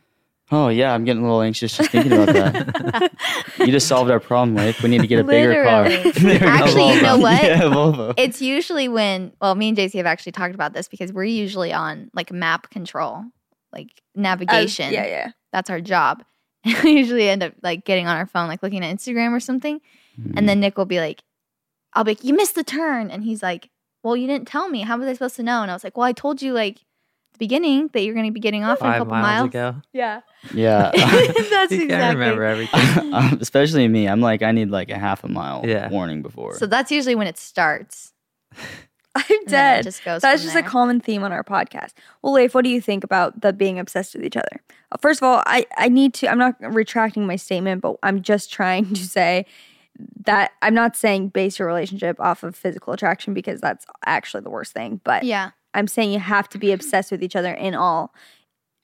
Oh 0.51 0.69
yeah, 0.69 0.91
I'm 0.95 1.05
getting 1.05 1.21
a 1.21 1.25
little 1.25 1.43
anxious 1.43 1.77
just 1.77 1.91
thinking 1.91 2.11
about 2.11 2.33
that. 2.33 3.11
you 3.59 3.67
just 3.67 3.87
solved 3.87 4.09
our 4.09 4.19
problem, 4.19 4.55
Leif. 4.57 4.81
We 4.81 4.89
need 4.89 5.01
to 5.01 5.07
get 5.07 5.19
a 5.19 5.23
bigger 5.23 5.63
car. 5.63 5.83
Literally. 5.87 6.11
There 6.19 6.33
we 6.33 6.39
go. 6.39 6.47
Actually, 6.47 6.93
you 6.93 7.01
know 7.03 7.17
Volvo. 7.17 7.21
what? 7.21 7.43
Yeah, 7.43 7.61
Volvo. 7.61 8.13
It's 8.17 8.41
usually 8.41 8.87
when, 8.87 9.31
well, 9.39 9.53
me 9.53 9.69
and 9.69 9.77
Jaci 9.77 9.97
have 9.97 10.07
actually 10.07 10.31
talked 10.31 10.55
about 10.55 10.73
this 10.73 10.87
because 10.87 11.13
we're 11.13 11.25
usually 11.25 11.71
on 11.71 12.09
like 12.15 12.31
map 12.31 12.71
control, 12.71 13.25
like 13.71 13.89
oh, 13.93 13.99
As- 14.17 14.21
navigation. 14.23 14.91
yeah, 14.91 15.05
yeah. 15.05 15.31
That's 15.53 15.69
our 15.69 15.81
job. 15.81 16.23
we 16.83 16.91
usually 16.91 17.29
end 17.29 17.43
up 17.43 17.53
like 17.63 17.85
getting 17.85 18.07
on 18.07 18.17
our 18.17 18.25
phone, 18.25 18.47
like 18.47 18.61
looking 18.63 18.83
at 18.83 18.95
Instagram 18.95 19.31
or 19.31 19.39
something. 19.39 19.81
And 20.35 20.49
then 20.49 20.59
Nick 20.59 20.77
will 20.77 20.85
be 20.85 20.99
like, 20.99 21.23
I'll 21.93 22.03
be 22.03 22.11
like, 22.11 22.23
you 22.25 22.33
missed 22.33 22.55
the 22.55 22.63
turn. 22.63 23.09
And 23.09 23.23
he's 23.23 23.41
like, 23.41 23.69
well, 24.03 24.17
you 24.17 24.27
didn't 24.27 24.47
tell 24.49 24.67
me. 24.67 24.81
How 24.81 24.97
was 24.97 25.07
I 25.07 25.13
supposed 25.13 25.37
to 25.37 25.43
know? 25.43 25.61
And 25.61 25.71
I 25.71 25.73
was 25.73 25.83
like, 25.83 25.95
well, 25.97 26.05
I 26.05 26.11
told 26.11 26.41
you 26.41 26.51
like 26.53 26.75
the 27.33 27.37
beginning 27.39 27.89
that 27.93 28.01
you're 28.01 28.13
going 28.13 28.25
to 28.25 28.31
be 28.33 28.41
getting 28.41 28.65
off 28.65 28.81
in 28.81 28.87
a 28.87 28.89
Five 28.89 28.97
couple 28.99 29.11
miles, 29.13 29.23
miles. 29.23 29.47
ago. 29.47 29.81
Yeah. 29.93 30.21
yeah. 30.53 30.91
That's 30.93 31.71
you 31.71 31.83
exactly. 31.83 31.87
can't 31.87 32.17
remember 32.17 32.43
everything. 32.43 33.13
um, 33.13 33.37
especially 33.39 33.87
me. 33.87 34.07
I'm 34.09 34.19
like, 34.19 34.41
I 34.43 34.51
need 34.51 34.69
like 34.71 34.89
a 34.89 34.97
half 34.99 35.23
a 35.23 35.29
mile 35.29 35.63
Yeah. 35.65 35.87
warning 35.89 36.21
before. 36.21 36.55
So 36.57 36.65
that's 36.67 36.91
usually 36.91 37.15
when 37.15 37.27
it 37.27 37.37
starts. 37.37 38.11
I'm 39.29 39.37
and 39.41 39.47
then 39.47 39.73
it 39.73 39.77
dead. 39.77 39.83
just 39.83 40.03
That's 40.03 40.43
just 40.43 40.55
a 40.55 40.63
common 40.63 40.99
theme 40.99 41.23
on 41.23 41.31
our 41.31 41.43
podcast. 41.43 41.93
Well, 42.21 42.33
Leif, 42.33 42.53
what 42.53 42.63
do 42.63 42.69
you 42.69 42.81
think 42.81 43.03
about 43.03 43.41
the 43.41 43.53
being 43.53 43.79
obsessed 43.79 44.13
with 44.15 44.23
each 44.23 44.37
other? 44.37 44.61
Uh, 44.91 44.97
First 44.99 45.21
of 45.21 45.27
all, 45.27 45.43
I, 45.45 45.65
I 45.77 45.89
need 45.89 46.13
to, 46.15 46.27
I'm 46.27 46.37
not 46.37 46.55
retracting 46.59 47.25
my 47.27 47.35
statement, 47.35 47.81
but 47.81 47.97
I'm 48.03 48.21
just 48.21 48.51
trying 48.59 48.93
to 48.93 49.03
say 49.05 49.45
that 50.25 50.51
I'm 50.61 50.73
not 50.73 50.95
saying 50.95 51.29
base 51.29 51.59
your 51.59 51.67
relationship 51.67 52.19
off 52.19 52.43
of 52.43 52.55
physical 52.55 52.93
attraction 52.93 53.33
because 53.33 53.59
that's 53.59 53.85
actually 54.05 54.43
the 54.43 54.49
worst 54.49 54.73
thing. 54.73 55.01
But 55.03 55.23
Yeah. 55.23 55.51
I'm 55.73 55.87
saying 55.87 56.11
you 56.11 56.19
have 56.19 56.49
to 56.49 56.57
be 56.57 56.71
obsessed 56.71 57.11
with 57.11 57.21
each 57.21 57.35
other 57.35 57.53
in 57.53 57.75
all, 57.75 58.13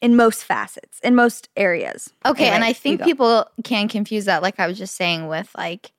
in 0.02 0.16
most 0.16 0.44
facets, 0.44 1.00
in 1.00 1.16
most 1.16 1.50
areas. 1.56 2.12
Okay, 2.26 2.50
and 2.50 2.64
I 2.64 2.74
think 2.74 3.02
people 3.02 3.48
can 3.64 3.88
confuse 3.88 4.26
that, 4.26 4.44
like 4.44 4.60
I 4.60 4.68
was 4.68 4.78
just 4.78 4.96
saying, 4.96 5.28
with 5.28 5.50
like 5.58 5.94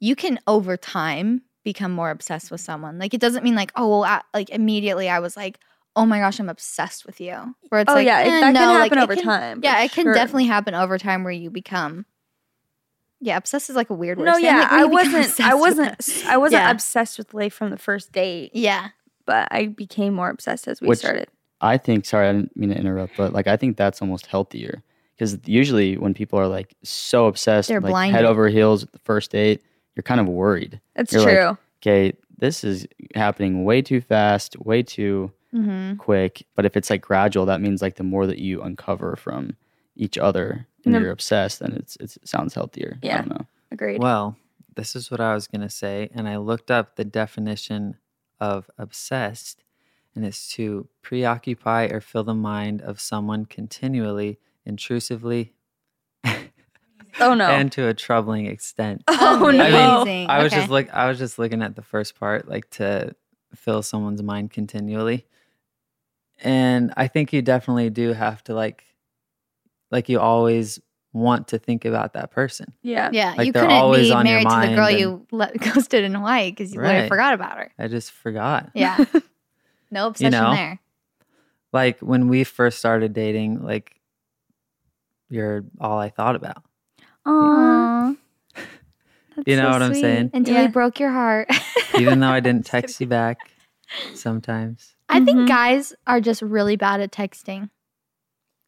you 0.00 0.14
can 0.14 0.38
over 0.46 0.76
time 0.76 1.42
become 1.72 1.92
more 1.92 2.10
obsessed 2.10 2.50
with 2.50 2.60
someone. 2.60 2.98
Like 2.98 3.12
it 3.14 3.20
doesn't 3.20 3.44
mean 3.44 3.54
like 3.54 3.72
oh, 3.76 3.88
well, 3.88 4.04
I, 4.04 4.22
like 4.34 4.48
immediately 4.50 5.08
I 5.08 5.18
was 5.18 5.36
like, 5.36 5.58
oh 5.96 6.06
my 6.06 6.18
gosh, 6.20 6.38
I'm 6.40 6.48
obsessed 6.48 7.04
with 7.06 7.20
you. 7.20 7.54
Where 7.68 7.80
it's 7.82 7.90
Oh 7.90 7.94
like, 7.94 8.06
yeah, 8.06 8.20
it- 8.20 8.28
eh, 8.28 8.40
that 8.40 8.52
no, 8.54 8.60
can 8.60 8.80
happen 8.82 8.98
it 8.98 9.02
over 9.02 9.14
can- 9.16 9.24
time. 9.24 9.60
Yeah, 9.62 9.82
it 9.82 9.92
can 9.92 10.04
sure. 10.04 10.14
definitely 10.14 10.46
happen 10.46 10.74
over 10.74 10.96
time 10.98 11.24
where 11.24 11.32
you 11.32 11.50
become. 11.50 12.06
Yeah, 13.20 13.36
obsessed 13.36 13.68
is 13.68 13.76
like 13.76 13.90
a 13.90 13.94
weird 13.94 14.18
word. 14.18 14.26
No, 14.26 14.36
yeah, 14.36 14.60
like, 14.60 14.70
when 14.70 14.80
I 14.80 14.82
you 14.84 14.88
become 14.90 15.12
wasn't. 15.20 15.40
I 15.40 15.54
wasn't. 15.54 16.24
I 16.26 16.36
wasn't 16.36 16.62
Yeah. 16.62 16.70
obsessed 16.70 17.18
with 17.18 17.34
Leif 17.34 17.52
from 17.52 17.70
the 17.70 17.76
first 17.78 18.12
date, 18.12 18.52
Yeah, 18.54 18.88
but 19.26 19.48
I 19.50 19.66
became 19.66 20.14
more 20.14 20.30
obsessed 20.30 20.68
as 20.68 20.80
we 20.80 20.88
Which- 20.88 21.00
started. 21.00 21.28
I 21.60 21.76
think, 21.76 22.04
sorry, 22.06 22.28
I 22.28 22.32
didn't 22.32 22.56
mean 22.56 22.68
to 22.70 22.76
interrupt, 22.78 23.16
but 23.16 23.32
like 23.32 23.48
I 23.48 23.56
think 23.56 23.76
that's 23.76 24.00
almost 24.00 24.26
healthier 24.26 24.84
because 25.16 25.36
usually 25.44 25.96
when 25.96 26.14
people 26.14 26.38
are 26.38 26.46
like 26.46 26.76
so 26.84 27.26
obsessed, 27.26 27.68
They're 27.68 27.80
like 27.80 27.90
blinded. 27.90 28.14
head 28.14 28.24
over 28.24 28.48
heels 28.48 28.84
at 28.84 28.92
the 28.92 29.00
first 29.00 29.32
date, 29.32 29.60
you're 29.98 30.04
kind 30.04 30.20
of 30.20 30.28
worried. 30.28 30.80
It's 30.94 31.12
You're 31.12 31.22
like, 31.22 31.34
true. 31.34 31.58
Okay, 31.82 32.16
this 32.38 32.62
is 32.62 32.86
happening 33.16 33.64
way 33.64 33.82
too 33.82 34.00
fast, 34.00 34.56
way 34.60 34.84
too 34.84 35.32
mm-hmm. 35.52 35.96
quick. 35.96 36.46
But 36.54 36.64
if 36.64 36.76
it's 36.76 36.88
like 36.88 37.02
gradual, 37.02 37.46
that 37.46 37.60
means 37.60 37.82
like 37.82 37.96
the 37.96 38.04
more 38.04 38.24
that 38.28 38.38
you 38.38 38.62
uncover 38.62 39.16
from 39.16 39.56
each 39.96 40.16
other 40.16 40.68
and 40.84 40.94
And 40.94 41.02
you're 41.02 41.12
obsessed, 41.12 41.58
then 41.58 41.72
it's, 41.72 41.96
it's 41.96 42.16
it 42.16 42.28
sounds 42.28 42.54
healthier. 42.54 42.98
I 43.02 43.06
Yeah. 43.06 43.18
don't 43.18 43.30
know. 43.30 43.46
Agreed. 43.72 44.00
Well, 44.00 44.36
this 44.76 44.94
is 44.94 45.10
what 45.10 45.20
I 45.20 45.34
was 45.34 45.48
going 45.48 45.62
to 45.62 45.68
say. 45.68 46.10
And 46.14 46.28
I 46.28 46.36
looked 46.36 46.70
up 46.70 46.94
the 46.94 47.04
definition 47.04 47.96
of 48.40 48.70
obsessed, 48.78 49.64
and 50.14 50.24
it's 50.24 50.48
to 50.52 50.86
preoccupy 51.02 51.86
or 51.86 52.00
fill 52.00 52.22
the 52.22 52.34
mind 52.34 52.82
of 52.82 53.00
someone 53.00 53.46
continually, 53.46 54.38
intrusively, 54.64 55.54
oh 57.20 57.34
no. 57.34 57.48
and 57.48 57.70
to 57.72 57.88
a 57.88 57.94
troubling 57.94 58.46
extent. 58.46 59.02
Oh, 59.08 59.40
oh 59.46 59.50
no. 59.50 59.64
I 59.64 60.04
mean, 60.04 60.30
I 60.30 60.42
was 60.42 60.52
Okay. 60.52 60.60
just 60.60 60.70
look. 60.70 60.88
I 60.94 61.08
was 61.08 61.18
just 61.18 61.38
looking 61.38 61.62
at 61.62 61.76
the 61.76 61.82
first 61.82 62.18
part, 62.18 62.48
like 62.48 62.68
to 62.70 63.14
fill 63.54 63.82
someone's 63.82 64.22
mind 64.22 64.50
continually, 64.50 65.26
and 66.42 66.92
I 66.96 67.08
think 67.08 67.32
you 67.32 67.42
definitely 67.42 67.90
do 67.90 68.12
have 68.12 68.42
to 68.44 68.54
like, 68.54 68.84
like 69.90 70.08
you 70.08 70.20
always 70.20 70.78
want 71.12 71.48
to 71.48 71.58
think 71.58 71.84
about 71.84 72.12
that 72.12 72.30
person. 72.30 72.72
yeah. 72.82 73.08
Yeah, 73.12 73.34
Like, 73.36 73.46
you 73.46 73.52
they're 73.52 73.62
couldn't 73.62 73.76
always 73.78 74.08
be 74.08 74.12
on 74.12 74.26
your 74.26 74.34
married 74.42 74.48
to 74.48 74.70
the 74.70 74.76
girl 74.76 74.86
and- 74.88 74.98
you 75.00 75.26
let, 75.32 75.58
ghosted 75.74 76.04
in 76.04 76.14
Hawaii 76.14 76.50
because 76.50 76.72
you 76.72 76.80
literally 76.80 77.00
Right. 77.02 77.08
forgot 77.08 77.34
about 77.34 77.56
her. 77.58 77.72
I 77.78 77.88
just 77.88 78.12
forgot. 78.12 78.70
Yeah, 78.74 79.02
no 79.90 80.06
obsession 80.08 80.32
know? 80.32 80.52
there. 80.54 80.78
Like 81.72 81.98
when 82.00 82.28
we 82.28 82.44
first 82.44 82.78
started 82.78 83.14
dating, 83.14 83.62
like 83.62 83.96
you're 85.30 85.64
all 85.80 85.98
I 85.98 86.10
thought 86.10 86.36
about. 86.36 86.62
Aw. 87.28 88.14
You 89.46 89.56
know 89.56 89.62
so 89.66 89.70
what 89.70 89.82
I'm 89.82 89.92
sweet. 89.92 90.00
saying? 90.02 90.30
Until 90.34 90.54
Yeah. 90.54 90.62
he 90.62 90.68
broke 90.68 90.98
your 90.98 91.10
heart. 91.10 91.48
Even 91.98 92.20
though 92.20 92.28
I 92.30 92.40
didn't 92.40 92.66
text 92.74 93.00
you 93.00 93.06
back 93.06 93.38
sometimes. 94.14 94.94
I 95.08 95.24
think 95.24 95.38
Mhm. 95.38 95.48
guys 95.48 95.94
are 96.06 96.20
just 96.20 96.42
really 96.42 96.76
bad 96.76 97.00
at 97.00 97.12
texting. 97.12 97.70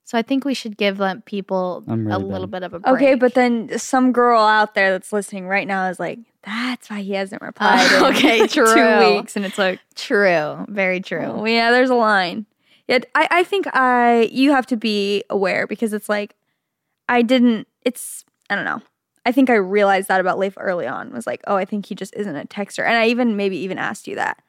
So 0.04 0.18
I 0.18 0.22
think 0.22 0.44
we 0.44 0.54
should 0.54 0.76
give 0.76 0.96
them 0.96 1.22
people 1.22 1.84
I'm 1.86 2.06
a 2.06 2.18
really 2.18 2.24
little 2.24 2.46
bad. 2.46 2.60
bit 2.60 2.66
of 2.66 2.74
a 2.74 2.78
break. 2.80 2.94
Okay, 2.94 3.14
but 3.14 3.34
then 3.34 3.78
some 3.78 4.12
girl 4.12 4.40
out 4.42 4.74
there 4.74 4.90
that's 4.90 5.12
listening 5.12 5.46
right 5.46 5.66
now 5.68 5.88
is 5.88 6.00
like, 6.00 6.18
that's 6.42 6.88
why 6.90 7.00
he 7.02 7.12
hasn't 7.12 7.42
replied. 7.42 7.86
In 7.92 8.04
okay, 8.16 8.46
true. 8.46 8.74
Two 8.74 9.14
weeks. 9.16 9.36
And 9.36 9.44
it's 9.44 9.58
like, 9.58 9.78
true, 9.94 10.64
very 10.68 11.00
true. 11.00 11.24
oh, 11.26 11.44
yeah, 11.44 11.70
there's 11.70 11.90
a 11.90 11.94
line. 11.94 12.46
Yet 12.88 13.06
I, 13.14 13.28
I 13.30 13.44
think 13.44 13.66
I 13.72 14.28
you 14.32 14.50
have 14.52 14.66
to 14.66 14.76
be 14.76 15.22
aware 15.30 15.66
because 15.68 15.92
it's 15.92 16.08
like 16.08 16.34
I 17.08 17.22
didn't 17.22 17.68
it's 17.82 18.24
I 18.50 18.56
don't 18.56 18.64
know. 18.64 18.82
I 19.24 19.32
think 19.32 19.48
I 19.48 19.54
realized 19.54 20.08
that 20.08 20.20
about 20.20 20.38
Leif 20.38 20.54
early 20.58 20.86
on. 20.86 21.12
Was 21.12 21.26
like, 21.26 21.42
oh, 21.46 21.56
I 21.56 21.64
think 21.64 21.86
he 21.86 21.94
just 21.94 22.14
isn't 22.14 22.36
a 22.36 22.46
texter. 22.46 22.84
And 22.84 22.96
I 22.96 23.06
even 23.06 23.36
maybe 23.36 23.56
even 23.58 23.78
asked 23.78 24.08
you 24.08 24.16
that. 24.16 24.42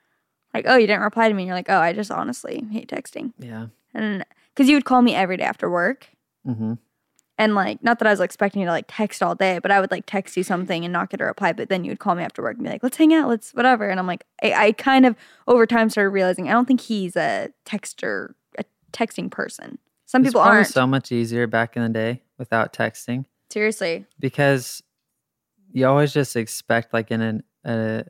Like, 0.53 0.65
oh, 0.67 0.75
you 0.75 0.87
didn't 0.87 1.03
reply 1.03 1.29
to 1.29 1.33
me. 1.33 1.43
And 1.43 1.47
you're 1.47 1.55
like, 1.55 1.69
oh, 1.69 1.79
I 1.79 1.93
just 1.93 2.11
honestly 2.11 2.65
hate 2.71 2.89
texting. 2.89 3.33
Yeah. 3.37 3.67
And 3.93 4.25
because 4.53 4.69
you 4.69 4.75
would 4.75 4.85
call 4.85 5.01
me 5.01 5.15
every 5.15 5.37
day 5.37 5.43
after 5.43 5.69
work. 5.69 6.09
Mm-hmm. 6.45 6.73
And 7.37 7.55
like, 7.55 7.83
not 7.83 7.99
that 7.99 8.07
I 8.07 8.11
was 8.11 8.19
expecting 8.19 8.61
you 8.61 8.67
to 8.67 8.71
like 8.71 8.85
text 8.87 9.23
all 9.23 9.33
day, 9.33 9.59
but 9.59 9.71
I 9.71 9.79
would 9.79 9.91
like 9.91 10.05
text 10.05 10.37
you 10.37 10.43
something 10.43 10.83
and 10.85 10.93
not 10.93 11.09
get 11.09 11.21
a 11.21 11.25
reply. 11.25 11.53
But 11.53 11.69
then 11.69 11.83
you 11.83 11.91
would 11.91 11.99
call 11.99 12.15
me 12.15 12.23
after 12.23 12.41
work 12.41 12.55
and 12.55 12.63
be 12.63 12.69
like, 12.69 12.83
let's 12.83 12.97
hang 12.97 13.13
out, 13.13 13.29
let's 13.29 13.51
whatever. 13.53 13.89
And 13.89 13.99
I'm 13.99 14.07
like, 14.07 14.25
I, 14.43 14.53
I 14.53 14.71
kind 14.73 15.05
of 15.05 15.15
over 15.47 15.65
time 15.65 15.89
started 15.89 16.09
realizing 16.09 16.49
I 16.49 16.53
don't 16.53 16.67
think 16.67 16.81
he's 16.81 17.15
a 17.15 17.49
texter, 17.65 18.33
a 18.57 18.65
texting 18.93 19.31
person. 19.31 19.79
Some 20.05 20.23
people 20.23 20.41
aren't. 20.41 20.67
so 20.67 20.85
much 20.85 21.11
easier 21.11 21.47
back 21.47 21.75
in 21.75 21.83
the 21.83 21.89
day 21.89 22.21
without 22.37 22.73
texting 22.73 23.25
Seriously. 23.51 24.05
because 24.19 24.81
you 25.73 25.85
always 25.87 26.13
just 26.13 26.35
expect 26.35 26.93
like 26.93 27.11
in 27.11 27.21
an 27.21 27.43
uh, 27.65 28.03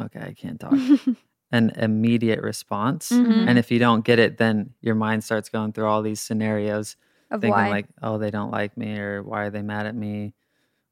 okay, 0.00 0.20
I 0.20 0.32
can't 0.34 0.60
talk. 0.60 0.74
an 1.52 1.70
immediate 1.76 2.40
response. 2.42 3.10
Mhm. 3.10 3.48
And 3.48 3.58
if 3.58 3.70
you 3.70 3.78
don't 3.78 4.04
get 4.04 4.18
it, 4.18 4.36
then 4.38 4.74
your 4.80 4.94
mind 4.94 5.24
starts 5.24 5.48
going 5.48 5.72
through 5.72 5.86
all 5.86 6.02
these 6.02 6.20
scenarios, 6.20 6.96
Of 7.30 7.40
thinking 7.40 7.50
why 7.58 7.68
like, 7.70 7.86
"Oh, 8.02 8.18
they 8.18 8.30
don't 8.30 8.50
like 8.50 8.76
me," 8.76 8.98
or 8.98 9.22
"Why 9.22 9.44
are 9.44 9.50
they 9.50 9.62
mad 9.62 9.86
at 9.86 9.94
me?" 9.94 10.34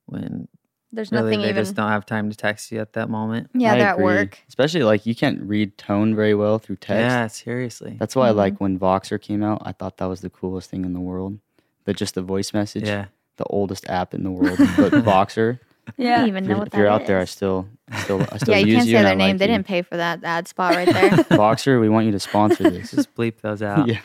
When 0.07 0.49
there's 0.93 1.13
really 1.13 1.25
nothing 1.25 1.43
they 1.43 1.51
even. 1.51 1.63
just 1.65 1.75
don't 1.77 1.91
have 1.91 2.07
time 2.07 2.31
to 2.31 2.37
text 2.37 2.73
you 2.73 2.81
at 2.81 2.93
that 2.95 3.11
moment. 3.11 3.51
Yeah, 3.55 3.75
I 3.75 3.79
they're 3.79 3.89
at 3.89 3.99
work. 4.01 4.39
Especially 4.49 4.83
like 4.83 5.05
you 5.05 5.15
can't 5.15 5.41
read 5.43 5.77
tone 5.77 6.15
very 6.15 6.35
well 6.35 6.59
through 6.59 6.77
text. 6.77 7.01
Yeah, 7.01 7.27
seriously. 7.27 7.97
That's 7.99 8.17
why 8.17 8.31
Mhm. 8.31 8.37
like 8.37 8.61
when 8.61 8.79
Voxer 8.79 9.21
came 9.21 9.43
out, 9.43 9.61
I 9.65 9.73
thought 9.73 9.99
that 9.99 10.07
was 10.07 10.21
the 10.23 10.31
coolest 10.31 10.71
thing 10.71 10.85
in 10.85 10.93
the 10.95 11.01
world. 11.01 11.39
That 11.85 11.97
just 11.97 12.15
the 12.15 12.23
voice 12.23 12.53
message. 12.55 12.87
yeah. 12.87 13.07
The 13.37 13.45
oldest 13.45 13.89
app 13.91 14.15
in 14.15 14.23
the 14.25 14.31
world. 14.31 14.57
but 14.59 14.93
Voxer. 15.05 15.59
I 15.89 15.93
yeah. 15.99 16.19
don't 16.19 16.29
even 16.29 16.45
If 16.45 16.49
know 16.49 16.55
you're, 16.55 16.59
what 16.59 16.69
if 16.69 16.75
you're 16.75 16.87
that 16.89 16.93
out 17.03 17.07
there, 17.07 17.21
I 17.21 17.25
still 17.27 17.69
still 18.03 18.21
I 18.33 18.37
still 18.39 18.55
yeah, 18.55 18.61
you 18.61 18.67
use 18.67 18.77
can't 18.79 18.87
say 18.87 18.93
their 19.03 19.15
name. 19.15 19.31
like 19.33 19.39
they 19.39 19.45
you. 19.47 19.53
didn't 19.53 19.67
pay 19.67 19.83
for 19.83 19.97
that 19.97 20.25
ad 20.25 20.49
spot 20.49 20.75
right 20.75 20.87
there. 20.93 21.11
Voxer, 21.31 21.81
we 21.81 21.89
want 21.89 22.07
you 22.07 22.13
to 22.13 22.19
sponsor 22.21 22.69
this. 22.71 22.91
Just 22.91 23.15
bleep 23.15 23.41
those 23.43 23.63
out. 23.63 23.87
yeah. 23.87 24.01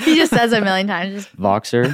he 0.00 0.14
just 0.16 0.32
says 0.32 0.52
it 0.52 0.62
a 0.62 0.64
million 0.64 0.86
times. 0.86 1.24
Just, 1.24 1.36
Voxer. 1.36 1.92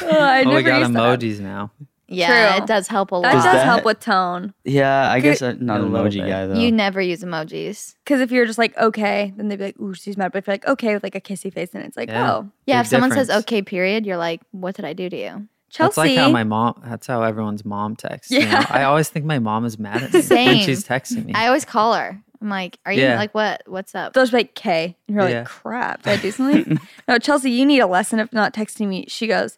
Oh, 0.00 0.08
I 0.08 0.40
Oh, 0.40 0.44
never 0.44 0.56
we 0.56 0.62
got 0.62 0.78
used 0.80 0.92
that. 0.94 1.18
emojis 1.20 1.40
now. 1.40 1.70
Yeah, 2.10 2.54
True. 2.54 2.62
it 2.64 2.66
does 2.66 2.88
help 2.88 3.10
a 3.12 3.16
lot. 3.16 3.22
That 3.24 3.32
does, 3.34 3.44
that- 3.44 3.64
help 3.66 3.84
with 3.84 4.00
tone. 4.00 4.54
Yeah, 4.64 5.10
I 5.12 5.20
guess 5.20 5.42
I'm 5.42 5.64
not 5.64 5.80
A 5.80 5.84
an 5.84 5.92
little 5.92 6.06
emoji 6.06 6.22
bit. 6.22 6.28
guy 6.30 6.46
though. 6.46 6.54
You 6.58 6.72
never 6.72 7.00
use 7.02 7.22
emojis. 7.22 7.94
Because 8.04 8.20
if 8.22 8.30
you're 8.32 8.46
just 8.46 8.58
like 8.58 8.76
okay, 8.78 9.32
then 9.36 9.48
they'd 9.48 9.56
be 9.58 9.64
like, 9.66 9.80
"Ooh, 9.80 9.92
she's 9.94 10.16
mad." 10.16 10.32
But 10.32 10.38
if 10.38 10.46
you're 10.46 10.54
like 10.54 10.66
okay 10.66 10.94
with 10.94 11.02
like 11.02 11.14
a 11.14 11.20
kissy 11.20 11.52
face, 11.52 11.70
then 11.70 11.82
it's 11.82 11.96
like, 11.96 12.08
Yeah. 12.08 12.32
"Oh, 12.32 12.50
Yeah, 12.66 12.78
Big 12.78 12.86
if 12.86 12.90
someone 12.90 13.10
says 13.10 13.26
difference. 13.28 13.44
okay, 13.44 13.62
period, 13.62 14.06
you're 14.06 14.16
like, 14.16 14.40
what 14.52 14.74
did 14.74 14.84
I 14.86 14.92
do 14.94 15.08
to 15.10 15.16
you? 15.16 15.48
Chelsey." 15.70 15.82
That's 15.88 15.96
like 15.98 16.16
how 16.16 16.30
my 16.30 16.44
mom. 16.44 16.80
That's 16.84 17.06
how 17.06 17.22
everyone's 17.22 17.64
mom 17.64 17.94
texts. 17.94 18.32
you 18.32 18.40
know? 18.40 18.46
Yeah. 18.46 18.66
I 18.70 18.84
always 18.84 19.10
think 19.10 19.26
my 19.26 19.38
mom 19.38 19.64
is 19.66 19.78
mad 19.78 19.96
at 20.02 20.12
me 20.12 20.20
when 20.20 20.22
Same. 20.22 20.64
she's 20.64 20.84
texting 20.84 21.26
me. 21.26 21.34
I 21.34 21.46
always 21.46 21.64
call 21.66 21.92
her. 21.94 22.22
I'm 22.40 22.48
like, 22.48 22.78
are 22.86 22.92
you 22.92 23.02
Yeah. 23.02 23.16
like 23.18 23.34
what? 23.34 23.64
What's 23.66 23.94
up? 23.94 24.12
They'll 24.14 24.22
just 24.22 24.32
be 24.32 24.38
like 24.38 24.54
K, 24.54 24.96
and 25.08 25.16
you're 25.16 25.28
Yeah. 25.28 25.38
like, 25.40 25.48
"Crap, 25.48 26.02
did 26.04 26.18
I 26.18 26.22
do 26.22 26.30
something?" 26.30 26.78
no, 27.08 27.18
Chelsey, 27.18 27.50
you 27.50 27.66
need 27.66 27.80
a 27.80 27.86
lesson 27.86 28.18
of 28.20 28.32
not 28.32 28.54
texting 28.54 28.88
me. 28.88 29.04
She 29.08 29.26
goes, 29.26 29.56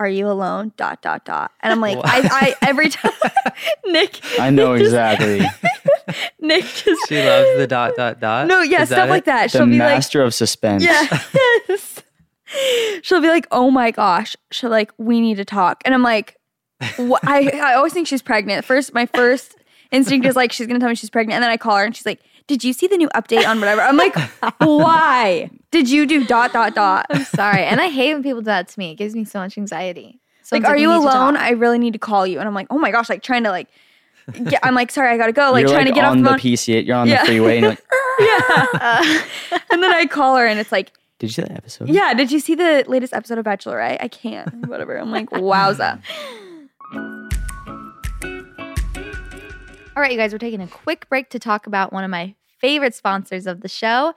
"Are 0.00 0.08
you 0.08 0.26
alone?" 0.28 0.72
Dot 0.76 1.00
dot 1.02 1.24
dot, 1.24 1.52
and 1.60 1.72
I'm 1.72 1.80
like, 1.80 1.98
I, 2.02 2.54
I 2.62 2.66
every 2.66 2.88
time 2.88 3.12
Nick, 3.86 4.18
I 4.40 4.50
know 4.50 4.72
Nick 4.72 4.80
just- 4.82 4.88
exactly. 4.94 5.40
Nick 6.40 6.64
just 6.64 7.08
she 7.08 7.22
loves 7.22 7.56
the 7.58 7.66
dot 7.68 7.94
dot 7.96 8.18
dot. 8.18 8.48
no, 8.48 8.62
yeah, 8.62 8.82
Is 8.82 8.88
stuff 8.88 8.96
that 9.06 9.08
like 9.10 9.22
it? 9.22 9.26
that. 9.26 9.50
She'll 9.52 9.66
be 9.66 9.78
master 9.78 10.22
of 10.22 10.34
suspense. 10.34 10.84
like, 10.84 11.10
yes. 11.68 12.02
She'll 13.02 13.20
be 13.20 13.28
like, 13.28 13.46
"Oh 13.52 13.70
my 13.70 13.92
gosh," 13.92 14.34
she'll 14.50 14.70
like, 14.70 14.90
"We 14.98 15.20
need 15.20 15.36
to 15.36 15.44
talk," 15.44 15.82
and 15.84 15.94
I'm 15.94 16.02
like, 16.02 16.36
what? 16.96 17.20
I 17.24 17.48
I 17.62 17.74
always 17.74 17.92
think 17.92 18.08
she's 18.08 18.22
pregnant. 18.22 18.64
First, 18.64 18.92
my 18.92 19.06
first 19.06 19.54
instinct 19.92 20.26
is 20.26 20.34
like 20.34 20.50
she's 20.50 20.66
gonna 20.66 20.80
tell 20.80 20.88
me 20.88 20.94
she's 20.96 21.10
pregnant, 21.10 21.36
and 21.36 21.42
then 21.44 21.50
I 21.50 21.56
call 21.56 21.76
her 21.76 21.84
and 21.84 21.94
she's 21.94 22.06
like, 22.06 22.20
"Did 22.50 22.64
you 22.64 22.72
see 22.72 22.88
the 22.88 22.96
new 22.96 23.08
update 23.10 23.46
on 23.46 23.60
whatever?" 23.60 23.80
I'm 23.80 23.96
like, 23.96 24.16
"Why 24.58 25.48
did 25.70 25.88
you 25.88 26.04
do 26.04 26.24
dot 26.26 26.52
dot 26.52 26.74
dot?" 26.74 27.06
I'm 27.10 27.22
sorry, 27.24 27.62
and 27.62 27.80
I 27.80 27.88
hate 27.88 28.12
when 28.12 28.24
people 28.24 28.40
do 28.40 28.46
that 28.46 28.66
to 28.68 28.78
me. 28.78 28.90
It 28.90 28.96
gives 28.96 29.14
me 29.14 29.24
so 29.24 29.38
much 29.38 29.56
anxiety. 29.56 30.18
So 30.42 30.56
like, 30.56 30.62
it's 30.64 30.68
are 30.70 30.74
we 30.74 30.82
you 30.82 30.90
alone? 30.92 31.36
I 31.36 31.50
really 31.50 31.78
need 31.78 31.92
to 31.92 32.00
call 32.00 32.26
you. 32.26 32.40
And 32.40 32.48
I'm 32.48 32.54
like, 32.54 32.66
oh 32.70 32.78
my 32.78 32.90
gosh, 32.90 33.08
like 33.08 33.22
trying 33.22 33.44
to 33.44 33.50
like, 33.50 33.68
get, 34.44 34.58
I'm 34.64 34.74
like, 34.74 34.90
sorry, 34.90 35.12
I 35.12 35.16
gotta 35.16 35.30
go. 35.32 35.52
Like 35.52 35.60
you're 35.62 35.68
trying 35.70 35.84
like 35.86 35.94
to 35.94 36.00
get 36.00 36.04
off 36.04 36.16
the 36.16 36.22
the. 36.24 36.30
PC. 36.30 36.84
You're 36.84 36.96
on 36.96 37.06
Yeah. 37.06 37.20
the 37.20 37.26
freeway 37.26 37.58
and 37.58 37.62
you're 37.62 37.70
like, 37.70 37.84
yeah. 38.18 38.66
Uh, 38.74 39.58
and 39.70 39.80
then 39.80 39.92
I 39.94 40.06
call 40.06 40.36
her 40.36 40.44
and 40.46 40.58
it's 40.58 40.72
like, 40.72 40.90
did 41.20 41.26
you 41.28 41.34
see 41.34 41.42
that 41.42 41.52
episode? 41.52 41.88
yeah, 41.88 42.14
did 42.14 42.32
you 42.32 42.40
see 42.40 42.56
the 42.56 42.84
latest 42.88 43.12
episode 43.14 43.38
of 43.38 43.44
Bachelorette? 43.44 43.98
I 44.00 44.08
can't. 44.08 44.66
Whatever. 44.66 44.96
I'm 44.96 45.12
like, 45.12 45.30
wowza. 45.30 46.00
All 49.96 50.02
right, 50.02 50.12
you 50.12 50.18
guys, 50.18 50.32
we're 50.32 50.38
taking 50.38 50.60
a 50.62 50.66
quick 50.66 51.08
break 51.08 51.28
to 51.30 51.38
talk 51.38 51.66
about 51.66 51.92
one 51.92 52.04
of 52.04 52.10
my 52.10 52.34
favorite 52.60 52.94
sponsors 52.94 53.46
of 53.46 53.60
the 53.60 53.68
show, 53.68 54.14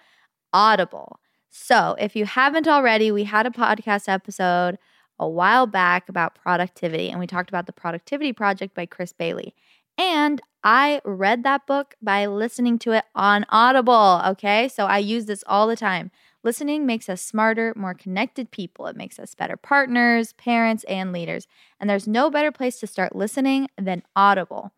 Audible. 0.52 1.20
So, 1.50 1.96
if 2.00 2.16
you 2.16 2.26
haven't 2.26 2.68
already, 2.68 3.12
we 3.12 3.26
had 3.26 3.46
a 3.46 3.52
podcast 3.52 4.10
episode 4.10 4.78
a 5.20 5.28
while 5.28 5.68
back 5.68 6.10
about 6.10 6.36
productivity, 6.36 7.10
and 7.10 7.20
we 7.20 7.28
talked 7.28 7.50
about 7.50 7.68
the 7.68 7.74
Productivity 7.74 8.34
Project 8.34 8.74
by 8.74 8.86
Chris 8.86 9.14
Bailey. 9.14 9.54
And 9.98 10.42
I 10.64 11.02
read 11.06 11.44
that 11.44 11.68
book 11.68 11.96
by 12.02 12.26
listening 12.26 12.80
to 12.80 12.94
it 12.94 13.06
on 13.14 13.46
Audible. 13.50 14.22
Okay. 14.28 14.68
So 14.68 14.86
I 14.86 14.98
use 14.98 15.26
this 15.26 15.44
all 15.46 15.68
the 15.68 15.76
time. 15.76 16.10
Listening 16.42 16.86
makes 16.86 17.10
us 17.10 17.22
smarter, 17.22 17.74
more 17.76 17.94
connected 17.94 18.52
people. 18.52 18.88
It 18.88 18.98
makes 18.98 19.20
us 19.20 19.36
better 19.36 19.56
partners, 19.56 20.34
parents, 20.34 20.84
and 20.86 21.14
leaders. 21.14 21.48
And 21.80 21.90
there's 21.90 22.08
no 22.08 22.30
better 22.30 22.52
place 22.52 22.80
to 22.80 22.88
start 22.88 23.16
listening 23.16 23.68
than 23.78 24.04
Audible. 24.16 24.72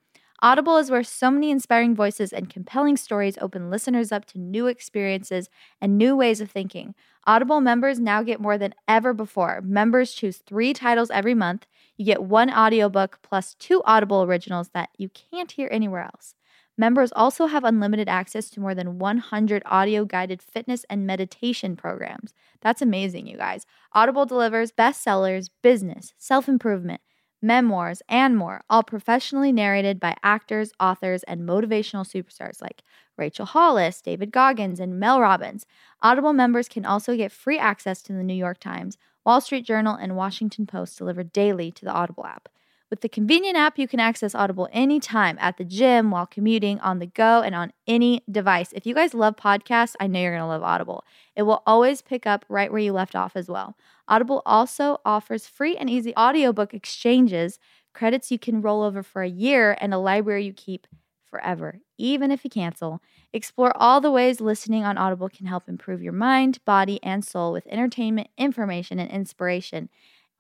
Audible 0.46 0.78
is 0.78 0.91
where 0.91 1.04
so 1.04 1.32
many 1.32 1.50
inspiring 1.50 1.96
voices 1.96 2.32
and 2.32 2.52
compelling 2.52 2.98
stories 2.98 3.36
open 3.41 3.72
listeners 3.72 4.12
up 4.12 4.26
to 4.26 4.38
new 4.38 4.68
experiences 4.68 5.50
and 5.82 5.98
new 5.98 6.16
ways 6.16 6.39
of 6.39 6.52
thinking. 6.52 6.93
Audible 7.26 7.62
members 7.62 8.00
now 8.00 8.22
get 8.22 8.39
more 8.39 8.56
than 8.56 8.76
ever 8.88 9.12
before. 9.12 9.60
Members 9.64 10.14
choose 10.14 10.38
three 10.38 10.72
titles 10.72 11.10
every 11.10 11.34
month. 11.34 11.66
You 11.98 12.06
get 12.06 12.22
one 12.22 12.54
audiobook 12.54 13.18
plus 13.24 13.56
two 13.56 13.82
Audible 13.86 14.22
originals 14.22 14.70
that 14.76 14.89
you 15.00 15.10
can't 15.10 15.52
hear 15.52 15.68
anywhere 15.72 16.04
else. 16.04 16.36
Members 16.78 17.12
also 17.16 17.48
have 17.48 17.64
unlimited 17.64 18.08
access 18.08 18.52
to 18.52 18.60
more 18.60 18.76
than 18.76 19.00
100 19.00 19.64
audio 19.66 20.06
guided 20.06 20.43
fitness 20.43 20.86
and 20.91 21.08
meditation 21.08 21.76
programs. 21.76 22.36
That's 22.62 22.84
amazing, 22.84 23.26
you 23.26 23.38
guys. 23.38 23.66
Audible 23.93 24.28
delivers 24.28 24.72
bestsellers, 24.72 25.50
business, 25.64 26.14
self 26.20 26.48
improvement, 26.48 27.02
memoirs, 27.46 28.02
and 28.10 28.36
more, 28.36 28.62
all 28.70 28.84
professionally 28.84 29.52
narrated 29.52 30.00
by 30.00 30.16
actors, 30.24 30.72
authors, 30.80 31.24
and 31.24 31.41
motivational 31.41 32.06
superstars 32.06 32.62
like 32.62 32.82
Rachel 33.18 33.46
Hollis, 33.46 34.02
David 34.02 34.32
Goggins, 34.32 34.80
and 34.80 35.00
Mel 35.00 35.22
Robbins. 35.22 35.66
Audible 36.02 36.34
members 36.34 36.68
can 36.68 36.86
also 36.86 37.16
get 37.16 37.32
free 37.32 37.58
access 37.58 38.02
to 38.04 38.14
the 38.14 38.24
New 38.24 38.34
York 38.34 38.60
Times, 38.60 38.98
Wall 39.26 39.41
Street 39.41 39.66
Journal, 39.66 39.96
and 39.96 40.16
Washington 40.16 40.66
Post 40.66 40.98
delivered 40.98 41.32
daily 41.32 41.72
to 41.72 41.86
the 41.86 41.91
Audible 41.91 42.26
app. 42.26 42.50
With 42.91 43.02
the 43.02 43.10
convenient 43.10 43.58
app, 43.58 43.80
you 43.80 43.88
can 43.88 44.00
access 44.00 44.36
Audible 44.36 44.70
anytime 44.72 45.38
at 45.41 45.58
the 45.58 45.66
gym, 45.66 46.12
while 46.12 46.28
commuting, 46.28 46.80
on 46.82 47.00
the 47.00 47.08
go, 47.08 47.41
and 47.41 47.56
on 47.56 47.74
any 47.88 48.22
device. 48.30 48.72
If 48.74 48.86
you 48.86 48.93
guys 48.93 49.16
love 49.16 49.36
podcasts, 49.36 49.96
I 50.00 50.06
know 50.08 50.20
you're 50.20 50.32
going 50.32 50.41
to 50.41 50.48
love 50.48 50.62
Audible. 50.62 51.04
It 51.36 51.43
will 51.43 51.64
always 51.66 52.04
pick 52.04 52.28
up 52.28 52.46
right 52.48 52.72
where 52.72 52.82
you 52.82 52.93
left 52.93 53.16
off 53.16 53.36
as 53.36 53.50
well. 53.50 53.76
Audible 54.08 54.41
also 54.45 54.99
offers 55.06 55.47
free 55.47 55.76
and 55.78 55.89
easy 55.89 56.14
audiobook 56.16 56.74
exchanges, 56.74 57.60
credits 57.93 58.32
you 58.32 58.39
can 58.39 58.62
roll 58.62 58.84
over 58.84 59.03
for 59.03 59.22
a 59.24 59.30
year, 59.30 59.78
and 59.82 59.93
a 59.93 59.97
library 59.97 60.45
you 60.45 60.53
keep 60.53 60.88
forever, 61.24 61.80
even 61.97 62.32
if 62.32 62.43
you 62.43 62.49
cancel. 62.49 63.01
Explore 63.34 63.76
all 63.76 63.99
the 63.99 64.12
ways 64.12 64.39
listening 64.39 64.84
on 64.84 64.97
Audible 64.97 65.30
can 65.30 65.47
help 65.47 65.68
improve 65.68 66.01
your 66.01 66.14
mind, 66.14 66.64
body, 66.66 66.99
and 67.03 67.26
soul 67.26 67.51
with 67.51 67.68
entertainment, 67.68 68.30
information, 68.38 68.99
and 68.99 69.12
inspiration. 69.12 69.89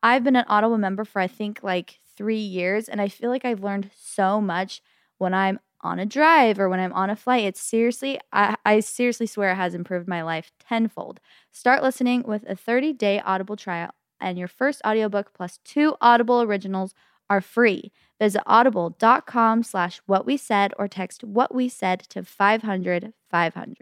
I've 0.03 0.23
been 0.23 0.35
an 0.35 0.45
Audible 0.47 0.77
member 0.77 1.05
for 1.05 1.19
I 1.21 1.27
think 1.27 1.63
like 1.63 1.99
three 2.15 2.39
years, 2.39 2.87
and 2.87 3.01
I 3.01 3.07
feel 3.09 3.29
like 3.29 3.45
I've 3.45 3.63
learned 3.63 3.89
so 3.95 4.39
much 4.39 4.81
when 5.17 5.33
I'm 5.33 5.59
on 5.85 5.99
a 5.99 6.05
drive 6.05 6.59
or 6.59 6.67
when 6.67 6.79
I'm 6.79 6.93
on 6.93 7.09
a 7.09 7.15
flight. 7.15 7.45
It's 7.45 7.61
seriously, 7.61 8.19
I, 8.33 8.55
I 8.65 8.79
seriously 8.79 9.27
swear 9.27 9.51
it 9.51 9.55
has 9.55 9.75
improved 9.75 10.07
my 10.07 10.21
life 10.23 10.51
tenfold. 10.59 11.19
Start 11.51 11.83
listening 11.83 12.23
with 12.23 12.43
a 12.47 12.55
30 12.55 12.93
day 12.93 13.21
Audible 13.21 13.55
trial, 13.55 13.91
and 14.19 14.37
your 14.37 14.47
first 14.47 14.81
audiobook 14.85 15.33
plus 15.33 15.59
two 15.63 15.95
Audible 16.01 16.41
originals 16.41 16.93
are 17.29 17.41
free. 17.41 17.91
Visit 18.19 18.43
audible.com 18.45 19.63
slash 19.63 20.01
what 20.05 20.25
we 20.25 20.37
said 20.37 20.73
or 20.77 20.87
text 20.87 21.23
what 21.23 21.53
we 21.53 21.69
said 21.69 21.99
to 21.99 22.23
500 22.23 23.13
500. 23.29 23.77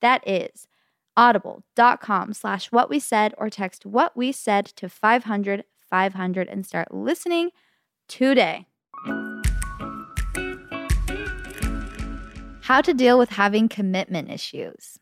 That 0.00 0.26
is 0.26 0.68
audible.com 1.16 2.32
slash 2.32 2.72
what 2.72 2.90
we 2.90 2.98
said 2.98 3.34
or 3.38 3.50
text 3.50 3.86
what 3.86 4.16
we 4.16 4.32
said 4.32 4.66
to 4.66 4.88
500 4.88 5.64
500 5.90 6.48
and 6.48 6.66
start 6.66 6.92
listening 6.92 7.50
today. 8.08 8.66
How 12.64 12.80
to 12.80 12.94
deal 12.94 13.18
with 13.18 13.28
having 13.28 13.68
commitment 13.68 14.30
issues. 14.30 14.98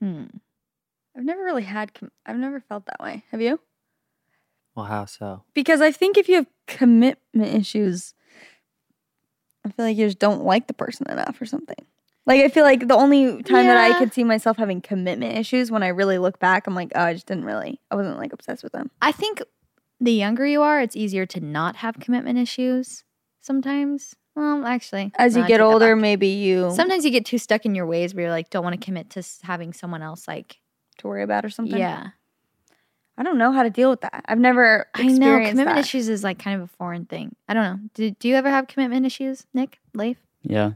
Hmm. 0.00 0.24
I've 1.14 1.24
never 1.24 1.44
really 1.44 1.64
had, 1.64 1.92
com- 1.92 2.10
I've 2.24 2.38
never 2.38 2.58
felt 2.58 2.86
that 2.86 3.00
way. 3.00 3.22
Have 3.30 3.42
you? 3.42 3.60
Well, 4.74 4.86
how 4.86 5.04
so? 5.04 5.42
Because 5.52 5.82
I 5.82 5.92
think 5.92 6.16
if 6.16 6.26
you 6.26 6.36
have 6.36 6.46
commitment 6.66 7.54
issues, 7.54 8.14
I 9.62 9.72
feel 9.72 9.84
like 9.84 9.98
you 9.98 10.06
just 10.06 10.18
don't 10.18 10.42
like 10.42 10.68
the 10.68 10.72
person 10.72 11.06
enough 11.10 11.38
or 11.38 11.44
something. 11.44 11.84
Like 12.24 12.40
I 12.40 12.48
feel 12.48 12.64
like 12.64 12.88
the 12.88 12.96
only 12.96 13.42
time 13.42 13.66
that 13.66 13.76
I 13.76 13.98
could 13.98 14.14
see 14.14 14.24
myself 14.24 14.56
having 14.56 14.80
commitment 14.80 15.36
issues 15.36 15.70
when 15.70 15.82
I 15.82 15.88
really 15.88 16.16
look 16.16 16.38
back, 16.38 16.66
I'm 16.66 16.74
like, 16.74 16.92
oh, 16.94 17.02
I 17.02 17.12
just 17.12 17.26
didn't 17.26 17.44
really, 17.44 17.78
I 17.90 17.96
wasn't 17.96 18.16
like 18.16 18.32
obsessed 18.32 18.62
with 18.62 18.72
them. 18.72 18.90
I 19.02 19.12
think 19.12 19.42
the 20.00 20.12
younger 20.12 20.46
you 20.46 20.62
are, 20.62 20.80
it's 20.80 20.96
easier 20.96 21.26
to 21.26 21.40
not 21.40 21.76
have 21.76 22.00
commitment 22.00 22.38
issues 22.38 23.04
sometimes. 23.42 24.16
Well, 24.34 24.66
actually, 24.66 25.12
As 25.16 25.34
no, 25.34 25.40
you 25.40 25.44
I 25.44 25.48
get 25.48 25.60
older, 25.60 25.94
maybe 25.94 26.26
you 26.28 26.72
sometimes 26.74 27.04
you 27.04 27.10
get 27.10 27.24
too 27.24 27.38
stuck 27.38 27.64
in 27.64 27.74
your 27.74 27.86
ways 27.86 28.14
where 28.14 28.24
you're 28.24 28.32
like, 28.32 28.50
don't 28.50 28.64
want 28.64 28.78
to 28.80 28.84
commit 28.84 29.10
to 29.10 29.22
having 29.42 29.72
someone 29.72 30.02
else 30.02 30.26
like, 30.26 30.58
to 30.98 31.06
worry 31.06 31.22
about 31.22 31.44
or 31.44 31.50
something. 31.50 31.78
yeah. 31.78 32.08
I 33.16 33.22
don't 33.22 33.38
know 33.38 33.52
how 33.52 33.62
to 33.62 33.70
deal 33.70 33.90
with 33.90 34.00
that. 34.00 34.24
I've 34.26 34.40
never 34.40 34.86
I 34.92 35.04
know 35.04 35.38
commitment 35.38 35.68
that. 35.68 35.78
issues 35.78 36.08
is 36.08 36.24
like 36.24 36.38
kind 36.40 36.60
of 36.60 36.64
a 36.64 36.72
foreign 36.76 37.04
thing. 37.06 37.36
I 37.48 37.54
don't 37.54 37.62
know. 37.62 37.88
Do, 37.94 38.10
do 38.10 38.26
you 38.28 38.34
ever 38.34 38.50
have 38.50 38.66
commitment 38.66 39.06
issues, 39.06 39.46
Nick, 39.54 39.78
Leif? 39.94 40.16
Yeah. 40.42 40.72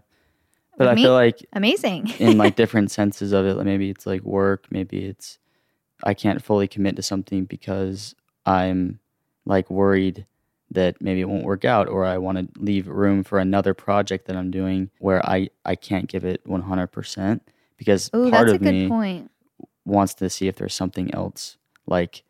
But 0.77 0.85
With 0.85 0.89
I 0.89 0.95
me? 0.95 1.03
feel 1.03 1.13
like 1.15 1.45
Amazing. 1.53 2.11
in 2.21 2.39
like 2.39 2.55
different 2.55 2.93
senses 2.93 3.33
of 3.33 3.45
it, 3.45 3.55
like 3.55 3.67
maybe 3.67 3.91
it's 3.91 4.07
like 4.07 4.23
work, 4.23 4.67
maybe 4.71 5.05
it's 5.05 5.39
I 6.05 6.15
can't 6.15 6.41
fully 6.41 6.69
commit 6.69 6.95
to 6.97 7.03
something 7.03 7.45
because 7.45 8.15
I'm 8.47 9.01
like 9.45 9.69
worried 9.69 10.25
that 10.71 11.01
maybe 11.01 11.21
it 11.21 11.29
won't 11.29 11.45
work 11.45 11.65
out 11.65 11.89
or 11.89 12.05
I 12.05 12.19
want 12.19 12.39
to 12.39 12.61
leave 12.63 12.89
room 12.89 13.25
for 13.25 13.39
another 13.39 13.73
project 13.75 14.27
that 14.27 14.37
I'm 14.37 14.51
doing 14.51 14.91
where 14.99 15.25
I 15.27 15.49
I 15.65 15.75
can't 15.77 16.07
give 16.09 16.25
it 16.25 16.45
100% 16.47 17.41
because 17.77 18.11
Ooh, 18.15 18.31
part 18.31 18.47
that's 18.49 18.53
a 18.53 18.55
of 18.57 18.61
good 18.63 18.73
me 18.75 18.89
point. 18.89 19.31
wants 19.85 20.15
to 20.15 20.29
see 20.29 20.49
if 20.49 20.57
there's 20.57 20.75
something 20.75 21.13
else 21.15 21.57
like 21.87 22.23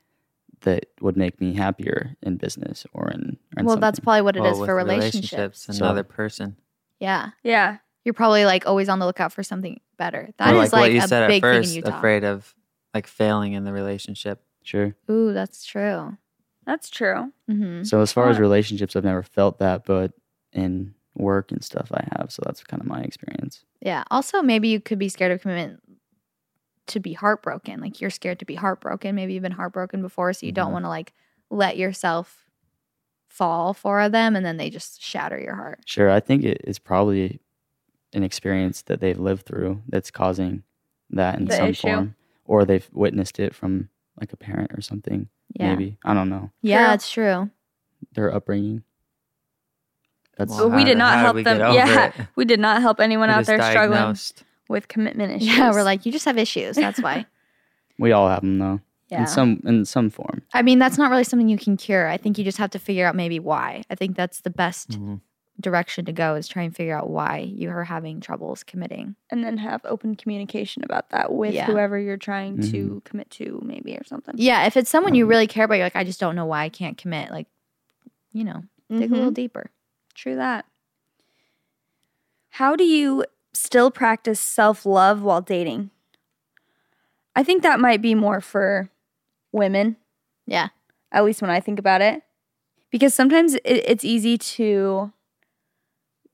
that 0.62 0.86
would 1.00 1.16
make 1.16 1.40
me 1.40 1.54
happier 1.54 2.16
in 2.22 2.36
business 2.36 2.84
or 2.92 3.10
in, 3.10 3.38
in 3.56 3.64
Well, 3.64 3.76
that's 3.76 4.00
probably 4.00 4.22
what 4.22 4.36
it 4.36 4.44
is 4.44 4.56
Well, 4.58 4.66
for 4.66 4.76
with 4.76 4.86
relationships. 4.86 5.66
So- 5.70 5.84
another 5.84 6.02
person. 6.02 6.56
Yeah. 7.00 7.30
Yeah. 7.44 7.78
You're 8.04 8.12
probably 8.14 8.44
like 8.44 8.66
always 8.66 8.88
on 8.88 8.98
the 8.98 9.06
lookout 9.06 9.32
for 9.32 9.42
something 9.42 9.80
better. 9.98 10.30
That 10.38 10.54
Or 10.54 10.62
is 10.62 10.72
like, 10.72 10.72
like, 10.72 10.80
what 10.80 10.92
you 10.92 10.98
a 10.98 11.08
said 11.08 11.28
big 11.28 11.44
at 11.44 11.46
first, 11.46 11.68
thing 11.70 11.78
in 11.78 11.84
Utah. 11.84 11.98
afraid 11.98 12.24
of 12.24 12.54
like 12.94 13.06
failing 13.06 13.52
in 13.52 13.64
the 13.64 13.72
relationship. 13.72 14.42
sure. 14.62 14.94
Ooh, 15.10 15.32
that's 15.32 15.64
true. 15.64 16.16
That's 16.68 16.90
true. 16.90 17.32
hmm 17.48 17.82
So 17.82 18.02
as 18.02 18.12
far 18.12 18.28
as 18.28 18.38
relationships, 18.38 18.94
I've 18.94 19.02
never 19.04 19.22
felt 19.22 19.58
that, 19.58 19.86
but 19.86 20.12
in 20.52 20.94
work 21.16 21.50
and 21.50 21.64
stuff, 21.64 21.90
I 21.90 22.06
have. 22.18 22.30
So 22.30 22.42
that's 22.44 22.62
kind 22.62 22.82
of 22.82 22.86
my 22.86 23.00
experience. 23.00 23.64
Yeah. 23.80 24.04
Also, 24.10 24.42
maybe 24.42 24.68
you 24.68 24.78
could 24.78 24.98
be 24.98 25.08
scared 25.08 25.32
of 25.32 25.40
commitment 25.40 25.80
to 26.88 27.00
be 27.00 27.14
heartbroken. 27.14 27.80
Like 27.80 28.02
you're 28.02 28.10
scared 28.10 28.38
to 28.40 28.44
be 28.44 28.54
heartbroken. 28.54 29.14
Maybe 29.14 29.32
you've 29.32 29.42
been 29.42 29.52
heartbroken 29.52 30.02
before, 30.02 30.32
so 30.34 30.44
you 30.44 30.52
don't 30.52 30.68
Mhm. 30.68 30.72
want 30.74 30.84
to 30.84 30.88
like 30.90 31.14
let 31.50 31.78
yourself 31.78 32.44
fall 33.28 33.72
for 33.72 34.08
them 34.10 34.36
and 34.36 34.44
then 34.44 34.58
they 34.58 34.68
just 34.70 35.00
shatter 35.02 35.38
your 35.40 35.54
heart. 35.54 35.80
Sure, 35.86 36.10
I 36.10 36.20
think 36.20 36.44
it 36.44 36.60
is 36.64 36.78
probably 36.78 37.40
an 38.12 38.22
experience 38.24 38.82
that 38.82 39.00
they've 39.00 39.18
lived 39.18 39.46
through 39.46 39.82
that's 39.88 40.10
causing 40.10 40.64
that 41.10 41.38
in 41.38 41.46
The 41.46 41.56
some 41.56 41.70
issue. 41.70 41.82
form, 41.88 42.14
or 42.44 42.64
they've 42.66 42.88
witnessed 42.92 43.38
it 43.40 43.54
from 43.54 43.88
like 44.20 44.32
a 44.34 44.36
parent 44.36 44.72
or 44.72 44.82
something. 44.82 45.28
Yeah. 45.54 45.70
Maybe 45.70 45.96
I 46.04 46.14
don't 46.14 46.28
know 46.28 46.50
Yeah, 46.62 46.86
True. 46.86 46.94
it's 46.94 47.10
true. 47.10 47.50
their 48.14 48.32
upbringing. 48.34 48.82
That's 50.36 50.50
Well, 50.52 50.70
we 50.70 50.84
did 50.84 50.90
did- 50.92 50.98
not 50.98 51.14
how 51.18 51.32
help 51.32 51.42
them. 51.44 51.58
Yeah. 51.74 52.06
it? 52.16 52.26
We 52.36 52.44
did 52.44 52.60
not 52.60 52.80
help 52.80 53.00
anyone 53.00 53.28
We 53.28 53.34
out 53.34 53.38
just 53.40 53.48
there 53.48 53.60
struggling 53.62 53.98
diagnosed. 53.98 54.44
with 54.68 54.86
commitment 54.88 55.32
issues. 55.42 55.48
Yeah, 55.58 55.72
we're 55.72 55.82
like, 55.82 56.06
you 56.06 56.12
just 56.12 56.24
have 56.26 56.38
issues. 56.38 56.76
That's 56.76 57.00
why. 57.02 57.26
we 57.98 58.12
all 58.12 58.28
have 58.28 58.42
them 58.42 58.58
though, 58.58 58.80
Yeah. 59.10 59.22
in 59.22 59.26
some 59.26 59.60
in 59.66 59.84
some 59.84 60.10
form. 60.10 60.42
I 60.54 60.62
mean, 60.62 60.78
that's 60.78 60.96
not 60.98 61.10
really 61.10 61.24
something 61.24 61.48
you 61.48 61.58
can 61.58 61.76
cure. 61.76 62.06
I 62.08 62.16
think 62.18 62.38
you 62.38 62.44
just 62.44 62.58
have 62.58 62.70
to 62.70 62.78
figure 62.78 63.04
out 63.06 63.16
maybe 63.16 63.40
why. 63.40 63.82
I 63.90 63.94
think 63.96 64.16
that's 64.16 64.40
the 64.42 64.50
best 64.50 64.90
Mhm. 64.90 65.20
Direction 65.60 66.04
to 66.04 66.12
go 66.12 66.34
is 66.36 66.46
try 66.46 66.62
and 66.62 66.74
figure 66.74 66.96
out 66.96 67.10
why 67.10 67.38
you 67.38 67.68
are 67.70 67.84
having 67.84 68.20
troubles 68.20 68.62
committing. 68.62 69.16
and 69.30 69.42
then 69.42 69.56
have 69.58 69.80
open 69.84 70.14
communication 70.14 70.84
about 70.84 71.10
that 71.10 71.32
with 71.32 71.52
Yeah. 71.54 71.66
whoever 71.66 71.98
you're 71.98 72.16
trying 72.16 72.60
to 72.70 73.02
commit 73.04 73.28
to, 73.30 73.60
maybe 73.64 73.96
or 73.96 74.04
something. 74.04 74.34
Yeah, 74.38 74.66
if 74.66 74.76
it's 74.76 74.88
someone 74.90 75.14
you 75.16 75.26
really 75.26 75.46
care 75.48 75.64
about, 75.64 75.74
you're 75.74 75.86
like, 75.86 75.96
I 75.96 76.04
just 76.04 76.20
don't 76.20 76.36
know 76.36 76.46
why 76.46 76.62
I 76.64 76.68
can't 76.68 76.96
commit. 76.96 77.30
Like, 77.30 77.48
you 78.32 78.44
know, 78.44 78.62
dig 78.88 79.10
a 79.10 79.14
little 79.14 79.30
Mhm. 79.32 79.34
deeper. 79.34 79.70
True 80.14 80.36
that. 80.36 80.64
How 82.50 82.76
do 82.76 82.84
you 82.84 83.24
still 83.52 83.90
practice 83.90 84.40
self 84.40 84.86
love 84.86 85.22
while 85.22 85.40
dating? 85.40 85.90
I 87.36 87.42
think 87.42 87.62
that 87.62 87.80
might 87.80 88.02
be 88.02 88.14
more 88.14 88.40
for 88.40 88.90
women, 89.52 89.96
Yeah. 90.46 90.68
at 91.12 91.24
least 91.24 91.40
when 91.42 91.50
I 91.50 91.60
think 91.60 91.78
about 91.78 92.00
it. 92.00 92.22
Because 92.90 93.14
sometimes 93.14 93.54
it, 93.54 93.62
it's 93.64 94.04
easy 94.04 94.38
to 94.38 95.12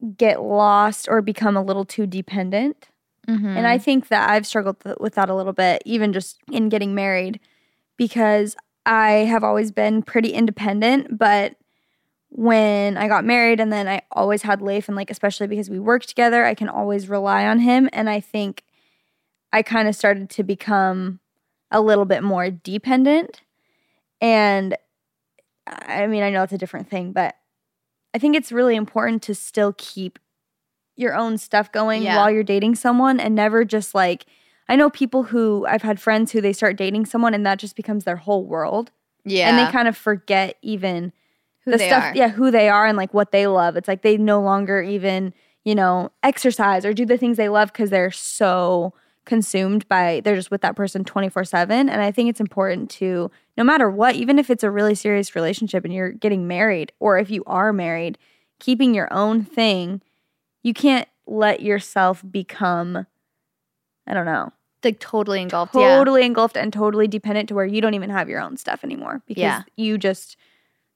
get 0.05 0.43
lost 0.43 1.09
or 1.09 1.23
become 1.23 1.57
a 1.57 1.63
little 1.63 1.85
too 1.85 2.07
dependent. 2.07 2.89
Mm-hmm. 3.29 3.47
And 3.47 3.67
I 3.67 3.79
think 3.79 4.09
that 4.09 4.31
I've 4.31 4.47
struggled 4.47 4.81
th- 4.81 4.97
with 5.01 5.15
that 5.15 5.31
a 5.31 5.35
little 5.35 5.53
bit, 5.53 5.83
even 5.87 6.13
just 6.13 6.39
in 6.51 6.69
getting 6.69 6.95
married, 6.95 7.41
because 7.97 8.57
I 8.85 9.11
have 9.11 9.43
always 9.43 9.73
been 9.73 10.03
pretty 10.03 10.31
independent. 10.31 11.19
But 11.19 11.57
when 12.29 12.97
I 12.97 13.09
got 13.09 13.25
married, 13.25 13.61
and 13.61 13.73
then 13.73 13.89
I 13.89 14.03
always 14.13 14.43
had 14.43 14.61
Leif, 14.61 14.89
and 14.89 14.97
like, 14.97 15.11
especially 15.11 15.47
because 15.47 15.71
we 15.71 15.79
work 15.79 16.05
together, 16.05 16.45
I 16.45 16.55
can 16.55 16.69
always 16.69 17.09
rely 17.09 17.47
on 17.47 17.61
him. 17.61 17.89
And 17.93 18.11
I 18.11 18.21
think 18.21 18.65
I 19.53 19.63
kind 19.63 19.89
of 19.89 19.95
started 19.95 20.29
to 20.31 20.43
become 20.43 21.21
a 21.71 21.81
little 21.81 22.05
bit 22.05 22.23
more 22.23 22.51
dependent. 22.51 23.41
And 24.21 24.77
I 25.67 26.07
mean, 26.07 26.23
I 26.23 26.31
know 26.31 26.43
it's 26.43 26.53
a 26.53 26.59
different 26.59 26.91
thing, 26.91 27.13
but 27.13 27.37
I 28.15 28.19
think 28.19 28.37
it's 28.37 28.53
really 28.53 28.77
important 28.77 29.23
to 29.25 29.35
still 29.35 29.75
keep 29.77 30.19
your 30.97 31.15
own 31.17 31.37
stuff 31.39 31.73
going 31.73 32.03
Yeah. 32.05 32.17
while 32.17 32.31
you're 32.31 32.45
dating 32.45 32.77
someone 32.77 33.19
and 33.19 33.35
never 33.35 33.65
just 33.65 33.95
like 33.95 34.27
I 34.69 34.77
know 34.77 34.89
people 34.89 35.25
who 35.25 35.67
I've 35.69 35.83
had 35.83 36.01
friends 36.01 36.33
who 36.33 36.41
they 36.41 36.53
start 36.55 36.77
dating 36.77 37.05
someone 37.07 37.35
and 37.35 37.45
that 37.45 37.59
just 37.59 37.77
becomes 37.77 38.05
their 38.05 38.17
whole 38.17 38.45
world. 38.47 38.91
yeah. 39.25 39.49
And 39.49 39.59
they 39.59 39.71
kind 39.71 39.89
of 39.89 39.97
forget 39.97 40.57
even 40.63 41.13
Who 41.65 41.73
the 41.73 41.77
they 41.79 41.89
stuff 41.89 42.05
are. 42.05 42.13
yeah, 42.17 42.29
who 42.29 42.51
they 42.51 42.69
are 42.71 42.87
and 42.87 42.97
like 42.97 43.13
what 43.13 43.31
they 43.33 43.47
love. 43.47 43.77
It's 43.77 43.89
like 43.89 44.01
they 44.03 44.17
no 44.17 44.41
longer 44.41 44.81
even, 44.81 45.35
you 45.65 45.75
know, 45.75 46.13
exercise 46.23 46.87
or 46.87 46.95
do 46.95 47.05
the 47.05 47.19
things 47.19 47.37
they 47.37 47.49
love 47.51 47.73
because 47.73 47.91
they're 47.91 48.11
so 48.11 48.95
consumed 49.25 49.89
by 49.89 50.21
they're 50.25 50.37
just 50.37 50.51
with 50.51 50.61
that 50.61 50.77
person 50.77 51.03
24/7 51.05 51.71
and 51.71 51.91
I 52.03 52.11
think 52.11 52.29
it's 52.29 52.41
important 52.41 52.91
to 52.91 53.31
no 53.57 53.65
matter 53.65 53.91
what 53.91 54.15
even 54.17 54.39
if 54.39 54.51
it's 54.51 54.63
a 54.63 54.71
really 54.71 54.95
serious 54.95 55.35
relationship 55.35 55.85
and 55.85 55.93
you're 55.95 56.11
getting 56.13 56.47
married 56.47 56.93
or 57.01 57.19
if 57.19 57.31
you 57.31 57.43
are 57.47 57.73
married 57.73 58.19
keeping 58.61 58.95
your 58.95 59.11
own 59.13 59.43
thing 59.43 60.03
you 60.63 60.75
can't 60.75 61.09
let 61.27 61.61
yourself 61.63 62.23
become 62.31 63.07
I 64.07 64.13
don't 64.15 64.27
know 64.27 64.53
like 64.85 65.01
totally 65.01 65.41
engulfed. 65.41 65.75
yeah. 65.75 65.97
totally 65.97 66.25
engulfed 66.27 66.59
and 66.59 66.71
totally 66.71 67.09
dependent 67.09 67.49
to 67.49 67.55
where 67.55 67.65
you 67.65 67.81
don't 67.81 67.95
even 67.95 68.11
have 68.11 68.29
your 68.29 68.41
own 68.43 68.59
stuff 68.59 68.85
anymore 68.85 69.23
because 69.27 69.41
Yeah. 69.41 69.63
you 69.77 69.97
just 69.97 70.37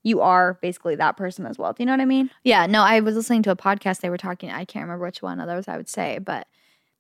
you 0.03 0.21
are 0.21 0.59
basically 0.63 0.95
that 0.97 1.17
person 1.17 1.45
as 1.47 1.59
well. 1.59 1.73
Do 1.73 1.83
you 1.83 1.87
know 1.87 1.93
what 1.93 2.01
I 2.01 2.05
mean? 2.05 2.31
Yeah, 2.45 2.67
no, 2.67 2.83
I 2.83 3.01
was 3.01 3.17
listening 3.17 3.43
to 3.45 3.51
a 3.51 3.57
podcast. 3.57 4.01
They 4.01 4.11
were 4.11 4.17
talking, 4.17 4.51
I 4.51 4.65
can't 4.65 4.85
remember 4.85 5.05
which 5.07 5.23
one 5.23 5.41
others 5.41 5.67
I 5.69 5.77
would 5.77 5.89
say, 5.89 6.19
but 6.19 6.47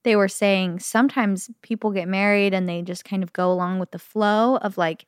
they 0.04 0.16
were 0.16 0.28
saying 0.28 0.80
sometimes 0.80 1.50
people 1.62 1.90
get 1.90 2.08
married 2.08 2.54
and 2.54 2.68
they 2.68 2.82
just 2.82 3.04
kind 3.04 3.22
of 3.22 3.32
go 3.32 3.50
along 3.52 3.78
with 3.78 3.90
the 3.90 3.98
flow 3.98 4.56
of 4.58 4.78
like, 4.78 5.06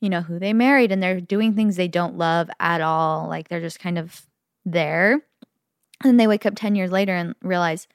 you 0.00 0.08
know, 0.08 0.22
who 0.22 0.38
they 0.38 0.52
married 0.52 0.92
and 0.92 1.02
they're 1.02 1.20
doing 1.20 1.54
things 1.54 1.76
they 1.76 1.88
don't 1.88 2.16
love 2.16 2.48
at 2.60 2.80
all. 2.80 3.28
Like 3.28 3.48
they're 3.48 3.60
just 3.60 3.80
kind 3.80 3.98
of 3.98 4.26
there. 4.64 5.22
And 6.04 6.20
they 6.20 6.26
wake 6.26 6.44
up 6.44 6.54
10 6.56 6.74
years 6.74 6.90
later 6.90 7.14
and 7.14 7.34
realize, 7.42 7.88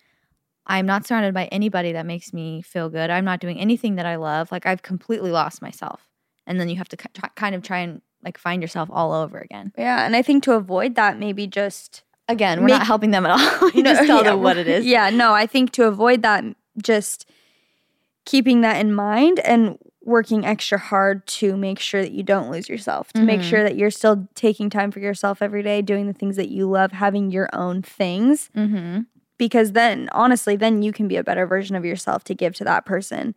I'm 0.65 0.85
not 0.85 1.05
surrounded 1.05 1.33
by 1.33 1.45
anybody 1.45 1.91
that 1.93 2.05
makes 2.05 2.33
me 2.33 2.61
feel 2.61 2.89
good. 2.89 3.09
I'm 3.09 3.25
not 3.25 3.39
doing 3.39 3.59
anything 3.59 3.95
that 3.95 4.05
I 4.05 4.15
love. 4.15 4.51
Like 4.51 4.65
I've 4.65 4.81
completely 4.81 5.31
lost 5.31 5.61
myself. 5.61 6.07
And 6.47 6.59
then 6.59 6.69
you 6.69 6.77
have 6.77 6.89
to 6.89 6.97
ki- 6.97 7.09
kind 7.35 7.55
of 7.55 7.61
try 7.61 7.79
and 7.79 8.01
like 8.23 8.37
find 8.37 8.61
yourself 8.61 8.89
all 8.91 9.13
over 9.13 9.39
again. 9.39 9.73
Yeah, 9.77 10.05
and 10.05 10.15
I 10.15 10.21
think 10.21 10.43
to 10.43 10.53
avoid 10.53 10.95
that 10.95 11.17
maybe 11.17 11.47
just 11.47 12.03
Again, 12.31 12.59
we're 12.59 12.67
Make- 12.67 12.77
not 12.79 12.87
helping 12.87 13.11
them 13.11 13.25
at 13.25 13.31
all. 13.31 13.69
you 13.75 13.83
No, 13.83 13.93
just 13.93 14.07
tell 14.07 14.17
yeah, 14.23 14.31
them 14.31 14.41
what 14.41 14.57
it 14.57 14.67
is. 14.67 14.85
Yeah, 14.85 15.09
no, 15.09 15.33
I 15.33 15.45
think 15.45 15.71
to 15.73 15.85
avoid 15.85 16.21
that 16.23 16.43
just 16.81 17.27
keeping 18.25 18.61
that 18.61 18.79
in 18.79 18.93
mind 18.93 19.39
and 19.39 19.77
working 20.03 20.45
extra 20.45 20.77
hard 20.79 21.25
to 21.27 21.55
make 21.55 21.79
sure 21.79 22.01
that 22.01 22.11
you 22.11 22.23
don't 22.23 22.49
lose 22.49 22.67
yourself, 22.69 23.11
to 23.13 23.21
make 23.21 23.41
Mhm. 23.41 23.49
sure 23.49 23.63
that 23.63 23.75
you're 23.75 23.91
still 23.91 24.27
taking 24.35 24.69
time 24.69 24.89
for 24.91 24.99
yourself 24.99 25.41
every 25.41 25.61
day, 25.61 25.81
doing 25.81 26.07
the 26.07 26.13
things 26.13 26.35
that 26.37 26.49
you 26.49 26.67
love, 26.69 26.91
having 26.91 27.29
your 27.31 27.49
own 27.53 27.81
things. 27.81 28.49
Mm-hmm. 28.55 29.01
because 29.37 29.71
then 29.71 30.07
honestly 30.11 30.55
then 30.55 30.83
you 30.83 30.91
can 30.93 31.07
be 31.07 31.15
a 31.15 31.23
better 31.23 31.47
version 31.47 31.75
of 31.75 31.83
yourself 31.83 32.23
to 32.23 32.35
give 32.35 32.53
to 32.53 32.63
that 32.63 32.85
person 32.85 33.33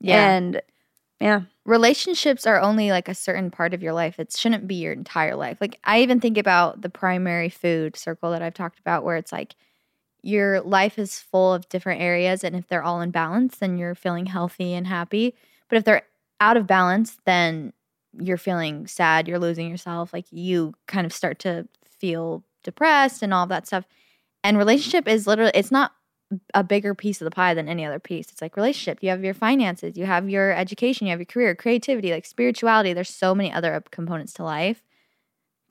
Yeah. 0.00 0.30
and 0.30 0.62
yeah 1.20 1.40
Relationships 1.66 2.46
are 2.46 2.58
only 2.60 2.90
like 2.90 3.08
a 3.08 3.14
certain 3.14 3.50
part 3.50 3.74
of 3.74 3.82
your 3.82 3.92
life. 3.92 4.18
It 4.18 4.32
shouldn't 4.32 4.66
be 4.66 4.76
your 4.76 4.92
entire 4.92 5.36
life. 5.36 5.58
Like 5.60 5.78
I 5.84 6.00
even 6.00 6.18
think 6.20 6.38
about 6.38 6.80
the 6.80 6.88
primary 6.88 7.50
food 7.50 7.96
circle 7.96 8.30
that 8.30 8.42
I've 8.42 8.54
talked 8.54 8.78
about 8.80 9.04
where 9.04 9.16
it's 9.16 9.30
like 9.32 9.54
your 10.22 10.60
life 10.62 10.98
is 10.98 11.20
full 11.20 11.52
of 11.54 11.68
different 11.68 12.00
areas 12.02 12.44
and 12.44 12.56
if 12.56 12.68
they're 12.68 12.82
all 12.82 13.00
in 13.00 13.10
balance 13.10 13.58
then 13.58 13.78
you're 13.78 13.94
feeling 13.94 14.26
healthy 14.26 14.74
and 14.74 14.86
happy. 14.86 15.34
But 15.68 15.78
if 15.78 15.84
they're 15.84 16.02
out 16.40 16.56
of 16.56 16.66
balance 16.66 17.18
then 17.26 17.72
you're 18.18 18.38
feeling 18.38 18.86
sad, 18.86 19.28
you're 19.28 19.38
losing 19.38 19.70
yourself, 19.70 20.12
like 20.12 20.26
you 20.30 20.74
kind 20.88 21.06
of 21.06 21.12
start 21.12 21.38
to 21.40 21.68
feel 21.98 22.42
depressed 22.64 23.22
and 23.22 23.32
all 23.34 23.46
that 23.46 23.66
stuff. 23.66 23.84
And 24.42 24.58
relationship 24.58 25.06
is 25.06 25.26
literally 25.26 25.52
it's 25.54 25.70
not 25.70 25.92
a 26.54 26.62
bigger 26.62 26.94
piece 26.94 27.20
of 27.20 27.24
the 27.24 27.30
pie 27.30 27.54
than 27.54 27.68
any 27.68 27.84
other 27.84 27.98
piece. 27.98 28.30
It's 28.30 28.40
like 28.40 28.56
relationship. 28.56 28.98
You 29.02 29.10
have 29.10 29.24
your 29.24 29.34
finances, 29.34 29.96
you 29.96 30.06
have 30.06 30.28
your 30.30 30.52
education, 30.52 31.06
you 31.06 31.10
have 31.12 31.18
your 31.20 31.26
career, 31.26 31.54
creativity, 31.54 32.12
like 32.12 32.24
spirituality. 32.26 32.92
There's 32.92 33.08
so 33.10 33.34
many 33.34 33.52
other 33.52 33.82
components 33.90 34.32
to 34.34 34.44
life 34.44 34.82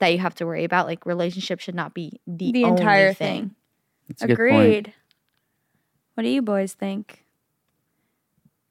that 0.00 0.08
you 0.08 0.18
have 0.18 0.34
to 0.36 0.46
worry 0.46 0.64
about. 0.64 0.86
Like 0.86 1.06
relationship 1.06 1.60
should 1.60 1.74
not 1.74 1.94
be 1.94 2.20
the, 2.26 2.52
the 2.52 2.64
only 2.64 2.80
entire 2.80 3.14
thing. 3.14 3.40
thing, 3.42 3.54
That's 4.08 4.22
a 4.22 4.26
good 4.28 4.36
point. 4.36 4.52
agreed 4.52 4.94
what 6.14 6.24
do 6.24 6.28
you 6.28 6.42
boys 6.42 6.74
think 6.74 7.24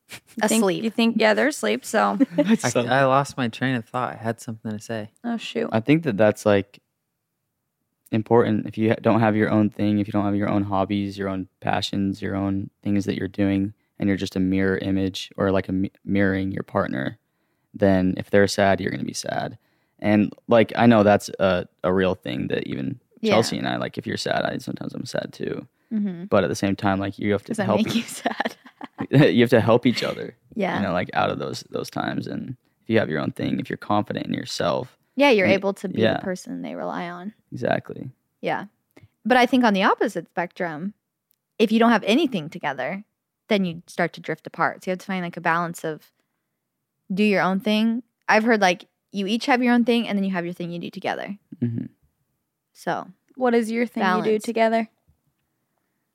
You 0.10 0.48
think- 0.48 0.62
Asleep. 0.62 0.84
you 0.84 0.90
think 0.92 1.16
yeah 1.18 1.34
they're 1.34 1.48
asleep 1.48 1.86
so 1.86 2.18
I, 2.38 2.58
I 2.76 3.06
lost 3.06 3.38
my 3.38 3.48
train 3.48 3.76
of 3.76 3.86
thought. 3.86 4.14
I 4.14 4.16
had 4.18 4.40
something 4.42 4.72
to 4.72 4.80
say. 4.80 5.10
oh 5.24 5.38
shoot 5.38 5.70
I 5.72 5.80
think 5.80 6.04
that 6.04 6.18
that's 6.18 6.46
like 6.46 6.80
important 8.12 8.66
if 8.66 8.78
you 8.78 8.96
don't 9.02 9.20
have 9.20 9.36
your 9.36 9.50
own 9.50 9.70
thing, 9.70 10.00
if 10.00 10.08
you 10.08 10.12
don't 10.12 10.26
have 10.26 10.36
your 10.36 10.50
own 10.50 10.64
hobbies, 10.64 11.18
your 11.18 11.30
own 11.30 11.48
passions, 11.62 12.22
your 12.22 12.36
own 12.36 12.70
things 12.84 13.06
that 13.06 13.16
you're 13.16 13.28
doing, 13.28 13.74
and 14.00 14.08
you're 14.08 14.18
just 14.18 14.36
a 14.36 14.40
mirror 14.40 14.78
image 14.78 15.32
or 15.38 15.52
like 15.52 15.70
a 15.70 15.72
mi- 15.72 15.92
mirroring 16.06 16.52
your 16.52 16.64
partner, 16.64 17.18
then 17.74 18.14
if 18.18 18.30
they're 18.30 18.48
sad, 18.48 18.80
you're 18.82 18.92
going 18.92 19.02
to 19.02 19.06
be 19.06 19.14
sad. 19.14 19.58
And 20.00 20.34
like 20.48 20.72
I 20.76 20.86
know 20.86 21.04
that's 21.04 21.30
a, 21.40 21.68
a 21.84 21.94
real 21.94 22.16
thing 22.16 22.48
that 22.48 22.66
even 22.68 23.00
Yeah. 23.22 23.34
Chelsey 23.34 23.58
and 23.58 23.68
I 23.68 23.76
like. 23.78 23.98
If 23.98 24.08
you're 24.08 24.18
sad, 24.18 24.44
I 24.46 24.58
sometimes 24.60 24.94
I'm 24.94 25.06
sad 25.06 25.34
too. 25.34 25.68
Mm-hmm. 25.94 26.26
But 26.26 26.44
at 26.44 26.50
the 26.50 26.56
same 26.56 26.76
time, 26.76 27.00
like 27.00 27.20
you 27.20 27.32
have 27.34 27.44
to 27.44 27.64
help. 27.64 27.78
make 27.84 27.96
you 27.96 28.02
sad? 28.24 28.56
you 29.12 29.42
have 29.42 29.50
to 29.50 29.60
help 29.62 29.86
each 29.86 30.04
other. 30.04 30.36
Yeah. 30.56 30.78
You 30.78 30.84
know, 30.88 30.94
like 30.94 31.10
out 31.14 31.30
of 31.30 31.40
those 31.40 31.64
those 31.70 31.90
times, 31.90 32.28
and 32.28 32.56
if 32.84 32.90
you 32.90 32.98
have 33.00 33.10
your 33.10 33.20
own 33.20 33.32
thing, 33.32 33.60
if 33.60 33.70
you're 33.70 33.78
confident 33.78 34.26
in 34.28 34.34
yourself, 34.34 34.98
yeah, 35.20 35.30
you're 35.32 35.48
able 35.48 35.74
to 35.74 35.90
be 35.90 36.02
yeah. 36.02 36.14
the 36.14 36.20
person 36.22 36.62
they 36.62 36.76
rely 36.76 37.10
on. 37.10 37.34
exactly. 37.52 38.10
Yeah. 38.42 38.66
But 39.26 39.38
I 39.38 39.46
think 39.46 39.66
on 39.66 39.74
the 39.74 39.84
opposite 39.84 40.28
spectrum, 40.30 40.94
if 41.60 41.72
you 41.72 41.80
don't 41.80 41.92
have 41.92 42.04
anything 42.06 42.50
together, 42.50 43.04
then 43.50 43.66
you 43.66 43.84
start 43.86 44.14
to 44.14 44.22
drift 44.22 44.48
apart. 44.48 44.84
So 44.84 44.90
you 44.90 44.92
have 44.94 45.00
to 45.00 45.06
find 45.06 45.24
like 45.24 45.36
a 45.38 45.42
balance 45.42 45.84
of 45.84 46.12
do 47.14 47.24
your 47.24 47.42
own 47.42 47.60
thing. 47.60 48.02
I've 48.30 48.46
heard 48.46 48.62
like 48.62 48.86
you 49.12 49.28
each 49.28 49.46
have 49.48 49.62
your 49.62 49.74
own 49.74 49.84
thing 49.84 50.08
and 50.08 50.18
then 50.18 50.24
you 50.24 50.32
have 50.32 50.46
your 50.46 50.54
thing 50.54 50.72
you 50.72 50.80
do 50.80 50.90
together. 50.90 51.38
hmm 51.60 51.88
So 52.74 53.08
What 53.36 53.54
is 53.54 53.70
your 53.70 53.86
thing 53.86 54.04
you 54.18 54.24
do 54.24 54.40
together? 54.40 54.88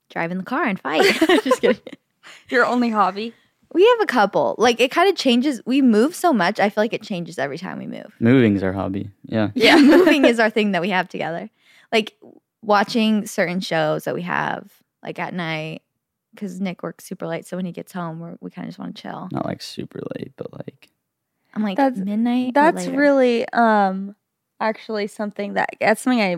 drive 0.09 0.31
in 0.31 0.37
the 0.37 0.43
car 0.43 0.63
and 0.63 0.79
fight. 0.79 1.03
Just 1.43 1.61
kidding. 1.61 1.81
Your 2.49 2.65
only 2.65 2.89
hobby? 2.89 3.33
We 3.75 3.85
have 3.85 3.99
a 3.99 4.05
couple. 4.05 4.55
Like 4.57 4.79
it 4.79 4.89
kind 4.89 5.09
of 5.09 5.17
changes. 5.17 5.61
We 5.65 5.81
move 5.81 6.15
so 6.15 6.31
much. 6.31 6.61
I 6.61 6.69
feel 6.69 6.81
like 6.81 6.93
it 6.93 7.03
changes 7.03 7.37
every 7.37 7.57
time 7.57 7.77
we 7.77 7.87
move. 7.87 8.15
Moving's 8.21 8.63
our 8.63 8.71
hobby. 8.71 9.09
Yeah. 9.25 9.51
Yeah, 9.53 9.75
moving 9.81 10.23
is 10.23 10.39
our 10.39 10.49
thing 10.49 10.71
that 10.71 10.81
we 10.81 10.91
have 10.91 11.09
together. 11.09 11.49
Like 11.91 12.13
watching 12.61 13.27
certain 13.27 13.59
shows 13.59 14.05
that 14.05 14.15
we 14.15 14.21
have 14.21 14.71
like 15.03 15.19
at 15.19 15.33
night 15.33 15.81
because 16.33 16.61
Nick 16.61 16.83
works 16.83 17.03
super 17.03 17.27
late. 17.27 17.45
So 17.45 17.57
when 17.57 17.65
he 17.65 17.73
gets 17.73 17.91
home, 17.91 18.21
we're, 18.21 18.37
we 18.39 18.49
kind 18.49 18.65
of 18.65 18.69
just 18.69 18.79
want 18.79 18.95
to 18.95 19.01
chill. 19.01 19.27
Not 19.33 19.45
like 19.45 19.61
super 19.61 19.99
late, 20.17 20.31
but 20.37 20.53
like 20.53 20.89
I'm 21.53 21.61
like 21.61 21.75
That's- 21.75 21.97
midnight. 22.03 22.49
or 22.49 22.51
That's 22.53 22.85
later. 22.85 22.97
really 22.97 23.49
um 23.49 24.15
actually 24.61 25.07
something 25.07 25.55
that 25.55 25.71
that's 25.81 26.01
something 26.01 26.21
I 26.21 26.37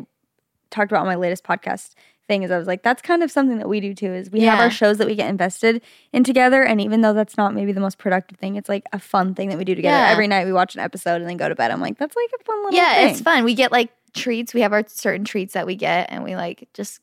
talked 0.72 0.92
about 0.92 1.02
on 1.02 1.08
my 1.08 1.16
latest 1.16 1.44
podcast 1.44 1.94
thing 2.28 2.44
is 2.44 2.52
I 2.52 2.58
was 2.58 2.68
like 2.68 2.84
that's 2.84 3.02
kind 3.02 3.24
of 3.24 3.32
something 3.32 3.58
that 3.58 3.70
we 3.70 3.80
do 3.80 3.94
too 3.94 4.14
is 4.14 4.30
we 4.30 4.42
have 4.42 4.60
our 4.60 4.70
shows 4.70 4.98
that 4.98 5.08
we 5.08 5.16
get 5.16 5.30
invested 5.30 5.82
in 6.12 6.24
together 6.24 6.64
and 6.64 6.82
even 6.82 7.02
though 7.02 7.14
that's 7.14 7.38
not 7.38 7.54
maybe 7.54 7.72
the 7.72 7.80
most 7.80 7.98
productive 7.98 8.38
thing 8.38 8.56
it's 8.58 8.68
like 8.70 8.84
a 8.94 9.00
fun 9.00 9.34
thing 9.34 9.50
that 9.50 9.58
we 9.58 9.64
do 9.64 9.76
together 9.76 9.96
Yeah. 9.98 10.10
every 10.12 10.28
night 10.28 10.46
we 10.46 10.52
watch 10.54 10.76
an 10.76 10.82
episode 10.82 11.22
and 11.22 11.30
then 11.30 11.38
go 11.38 11.48
to 11.48 11.56
bed 11.56 11.72
I'm 11.72 11.80
like 11.82 11.98
that's 11.98 12.16
like 12.16 12.30
a 12.40 12.44
fun 12.44 12.64
little 12.66 12.78
Yeah, 12.78 12.94
thing 12.96 13.10
it's 13.12 13.22
fun. 13.22 13.44
We 13.46 13.54
get 13.56 13.72
like 13.72 13.92
treats. 14.14 14.54
We 14.54 14.62
have 14.62 14.74
our 14.74 14.84
certain 14.88 15.26
treats 15.26 15.54
that 15.54 15.66
we 15.68 15.76
get, 15.76 16.08
and 16.12 16.24
we 16.24 16.36
like 16.36 16.68
just 16.74 17.00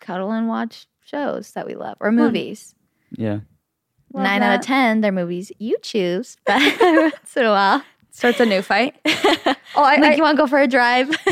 cuddle 0.00 0.30
and 0.32 0.48
watch 0.48 0.86
shows 1.04 1.52
that 1.52 1.66
we 1.66 1.74
love 1.74 1.96
or 2.00 2.12
movies. 2.12 2.74
yeah. 3.10 3.40
Love 4.12 4.22
Nine 4.22 4.42
out 4.42 4.60
of 4.60 4.64
ten, 4.64 5.00
they're 5.00 5.10
movies 5.12 5.50
you 5.58 5.76
choose. 5.82 6.36
But 6.46 6.60
once 6.80 7.36
in 7.36 7.44
a 7.44 7.50
while, 7.50 7.82
starts 8.16 8.40
a 8.40 8.46
new 8.46 8.62
fight 8.62 8.94
oh 9.06 9.54
I, 9.76 9.96
like 9.96 10.12
I, 10.12 10.14
you 10.14 10.22
want 10.22 10.36
to 10.36 10.42
go 10.42 10.46
for 10.46 10.58
a 10.58 10.66
drive? 10.66 11.10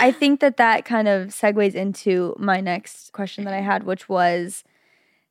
I 0.00 0.12
think 0.12 0.40
that 0.40 0.56
that 0.58 0.84
kind 0.84 1.08
of 1.08 1.28
segues 1.28 1.74
into 1.74 2.34
my 2.38 2.60
next 2.60 3.12
question 3.12 3.44
that 3.44 3.54
I 3.54 3.60
had, 3.60 3.84
which 3.84 4.08
was 4.08 4.62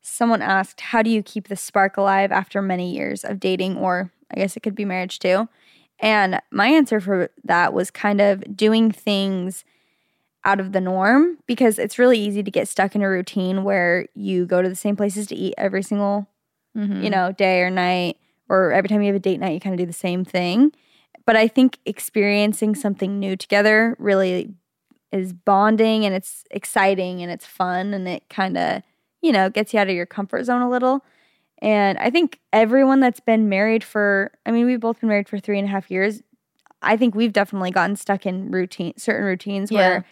someone 0.01 0.41
asked, 0.41 0.81
How 0.81 1.01
do 1.03 1.09
you 1.09 1.21
keep 1.21 1.47
the 1.47 1.55
spark 1.55 1.97
alive 1.97 2.31
after 2.31 2.61
many 2.61 2.93
years 2.95 3.23
of 3.23 3.39
dating, 3.39 3.77
or 3.77 4.11
I 4.31 4.37
guess 4.37 4.57
it 4.57 4.61
could 4.61 4.75
be 4.75 4.85
marriage 4.85 5.19
too? 5.19 5.47
And 5.99 6.41
my 6.51 6.67
answer 6.67 6.99
for 6.99 7.29
that 7.43 7.73
was 7.73 7.91
kind 7.91 8.21
of 8.21 8.55
doing 8.57 8.91
things 8.91 9.65
out 10.45 10.59
of 10.59 10.71
the 10.71 10.79
norm 10.81 11.37
because 11.45 11.77
it's 11.77 11.99
really 11.99 12.17
easy 12.17 12.41
to 12.41 12.49
get 12.51 12.67
stuck 12.67 12.95
in 12.95 13.01
a 13.03 13.09
routine 13.09 13.63
where 13.63 14.07
you 14.15 14.45
go 14.45 14.61
to 14.61 14.69
the 14.69 14.75
same 14.75 14.95
places 14.95 15.27
to 15.27 15.35
eat 15.35 15.53
every 15.57 15.83
single 15.83 16.27
Mhm. 16.77 17.03
you 17.03 17.09
know, 17.09 17.31
day 17.31 17.61
or 17.61 17.69
night, 17.69 18.15
or 18.49 18.71
every 18.71 18.89
time 18.89 19.01
you 19.01 19.07
have 19.07 19.15
a 19.15 19.19
date 19.19 19.39
night, 19.39 19.53
you 19.53 19.59
kind 19.59 19.73
of 19.73 19.79
do 19.79 19.85
the 19.85 19.93
same 19.93 20.25
thing. 20.25 20.71
But 21.25 21.35
I 21.35 21.47
think 21.47 21.77
experiencing 21.85 22.75
something 22.75 23.19
new 23.19 23.35
together 23.35 23.95
really 23.99 24.53
is 25.11 25.33
bonding 25.33 26.05
and 26.05 26.13
it's 26.15 26.43
exciting 26.51 27.21
and 27.21 27.31
it's 27.31 27.45
fun 27.45 27.93
and 27.93 28.07
it 28.07 28.23
kind 28.29 28.57
of, 28.57 28.81
you 29.21 29.31
know, 29.31 29.49
gets 29.49 29.73
you 29.73 29.79
out 29.79 29.89
of 29.89 29.95
your 29.95 30.05
comfort 30.05 30.43
zone 30.45 30.61
a 30.61 30.69
little. 30.69 31.03
And 31.61 31.97
I 31.97 32.09
think 32.09 32.39
everyone 32.53 32.99
that's 32.99 33.19
been 33.19 33.49
married 33.49 33.83
for, 33.83 34.31
I 34.45 34.51
mean, 34.51 34.65
we've 34.65 34.79
both 34.79 34.99
been 35.01 35.09
married 35.09 35.27
for 35.29 35.39
three 35.39 35.59
and 35.59 35.67
a 35.67 35.71
half 35.71 35.91
years. 35.91 36.21
I 36.81 36.95
think 36.95 37.13
we've 37.15 37.33
definitely 37.33 37.71
gotten 37.71 37.95
stuck 37.95 38.25
in 38.25 38.49
routine, 38.51 38.93
certain 38.97 39.25
routines 39.25 39.69
Yeah. 39.71 39.77
where 39.77 40.05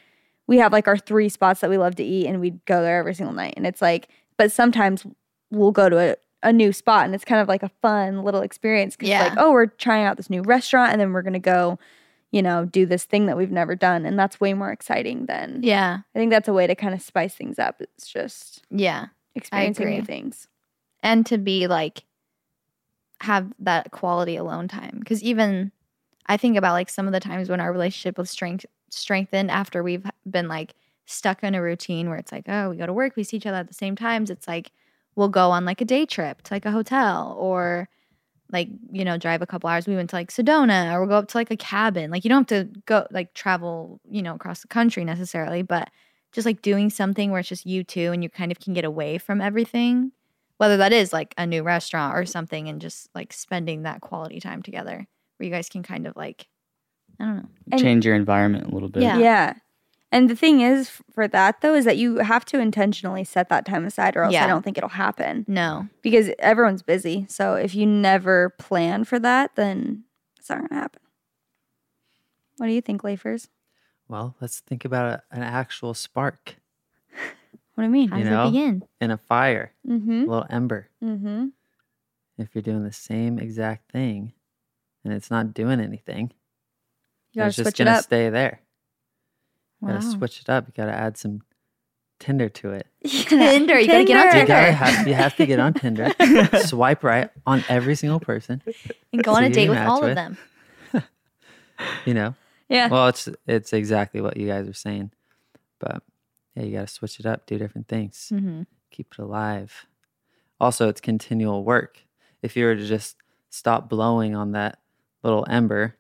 we 0.47 0.57
have 0.57 0.71
like 0.73 0.88
our 0.88 0.97
three 0.97 1.29
spots 1.29 1.61
that 1.61 1.69
we 1.69 1.77
love 1.77 1.95
to 1.95 2.03
eat 2.03 2.27
and 2.27 2.39
we'd 2.41 2.63
go 2.65 2.81
there 2.81 2.99
every 2.99 3.13
single 3.13 3.33
night. 3.35 3.53
And 3.57 3.65
it's 3.65 3.81
like, 3.81 4.09
but 4.38 4.51
sometimes 4.51 5.05
we'll 5.51 5.71
go 5.71 5.89
to 5.89 5.97
a, 5.97 6.15
a 6.43 6.53
new 6.53 6.71
spot 6.71 7.05
and 7.05 7.15
it's 7.15 7.25
kind 7.25 7.41
of 7.41 7.47
like 7.47 7.63
a 7.63 7.69
fun 7.81 8.23
little 8.23 8.41
experience 8.41 8.95
because 8.95 9.09
Yeah. 9.09 9.23
like, 9.29 9.33
oh, 9.38 9.51
we're 9.51 9.65
trying 9.65 10.05
out 10.05 10.17
this 10.17 10.29
new 10.29 10.41
restaurant 10.43 10.91
and 10.91 11.01
then 11.01 11.11
we're 11.13 11.23
going 11.23 11.33
to 11.33 11.39
go, 11.39 11.79
you 12.31 12.41
know, 12.41 12.65
do 12.65 12.85
this 12.85 13.05
thing 13.05 13.25
that 13.25 13.38
we've 13.38 13.51
never 13.51 13.75
done. 13.75 14.05
And 14.05 14.19
that's 14.19 14.39
way 14.39 14.53
more 14.53 14.71
exciting 14.71 15.25
than, 15.25 15.61
yeah, 15.63 15.99
I 16.13 16.19
think 16.19 16.29
that's 16.29 16.47
a 16.47 16.53
way 16.53 16.67
to 16.67 16.75
kind 16.75 16.93
of 16.93 17.01
spice 17.01 17.33
things 17.33 17.57
up. 17.57 17.77
It's 17.81 18.07
just 18.07 18.63
yeah. 18.69 19.07
experiencing 19.35 19.89
new 19.89 20.03
things. 20.03 20.47
and 21.01 21.25
to 21.25 21.38
be 21.38 21.67
like 21.67 22.03
have 23.21 23.51
that 23.59 23.89
quality 23.91 24.35
alone 24.35 24.67
time 24.67 24.97
because 24.99 25.23
even 25.23 25.71
i 26.27 26.38
think 26.38 26.55
about 26.55 26.73
like 26.73 26.88
some 26.89 27.07
of 27.07 27.13
the 27.13 27.19
times 27.19 27.49
when 27.49 27.59
our 27.59 27.71
relationship 27.71 28.15
was 28.15 28.29
strength 28.29 28.65
strengthened 28.91 29.49
after 29.49 29.81
we've 29.81 30.05
been 30.29 30.47
like 30.47 30.75
stuck 31.07 31.43
in 31.43 31.55
a 31.55 31.61
routine 31.61 32.09
where 32.09 32.17
it's 32.19 32.31
like 32.31 32.45
oh 32.47 32.69
we 32.69 32.77
go 32.77 32.85
to 32.85 32.93
work 32.93 33.15
we 33.15 33.23
see 33.23 33.38
each 33.38 33.45
other 33.47 33.57
at 33.57 33.67
the 33.67 33.73
same 33.73 33.95
times 33.95 34.29
it's 34.29 34.47
like 34.47 34.71
we'll 35.18 35.28
go 35.28 35.51
on 35.51 35.65
like 35.65 35.82
a 35.82 35.86
day 35.86 36.05
trip 36.05 36.41
to 36.43 36.53
like 36.53 36.65
a 36.65 36.72
hotel 36.72 37.36
or 37.38 37.89
like 38.51 38.70
you 38.93 39.03
know 39.03 39.18
drive 39.18 39.41
a 39.41 39.45
couple 39.45 39.70
hours 39.70 39.86
we 39.88 39.95
went 39.95 40.09
to 40.09 40.15
like 40.15 40.32
sedona 40.32 40.93
or 40.93 40.99
we'll 41.01 41.09
go 41.09 41.18
up 41.18 41.28
to 41.28 41.38
like 41.38 41.51
a 41.51 41.57
cabin 41.57 42.09
like 42.09 42.24
you 42.24 42.30
don't 42.30 42.49
have 42.49 42.65
to 42.65 42.80
go 42.86 43.05
like 43.11 43.34
travel 43.34 43.99
you 44.09 44.22
know 44.22 44.36
across 44.36 44.61
the 44.61 44.68
country 44.70 45.03
necessarily 45.03 45.61
but 45.63 45.89
just 46.32 46.45
like 46.45 46.61
doing 46.61 46.89
something 46.89 47.32
where 47.32 47.41
it's 47.41 47.49
just 47.49 47.65
you 47.65 47.84
two 47.84 48.11
and 48.13 48.24
you 48.24 48.30
kind 48.30 48.51
of 48.51 48.59
can 48.59 48.74
get 48.74 48.86
away 48.86 49.18
from 49.18 49.41
everything 49.41 50.11
whether 50.59 50.78
that 50.78 50.93
is 50.93 51.11
like 51.11 51.34
a 51.38 51.45
new 51.45 51.61
restaurant 51.61 52.15
or 52.18 52.26
something 52.26 52.70
and 52.70 52.80
just 52.80 53.09
like 53.13 53.34
spending 53.34 53.84
that 53.84 53.99
quality 54.01 54.39
time 54.39 54.61
together 54.61 55.05
where 55.38 55.45
you 55.45 55.51
guys 55.51 55.68
can 55.68 55.84
kind 55.84 56.07
of 56.07 56.15
like 56.15 56.47
i 57.20 57.26
don't 57.26 57.38
know 57.38 57.49
And- 57.72 57.82
Change 57.82 58.05
your 58.05 58.15
environment 58.15 58.68
a 58.70 58.74
little 58.74 58.89
bit. 58.89 59.03
Yeah. 59.03 59.18
Yeah. 59.18 59.53
And 60.11 60.29
the 60.29 60.35
thing 60.35 60.61
is 60.61 60.89
for 61.11 61.27
that 61.27 61.61
though 61.61 61.75
is 61.75 61.83
that 61.85 61.97
you 61.97 62.17
have 62.19 62.45
to 62.45 62.59
intentionally 62.59 63.23
set 63.25 63.49
that 63.49 63.65
time 63.65 63.85
aside 63.85 64.15
or 64.15 64.23
else 64.23 64.33
Yeah. 64.33 64.45
I 64.45 64.47
don't 64.47 64.63
think 64.63 64.77
it'll 64.77 64.89
happen 64.89 65.43
no 65.47 65.87
because 66.01 66.29
everyone's 66.39 66.81
busy. 66.83 67.25
So 67.29 67.55
if 67.55 67.75
you 67.75 67.85
never 67.85 68.51
plan 68.51 69.03
for 69.03 69.19
that, 69.19 69.55
then 69.55 70.03
it's 70.39 70.49
not 70.49 70.59
going 70.59 70.69
to 70.69 70.75
happen. 70.75 71.01
What 72.57 72.67
do 72.67 72.73
you 72.73 72.81
think, 72.81 73.01
Lafers? 73.03 73.49
Well, 74.07 74.35
let's 74.39 74.61
think 74.61 74.85
about 74.85 75.05
a, 75.11 75.23
an 75.35 75.43
actual 75.43 75.93
spark 75.93 76.55
What 77.75 77.83
do 77.83 77.83
you 77.83 77.89
mean? 77.89 78.09
how 78.09 78.17
You 78.17 78.23
does 78.23 78.31
know? 78.31 78.43
it 78.47 78.51
begin 78.51 78.83
in 79.01 79.11
a 79.11 79.17
fire, 79.17 79.73
Mm-hmm. 79.87 80.11
a 80.11 80.25
little 80.25 80.45
ember. 80.49 80.89
Mm-hmm. 81.03 81.47
If 82.39 82.49
you're 82.55 82.61
doing 82.61 82.83
the 82.83 82.91
same 82.93 83.37
exact 83.39 83.91
thing 83.91 84.33
and 85.03 85.13
it's 85.13 85.29
not 85.29 85.53
doing 85.53 85.79
anything, 85.81 86.31
You 87.33 87.39
gotta 87.41 87.47
it's 87.49 87.57
just 87.57 87.65
switch 87.67 87.79
it 87.81 87.85
gonna 87.85 88.01
stay 88.01 88.29
there. 88.29 88.61
You 89.82 89.88
wow 89.88 89.93
gotta 89.95 90.11
switch 90.11 90.41
it 90.41 90.49
up. 90.49 90.67
You 90.67 90.73
gotta 90.75 90.93
add 90.93 91.17
some 91.17 91.41
Tinder 92.19 92.49
to 92.49 92.71
it. 92.71 92.88
Tinder, 93.05 93.80
you 93.80 93.88
gotta 93.88 94.03
get 94.05 94.17
on 94.17 94.25
You 94.25 94.32
Tinder. 94.32 94.47
gotta 94.47 94.71
have 94.71 95.07
you 95.07 95.13
have 95.13 95.36
to 95.36 95.45
get 95.45 95.59
on 95.59 95.73
Tinder, 95.73 96.11
swipe 96.65 97.03
right 97.03 97.30
on 97.45 97.63
every 97.69 97.95
single 97.95 98.19
person. 98.19 98.61
and 99.13 99.23
go 99.23 99.34
on 99.36 99.43
a 99.43 99.49
date 99.49 99.69
with 99.69 99.78
all 99.78 100.01
with. 100.01 100.11
of 100.11 100.15
them 100.15 100.38
You 102.05 102.13
know. 102.13 102.36
Yeah. 102.69 102.89
Well, 102.89 103.07
it's 103.07 103.30
it's 103.45 103.71
exactly 103.71 104.19
what 104.19 104.36
you 104.36 104.47
guys 104.47 104.67
are 104.67 104.73
saying, 104.73 105.11
but 105.80 106.01
yeah, 106.55 106.63
you 106.63 106.71
gotta 106.73 106.88
switch 106.88 107.19
it 107.19 107.25
up, 107.25 107.45
do 107.45 107.57
different 107.57 107.88
things, 107.88 108.30
mm-hmm. 108.34 108.63
keep 108.91 109.13
it 109.13 109.21
alive. 109.21 109.86
Also, 110.59 110.89
it's 110.89 110.99
continual 110.99 111.63
work. 111.63 111.99
If 112.41 112.57
you 112.57 112.65
were 112.65 112.75
to 112.75 112.86
just 112.86 113.15
stop 113.49 113.89
blowing 113.89 114.36
on 114.36 114.51
that 114.53 114.80
little 115.23 115.45
ember, 115.47 115.95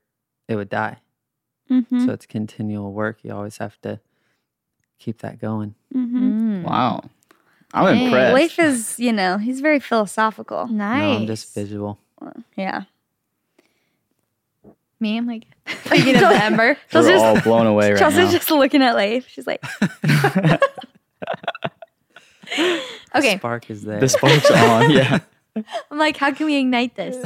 it 0.47 0.55
would 0.55 0.69
die. 0.69 0.97
Mm-hmm. 1.71 2.05
So 2.05 2.11
it's 2.13 2.25
continual 2.25 2.93
work. 2.93 3.19
You 3.23 3.33
always 3.33 3.57
have 3.57 3.79
to 3.81 3.99
keep 4.99 5.19
that 5.19 5.39
going. 5.39 5.75
mm-hmm. 5.93 6.63
Wow. 6.63 7.03
I'm 7.73 7.93
Dang. 7.95 8.05
impressed. 8.05 8.35
Leif 8.35 8.59
is, 8.59 8.99
you 8.99 9.11
know, 9.11 9.37
he's 9.37 9.59
very 9.59 9.79
philosophical. 9.79 10.67
nice 10.67 11.01
No, 11.01 11.15
I'm 11.17 11.27
just 11.27 11.53
visual. 11.53 11.99
Yeah. 12.55 12.83
me 14.99 15.17
i'm 15.17 15.27
like 15.27 15.43
thinking 15.67 16.15
of 16.15 16.21
the 16.21 16.43
ember 16.43 16.69
We're 16.69 16.77
Chelsey's- 16.89 17.21
all 17.21 17.39
blown 17.41 17.67
away 17.67 17.91
right 17.91 17.99
Chelsey's 17.99 18.25
now. 18.25 18.31
just 18.31 18.49
looking 18.49 18.81
at 18.81 18.95
Leif. 18.95 19.27
She's 19.27 19.45
like, 19.45 19.61
The 20.01 20.59
okay 23.15 23.37
spark 23.37 23.69
is 23.69 23.83
there. 23.83 23.99
the 23.99 24.09
spark's 24.09 24.49
on. 24.49 24.89
Yeah. 24.91 25.19
i'm 25.91 25.97
like 25.97 26.17
how 26.17 26.31
can 26.31 26.45
we 26.45 26.55
ignite 26.57 26.95
this 26.95 27.17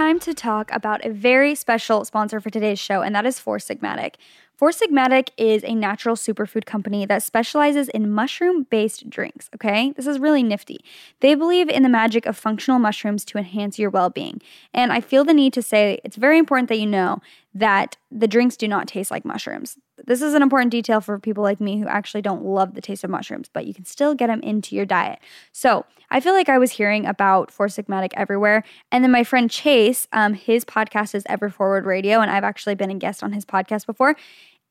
time 0.00 0.18
to 0.18 0.32
talk 0.32 0.70
about 0.72 1.04
a 1.04 1.10
very 1.10 1.54
special 1.54 2.06
sponsor 2.06 2.40
for 2.40 2.48
today's 2.48 2.78
show, 2.78 3.02
and 3.02 3.14
that 3.14 3.26
is 3.26 3.38
Four 3.38 3.58
Sigmatic. 3.58 4.14
Four 4.56 4.70
Sigmatic 4.70 5.28
is 5.36 5.62
a 5.62 5.74
natural 5.74 6.16
superfood 6.16 6.64
company 6.64 7.04
that 7.04 7.22
specializes 7.22 7.90
in 7.90 8.10
mushroom 8.10 8.62
based 8.70 9.10
drinks. 9.10 9.50
Okay, 9.54 9.92
this 9.92 10.06
is 10.06 10.18
really 10.18 10.42
nifty. 10.42 10.82
They 11.20 11.34
believe 11.34 11.68
in 11.68 11.82
the 11.82 11.90
magic 11.90 12.24
of 12.24 12.34
functional 12.38 12.78
mushrooms 12.78 13.26
to 13.26 13.36
enhance 13.36 13.78
your 13.78 13.90
well 13.90 14.08
being. 14.08 14.40
And 14.72 14.90
I 14.90 15.02
feel 15.02 15.22
the 15.22 15.34
need 15.34 15.52
to 15.52 15.60
say 15.60 16.00
it's 16.02 16.16
very 16.16 16.38
important 16.38 16.70
that 16.70 16.78
you 16.78 16.86
know 16.86 17.20
that 17.54 17.96
the 18.10 18.28
drinks 18.28 18.56
do 18.56 18.68
not 18.68 18.86
taste 18.86 19.10
like 19.10 19.24
mushrooms. 19.24 19.76
This 20.06 20.22
is 20.22 20.34
an 20.34 20.42
important 20.42 20.70
detail 20.70 21.00
for 21.00 21.18
people 21.18 21.42
like 21.42 21.60
me 21.60 21.78
who 21.80 21.86
actually 21.86 22.22
don't 22.22 22.44
love 22.44 22.74
the 22.74 22.80
taste 22.80 23.04
of 23.04 23.10
mushrooms, 23.10 23.50
but 23.52 23.66
you 23.66 23.74
can 23.74 23.84
still 23.84 24.14
get 24.14 24.28
them 24.28 24.40
into 24.40 24.76
your 24.76 24.86
diet. 24.86 25.18
So 25.52 25.84
I 26.10 26.20
feel 26.20 26.32
like 26.32 26.48
I 26.48 26.58
was 26.58 26.72
hearing 26.72 27.06
about 27.06 27.50
Four 27.50 27.66
Sigmatic 27.66 28.10
everywhere. 28.14 28.64
And 28.90 29.04
then 29.04 29.10
my 29.10 29.24
friend 29.24 29.50
Chase, 29.50 30.06
um, 30.12 30.34
his 30.34 30.64
podcast 30.64 31.14
is 31.14 31.24
Ever 31.26 31.50
Forward 31.50 31.86
Radio, 31.86 32.20
and 32.20 32.30
I've 32.30 32.44
actually 32.44 32.76
been 32.76 32.90
a 32.90 32.94
guest 32.94 33.22
on 33.22 33.32
his 33.32 33.44
podcast 33.44 33.86
before 33.86 34.16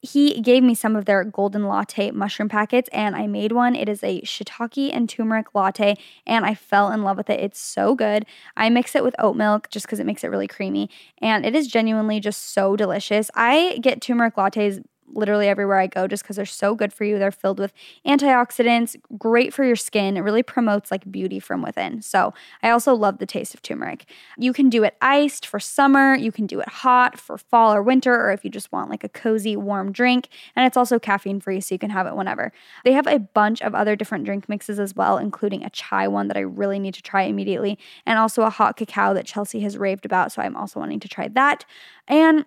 he 0.01 0.39
gave 0.41 0.63
me 0.63 0.73
some 0.73 0.95
of 0.95 1.05
their 1.05 1.23
golden 1.23 1.65
latte 1.65 2.11
mushroom 2.11 2.47
packets 2.47 2.89
and 2.93 3.15
I 3.15 3.27
made 3.27 3.51
one. 3.51 3.75
It 3.75 3.89
is 3.89 4.03
a 4.03 4.21
shiitake 4.21 4.91
and 4.93 5.09
turmeric 5.09 5.53
latte 5.53 5.95
and 6.25 6.45
I 6.45 6.55
fell 6.55 6.91
in 6.91 7.03
love 7.03 7.17
with 7.17 7.29
it. 7.29 7.39
It's 7.39 7.59
so 7.59 7.95
good. 7.95 8.25
I 8.55 8.69
mix 8.69 8.95
it 8.95 9.03
with 9.03 9.15
oat 9.19 9.35
milk 9.35 9.69
just 9.69 9.85
because 9.85 9.99
it 9.99 10.05
makes 10.05 10.23
it 10.23 10.29
really 10.29 10.47
creamy 10.47 10.89
and 11.21 11.45
it 11.45 11.55
is 11.55 11.67
genuinely 11.67 12.19
just 12.19 12.53
so 12.53 12.75
delicious. 12.75 13.29
I 13.35 13.79
get 13.81 14.01
turmeric 14.01 14.35
lattes 14.35 14.83
literally 15.14 15.47
everywhere 15.47 15.78
I 15.78 15.88
go 15.88 16.07
just 16.07 16.24
because 16.24 16.36
they're 16.36 16.45
so 16.45 16.76
good 16.76 16.93
for 16.93 17.03
you. 17.03 17.20
They're 17.20 17.32
filled 17.32 17.60
with 17.60 17.74
antioxidants, 18.05 18.95
great 19.18 19.53
for 19.53 19.64
your 19.64 19.76
skin. 19.76 20.18
It 20.18 20.22
really 20.22 20.43
promotes 20.43 20.91
like 20.91 21.12
beauty 21.12 21.39
from 21.39 21.62
within. 21.62 22.01
So 22.01 22.34
I 22.64 22.70
also 22.70 22.93
love 22.93 23.18
the 23.18 23.26
taste 23.26 23.53
of 23.53 23.62
turmeric. 23.62 24.05
You 24.38 24.53
can 24.53 24.70
do 24.70 24.84
it 24.84 24.95
iced 25.01 25.45
for 25.45 25.60
summer, 25.60 26.16
you 26.16 26.32
can 26.32 26.45
do 26.45 26.60
it 26.60 26.70
hot 26.70 27.20
for 27.20 27.38
fall 27.38 27.74
or 27.74 27.82
winter, 27.82 28.14
or 28.14 28.32
if 28.32 28.43
you 28.43 28.49
just 28.49 28.72
want 28.72 28.89
like 28.89 29.03
a 29.03 29.10
cozy, 29.10 29.55
warm 29.55 29.91
drink. 29.91 30.30
And 30.55 30.66
it's 30.66 30.78
also 30.78 30.99
caffeine 30.99 31.39
free, 31.39 31.62
so 31.62 31.76
you 31.76 31.80
can 31.80 31.89
have 31.89 32.07
it 32.07 32.16
whenever. 32.16 32.51
They 32.84 32.93
have 32.93 33.07
a 33.07 33.20
bunch 33.20 33.62
of 33.62 33.76
other 33.76 33.95
different 33.95 34.26
drink 34.26 34.49
mixes 34.49 34.80
as 34.80 34.95
well, 34.95 35.18
including 35.18 35.64
a 35.64 35.70
chai 35.70 36.07
one 36.07 36.28
that 36.28 36.38
I 36.38 36.41
really 36.41 36.80
need 36.80 36.93
to 36.95 37.01
try 37.01 37.24
immediately, 37.24 37.78
and 38.05 38.20
also 38.20 38.43
a 38.43 38.49
hot 38.49 38.78
cacao 38.78 39.14
that 39.14 39.26
Chelsey 39.26 39.62
has 39.62 39.78
raved 39.78 40.05
about. 40.05 40.32
So 40.32 40.41
I'm 40.41 40.55
also 40.55 40.80
wanting 40.80 40.99
to 41.01 41.07
try 41.07 41.28
that. 41.30 41.66
And 42.07 42.45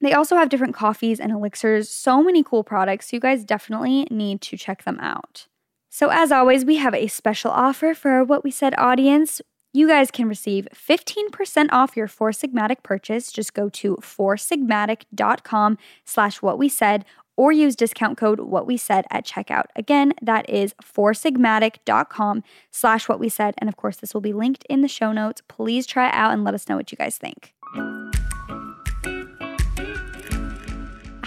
they 0.00 0.12
also 0.12 0.36
have 0.36 0.48
different 0.48 0.74
coffees 0.74 1.18
and 1.18 1.32
elixirs, 1.32 1.88
so 1.88 2.22
many 2.22 2.42
cool 2.42 2.62
products. 2.62 3.12
You 3.12 3.20
guys 3.20 3.44
definitely 3.44 4.06
need 4.10 4.40
to 4.42 4.56
check 4.56 4.84
them 4.84 4.98
out. 5.00 5.46
So, 5.90 6.10
as 6.10 6.30
always, 6.30 6.64
we 6.64 6.76
have 6.76 6.94
a 6.94 7.08
special 7.08 7.50
offer 7.50 7.94
for 7.94 8.10
our 8.12 8.24
What 8.24 8.44
We 8.44 8.50
Said 8.50 8.74
audience. 8.78 9.40
You 9.72 9.88
guys 9.88 10.10
can 10.10 10.28
receive 10.28 10.66
15% 10.74 11.68
off 11.72 11.96
your 11.96 12.08
Four 12.08 12.30
Sigmatic 12.30 12.82
purchase. 12.82 13.32
Just 13.32 13.54
go 13.54 13.68
to 13.70 13.96
foursigmatic.com 13.96 15.78
slash 16.04 16.42
what 16.42 16.58
we 16.58 16.68
said 16.68 17.04
or 17.36 17.52
use 17.52 17.76
discount 17.76 18.18
code 18.18 18.40
what 18.40 18.66
we 18.66 18.76
said 18.76 19.06
at 19.10 19.24
checkout. 19.24 19.66
Again, 19.76 20.12
that 20.20 20.48
is 20.50 20.74
foursigmatic.com 20.82 22.42
slash 22.72 23.08
what 23.08 23.20
we 23.20 23.28
said. 23.28 23.54
And 23.58 23.68
of 23.68 23.76
course, 23.76 23.96
this 23.96 24.12
will 24.12 24.20
be 24.20 24.32
linked 24.32 24.64
in 24.68 24.80
the 24.80 24.88
show 24.88 25.12
notes. 25.12 25.42
Please 25.46 25.86
try 25.86 26.08
it 26.08 26.14
out 26.14 26.32
and 26.32 26.42
let 26.42 26.54
us 26.54 26.68
know 26.68 26.76
what 26.76 26.90
you 26.90 26.98
guys 26.98 27.16
think. 27.16 27.54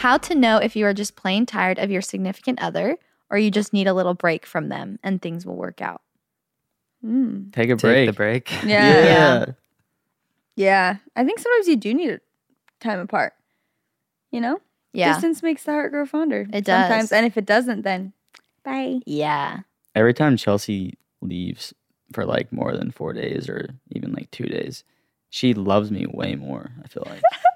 How 0.02 0.18
to 0.18 0.34
know 0.36 0.58
if 0.58 0.76
you 0.76 0.86
are 0.88 0.94
just 0.96 1.16
plain 1.16 1.46
tired 1.46 1.78
of 1.78 1.92
your 1.92 2.02
significant 2.02 2.60
other 2.62 2.98
or 3.30 3.38
you 3.38 3.52
just 3.52 3.72
need 3.72 3.88
a 3.88 3.94
little 3.94 4.16
break 4.16 4.46
from 4.48 4.70
them 4.70 4.98
and 5.04 5.22
things 5.22 5.46
will 5.46 5.56
work 5.56 5.80
out. 5.80 6.02
Mm. 7.06 7.54
Take 7.54 7.70
a 7.70 7.74
Take 7.76 7.80
break. 7.82 8.08
the 8.08 8.14
break. 8.14 8.52
Yeah. 8.64 8.66
yeah. 9.06 9.46
Yeah. 10.56 10.96
I 11.16 11.24
think 11.24 11.40
sometimes 11.40 11.68
you 11.68 11.76
do 11.76 11.94
need 11.94 12.20
time 12.80 13.00
apart. 13.00 13.34
You 14.32 14.42
know? 14.42 14.60
Yeah. 14.94 15.14
Distance 15.14 15.44
makes 15.44 15.64
the 15.66 15.72
heart 15.72 15.92
grow 15.92 16.06
fonder. 16.08 16.48
It 16.52 16.66
Sometimes. 16.66 17.04
does. 17.10 17.12
And 17.12 17.26
if 17.26 17.38
it 17.38 17.46
doesn't, 17.46 17.84
then 17.84 18.14
bye. 18.64 19.00
yeah. 19.06 19.60
Every 19.94 20.14
time 20.14 20.36
Chelsey 20.36 20.98
leaves 21.22 21.74
for 22.12 22.26
like 22.26 22.52
more 22.52 22.76
than 22.76 22.90
four 22.92 23.14
days 23.14 23.48
or 23.48 23.70
even 23.92 24.14
like 24.14 24.32
two 24.32 24.46
days, 24.46 24.84
she 25.30 25.54
loves 25.54 25.92
me 25.92 26.08
way 26.12 26.36
more. 26.36 26.72
I 26.84 26.88
feel 26.88 27.04
like 27.06 27.22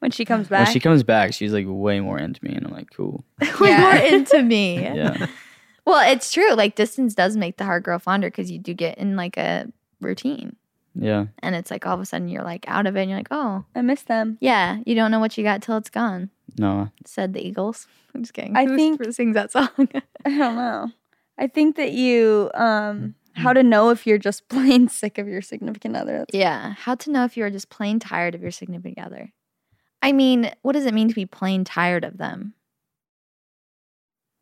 When 0.00 0.10
she 0.10 0.24
comes 0.24 0.48
back. 0.48 0.58
when 0.60 0.64
back. 0.66 0.72
she 0.72 0.80
comes 0.80 1.02
back, 1.02 1.34
she's 1.34 1.52
like 1.52 1.66
way 1.68 2.00
more 2.00 2.18
into 2.18 2.44
me, 2.44 2.54
and 2.54 2.66
I'm 2.66 2.72
like, 2.72 2.90
cool. 2.94 3.24
Way 3.60 3.68
Yeah. 3.70 3.80
more 3.80 3.94
into 3.96 4.42
me. 4.42 4.80
Yeah, 4.82 5.26
Well, 5.86 6.10
it's 6.10 6.32
true. 6.32 6.52
Like 6.54 6.76
distance 6.76 7.14
does 7.14 7.36
make 7.36 7.56
the 7.58 7.64
heart 7.64 7.82
grow 7.82 7.98
fonder 7.98 8.28
because 8.28 8.50
you 8.50 8.58
do 8.58 8.72
get 8.74 8.96
in 8.98 9.16
like 9.16 9.36
a 9.36 9.66
routine. 10.00 10.56
yeah. 10.94 11.26
And 11.40 11.54
it's 11.54 11.70
like 11.70 11.86
all 11.86 11.94
of 11.94 12.00
a 12.00 12.06
sudden 12.06 12.28
you're 12.28 12.42
like 12.44 12.64
out 12.68 12.86
of 12.86 12.96
it 12.96 13.00
and 13.02 13.10
you're 13.10 13.18
like, 13.18 13.28
oh, 13.30 13.64
I 13.74 13.82
miss 13.82 14.02
them. 14.02 14.38
yeah, 14.40 14.78
you 14.86 14.94
don't 14.94 15.10
know 15.10 15.18
what 15.20 15.36
you 15.36 15.44
got 15.44 15.60
till 15.62 15.76
it's 15.76 15.90
gone, 15.90 16.30
No, 16.58 16.90
said 17.04 17.32
the 17.34 17.46
Eagles. 17.46 17.86
I'm 18.14 18.22
just 18.22 18.32
kidding. 18.32 18.56
I 18.56 18.64
Who 18.66 18.76
think- 18.76 19.12
sings 19.12 19.34
that 19.34 19.50
song. 19.52 19.68
I 19.78 20.28
don't 20.30 20.56
know. 20.56 20.90
I 21.36 21.48
think 21.48 21.76
that 21.76 21.92
you 21.92 22.50
um 22.54 23.14
how 23.36 23.52
to 23.52 23.64
know 23.64 23.90
if 23.90 24.06
you're 24.06 24.16
just 24.18 24.48
plain 24.48 24.86
sick 24.88 25.18
of 25.18 25.26
your 25.26 25.42
significant 25.42 25.96
other. 25.96 26.18
That's- 26.18 26.38
yeah. 26.38 26.74
How 26.78 26.94
to 26.94 27.10
know 27.10 27.24
if 27.24 27.36
you 27.36 27.44
are 27.44 27.50
just 27.50 27.68
plain 27.68 27.98
tired 27.98 28.34
of 28.36 28.40
your 28.42 28.52
significant 28.52 29.04
other. 29.04 29.32
I 30.04 30.12
mean, 30.12 30.50
what 30.62 30.72
does 30.72 30.86
it 30.86 30.94
mean 30.94 31.08
to 31.08 31.14
be 31.14 31.26
plain 31.26 31.64
tired 31.64 32.04
of 32.04 32.18
them? 32.18 32.54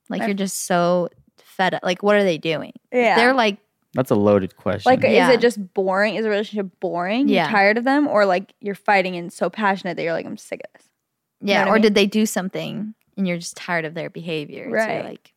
Like 0.08 0.22
I- 0.22 0.26
you're 0.26 0.34
just 0.34 0.66
so 0.66 1.08
fed 1.38 1.74
up. 1.74 1.82
Like, 1.82 2.02
what 2.02 2.16
are 2.16 2.24
they 2.24 2.38
doing? 2.38 2.72
Yeah. 2.92 3.16
They're 3.16 3.34
like, 3.34 3.58
that's 3.94 4.10
a 4.10 4.14
loaded 4.14 4.56
question. 4.56 4.90
like 4.90 5.02
Yeah. 5.02 5.28
is 5.28 5.34
it 5.34 5.40
just 5.40 5.74
boring? 5.74 6.14
Is 6.14 6.24
the 6.24 6.30
relationship 6.30 6.68
boring? 6.80 7.28
Yeah. 7.28 7.42
You're 7.44 7.50
tired 7.52 7.78
of 7.78 7.84
them? 7.84 8.08
Or 8.08 8.24
like 8.24 8.54
you're 8.60 8.74
fighting 8.74 9.16
and 9.16 9.32
so 9.32 9.50
passionate 9.50 9.96
that 9.96 10.02
you're 10.02 10.12
like, 10.14 10.26
I'm 10.26 10.36
sick 10.38 10.60
of 10.64 10.72
this. 10.80 10.88
yeah. 11.42 11.60
what 11.60 11.66
I 11.66 11.70
or 11.70 11.74
mean? 11.74 11.82
did 11.82 11.94
they 11.94 12.06
do 12.06 12.24
something 12.26 12.94
and 13.16 13.28
you're 13.28 13.36
just 13.38 13.56
tired 13.56 13.84
of 13.84 13.94
their 13.94 14.08
behavior? 14.10 14.68
Right. 14.70 14.94
you're 14.94 15.04
like, 15.04 15.32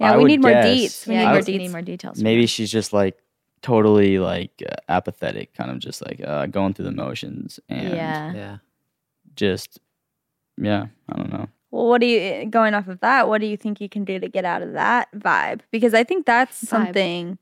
Yeah, 0.00 0.12
I 0.14 0.16
we 0.18 0.24
need 0.24 0.42
more 0.42 0.50
guess- 0.50 0.66
deets. 0.66 1.06
We 1.06 1.14
yeah, 1.14 1.20
need 1.20 1.26
more 1.28 1.36
guess 1.38 1.46
we 1.48 1.58
need 1.58 1.70
more 1.70 1.82
details. 1.82 2.20
maybe 2.22 2.46
she's 2.46 2.70
just 2.72 2.92
like 2.92 3.16
totally 3.62 4.18
like 4.18 4.50
uh, 4.68 4.74
apathetic, 4.88 5.54
kind 5.54 5.70
of 5.70 5.78
just 5.78 6.04
like 6.04 6.20
uh, 6.26 6.46
going 6.46 6.74
through 6.74 6.86
the 6.86 6.90
motions 6.92 7.60
and 7.68 7.90
yeah. 7.94 8.32
Yeah. 8.34 8.56
Just 9.36 9.78
yeah. 10.60 10.86
I 11.08 11.16
don't 11.16 11.32
know. 11.32 11.48
Well, 11.70 11.86
what 11.88 12.00
do 12.00 12.06
you 12.06 12.46
going 12.46 12.74
off 12.74 12.88
of 12.88 13.00
that? 13.00 13.28
What 13.28 13.40
do 13.40 13.46
you 13.46 13.56
think 13.56 13.80
you 13.80 13.88
can 13.88 14.04
do 14.04 14.18
to 14.18 14.28
get 14.28 14.44
out 14.44 14.60
of 14.62 14.72
that 14.74 15.08
vibe? 15.14 15.60
Because 15.70 15.94
I 15.94 16.04
think 16.04 16.26
that's 16.26 16.62
Vibe. 16.64 16.68
something 16.68 17.38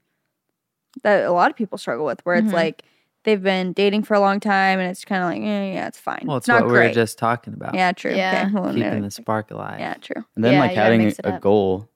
that 1.02 1.24
a 1.24 1.32
lot 1.32 1.50
of 1.50 1.56
people 1.56 1.78
struggle 1.78 2.04
with, 2.06 2.20
where 2.24 2.36
Mhm. 2.40 2.44
it's 2.44 2.52
like 2.52 2.82
they've 3.24 3.42
been 3.42 3.72
dating 3.72 4.02
for 4.04 4.14
a 4.14 4.20
long 4.20 4.40
time, 4.40 4.78
and 4.78 4.88
it's 4.90 5.04
kind 5.04 5.22
of 5.22 5.28
like, 5.30 5.42
eh, 5.42 5.74
yeah, 5.74 5.88
it's 5.88 5.98
fine. 5.98 6.22
Well, 6.24 6.36
it's 6.36 6.48
not 6.48 6.62
what 6.62 6.66
we 6.68 6.78
great. 6.78 6.88
were 6.88 6.94
just 6.94 7.18
talking 7.18 7.54
about. 7.54 7.74
yeah, 7.74 7.92
true. 7.92 8.14
Yeah. 8.14 8.44
Okay. 8.46 8.54
Well, 8.60 8.72
Keeping 8.74 9.00
no, 9.00 9.02
the 9.02 9.10
spark 9.10 9.50
alive. 9.50 9.80
yeah, 9.80 9.94
true. 9.94 10.24
And 10.36 10.44
then 10.44 10.54
Yeah, 10.54 10.60
like 10.60 10.72
having 10.74 11.04
mix 11.04 11.18
a 11.20 11.34
up. 11.34 11.40
goal 11.40 11.88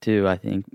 too. 0.00 0.26
I 0.28 0.36
think 0.36 0.66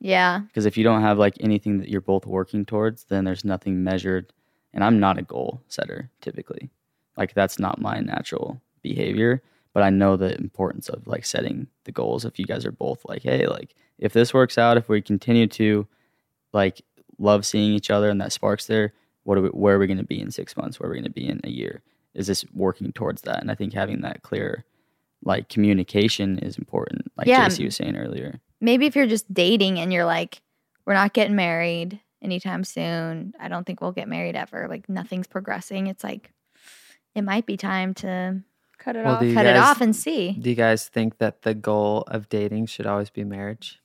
Yeah. 0.00 0.40
because 0.40 0.64
if 0.66 0.76
you 0.76 0.84
don't 0.84 1.00
have 1.02 1.18
like 1.18 1.34
anything 1.40 1.78
that 1.78 1.88
you're 1.88 2.00
both 2.00 2.24
working 2.26 2.64
towards, 2.64 3.04
then 3.04 3.24
there's 3.24 3.44
nothing 3.44 3.82
measured. 3.82 4.32
And 4.74 4.84
I'm 4.84 5.00
not 5.00 5.18
a 5.18 5.22
goal 5.22 5.62
setter 5.68 6.10
typically. 6.20 6.70
Like 7.18 7.34
that's 7.34 7.58
not 7.58 7.80
my 7.80 8.00
natural 8.00 8.62
behavior. 8.80 9.42
But 9.74 9.82
I 9.82 9.90
know 9.90 10.16
the 10.16 10.34
importance 10.38 10.88
of 10.88 11.06
like 11.06 11.26
setting 11.26 11.66
the 11.84 11.92
goals. 11.92 12.24
If 12.24 12.38
you 12.38 12.46
guys 12.46 12.64
are 12.64 12.72
both 12.72 13.04
like, 13.04 13.22
hey, 13.22 13.46
like 13.46 13.74
if 13.98 14.12
this 14.12 14.32
works 14.32 14.56
out, 14.56 14.78
if 14.78 14.88
we 14.88 15.02
continue 15.02 15.46
to 15.48 15.86
like 16.52 16.80
love 17.18 17.44
seeing 17.44 17.72
each 17.72 17.90
other 17.90 18.08
and 18.08 18.20
that 18.20 18.32
sparks 18.32 18.66
there, 18.66 18.92
what 19.24 19.36
are 19.36 19.42
we, 19.42 19.48
where 19.50 19.76
are 19.76 19.78
we 19.78 19.86
going 19.86 19.98
to 19.98 20.04
be 20.04 20.20
in 20.20 20.30
six 20.30 20.56
months? 20.56 20.80
Where 20.80 20.88
are 20.88 20.92
we 20.92 20.96
going 20.96 21.04
to 21.04 21.10
be 21.10 21.28
in 21.28 21.40
a 21.44 21.50
year? 21.50 21.82
Is 22.14 22.26
this 22.28 22.44
working 22.54 22.92
towards 22.92 23.22
that? 23.22 23.40
And 23.40 23.50
I 23.50 23.54
think 23.54 23.74
having 23.74 24.00
that 24.00 24.22
clear 24.22 24.64
like 25.22 25.48
communication 25.48 26.38
is 26.38 26.56
important. 26.56 27.12
Like 27.16 27.26
Yeah. 27.26 27.46
Jaci 27.46 27.66
was 27.66 27.76
saying 27.76 27.96
earlier. 27.96 28.40
Maybe 28.60 28.86
if 28.86 28.96
you're 28.96 29.06
just 29.06 29.32
dating 29.32 29.78
and 29.78 29.92
you're 29.92 30.06
like, 30.06 30.40
we're 30.86 30.94
not 30.94 31.12
getting 31.12 31.36
married 31.36 32.00
anytime 32.22 32.64
soon. 32.64 33.34
I 33.38 33.48
don't 33.48 33.64
think 33.64 33.80
we'll 33.80 33.92
get 33.92 34.08
married 34.08 34.34
ever. 34.34 34.66
Like 34.68 34.88
nothing's 34.88 35.26
progressing. 35.26 35.88
It's 35.88 36.02
like, 36.02 36.32
it 37.18 37.22
might 37.22 37.44
be 37.46 37.56
time 37.56 37.92
to 37.94 38.40
Cut 38.78 38.94
it 38.94 39.04
Well, 39.04 39.14
off. 39.14 39.20
do 39.20 39.26
you 39.26 39.34
cut 39.34 39.44
it 39.44 39.56
off 39.56 39.80
and 39.80 39.94
see. 39.94 40.32
Do 40.32 40.48
you 40.48 40.54
guys 40.54 40.86
think 40.86 41.18
that 41.18 41.42
the 41.42 41.52
goal 41.52 42.04
of 42.06 42.28
dating 42.28 42.66
should 42.66 42.86
always 42.86 43.10
be 43.10 43.24
marriage? 43.24 43.80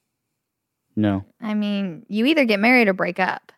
No. 0.95 1.25
I 1.41 1.55
mean, 1.55 2.05
you 2.07 2.25
either 2.27 2.45
get 2.45 2.59
married 2.59 2.87
or 2.87 2.93
break 2.93 3.19
up. 3.19 3.51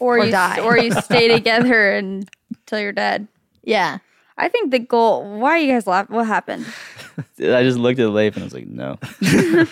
or, 0.00 0.18
or 0.18 0.24
you 0.24 0.32
die. 0.32 0.58
or 0.60 0.76
you 0.76 0.90
stay 1.00 1.28
together 1.28 1.92
and- 1.92 2.28
until 2.50 2.80
you're 2.80 2.92
dead. 2.92 3.28
Yeah. 3.62 3.98
I 4.36 4.48
think 4.48 4.72
the 4.72 4.80
goal. 4.80 5.38
Why 5.38 5.50
are 5.50 5.58
you 5.58 5.72
guys 5.72 5.86
laughing? 5.86 6.16
What 6.16 6.26
happened? 6.26 6.66
I 7.38 7.62
just 7.62 7.78
looked 7.78 8.00
at 8.00 8.08
Leif 8.10 8.34
and 8.34 8.42
I 8.42 8.46
was 8.46 8.54
like, 8.54 8.66
no. 8.66 8.98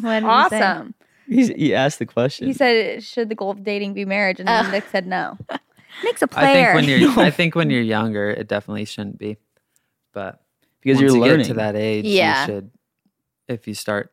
What 0.00 0.14
did 0.14 0.22
he 0.24 0.28
awesome. 0.28 0.94
He 1.26 1.74
asked 1.74 1.98
the 1.98 2.06
question. 2.06 2.46
He 2.48 2.52
said, 2.52 3.02
"Should 3.02 3.28
the 3.28 3.34
goal 3.34 3.50
of 3.52 3.62
dating 3.62 3.94
be 3.94 4.04
marriage?" 4.04 4.40
And 4.40 4.48
then 4.48 4.66
Oh. 4.66 4.70
Nick 4.70 4.84
said, 4.90 5.06
"No." 5.06 5.38
Nick's 6.04 6.22
a 6.22 6.26
player. 6.26 6.70
I 6.70 6.72
think 6.72 6.74
when 6.74 7.00
you're 7.00 7.20
I 7.20 7.30
think 7.38 7.54
when 7.54 7.70
you're 7.70 7.80
younger, 7.82 8.30
it 8.30 8.48
definitely 8.48 8.84
shouldn't 8.84 9.18
be. 9.18 9.36
But 10.12 10.42
because 10.80 10.96
once 10.96 11.02
you're 11.12 11.16
you 11.16 11.22
learning. 11.22 11.38
get 11.38 11.46
to 11.48 11.54
that 11.54 11.76
age, 11.76 12.04
Yeah. 12.06 12.40
you 12.40 12.46
should 12.46 12.70
if 13.48 13.66
you 13.68 13.74
start 13.74 14.12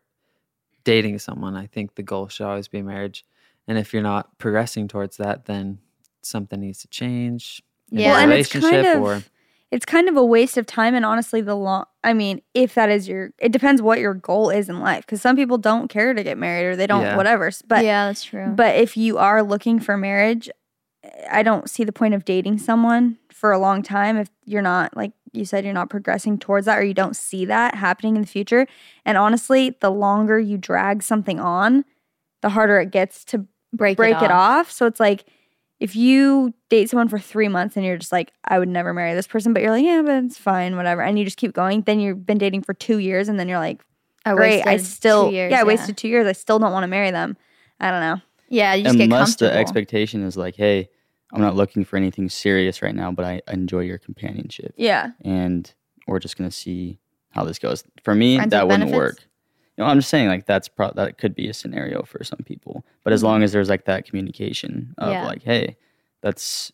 dating 0.83 1.19
someone, 1.19 1.55
I 1.55 1.67
think 1.67 1.95
the 1.95 2.03
goal 2.03 2.27
should 2.27 2.45
always 2.45 2.67
be 2.67 2.81
marriage. 2.81 3.25
And 3.67 3.77
if 3.77 3.93
you're 3.93 4.03
not 4.03 4.37
progressing 4.39 4.87
towards 4.87 5.17
that, 5.17 5.45
then 5.45 5.79
something 6.21 6.59
needs 6.59 6.79
to 6.81 6.87
change. 6.87 7.61
in 7.91 7.99
Yeah. 7.99 8.07
a 8.07 8.09
Well, 8.11 8.19
and 8.23 8.33
it's 8.33 8.51
kind 8.51 8.85
of 8.87 9.01
or 9.01 9.23
it's 9.71 9.85
kind 9.85 10.09
of 10.09 10.17
a 10.17 10.25
waste 10.25 10.57
of 10.57 10.65
time 10.65 10.95
and 10.95 11.05
honestly 11.05 11.41
the 11.41 11.55
long 11.55 11.85
I 12.03 12.13
mean, 12.13 12.41
if 12.53 12.73
that 12.75 12.89
is 12.89 13.07
your 13.07 13.31
it 13.39 13.51
depends 13.51 13.81
what 13.81 13.99
your 13.99 14.13
goal 14.13 14.49
is 14.49 14.69
in 14.69 14.79
life 14.79 15.05
cuz 15.07 15.21
some 15.21 15.35
people 15.35 15.57
don't 15.57 15.87
care 15.89 16.13
to 16.13 16.23
get 16.23 16.37
married 16.37 16.65
or 16.65 16.75
they 16.75 16.87
don't 16.87 17.01
Yeah. 17.03 17.17
whatever. 17.17 17.51
But 17.67 17.83
yeah, 17.85 18.07
that's 18.07 18.23
true. 18.23 18.47
but 18.47 18.75
if 18.75 18.95
you 18.97 19.17
are 19.17 19.43
looking 19.43 19.79
for 19.79 19.97
marriage, 19.97 20.49
I 21.29 21.43
don't 21.43 21.69
see 21.69 21.83
the 21.83 21.91
point 21.91 22.13
of 22.13 22.25
dating 22.25 22.59
someone 22.59 23.17
for 23.31 23.51
a 23.51 23.59
long 23.59 23.81
time 23.83 24.17
if 24.17 24.29
you're 24.45 24.61
not 24.61 24.95
like 24.97 25.13
you 25.31 25.45
said 25.45 25.63
you're 25.63 25.73
not 25.73 25.89
progressing 25.89 26.37
towards 26.37 26.65
that 26.65 26.77
or 26.77 26.83
you 26.83 26.93
don't 26.93 27.15
see 27.15 27.45
that 27.45 27.75
happening 27.75 28.15
in 28.15 28.21
the 28.21 28.27
future. 28.27 28.67
And 29.05 29.17
honestly, 29.17 29.77
the 29.79 29.91
longer 29.91 30.39
you 30.39 30.57
drag 30.57 31.03
something 31.03 31.39
on, 31.39 31.85
the 32.41 32.49
harder 32.49 32.79
it 32.79 32.91
gets 32.91 33.23
to 33.25 33.45
break 33.73 33.97
break 33.97 34.21
it 34.21 34.31
off. 34.31 34.71
So 34.71 34.85
it's 34.85 34.99
like 34.99 35.25
if 35.79 35.95
you 35.95 36.53
date 36.69 36.89
someone 36.89 37.07
for 37.07 37.19
three 37.19 37.47
months 37.47 37.77
and 37.77 37.85
you're 37.85 37.97
just 37.97 38.11
like, 38.11 38.33
I 38.43 38.59
would 38.59 38.67
never 38.67 38.93
marry 38.93 39.13
this 39.13 39.27
person, 39.27 39.53
but 39.53 39.61
you're 39.61 39.71
like, 39.71 39.85
yeah, 39.85 40.01
but 40.01 40.23
it's 40.25 40.37
fine, 40.37 40.75
whatever, 40.75 41.01
and 41.01 41.17
you 41.17 41.23
just 41.23 41.37
keep 41.37 41.53
going, 41.53 41.83
then 41.83 41.99
you've 41.99 42.25
been 42.25 42.37
dating 42.37 42.63
for 42.63 42.73
two 42.73 42.97
years, 42.97 43.29
and 43.29 43.39
then 43.39 43.47
you're 43.47 43.59
like, 43.59 43.81
I 44.25 44.33
great, 44.33 44.61
I 44.63 44.73
wasted 44.73 44.91
still, 44.91 45.29
two 45.29 45.35
years, 45.35 45.51
yeah, 45.51 45.61
I 45.61 45.63
wasted 45.63 45.95
two 45.95 46.09
years. 46.09 46.27
I 46.27 46.33
still 46.33 46.59
don't 46.59 46.73
want 46.73 46.83
to 46.83 46.87
marry 46.87 47.11
them. 47.11 47.37
I 47.79 47.91
don't 47.91 48.01
know. 48.01 48.21
Yeah, 48.49 48.73
you 48.73 48.83
just 48.83 48.97
get 48.97 49.05
Unless 49.05 49.37
the 49.37 49.53
expectation 49.53 50.23
is 50.23 50.35
like, 50.35 50.55
hey, 50.55 50.89
I'm 51.33 51.41
not 51.41 51.55
looking 51.55 51.83
for 51.85 51.97
anything 51.97 52.29
serious 52.29 52.81
right 52.81 52.95
now, 52.95 53.11
but 53.11 53.25
I 53.25 53.41
enjoy 53.51 53.81
your 53.81 53.97
companionship, 53.99 54.73
Yeah, 54.77 55.11
and 55.21 55.71
we're 56.07 56.19
just 56.19 56.37
gonna 56.37 56.51
see 56.51 56.99
how 57.31 57.43
this 57.43 57.59
goes. 57.59 57.83
For 58.03 58.15
me, 58.15 58.37
Friends 58.37 58.51
that 58.51 58.67
wouldn't 58.67 58.91
benefits? 58.91 58.97
work. 58.97 59.23
You 59.77 59.83
know, 59.83 59.89
I'm 59.91 59.97
just 59.99 60.09
saying 60.09 60.27
like 60.27 60.45
that's 60.45 60.67
pro- 60.67 60.91
that 60.93 61.17
could 61.17 61.35
be 61.35 61.47
a 61.47 61.53
scenario 61.53 62.03
for 62.03 62.23
some 62.23 62.39
people, 62.45 62.83
but 63.03 63.13
as 63.13 63.21
Mhm. 63.21 63.25
long 63.25 63.43
as 63.43 63.51
there's 63.53 63.69
like 63.69 63.85
that 63.85 64.05
communication 64.05 64.93
of 64.97 65.11
Yeah. 65.11 65.25
like, 65.25 65.43
hey, 65.43 65.77
that's 66.21 66.71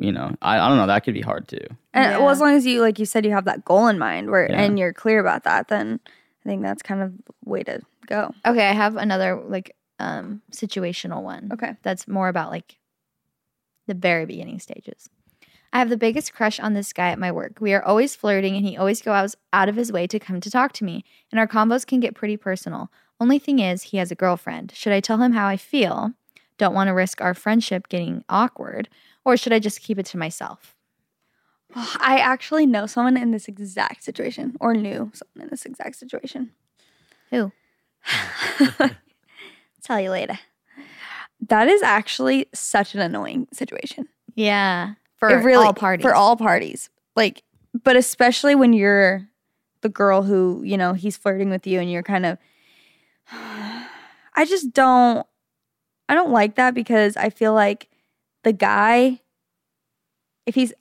you 0.00 0.12
know, 0.12 0.32
I, 0.40 0.60
I 0.60 0.68
don't 0.68 0.76
know, 0.76 0.86
that 0.86 1.02
could 1.02 1.14
be 1.14 1.20
hard 1.22 1.48
too. 1.48 1.66
and 1.92 2.18
well, 2.20 2.30
as 2.30 2.40
long 2.40 2.54
as 2.54 2.64
you, 2.64 2.80
like 2.80 3.00
you 3.00 3.04
said, 3.04 3.24
you 3.24 3.32
have 3.32 3.46
that 3.46 3.64
goal 3.64 3.88
in 3.88 3.98
mind, 3.98 4.30
where 4.30 4.48
Yeah. 4.48 4.60
and 4.60 4.78
you're 4.78 4.92
clear 4.92 5.18
about 5.18 5.42
that, 5.42 5.66
then 5.66 5.98
I 6.44 6.48
think 6.48 6.62
that's 6.62 6.82
kind 6.82 7.02
of 7.02 7.12
the 7.24 7.32
way 7.44 7.64
to 7.64 7.80
go. 8.06 8.32
Okay, 8.46 8.68
I 8.68 8.72
have 8.72 8.96
another 8.96 9.42
like 9.44 9.74
um 9.98 10.40
situational 10.52 11.22
one. 11.24 11.48
Okay. 11.52 11.74
That's 11.82 12.06
more 12.06 12.28
about 12.28 12.50
like 12.52 12.78
the 13.88 13.94
very 13.94 14.24
beginning 14.24 14.60
stages. 14.60 15.10
I 15.72 15.80
have 15.80 15.90
the 15.90 15.96
biggest 15.96 16.32
crush 16.32 16.60
on 16.60 16.72
this 16.72 16.92
guy 16.92 17.10
at 17.10 17.18
my 17.18 17.32
work. 17.32 17.58
We 17.60 17.74
are 17.74 17.84
always 17.84 18.16
flirting 18.16 18.56
and 18.56 18.64
he 18.64 18.76
always 18.76 19.02
goes 19.02 19.34
out 19.52 19.68
of 19.68 19.76
his 19.76 19.92
way 19.92 20.06
to 20.06 20.18
come 20.18 20.40
to 20.40 20.50
talk 20.50 20.72
to 20.74 20.84
me. 20.84 21.04
And 21.30 21.38
our 21.38 21.46
combos 21.46 21.86
can 21.86 22.00
get 22.00 22.14
pretty 22.14 22.36
personal. 22.36 22.90
Only 23.20 23.38
thing 23.38 23.58
is, 23.58 23.82
he 23.84 23.96
has 23.98 24.10
a 24.10 24.14
girlfriend. 24.14 24.72
Should 24.74 24.92
I 24.92 25.00
tell 25.00 25.20
him 25.20 25.32
how 25.32 25.46
I 25.46 25.56
feel? 25.56 26.12
Don't 26.56 26.74
want 26.74 26.88
to 26.88 26.94
risk 26.94 27.20
our 27.20 27.34
friendship 27.34 27.88
getting 27.88 28.24
awkward, 28.28 28.88
or 29.24 29.36
should 29.36 29.52
I 29.52 29.58
just 29.58 29.80
keep 29.80 29.98
it 29.98 30.06
to 30.06 30.18
myself? 30.18 30.76
I 31.74 32.18
actually 32.18 32.66
know 32.66 32.86
someone 32.86 33.16
in 33.16 33.30
this 33.30 33.48
exact 33.48 34.04
situation, 34.04 34.56
or 34.60 34.74
knew 34.74 35.10
someone 35.14 35.44
in 35.44 35.48
this 35.50 35.64
exact 35.64 35.96
situation. 35.96 36.52
Who? 37.30 37.52
Tell 39.82 40.00
you 40.00 40.10
later. 40.10 40.38
That 41.48 41.68
is 41.68 41.82
actually 41.82 42.46
such 42.54 42.94
an 42.94 43.00
annoying 43.00 43.48
situation. 43.52 44.08
Yeah, 44.34 44.94
for 45.16 45.30
It 45.30 45.42
really- 45.44 45.66
all 45.66 45.74
parties. 45.74 46.02
For 46.04 46.14
all 46.14 46.36
parties. 46.36 46.90
Like, 47.16 47.42
but 47.82 47.96
especially 47.96 48.54
when 48.54 48.72
you're 48.72 49.28
the 49.80 49.88
girl 49.88 50.22
who, 50.22 50.62
you 50.64 50.76
know, 50.76 50.92
he's 50.92 51.16
flirting 51.16 51.50
with 51.50 51.66
you 51.66 51.80
and 51.80 51.90
you're 51.90 52.02
kind 52.02 52.26
of 52.26 52.38
I 53.32 54.44
just 54.44 54.72
don't 54.72 55.26
I 56.08 56.14
don't 56.14 56.30
like 56.30 56.54
that 56.54 56.74
because 56.74 57.16
I 57.16 57.30
feel 57.30 57.52
like 57.52 57.88
the 58.44 58.52
guy 58.52 59.20
if 60.46 60.54
he's 60.54 60.72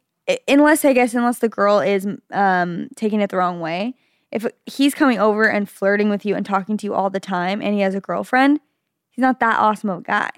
unless 0.47 0.86
I 0.86 0.93
guess 0.93 1.13
unless 1.13 1.39
the 1.39 1.49
girl 1.49 1.80
is 1.80 2.07
um 2.32 2.89
taking 2.95 3.22
it 3.22 3.30
the 3.30 3.38
wrong 3.38 3.59
way, 3.59 3.95
if 4.32 4.45
he's 4.65 4.93
coming 4.93 5.20
over 5.20 5.43
and 5.49 5.70
flirting 5.70 6.09
with 6.09 6.26
you 6.26 6.36
and 6.36 6.45
talking 6.45 6.78
to 6.78 6.86
you 6.86 6.93
all 6.93 7.09
the 7.09 7.20
time 7.20 7.61
and 7.61 7.74
he 7.74 7.82
has 7.82 7.95
a 7.95 8.01
girlfriend, 8.01 8.59
he's 9.09 9.22
not 9.22 9.39
that 9.39 9.59
awesome 9.59 9.89
of 9.89 9.99
a 9.99 10.03
guy. 10.03 10.30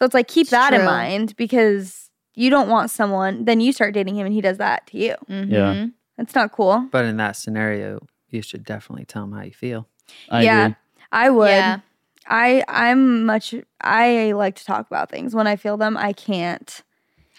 So 0.00 0.06
it's 0.06 0.14
like 0.14 0.28
keep 0.28 0.44
It's 0.46 0.50
that 0.50 0.72
in 0.72 0.84
mind 0.84 1.36
because 1.36 2.10
you 2.34 2.48
don't 2.50 2.68
want 2.68 2.90
someone, 2.90 3.44
then 3.44 3.60
you 3.60 3.70
start 3.72 3.92
dating 3.94 4.16
him 4.16 4.24
and 4.26 4.34
he 4.34 4.40
does 4.40 4.56
that 4.58 4.86
to 4.88 4.98
you. 4.98 5.14
Mhm. 5.28 5.92
That's 6.16 6.34
not 6.34 6.52
cool. 6.52 6.88
but 6.90 7.04
in 7.04 7.16
that 7.18 7.36
scenario, 7.36 8.06
you 8.30 8.42
should 8.42 8.64
definitely 8.64 9.04
tell 9.04 9.24
him 9.24 9.32
how 9.32 9.42
you 9.42 9.52
feel. 9.52 9.86
I 10.30 10.42
yeah, 10.42 10.64
agree. 10.66 10.76
I 11.12 11.30
would. 11.30 11.48
Yeah. 11.48 11.78
I 12.28 12.64
I'm 12.68 13.24
much 13.26 13.54
I 13.80 14.32
like 14.32 14.54
to 14.56 14.64
talk 14.64 14.86
about 14.86 15.10
things. 15.10 15.34
When 15.34 15.46
I 15.46 15.56
feel 15.56 15.76
them, 15.76 15.96
I 15.96 16.12
can't. 16.12 16.82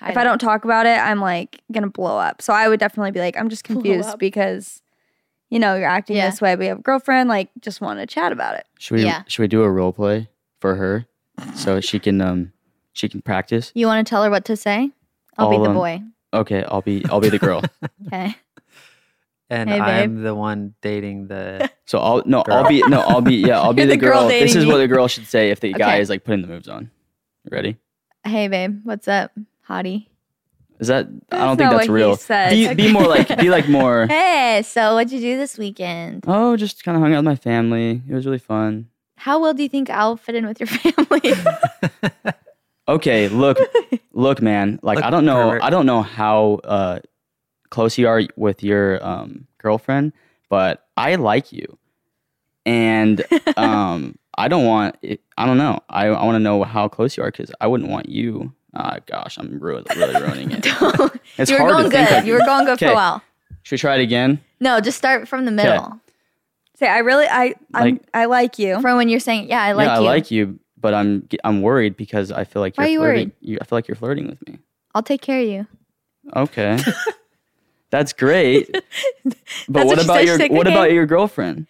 if 0.07 0.17
I 0.17 0.23
don't 0.23 0.39
talk 0.39 0.63
about 0.65 0.85
it, 0.85 0.97
I'm 0.99 1.19
like 1.21 1.61
gonna 1.71 1.89
blow 1.89 2.17
up. 2.17 2.41
So 2.41 2.53
I 2.53 2.67
would 2.67 2.79
definitely 2.79 3.11
be 3.11 3.19
like, 3.19 3.37
I'm 3.37 3.49
just 3.49 3.63
confused 3.63 4.17
because 4.19 4.81
you 5.49 5.59
know 5.59 5.75
you're 5.75 5.87
acting 5.87 6.15
Yeah. 6.17 6.29
this 6.29 6.41
way. 6.41 6.53
but 6.53 6.59
We 6.59 6.65
have 6.67 6.79
a 6.79 6.81
girlfriend. 6.81 7.29
Like, 7.29 7.49
just 7.59 7.81
want 7.81 7.99
to 7.99 8.05
chat 8.07 8.31
about 8.31 8.55
it. 8.55 8.65
Should 8.79 8.95
we 8.97 9.03
Yeah. 9.03 9.23
should 9.27 9.41
we 9.43 9.47
do 9.47 9.61
a 9.63 9.69
role 9.71 9.93
play 9.93 10.29
for 10.59 10.75
her 10.75 11.05
so 11.55 11.79
she 11.79 11.99
can 11.99 12.21
um 12.21 12.51
she 12.93 13.09
can 13.09 13.21
practice? 13.21 13.71
You 13.75 13.87
want 13.87 14.05
to 14.05 14.09
tell 14.09 14.23
her 14.23 14.29
what 14.29 14.45
to 14.45 14.55
say? 14.55 14.91
I'll 15.37 15.49
be 15.49 15.57
the 15.57 15.69
um, 15.69 15.73
boy. 15.75 16.01
Okay, 16.33 16.63
I'll 16.63 16.81
be 16.81 17.05
I'll 17.09 17.19
be 17.21 17.29
the 17.29 17.39
girl. 17.39 17.61
Okay. 18.07 18.35
And 19.49 19.69
Hey. 19.69 19.79
I'm 19.79 20.23
the 20.23 20.33
one 20.33 20.75
dating 20.81 21.27
the. 21.27 21.69
So 21.85 21.99
I'll 21.99 22.23
no 22.25 22.41
Girl. 22.43 22.55
I'll 22.55 22.69
be 22.69 22.81
no 22.87 23.01
I'll 23.01 23.19
be 23.19 23.35
yeah 23.35 23.59
I'll 23.59 23.73
be 23.73 23.81
the 23.85 23.89
the 23.89 23.97
girl 23.97 24.21
girl. 24.21 24.27
This 24.29 24.55
is 24.55 24.65
what 24.65 24.77
the 24.77 24.87
girl 24.87 25.09
should 25.09 25.27
say 25.27 25.49
if 25.49 25.59
the 25.59 25.73
guy 25.73 25.97
is 25.97 26.09
like 26.09 26.23
putting 26.23 26.41
the 26.41 26.47
moves 26.47 26.69
on. 26.69 26.89
Ready? 27.49 27.75
Hey, 28.23 28.47
babe. 28.47 28.79
What's 28.83 29.09
up, 29.09 29.31
hottie? 29.67 30.07
Is 30.79 30.87
that 30.87 31.07
I 31.31 31.37
don't 31.39 31.57
think 31.57 31.69
that's 31.69 31.89
real. 31.89 32.15
said. 32.15 32.51
Be, 32.51 32.73
be 32.73 32.93
more 32.93 33.05
like 33.07 33.27
be 33.39 33.49
like 33.49 33.67
more. 33.67 34.07
Hey, 34.07 34.61
so 34.65 34.95
what'd 34.95 35.11
you 35.11 35.19
do 35.19 35.37
this 35.37 35.57
weekend? 35.57 36.23
Oh, 36.27 36.55
just 36.55 36.83
kind 36.85 36.95
of 36.95 37.03
hung 37.03 37.13
out 37.13 37.17
with 37.17 37.25
my 37.25 37.35
family. 37.35 38.01
It 38.07 38.13
was 38.13 38.25
really 38.25 38.39
fun. 38.39 38.87
How 39.21 39.39
well 39.39 39.53
do 39.53 39.61
you 39.61 39.69
think 39.69 39.89
I'll 39.89 40.17
fit 40.17 40.33
in 40.35 40.47
with 40.47 40.59
your 40.59 40.67
family? 40.81 41.33
Okay, 42.87 43.29
look, 43.29 43.57
look, 44.11 44.41
man. 44.41 44.79
Like 44.81 44.97
Look, 44.97 45.05
I 45.05 45.09
don't 45.11 45.23
know, 45.23 45.49
pervert. 45.51 45.63
I 45.63 45.69
don't 45.69 45.85
know 45.85 46.01
how 46.01 46.59
uh, 46.63 46.99
close 47.69 47.97
you 47.97 48.07
are 48.07 48.23
with 48.35 48.63
your 48.63 49.01
um, 49.05 49.47
girlfriend, 49.59 50.11
but 50.49 50.85
I 50.97 51.15
like 51.15 51.53
you, 51.53 51.77
and 52.65 53.23
um, 53.55 54.17
I 54.37 54.47
don't 54.49 54.65
want. 54.65 54.97
It, 55.03 55.21
I 55.37 55.45
don't 55.45 55.57
know. 55.57 55.79
I, 55.89 56.07
I 56.07 56.25
want 56.25 56.35
to 56.35 56.39
know 56.39 56.63
how 56.63 56.87
close 56.89 57.15
you 57.15 57.23
are 57.23 57.31
because 57.31 57.51
I 57.61 57.67
wouldn't 57.67 57.89
want 57.89 58.09
you. 58.09 58.51
Ah, 58.73 58.97
gosh, 59.05 59.37
I'm 59.37 59.59
really, 59.59 59.83
really 59.95 60.19
ruining 60.19 60.51
it. 60.51 60.65
It's 61.37 61.51
you 61.51 61.57
were 61.57 61.61
hard 61.61 61.71
going 61.73 61.91
think 61.91 62.09
good. 62.09 62.17
of- 62.19 62.25
You 62.25 62.33
were 62.33 62.39
going 62.45 62.65
good 62.65 62.79
for 62.79 62.85
a 62.87 62.93
while. 62.95 63.21
Should 63.63 63.75
we 63.75 63.77
try 63.77 63.95
it 63.95 64.01
again? 64.01 64.41
No, 64.59 64.81
just 64.81 64.97
start 64.97 65.27
from 65.27 65.45
the 65.45 65.51
middle. 65.51 65.99
Say, 66.81 66.87
I 66.89 66.97
really, 66.99 67.27
I, 67.29 67.53
I'm, 67.73 67.83
Like- 67.93 68.03
I 68.13 68.25
like 68.25 68.57
you. 68.59 68.81
From 68.81 68.97
when 68.97 69.07
you're 69.07 69.19
saying, 69.19 69.47
"Yeah, 69.49 69.61
I 69.61 69.73
like 69.73 69.85
yeah, 69.87 69.99
you." 69.99 70.01
I 70.01 70.05
like 70.09 70.31
you, 70.31 70.59
but 70.79 70.93
I'm 70.95 71.27
I'm 71.43 71.61
worried 71.61 71.95
because 71.95 72.31
I 72.31 72.43
feel 72.43 72.61
like 72.61 72.75
Why 72.75 72.87
you're 72.87 72.89
are 72.89 72.91
you 72.91 72.99
flirting. 72.99 73.31
worried? 73.47 73.59
I 73.61 73.65
feel 73.65 73.77
like 73.77 73.87
you're 73.87 73.95
flirting 73.95 74.27
with 74.27 74.47
me. 74.47 74.57
I'll 74.95 75.03
take 75.03 75.21
care 75.21 75.39
of 75.41 75.47
you. 75.47 75.67
Okay. 76.35 76.79
That's 77.91 78.13
great. 78.13 78.71
But 78.73 78.83
That's 79.23 79.37
what 79.67 79.85
what 79.87 79.99
she 79.99 80.05
about 80.05 80.15
said. 80.17 80.25
your 80.25 80.35
She's 80.39 80.49
like, 80.49 80.51
what 80.51 80.65
"Okay." 80.67 80.75
about 80.75 80.91
your 80.91 81.05
girlfriend? 81.05 81.67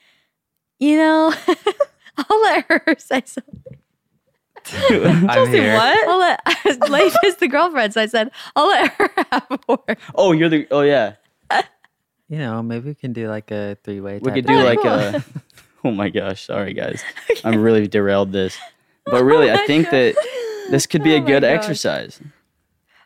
You 0.80 0.96
know, 0.98 1.34
I'll 2.18 2.42
let 2.44 2.66
her 2.70 2.96
say 3.00 3.22
something. 3.26 3.64
I'm 4.74 5.50
here. 5.52 5.76
I'll 5.78 6.20
let 6.20 6.90
Leif 6.90 7.16
is 7.26 7.36
the 7.38 7.48
girlfriend, 7.48 7.94
so 7.94 8.02
I 8.02 8.06
said 8.06 8.32
I'll 8.56 8.68
let 8.68 8.92
her 8.94 9.10
have 9.32 9.48
a 9.50 9.60
word. 9.68 9.98
oh, 10.16 10.32
you're 10.32 10.50
the 10.50 10.68
oh 10.72 10.82
yeah. 10.82 11.16
You 12.32 12.38
know, 12.38 12.64
maybe 12.64 12.88
we 12.88 12.96
can 12.96 13.12
do 13.12 13.28
like 13.28 13.52
a 13.52 13.76
three 13.84 14.00
way. 14.00 14.20
We 14.24 14.32
could 14.32 14.46
do 14.48 14.54
Oh, 14.56 14.64
like 14.64 14.80
cool. 14.82 14.92
a 14.94 15.24
Oh 15.84 15.92
my 15.92 16.08
gosh, 16.10 16.46
sorry 16.46 16.74
guys. 16.74 17.04
I'm 17.44 17.60
really 17.62 17.88
derailed 17.90 18.32
this. 18.32 18.58
But 19.06 19.26
really, 19.26 19.52
I 19.52 19.66
think 19.68 19.90
that 19.90 20.16
this 20.70 20.86
could 20.88 21.04
be 21.04 21.14
Oh 21.14 21.18
a 21.18 21.20
good 21.20 21.42
gosh. 21.44 21.52
exercise. 21.52 22.22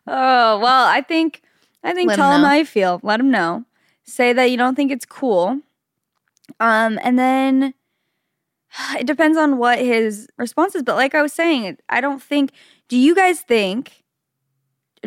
Oh 0.06 0.60
well, 0.60 0.86
I 0.86 1.02
think, 1.02 1.42
I 1.84 1.94
think 1.94 2.10
Let 2.10 2.14
'em 2.14 2.18
tell 2.22 2.32
him 2.36 2.42
know. 2.44 2.48
how 2.50 2.54
you 2.54 2.66
feel. 2.66 3.00
Let 3.02 3.20
him 3.20 3.32
know. 3.32 3.66
Say 4.04 4.32
that 4.34 4.52
you 4.52 4.58
don't 4.58 4.76
think 4.76 4.92
it's 4.92 5.06
cool. 5.06 5.62
Um, 6.60 7.00
and 7.02 7.18
then 7.18 7.74
it 9.00 9.08
depends 9.08 9.38
on 9.40 9.58
what 9.58 9.80
his 9.80 10.28
response 10.38 10.76
is. 10.76 10.84
But 10.84 10.98
like 10.98 11.16
I 11.16 11.24
was 11.24 11.34
saying, 11.34 11.78
I 11.90 12.00
don't 12.02 12.22
think. 12.22 12.52
Do 12.90 12.98
you 12.98 13.16
guys 13.16 13.42
think? 13.42 14.04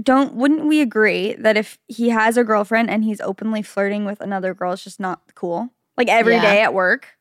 Don't 0.03 0.35
wouldn't 0.35 0.67
we 0.67 0.81
agree 0.81 1.35
that 1.35 1.57
if 1.57 1.79
he 1.89 2.11
has 2.11 2.37
a 2.37 2.45
girlfriend 2.45 2.91
and 2.91 3.03
he's 3.05 3.21
openly 3.21 3.63
flirting 3.63 4.05
with 4.05 4.21
another 4.21 4.55
girl, 4.55 4.73
it's 4.73 4.85
just 4.85 5.01
not 5.01 5.23
cool? 5.35 5.71
Like 5.97 6.09
every 6.09 6.39
day 6.41 6.59
Yeah. 6.59 6.65
at 6.67 6.75
work. 6.75 7.17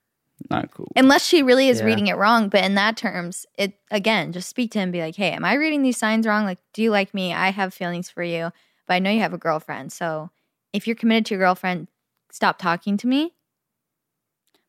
Not 0.52 0.70
cool. 0.72 0.92
Unless 0.96 1.26
she 1.26 1.42
really 1.42 1.70
is 1.70 1.80
Yeah. 1.80 1.86
reading 1.86 2.08
it 2.08 2.16
wrong, 2.18 2.50
but 2.50 2.64
in 2.64 2.76
that 2.76 2.96
terms, 2.96 3.46
it 3.58 3.80
again, 3.90 4.32
just 4.32 4.48
speak 4.50 4.72
to 4.72 4.80
him, 4.80 4.84
and 4.84 4.92
be 4.94 5.02
like, 5.02 5.16
"Hey, 5.16 5.32
am 5.32 5.44
I 5.44 5.56
reading 5.56 5.82
these 5.82 5.98
signs 5.98 6.28
wrong? 6.28 6.46
Like, 6.46 6.60
do 6.74 6.84
you 6.84 6.92
like 6.92 7.14
me? 7.14 7.34
I 7.34 7.50
have 7.50 7.74
feelings 7.74 8.10
for 8.12 8.22
you, 8.22 8.52
but 8.88 8.94
I 8.94 9.00
know 9.00 9.10
you 9.10 9.22
have 9.22 9.34
a 9.34 9.38
girlfriend. 9.40 9.92
So, 9.92 10.30
if 10.74 10.86
you're 10.86 10.96
committed 10.96 11.26
to 11.28 11.34
your 11.36 11.40
girlfriend, 11.44 11.88
stop 12.32 12.60
talking 12.60 12.98
to 12.98 13.08
me." 13.08 13.34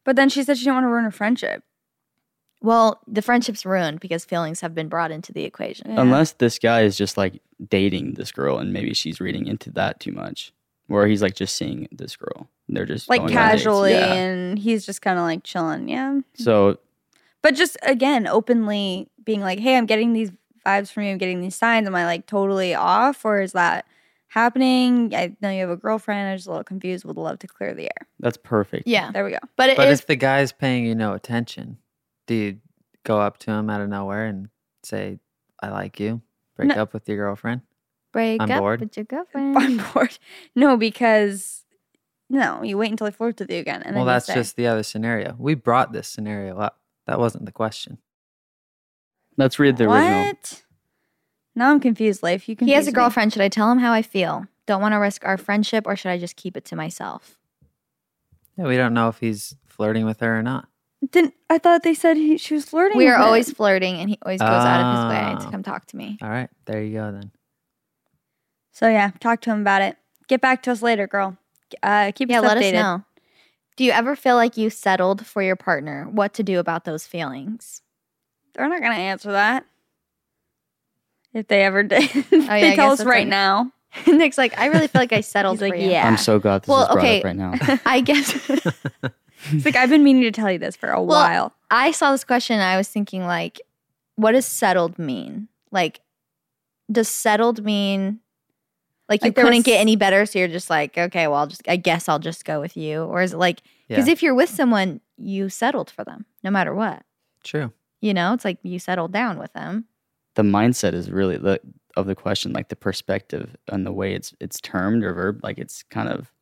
But 0.04 0.16
then 0.16 0.30
she 0.30 0.42
said 0.42 0.56
she 0.56 0.64
didn't 0.64 0.76
want 0.76 0.84
to 0.84 0.88
ruin 0.88 1.04
her 1.04 1.11
friendship. 1.11 1.62
Well, 2.61 3.00
the 3.06 3.22
friendship's 3.22 3.64
ruined 3.64 4.00
because 4.00 4.24
feelings 4.24 4.61
have 4.61 4.74
been 4.74 4.88
brought 4.88 5.11
into 5.11 5.32
the 5.32 5.44
equation. 5.44 5.90
Yeah. 5.92 6.00
Unless 6.00 6.32
this 6.32 6.59
guy 6.59 6.82
is 6.82 6.96
just 6.96 7.16
like 7.16 7.40
dating 7.68 8.14
this 8.14 8.32
girl 8.32 8.59
and 8.59 8.72
maybe 8.72 8.94
she's 8.94 9.20
reading 9.20 9.46
into 9.46 9.70
that 9.72 10.00
too 10.00 10.12
much. 10.12 10.52
Where 10.88 11.06
he's 11.06 11.20
like 11.22 11.34
just 11.34 11.54
seeing 11.54 11.86
this 11.92 12.16
girl. 12.16 12.48
and 12.66 12.76
They're 12.76 12.86
just 12.86 13.09
like 13.09 13.20
going 13.20 13.36
on 13.36 13.50
dates. 13.50 13.62
casually, 13.62 13.92
Yeah. 13.92 14.12
and 14.14 14.59
he's 14.59 14.86
just 14.86 15.02
kind 15.02 15.18
of 15.18 15.24
like 15.24 15.44
chilling. 15.44 15.88
Yeah, 15.88 16.20
So 16.34 16.78
but 17.42 17.54
just 17.54 17.76
again, 17.82 18.26
openly 18.26 19.09
being 19.22 19.40
like, 19.42 19.59
"Hey, 19.61 19.76
I'm 19.76 19.86
getting 19.86 20.12
these 20.14 20.32
vibes 20.66 20.90
from 20.90 21.02
you. 21.04 21.11
I'm 21.12 21.18
getting 21.18 21.40
these 21.42 21.54
signs. 21.54 21.86
Am 21.86 21.94
I 21.94 22.06
like 22.06 22.26
totally 22.26 22.74
off, 22.74 23.24
or 23.24 23.40
is 23.42 23.52
that 23.52 23.84
happening? 24.28 25.14
I 25.14 25.36
know 25.40 25.50
you 25.50 25.61
have 25.61 25.70
a 25.70 25.76
girlfriend. 25.76 26.28
I'm 26.28 26.36
just 26.36 26.46
a 26.46 26.50
little 26.50 26.64
confused. 26.64 27.04
Would 27.04 27.16
love 27.16 27.38
to 27.40 27.46
clear 27.46 27.74
the 27.74 27.84
air. 27.84 28.06
that's 28.20 28.36
perfect. 28.36 28.86
Yeah. 28.88 29.11
There 29.12 29.24
we 29.24 29.30
go. 29.32 29.38
But, 29.56 29.76
But 29.76 29.88
if 29.88 30.00
if 30.00 30.06
the 30.06 30.16
guy's 30.16 30.52
paying 30.52 30.84
you 30.86 30.94
no 30.94 31.12
attention, 31.14 31.78
do 32.28 32.34
you 32.34 32.58
go 33.04 33.20
up 33.20 33.38
to 33.38 33.50
him 33.50 33.68
out 33.68 33.80
of 33.80 33.88
nowhere 33.88 34.26
and 34.26 34.48
say, 34.84 35.18
I 35.60 35.70
like 35.70 35.98
you? 35.98 36.22
Break 36.56 36.68
No. 36.76 36.82
up 36.82 36.92
with 36.94 37.08
your 37.08 37.16
girlfriend? 37.16 37.62
break 38.12 38.40
I'm 38.40 38.50
up 38.50 38.60
bored. 38.60 38.80
with 38.80 38.96
your 38.96 39.04
girlfriend. 39.04 39.56
on 39.56 39.76
board. 39.92 40.16
No, 40.54 40.76
because 40.76 41.64
no, 42.30 42.62
you 42.62 42.78
wait 42.78 42.90
until 42.90 43.06
he 43.06 43.10
flirts 43.12 43.40
with 43.40 43.50
you 43.50 43.58
again, 43.58 43.82
and 43.82 43.94
well, 43.96 44.04
then 44.04 44.14
that's 44.14 44.26
say, 44.26 44.34
just 44.34 44.56
the 44.56 44.66
other 44.66 44.82
scenario. 44.82 45.34
We 45.38 45.54
brought 45.54 45.92
this 45.92 46.08
scenario 46.08 46.58
up. 46.58 46.78
That 47.06 47.18
wasn't 47.18 47.46
the 47.46 47.52
question. 47.52 47.98
Let's 49.36 49.58
read 49.58 49.76
the 49.76 49.84
original. 49.90 50.24
what? 50.26 50.62
Now 51.54 51.70
I'm 51.70 51.80
confused. 51.80 52.22
Leif, 52.22 52.48
you 52.48 52.56
can. 52.56 52.66
he 52.66 52.74
has 52.74 52.86
a 52.86 52.92
girlfriend. 52.92 53.32
Should 53.32 53.42
I 53.42 53.48
tell 53.48 53.70
him 53.70 53.78
how 53.78 53.92
I 53.92 54.02
feel? 54.02 54.46
Don't 54.66 54.80
want 54.82 54.92
to 54.92 54.98
risk 54.98 55.24
our 55.24 55.36
friendship, 55.38 55.86
or 55.86 55.96
should 55.96 56.10
I 56.10 56.18
just 56.18 56.36
keep 56.36 56.56
it 56.56 56.64
to 56.66 56.76
myself? 56.76 57.38
Yeah, 58.56 58.64
we 58.66 58.76
don't 58.76 58.94
know 58.94 59.08
if 59.08 59.18
he's 59.20 59.54
flirting 59.66 60.04
with 60.04 60.20
her 60.20 60.38
or 60.38 60.42
not. 60.42 60.68
Didn't 61.12 61.34
I 61.49 61.59
thought 61.59 61.82
they 61.84 61.94
said 61.94 62.16
he, 62.16 62.36
she 62.38 62.55
was 62.55 62.64
flirting? 62.64 62.99
We 62.99 63.05
with 63.05 63.14
are 63.14 63.16
him. 63.18 63.22
always 63.22 63.53
flirting, 63.53 63.96
and 64.01 64.11
he 64.11 64.18
always 64.22 64.40
goes 64.40 64.49
out 64.49 64.80
of 64.80 64.96
his 64.96 65.16
way 65.16 65.34
Oh. 65.38 65.44
to 65.44 65.51
come 65.53 65.62
talk 65.62 65.86
to 65.86 65.96
me. 65.96 66.18
All 66.20 66.28
right, 66.28 66.51
there 66.66 66.82
you 66.82 66.94
go 66.94 67.12
then. 67.12 67.30
So 68.72 68.88
yeah, 68.88 69.12
talk 69.20 69.40
to 69.42 69.51
him 69.51 69.61
about 69.61 69.82
it. 69.82 69.96
Get 70.28 70.40
back 70.40 70.62
to 70.64 70.72
us 70.72 70.82
later, 70.82 71.07
girl. 71.07 71.36
Uh, 71.82 72.11
keep 72.14 72.30
Yeah, 72.30 72.38
us 72.40 72.44
let 72.44 72.59
updated. 72.59 72.68
us 72.68 72.72
know. 72.74 73.05
Do 73.76 73.84
you 73.84 73.92
ever 73.92 74.16
feel 74.16 74.34
like 74.34 74.57
you 74.57 74.70
settled 74.70 75.24
for 75.24 75.40
your 75.42 75.55
partner? 75.57 76.09
What 76.11 76.34
to 76.34 76.42
do 76.42 76.59
about 76.59 76.84
those 76.84 77.07
feelings? 77.07 77.80
They're 78.55 78.68
not 78.68 78.80
gonna 78.82 78.94
answer 78.96 79.30
that. 79.32 79.64
If 81.32 81.46
they 81.46 81.62
ever 81.64 81.82
did, 81.84 82.11
Oh, 82.16 82.24
yeah, 82.32 82.46
I 82.53 82.61
they 82.61 82.74
tell 82.76 82.90
us 82.92 82.99
that's 82.99 83.07
right 83.09 83.20
like- 83.20 83.28
now. 83.28 83.72
Nick's 84.07 84.36
like, 84.36 84.59
I 84.59 84.66
really 84.66 84.86
feel 84.88 85.01
like 85.01 85.12
I 85.12 85.20
settled 85.22 85.55
He's 85.57 85.62
like, 85.62 85.72
for 85.74 85.78
you. 85.78 85.90
yeah. 85.90 86.07
I'm 86.09 86.16
so 86.18 86.38
glad 86.38 86.62
this 86.62 86.68
Well, 86.68 86.82
is 86.82 86.88
brought 86.88 86.99
okay. 86.99 87.18
up 87.20 87.24
right 87.24 87.36
now. 87.36 87.55
I 87.86 88.01
guess 88.01 88.32
It's 89.51 89.64
like 89.64 89.76
I've 89.76 89.91
been 89.91 90.05
meaning 90.05 90.22
to 90.22 90.30
tell 90.32 90.51
you 90.51 90.59
this 90.59 90.76
for 90.76 90.91
a 90.91 91.03
Well, 91.03 91.20
while. 91.22 91.53
I 91.70 91.91
saw 91.93 92.12
this 92.12 92.24
question 92.24 92.55
and 92.55 92.62
I 92.62 92.76
was 92.76 92.89
thinking 92.89 93.24
like, 93.26 93.61
what 94.16 94.32
does 94.32 94.47
settled 94.47 94.99
mean? 94.99 95.49
Like, 95.70 96.01
does 96.91 97.09
settled 97.09 97.64
mean 97.64 98.20
like 99.09 99.22
you 99.22 99.28
Like 99.28 99.36
couldn't 99.36 99.55
was- 99.59 99.62
get 99.64 99.80
any 99.80 99.97
better, 99.97 100.26
so 100.26 100.39
you're 100.39 100.49
just 100.49 100.68
like, 100.70 100.99
okay, 100.99 101.26
well, 101.28 101.39
I'll 101.41 101.47
just 101.47 101.66
I 101.68 101.76
guess 101.76 102.09
I'll 102.09 102.18
just 102.18 102.45
go 102.45 102.61
with 102.61 102.76
you, 102.76 103.03
or 103.05 103.22
is 103.22 103.32
it 103.32 103.39
like 103.39 103.62
because 103.89 104.07
Yeah, 104.07 104.12
if 104.12 104.22
you're 104.22 104.34
with 104.34 104.51
someone, 104.51 105.01
you 105.16 105.49
settled 105.49 105.91
for 105.91 106.05
them 106.05 106.26
no 106.43 106.51
matter 106.51 106.74
what. 106.74 107.03
true. 107.45 107.72
You 108.01 108.14
know, 108.14 108.32
it's 108.34 108.45
like 108.45 108.59
you 108.62 108.78
settled 108.78 109.12
down 109.12 109.39
with 109.39 109.53
them. 109.55 109.86
the 110.34 110.43
mindset 110.43 110.93
is 110.95 111.11
really 111.11 111.36
the 111.36 111.61
of 111.97 112.07
the 112.07 112.14
question, 112.14 112.53
like 112.53 112.68
the 112.68 112.76
perspective 112.76 113.57
and 113.68 113.84
the 113.86 113.93
way 113.93 114.14
it's 114.14 114.34
it's 114.41 114.61
termed 114.61 115.03
or 115.05 115.12
verb, 115.14 115.41
like 115.43 115.59
it's 115.59 115.82
kind 115.84 116.09
of 116.09 116.32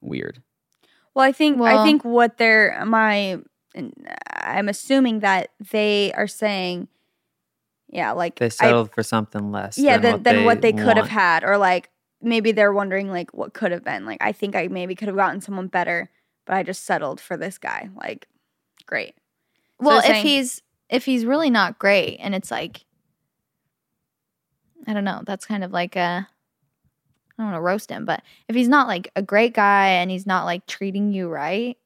weird. 0.00 0.42
Well, 1.18 1.26
I 1.26 1.32
think 1.32 1.58
well, 1.58 1.80
I 1.80 1.84
think 1.84 2.04
what 2.04 2.38
they're 2.38 2.80
my 2.86 3.40
uh, 3.76 3.82
I'm 4.30 4.68
assuming 4.68 5.18
that 5.18 5.50
they 5.72 6.12
are 6.12 6.28
saying, 6.28 6.86
yeah, 7.88 8.12
like 8.12 8.36
They 8.36 8.46
I- 8.46 8.50
settled 8.50 8.92
for 8.92 9.02
something 9.02 9.50
less. 9.50 9.78
yeah, 9.78 9.98
than, 9.98 10.02
than, 10.02 10.12
what 10.12 10.22
than 10.22 10.36
they 10.36 10.44
what 10.44 10.60
they 10.62 10.72
could 10.72 10.96
have 10.96 11.08
had, 11.08 11.42
or 11.42 11.58
like 11.58 11.90
maybe 12.22 12.52
they're 12.52 12.72
wondering 12.72 13.10
like 13.10 13.34
what 13.34 13.52
could 13.52 13.72
have 13.72 13.82
been. 13.82 14.06
Like 14.06 14.18
I 14.20 14.30
think 14.30 14.54
I 14.54 14.68
maybe 14.68 14.94
could 14.94 15.08
have 15.08 15.16
gotten 15.16 15.40
someone 15.40 15.66
better, 15.66 16.08
but 16.46 16.54
I 16.54 16.62
just 16.62 16.84
settled 16.84 17.20
for 17.20 17.36
this 17.36 17.58
guy. 17.58 17.88
Like, 17.96 18.28
great. 18.86 19.16
So 19.82 19.88
Well, 19.88 19.98
if 19.98 20.04
saying- 20.04 20.24
he's 20.24 20.62
if 20.88 21.04
he's 21.04 21.24
really 21.24 21.50
not 21.50 21.80
great, 21.80 22.18
and 22.20 22.32
it's 22.32 22.52
like, 22.52 22.84
I 24.86 24.92
don't 24.92 25.02
know, 25.04 25.22
that's 25.26 25.46
kind 25.46 25.64
of 25.64 25.72
like 25.72 25.96
a. 25.96 26.28
I 27.38 27.42
don't 27.42 27.52
want 27.52 27.58
to 27.58 27.64
roast 27.64 27.90
him, 27.90 28.04
but 28.04 28.22
if 28.48 28.56
he's 28.56 28.68
not 28.68 28.88
like 28.88 29.12
a 29.14 29.22
great 29.22 29.54
guy 29.54 29.90
and 29.90 30.10
he's 30.10 30.26
not 30.26 30.44
like 30.44 30.66
treating 30.66 31.12
you 31.12 31.28
right, 31.28 31.78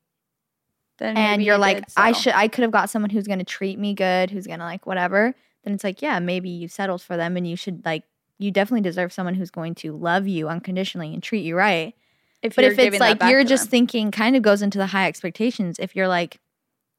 Then 0.99 1.17
and 1.17 1.43
you're 1.43 1.59
like, 1.59 1.87
did 1.87 1.93
I 1.97 2.13
should, 2.13 2.33
I 2.35 2.49
could 2.49 2.63
have 2.63 2.71
got 2.71 2.89
someone 2.89 3.11
who's 3.11 3.27
going 3.27 3.39
to 3.39 3.45
treat 3.45 3.79
me 3.79 3.93
good, 3.93 4.31
who's 4.31 4.47
going 4.47 4.61
to 4.61 4.65
like 4.65 4.87
whatever. 4.87 5.35
Then 5.65 5.75
it's 5.75 5.85
like, 5.85 6.01
yeah, 6.01 6.19
maybe 6.21 6.49
you 6.49 6.69
settled 6.69 7.03
for 7.03 7.17
them, 7.17 7.37
and 7.37 7.47
you 7.47 7.55
should 7.55 7.85
like, 7.85 8.05
you 8.39 8.51
definitely 8.51 8.81
deserve 8.81 9.13
someone 9.13 9.35
who's 9.35 9.51
going 9.51 9.75
to 9.77 9.97
love 9.97 10.27
you 10.27 10.49
unconditionally 10.49 11.13
and 11.13 11.23
treat 11.23 11.45
you 11.45 11.55
right. 11.55 11.95
If 12.43 12.57
But 12.57 12.65
if 12.65 12.79
it's 12.79 12.99
like 12.99 13.23
you're 13.23 13.45
just 13.45 13.65
them. 13.65 13.71
thinking, 13.71 14.11
kind 14.11 14.35
of 14.35 14.43
goes 14.43 14.63
into 14.63 14.79
the 14.79 14.87
high 14.87 15.07
expectations. 15.07 15.79
If 15.79 15.95
you're 15.95 16.09
like, 16.09 16.41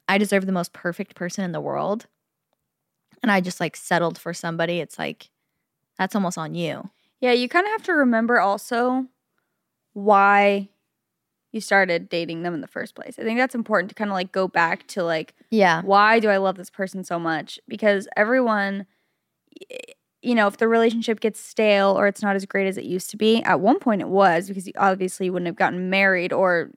I 0.08 0.18
deserve 0.18 0.46
the 0.46 0.52
most 0.52 0.74
perfect 0.74 1.16
person 1.16 1.44
in 1.44 1.52
the 1.52 1.60
world, 1.60 2.06
and 3.22 3.32
I 3.32 3.42
just 3.42 3.60
like 3.60 3.76
settled 3.76 4.18
for 4.18 4.34
somebody, 4.34 4.80
it's 4.80 5.00
like 5.00 5.30
that's 5.98 6.16
almost 6.16 6.38
on 6.38 6.56
you. 6.56 6.90
Yeah, 7.24 7.32
you 7.32 7.48
kind 7.48 7.66
of 7.66 7.72
have 7.72 7.84
to 7.84 7.94
remember 7.94 8.42
also 8.42 9.08
why 9.94 10.68
you 11.54 11.62
started 11.62 12.10
dating 12.10 12.44
them 12.44 12.54
in 12.54 12.60
the 12.60 12.68
first 12.68 12.96
place. 12.96 13.18
I 13.18 13.24
think 13.24 13.40
that's 13.40 13.56
important 13.56 13.88
to 13.90 13.96
kind 13.96 14.10
of 14.10 14.14
like 14.14 14.34
go 14.34 14.50
back 14.50 14.86
to 14.88 15.06
like 15.06 15.34
Yeah. 15.50 15.84
why 15.84 16.20
do 16.20 16.28
I 16.28 16.36
love 16.36 16.58
this 16.58 16.70
person 16.70 17.06
so 17.06 17.18
much? 17.18 17.62
Because 17.66 18.10
everyone 18.18 18.88
you 20.22 20.36
know, 20.36 20.48
if 20.48 20.58
the 20.58 20.68
relationship 20.68 21.22
gets 21.22 21.40
stale 21.40 21.98
or 21.98 22.08
it's 22.08 22.22
not 22.22 22.36
as 22.36 22.46
great 22.46 22.68
as 22.68 22.78
it 22.78 22.84
used 22.84 23.10
to 23.12 23.18
be, 23.18 23.42
at 23.44 23.62
one 23.62 23.80
point 23.80 24.02
it 24.02 24.10
was 24.10 24.50
because 24.50 24.68
you 24.68 24.74
obviously 24.78 25.30
wouldn't 25.30 25.48
have 25.48 25.56
gotten 25.56 25.90
married 25.90 26.34
or 26.34 26.72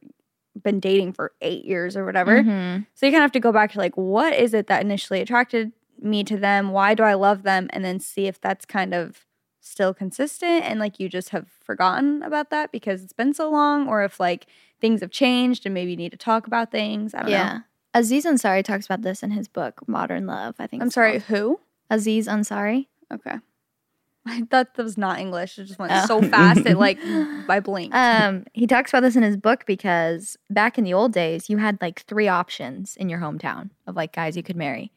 been 0.63 0.79
dating 0.79 1.13
for 1.13 1.33
8 1.41 1.65
years 1.65 1.97
or 1.97 2.05
whatever. 2.05 2.45
Mhm. 2.45 2.87
So 2.95 3.05
you 3.07 3.11
kind 3.11 3.23
of 3.23 3.25
have 3.25 3.33
to 3.33 3.41
go 3.41 3.51
back 3.51 3.73
to 3.73 3.79
like, 3.79 3.97
what 3.97 4.33
is 4.33 4.55
it 4.55 4.69
that 4.69 4.81
initially 4.83 5.21
attracted 5.21 5.73
me 6.01 6.23
to 6.23 6.37
them? 6.37 6.71
Why 6.71 6.95
do 6.95 7.03
I 7.03 7.15
love 7.15 7.43
them? 7.43 7.67
And 7.73 7.85
then 7.85 7.99
see 7.99 8.29
if 8.29 8.41
that's 8.41 8.65
kind 8.65 8.95
of 8.95 9.26
still 9.67 9.93
consistent 9.95 10.65
and 10.65 10.79
like 10.81 10.99
you 11.01 11.09
just 11.09 11.31
have 11.31 11.47
forgotten 11.65 12.23
about 12.23 12.51
that 12.51 12.73
because 12.73 13.03
it's 13.03 13.13
been 13.13 13.35
so 13.35 13.51
long, 13.51 13.89
or 13.89 14.03
if 14.05 14.19
like 14.21 14.47
things 14.81 15.01
have 15.01 15.11
changed 15.11 15.67
and 15.67 15.75
maybe 15.75 15.91
you 15.93 15.97
need 15.97 16.13
to 16.13 16.19
talk 16.19 16.47
about 16.47 16.71
things. 16.71 17.15
I 17.15 17.23
don't 17.23 17.31
Yeah. 17.31 17.53
know. 17.55 17.61
Aziz 17.95 18.27
Ansari 18.27 18.63
talks 18.63 18.85
about 18.87 19.03
this 19.03 19.23
in 19.23 19.31
his 19.31 19.49
book 19.49 19.81
Modern 19.89 20.27
Love. 20.27 20.55
I 20.59 20.67
think. 20.67 20.83
I'm 20.83 20.91
sorry, 20.91 21.13
called. 21.13 21.23
who? 21.25 21.61
Aziz 21.91 22.29
Ansari. 22.29 22.87
Okay. 23.13 23.37
I 24.29 24.43
thought 24.51 24.75
that 24.75 24.83
was 24.83 24.99
not 24.99 25.21
English. 25.21 25.57
It 25.59 25.65
just 25.67 25.79
went 25.79 25.93
Oh. 25.95 26.05
so 26.07 26.21
fast 26.21 26.67
it 26.67 26.77
like 26.77 26.99
I 27.49 27.61
blinked. 27.61 27.95
Um, 27.95 28.45
he 28.55 28.67
talks 28.67 28.91
about 28.91 29.01
this 29.01 29.15
in 29.17 29.23
his 29.23 29.37
book 29.37 29.65
because 29.67 30.37
back 30.51 30.79
in 30.79 30.85
the 30.85 30.93
old 30.95 31.13
days, 31.13 31.49
you 31.49 31.59
had 31.59 31.79
like 31.81 32.01
three 32.03 32.27
options 32.29 32.97
in 32.97 33.09
your 33.09 33.21
hometown 33.21 33.71
of 33.87 33.95
like 33.97 34.13
guys 34.13 34.37
you 34.37 34.43
could 34.43 34.57
marry. 34.57 34.91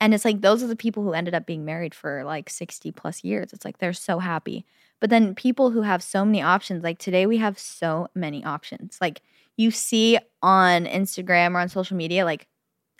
And 0.00 0.14
it's 0.14 0.24
like 0.24 0.40
those 0.40 0.62
are 0.62 0.66
the 0.66 0.76
people 0.76 1.02
who 1.02 1.12
ended 1.12 1.34
up 1.34 1.46
being 1.46 1.64
married 1.64 1.94
for 1.94 2.24
like 2.24 2.48
60 2.48 2.90
plus 2.92 3.22
years. 3.22 3.52
It's 3.52 3.64
like 3.64 3.78
they're 3.78 3.92
so 3.92 4.18
happy. 4.18 4.64
But 4.98 5.10
then 5.10 5.34
people 5.34 5.70
who 5.70 5.82
have 5.82 6.02
so 6.02 6.24
many 6.24 6.42
options, 6.42 6.82
like 6.82 6.98
today 6.98 7.26
we 7.26 7.38
have 7.38 7.58
so 7.58 8.08
many 8.14 8.44
options. 8.44 8.98
Like 9.00 9.22
you 9.56 9.70
see 9.70 10.18
on 10.42 10.86
Instagram 10.86 11.54
or 11.54 11.58
on 11.58 11.68
social 11.68 11.96
media, 11.96 12.24
like 12.24 12.46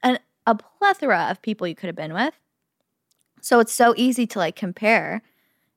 an, 0.03 0.19
a 0.47 0.55
plethora 0.55 1.29
of 1.31 1.41
people 1.43 1.67
you 1.67 1.75
could 1.75 1.87
have 1.87 1.97
been 1.97 2.15
with. 2.15 2.35
So 3.41 3.61
it's 3.61 3.73
so 3.73 3.95
easy 3.97 4.27
to 4.29 4.39
like 4.39 4.57
compare. 4.57 5.23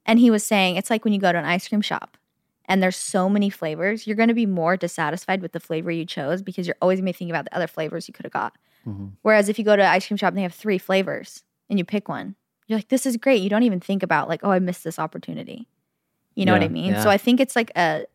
And 0.05 0.19
he 0.19 0.29
was 0.29 0.43
saying 0.43 0.75
it's 0.75 0.89
like 0.89 1.05
when 1.05 1.13
you 1.13 1.19
go 1.19 1.31
to 1.31 1.37
an 1.37 1.45
ice 1.45 1.67
cream 1.67 1.81
shop 1.81 2.17
and 2.65 2.83
there's 2.83 2.97
so 2.97 3.29
many 3.29 3.49
flavors, 3.49 4.05
you're 4.05 4.17
going 4.17 4.29
to 4.29 4.33
be 4.33 4.45
more 4.45 4.75
dissatisfied 4.75 5.41
with 5.41 5.53
the 5.53 5.59
flavor 5.59 5.91
you 5.91 6.05
chose 6.05 6.41
because 6.41 6.67
you're 6.67 6.75
always 6.81 6.97
going 6.97 7.05
to 7.05 7.13
be 7.13 7.17
thinking 7.17 7.31
about 7.31 7.45
the 7.45 7.55
other 7.55 7.67
flavors 7.67 8.07
you 8.07 8.13
could 8.13 8.25
have 8.25 8.33
got. 8.33 8.57
Mhm. 8.87 9.13
Whereas 9.21 9.49
if 9.49 9.57
you 9.57 9.65
go 9.65 9.75
to 9.75 9.81
an 9.83 9.89
ice 9.89 10.07
cream 10.07 10.17
shop 10.17 10.29
and 10.29 10.37
they 10.37 10.41
have 10.43 10.53
three 10.53 10.77
flavors 10.77 11.43
and 11.69 11.79
you 11.79 11.85
pick 11.85 12.09
one, 12.09 12.35
you're 12.67 12.77
like, 12.79 12.89
this 12.89 13.05
is 13.05 13.17
great. 13.17 13.41
You 13.41 13.49
don't 13.49 13.63
even 13.63 13.79
think 13.79 14.03
about 14.03 14.29
like, 14.29 14.41
oh, 14.43 14.51
I 14.51 14.59
missed 14.59 14.83
this 14.83 14.99
opportunity. 14.99 15.67
You 16.35 16.45
know 16.45 16.53
what 16.53 16.63
I 16.63 16.67
mean? 16.67 16.93
Yeah. 16.93 17.03
So 17.03 17.09
I 17.09 17.17
think 17.17 17.39
it's 17.39 17.55
like 17.55 17.71
a 17.75 18.05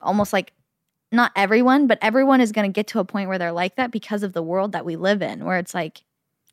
almost 0.00 0.32
like 0.32 0.52
not 1.10 1.32
everyone, 1.36 1.86
but 1.86 1.98
everyone 2.02 2.40
is 2.40 2.52
going 2.52 2.70
to 2.70 2.72
get 2.72 2.86
to 2.88 2.98
a 2.98 3.04
point 3.04 3.28
where 3.28 3.38
they're 3.38 3.52
like 3.52 3.76
that 3.76 3.90
because 3.90 4.22
of 4.22 4.32
the 4.32 4.42
world 4.42 4.72
that 4.72 4.84
we 4.84 4.96
live 4.96 5.22
in, 5.22 5.44
where 5.44 5.58
it's 5.58 5.74
like 5.74 6.02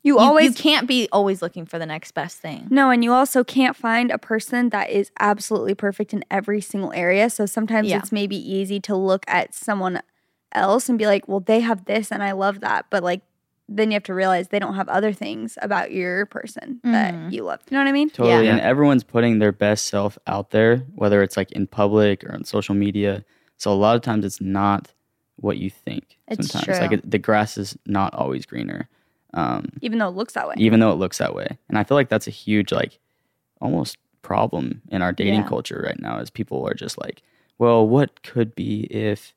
you, 0.02 0.14
you, 0.14 0.18
always 0.18 0.56
you 0.56 0.62
can't 0.62 0.86
be 0.86 1.08
always 1.12 1.42
looking 1.42 1.66
for 1.66 1.78
the 1.78 1.86
next 1.86 2.12
best 2.12 2.38
thing. 2.38 2.68
No, 2.70 2.90
and 2.90 3.02
you 3.04 3.12
also 3.12 3.44
can't 3.44 3.76
find 3.76 4.10
a 4.10 4.18
person 4.18 4.70
that 4.70 4.90
is 4.90 5.10
absolutely 5.18 5.74
perfect 5.74 6.12
in 6.12 6.24
every 6.30 6.60
single 6.60 6.92
area. 6.92 7.28
So 7.28 7.44
sometimes 7.46 7.88
Yeah. 7.88 7.98
it's 7.98 8.12
maybe 8.12 8.36
easy 8.36 8.80
to 8.80 8.96
look 8.96 9.24
at 9.28 9.54
someone 9.54 10.00
else 10.56 10.88
and 10.88 10.98
be 10.98 11.06
like, 11.06 11.28
well, 11.28 11.40
they 11.40 11.60
have 11.60 11.84
this 11.84 12.10
and 12.10 12.22
I 12.22 12.32
love 12.32 12.60
that. 12.60 12.86
But 12.90 13.02
like, 13.02 13.22
then 13.68 13.90
you 13.90 13.94
have 13.96 14.04
to 14.04 14.14
realize 14.14 14.48
they 14.48 14.58
don't 14.60 14.74
have 14.76 14.88
other 14.88 15.12
things 15.12 15.58
about 15.60 15.90
your 15.92 16.24
person 16.26 16.80
Mhm. 16.84 16.92
that 16.92 17.32
you 17.32 17.42
love. 17.42 17.60
You 17.68 17.76
know 17.76 17.82
what 17.82 17.88
I 17.88 17.92
mean? 17.92 18.10
Totally. 18.10 18.44
Yeah. 18.46 18.52
And 18.52 18.60
everyone's 18.60 19.02
putting 19.04 19.38
their 19.40 19.50
best 19.52 19.86
self 19.86 20.16
out 20.26 20.50
there, 20.50 20.78
whether 20.94 21.22
it's 21.22 21.36
like 21.36 21.50
in 21.52 21.66
public 21.66 22.22
or 22.24 22.32
on 22.32 22.44
social 22.44 22.74
media. 22.76 23.24
So 23.56 23.72
a 23.72 23.74
lot 23.74 23.96
of 23.96 24.02
times 24.02 24.24
it's 24.24 24.40
not 24.40 24.92
what 25.36 25.58
you 25.58 25.68
think. 25.68 26.16
It's 26.28 26.48
sometimes 26.48 26.80
like 26.80 26.90
true. 26.90 26.98
it, 26.98 27.10
the 27.10 27.18
grass 27.18 27.58
is 27.58 27.76
not 27.86 28.14
always 28.14 28.46
greener. 28.46 28.88
um, 29.34 29.66
Even 29.82 29.98
though 29.98 30.08
it 30.08 30.14
looks 30.14 30.32
that 30.34 30.48
way. 30.48 30.54
even 30.56 30.80
though 30.80 30.92
it 30.92 30.96
looks 30.98 31.18
that 31.18 31.34
way. 31.34 31.58
And 31.68 31.76
I 31.76 31.84
feel 31.84 31.96
like 31.96 32.08
that's 32.08 32.26
a 32.26 32.30
huge 32.30 32.72
like 32.72 32.98
almost 33.60 33.98
problem 34.22 34.80
in 34.88 35.02
our 35.02 35.12
dating 35.12 35.40
Yeah. 35.42 35.48
culture 35.48 35.82
right 35.84 36.00
now 36.00 36.18
is 36.18 36.30
people 36.30 36.66
are 36.66 36.74
just 36.74 36.98
like, 37.00 37.22
well, 37.58 37.86
what 37.86 38.22
could 38.22 38.54
be 38.54 38.82
if 38.84 39.34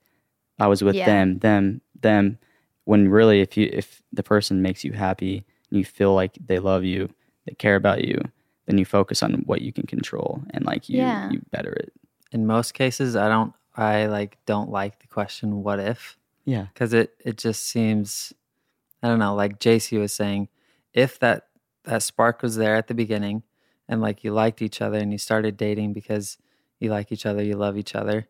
I 0.60 0.68
was 0.68 0.84
with 0.84 0.96
Yeah. 0.96 1.06
them, 1.06 1.40
them, 1.40 1.82
them 2.00 2.38
when 2.86 3.10
really 3.10 3.42
if 3.42 3.56
you 3.58 3.70
if 3.72 4.02
the 4.12 4.24
person 4.24 4.62
makes 4.62 4.84
you 4.84 4.94
happy 4.94 5.46
and 5.70 5.78
you 5.80 5.86
feel 5.86 6.14
like 6.16 6.38
they 6.46 6.60
love 6.60 6.84
you, 6.84 7.10
they 7.46 7.54
care 7.56 7.76
about 7.76 8.04
you, 8.04 8.20
then 8.66 8.78
you 8.78 8.86
focus 8.86 9.22
on 9.24 9.34
what 9.46 9.62
you 9.62 9.72
can 9.72 9.86
control 9.88 10.42
and 10.52 10.66
like 10.66 10.90
you 10.90 10.98
Yeah. 11.00 11.30
you 11.32 11.42
better 11.52 11.72
it. 11.72 11.94
In 12.32 12.46
most 12.46 12.74
cases, 12.74 13.16
I 13.16 13.28
don't. 13.30 13.54
I 13.76 14.08
like 14.08 14.38
don't 14.46 14.70
like 14.70 15.00
the 15.00 15.08
question 15.08 15.64
"What 15.64 15.80
if?" 15.80 16.18
Yeah. 16.46 16.66
because 16.74 16.94
it 16.94 17.14
it 17.24 17.38
just 17.38 17.64
seems 17.68 18.34
I 19.02 19.08
don't 19.08 19.20
know, 19.20 19.34
like 19.36 19.60
Jaci 19.60 19.98
was 20.00 20.12
saying, 20.14 20.50
if 20.94 21.20
that 21.20 21.48
that 21.86 22.04
spark 22.04 22.42
was 22.42 22.56
there 22.58 22.76
at 22.76 22.88
the 22.88 22.94
beginning 22.94 23.44
and 23.88 24.02
like 24.02 24.24
you 24.24 24.34
liked 24.34 24.62
each 24.62 24.82
other 24.82 24.98
and 24.98 25.12
you 25.12 25.18
started 25.18 25.56
dating 25.58 25.94
because 25.94 26.38
you 26.80 26.90
like 26.90 27.12
each 27.12 27.26
other, 27.26 27.42
you 27.44 27.56
love 27.56 27.78
each 27.78 27.96
other, 27.96 28.28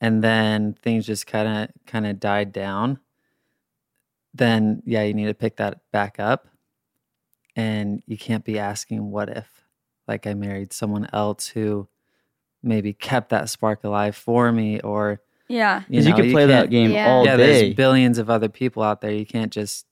and 0.00 0.22
then 0.22 0.74
things 0.82 1.06
just 1.06 1.26
kind 1.26 1.64
of 1.64 1.86
kind 1.86 2.06
of 2.06 2.20
died 2.20 2.52
down, 2.52 2.98
then 4.34 4.82
yeah, 4.84 5.02
you 5.02 5.14
need 5.14 5.26
to 5.26 5.34
pick 5.34 5.56
that 5.56 5.80
back 5.92 6.18
up. 6.18 6.48
And 7.56 8.02
you 8.06 8.16
can't 8.16 8.44
be 8.44 8.58
asking 8.58 9.10
what 9.10 9.28
if 9.28 9.64
like 10.06 10.26
I 10.26 10.34
married 10.34 10.72
someone 10.72 11.08
else 11.12 11.48
who 11.48 11.88
maybe 12.62 12.92
kept 12.92 13.30
that 13.30 13.48
spark 13.50 13.82
alive 13.84 14.14
for 14.16 14.52
me 14.52 14.80
or 14.80 15.20
yeah. 15.48 15.82
Because 15.88 16.04
you, 16.04 16.10
know, 16.12 16.16
can 16.18 16.30
play 16.30 16.46
that 16.46 16.70
game 16.70 16.90
Yeah. 16.92 17.08
all 17.10 17.24
yeah, 17.24 17.36
day. 17.36 17.62
there's 17.62 17.74
billions 17.74 18.18
of 18.18 18.28
other 18.30 18.48
people 18.50 18.82
out 18.82 19.00
there. 19.00 19.12
You 19.12 19.24
can't 19.26 19.52
just 19.52 19.86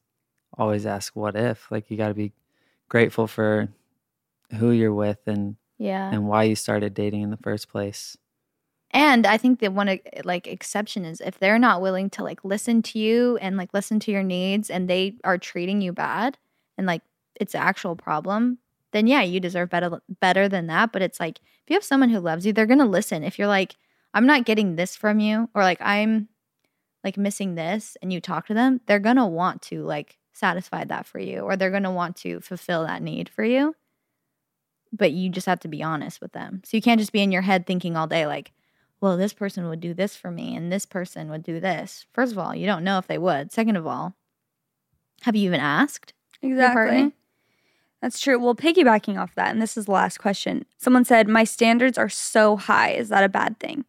always 0.56 0.84
ask 0.86 1.16
what 1.16 1.34
if. 1.34 1.70
Like 1.70 1.90
you 1.90 1.96
got 1.96 2.08
to 2.08 2.14
be 2.14 2.32
grateful 2.88 3.26
for 3.26 3.68
who 4.58 4.70
you're 4.70 4.94
with 4.94 5.18
and 5.26 5.56
Yeah. 5.78 6.10
and 6.12 6.28
why 6.28 6.44
you 6.44 6.54
started 6.54 6.94
dating 6.94 7.22
in 7.22 7.30
the 7.30 7.36
first 7.38 7.68
place. 7.68 8.16
And 8.92 9.26
I 9.26 9.36
think 9.36 9.60
the 9.60 9.68
one 9.70 9.98
like 10.24 10.46
exception 10.46 11.04
is 11.04 11.20
if 11.20 11.38
they're 11.38 11.58
not 11.58 11.82
willing 11.82 12.08
to 12.10 12.22
like 12.22 12.44
listen 12.44 12.82
to 12.82 12.98
you 12.98 13.36
and 13.38 13.56
like 13.56 13.74
listen 13.74 14.00
to 14.00 14.12
your 14.12 14.22
needs 14.22 14.70
and 14.70 14.88
they 14.88 15.16
are 15.24 15.38
treating 15.38 15.80
you 15.80 15.92
bad 15.92 16.38
and 16.78 16.86
like 16.86 17.02
it's 17.34 17.54
an 17.54 17.60
actual 17.60 17.96
problem, 17.96 18.58
then 18.92 19.06
yeah, 19.06 19.22
you 19.22 19.40
deserve 19.40 19.70
better 19.70 20.00
better 20.20 20.48
than 20.48 20.68
that. 20.68 20.92
But 20.92 21.02
it's 21.02 21.20
like 21.20 21.38
if 21.38 21.68
you 21.68 21.74
have 21.74 21.84
someone 21.84 22.10
who 22.10 22.20
loves 22.20 22.46
you, 22.46 22.52
they're 22.52 22.66
gonna 22.66 22.86
listen. 22.86 23.24
If 23.24 23.38
you're 23.38 23.48
like, 23.48 23.76
I'm 24.14 24.26
not 24.26 24.44
getting 24.46 24.76
this 24.76 24.96
from 24.96 25.20
you, 25.20 25.50
or 25.54 25.62
like 25.62 25.80
I'm 25.80 26.28
like 27.04 27.16
missing 27.16 27.54
this 27.54 27.96
and 28.02 28.12
you 28.12 28.20
talk 28.20 28.46
to 28.46 28.54
them, 28.54 28.80
they're 28.86 28.98
gonna 28.98 29.26
want 29.26 29.62
to 29.62 29.82
like 29.82 30.16
satisfy 30.32 30.84
that 30.84 31.06
for 31.06 31.18
you, 31.18 31.40
or 31.40 31.56
they're 31.56 31.70
gonna 31.70 31.92
want 31.92 32.16
to 32.18 32.40
fulfill 32.40 32.84
that 32.86 33.02
need 33.02 33.28
for 33.28 33.44
you. 33.44 33.74
But 34.92 35.12
you 35.12 35.28
just 35.28 35.46
have 35.46 35.60
to 35.60 35.68
be 35.68 35.82
honest 35.82 36.20
with 36.20 36.32
them. 36.32 36.62
So 36.64 36.76
you 36.76 36.82
can't 36.82 37.00
just 37.00 37.12
be 37.12 37.22
in 37.22 37.32
your 37.32 37.42
head 37.42 37.66
thinking 37.66 37.96
all 37.96 38.06
day 38.06 38.26
like, 38.26 38.52
well, 39.00 39.16
this 39.16 39.32
person 39.32 39.68
would 39.68 39.80
do 39.80 39.94
this 39.94 40.16
for 40.16 40.30
me 40.30 40.56
and 40.56 40.72
this 40.72 40.86
person 40.86 41.28
would 41.30 41.42
do 41.42 41.60
this. 41.60 42.06
First 42.12 42.32
of 42.32 42.38
all, 42.38 42.54
you 42.54 42.66
don't 42.66 42.84
know 42.84 42.98
if 42.98 43.06
they 43.06 43.18
would. 43.18 43.52
Second 43.52 43.76
of 43.76 43.86
all, 43.86 44.14
have 45.22 45.36
you 45.36 45.46
even 45.46 45.60
asked? 45.60 46.12
Exactly. 46.42 47.12
That's 48.02 48.20
true. 48.20 48.38
Well, 48.38 48.54
piggybacking 48.54 49.18
off 49.18 49.34
that, 49.34 49.50
and 49.50 49.60
this 49.60 49.76
is 49.76 49.86
the 49.86 49.92
last 49.92 50.18
question. 50.18 50.66
Someone 50.76 51.04
said, 51.04 51.28
"My 51.28 51.44
standards 51.44 51.96
are 51.96 52.08
so 52.08 52.56
high. 52.56 52.90
Is 52.90 53.08
that 53.08 53.24
a 53.24 53.28
bad 53.28 53.58
thing?" 53.58 53.84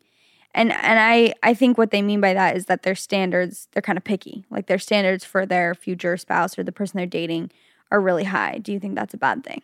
And 0.55 0.71
and 0.71 0.99
I 0.99 1.33
I 1.43 1.53
think 1.53 1.77
what 1.77 1.91
they 1.91 2.01
mean 2.01 2.21
by 2.21 2.33
that 2.33 2.55
is 2.55 2.65
that 2.65 2.83
their 2.83 2.95
standards 2.95 3.67
they're 3.73 3.81
kind 3.81 3.97
of 3.97 4.03
picky. 4.03 4.45
Like 4.49 4.67
their 4.67 4.79
standards 4.79 5.23
for 5.23 5.45
their 5.45 5.75
future 5.75 6.17
spouse 6.17 6.57
or 6.57 6.63
the 6.63 6.71
person 6.71 6.97
they're 6.97 7.05
dating 7.05 7.51
are 7.91 8.01
really 8.01 8.23
high. 8.23 8.57
Do 8.59 8.71
you 8.71 8.79
think 8.79 8.95
that's 8.95 9.13
a 9.13 9.17
bad 9.17 9.43
thing? 9.43 9.61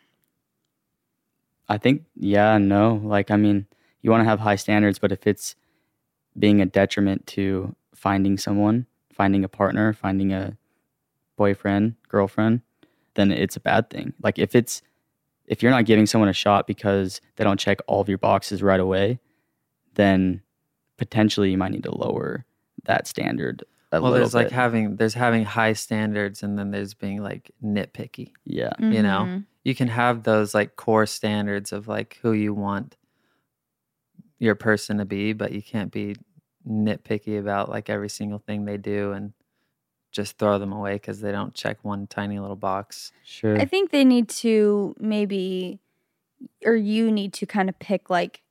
I 1.70 1.78
think 1.78 2.04
yeah, 2.16 2.58
no. 2.58 3.02
Like 3.04 3.32
I 3.32 3.38
mean, 3.38 3.66
you 4.04 4.12
want 4.12 4.22
to 4.22 4.30
have 4.30 4.40
high 4.40 4.56
standards, 4.56 5.00
but 5.00 5.12
if 5.12 5.26
it's 5.26 5.56
being 6.38 6.62
a 6.62 6.66
detriment 6.66 7.26
to 7.28 7.76
finding 7.96 8.38
someone, 8.38 8.86
finding 9.12 9.44
a 9.44 9.50
partner, 9.50 9.94
finding 9.94 10.32
a 10.32 10.56
boyfriend, 11.38 11.96
girlfriend, 12.10 12.62
then 13.16 13.32
it's 13.32 13.56
a 13.56 13.60
bad 13.60 13.90
thing. 13.90 14.14
Like 14.22 14.38
if 14.38 14.54
it's 14.56 14.84
if 15.48 15.64
you're 15.64 15.72
not 15.72 15.86
giving 15.86 16.06
someone 16.06 16.30
a 16.30 16.34
shot 16.34 16.68
because 16.68 17.20
they 17.36 17.44
don't 17.44 17.60
check 17.60 17.80
all 17.88 18.02
of 18.02 18.10
your 18.10 18.18
boxes 18.18 18.62
right 18.62 18.80
away, 18.80 19.20
then 19.96 20.42
potentially 20.98 21.52
you 21.52 21.58
might 21.58 21.72
need 21.72 21.84
to 21.84 21.96
lower 21.96 22.46
that 22.86 23.08
standard 23.08 23.64
a 23.94 24.02
well, 24.02 24.12
little 24.12 24.26
there's 24.26 24.34
like 24.34 24.50
having 24.50 24.96
there's 24.96 25.14
having 25.14 25.46
high 25.46 25.74
standards 25.74 26.42
and 26.42 26.58
then 26.58 26.72
there's 26.72 26.94
being 26.94 27.22
like 27.22 27.52
nitpicky. 27.64 28.32
yeah. 28.44 28.74
You 28.80 29.04
know? 29.04 29.26
Mhm. 29.28 29.46
You 29.64 29.76
can 29.76 29.88
have 29.88 30.24
those 30.24 30.54
like 30.54 30.76
core 30.76 31.06
standards 31.06 31.72
of 31.72 31.88
like 31.88 32.18
who 32.22 32.34
you 32.34 32.54
want 32.54 32.98
your 34.44 34.56
person 34.56 34.98
to 34.98 35.06
be, 35.06 35.32
but 35.34 35.54
you 35.54 35.62
can't 35.62 35.90
be 35.92 36.16
nitpicky 36.68 37.40
about 37.40 37.70
like 37.70 37.90
every 37.90 38.10
single 38.10 38.40
thing 38.40 38.66
they 38.66 38.78
do 38.78 39.14
and 39.14 39.34
just 40.12 40.38
throw 40.38 40.60
them 40.60 40.74
away 40.74 40.94
because 40.94 41.22
they 41.22 41.32
don't 41.32 41.54
check 41.54 41.78
one 41.84 42.08
tiny 42.08 42.40
little 42.40 42.56
box. 42.58 43.12
Sure. 43.24 43.58
I 43.58 43.66
think 43.66 43.92
they 43.92 44.04
need 44.04 44.28
to 44.30 44.94
maybe, 45.00 45.80
or 46.66 46.76
you 46.76 47.10
need 47.12 47.34
to 47.34 47.46
kind 47.46 47.70
of 47.70 47.80
pick 47.80 48.10
like 48.10 48.42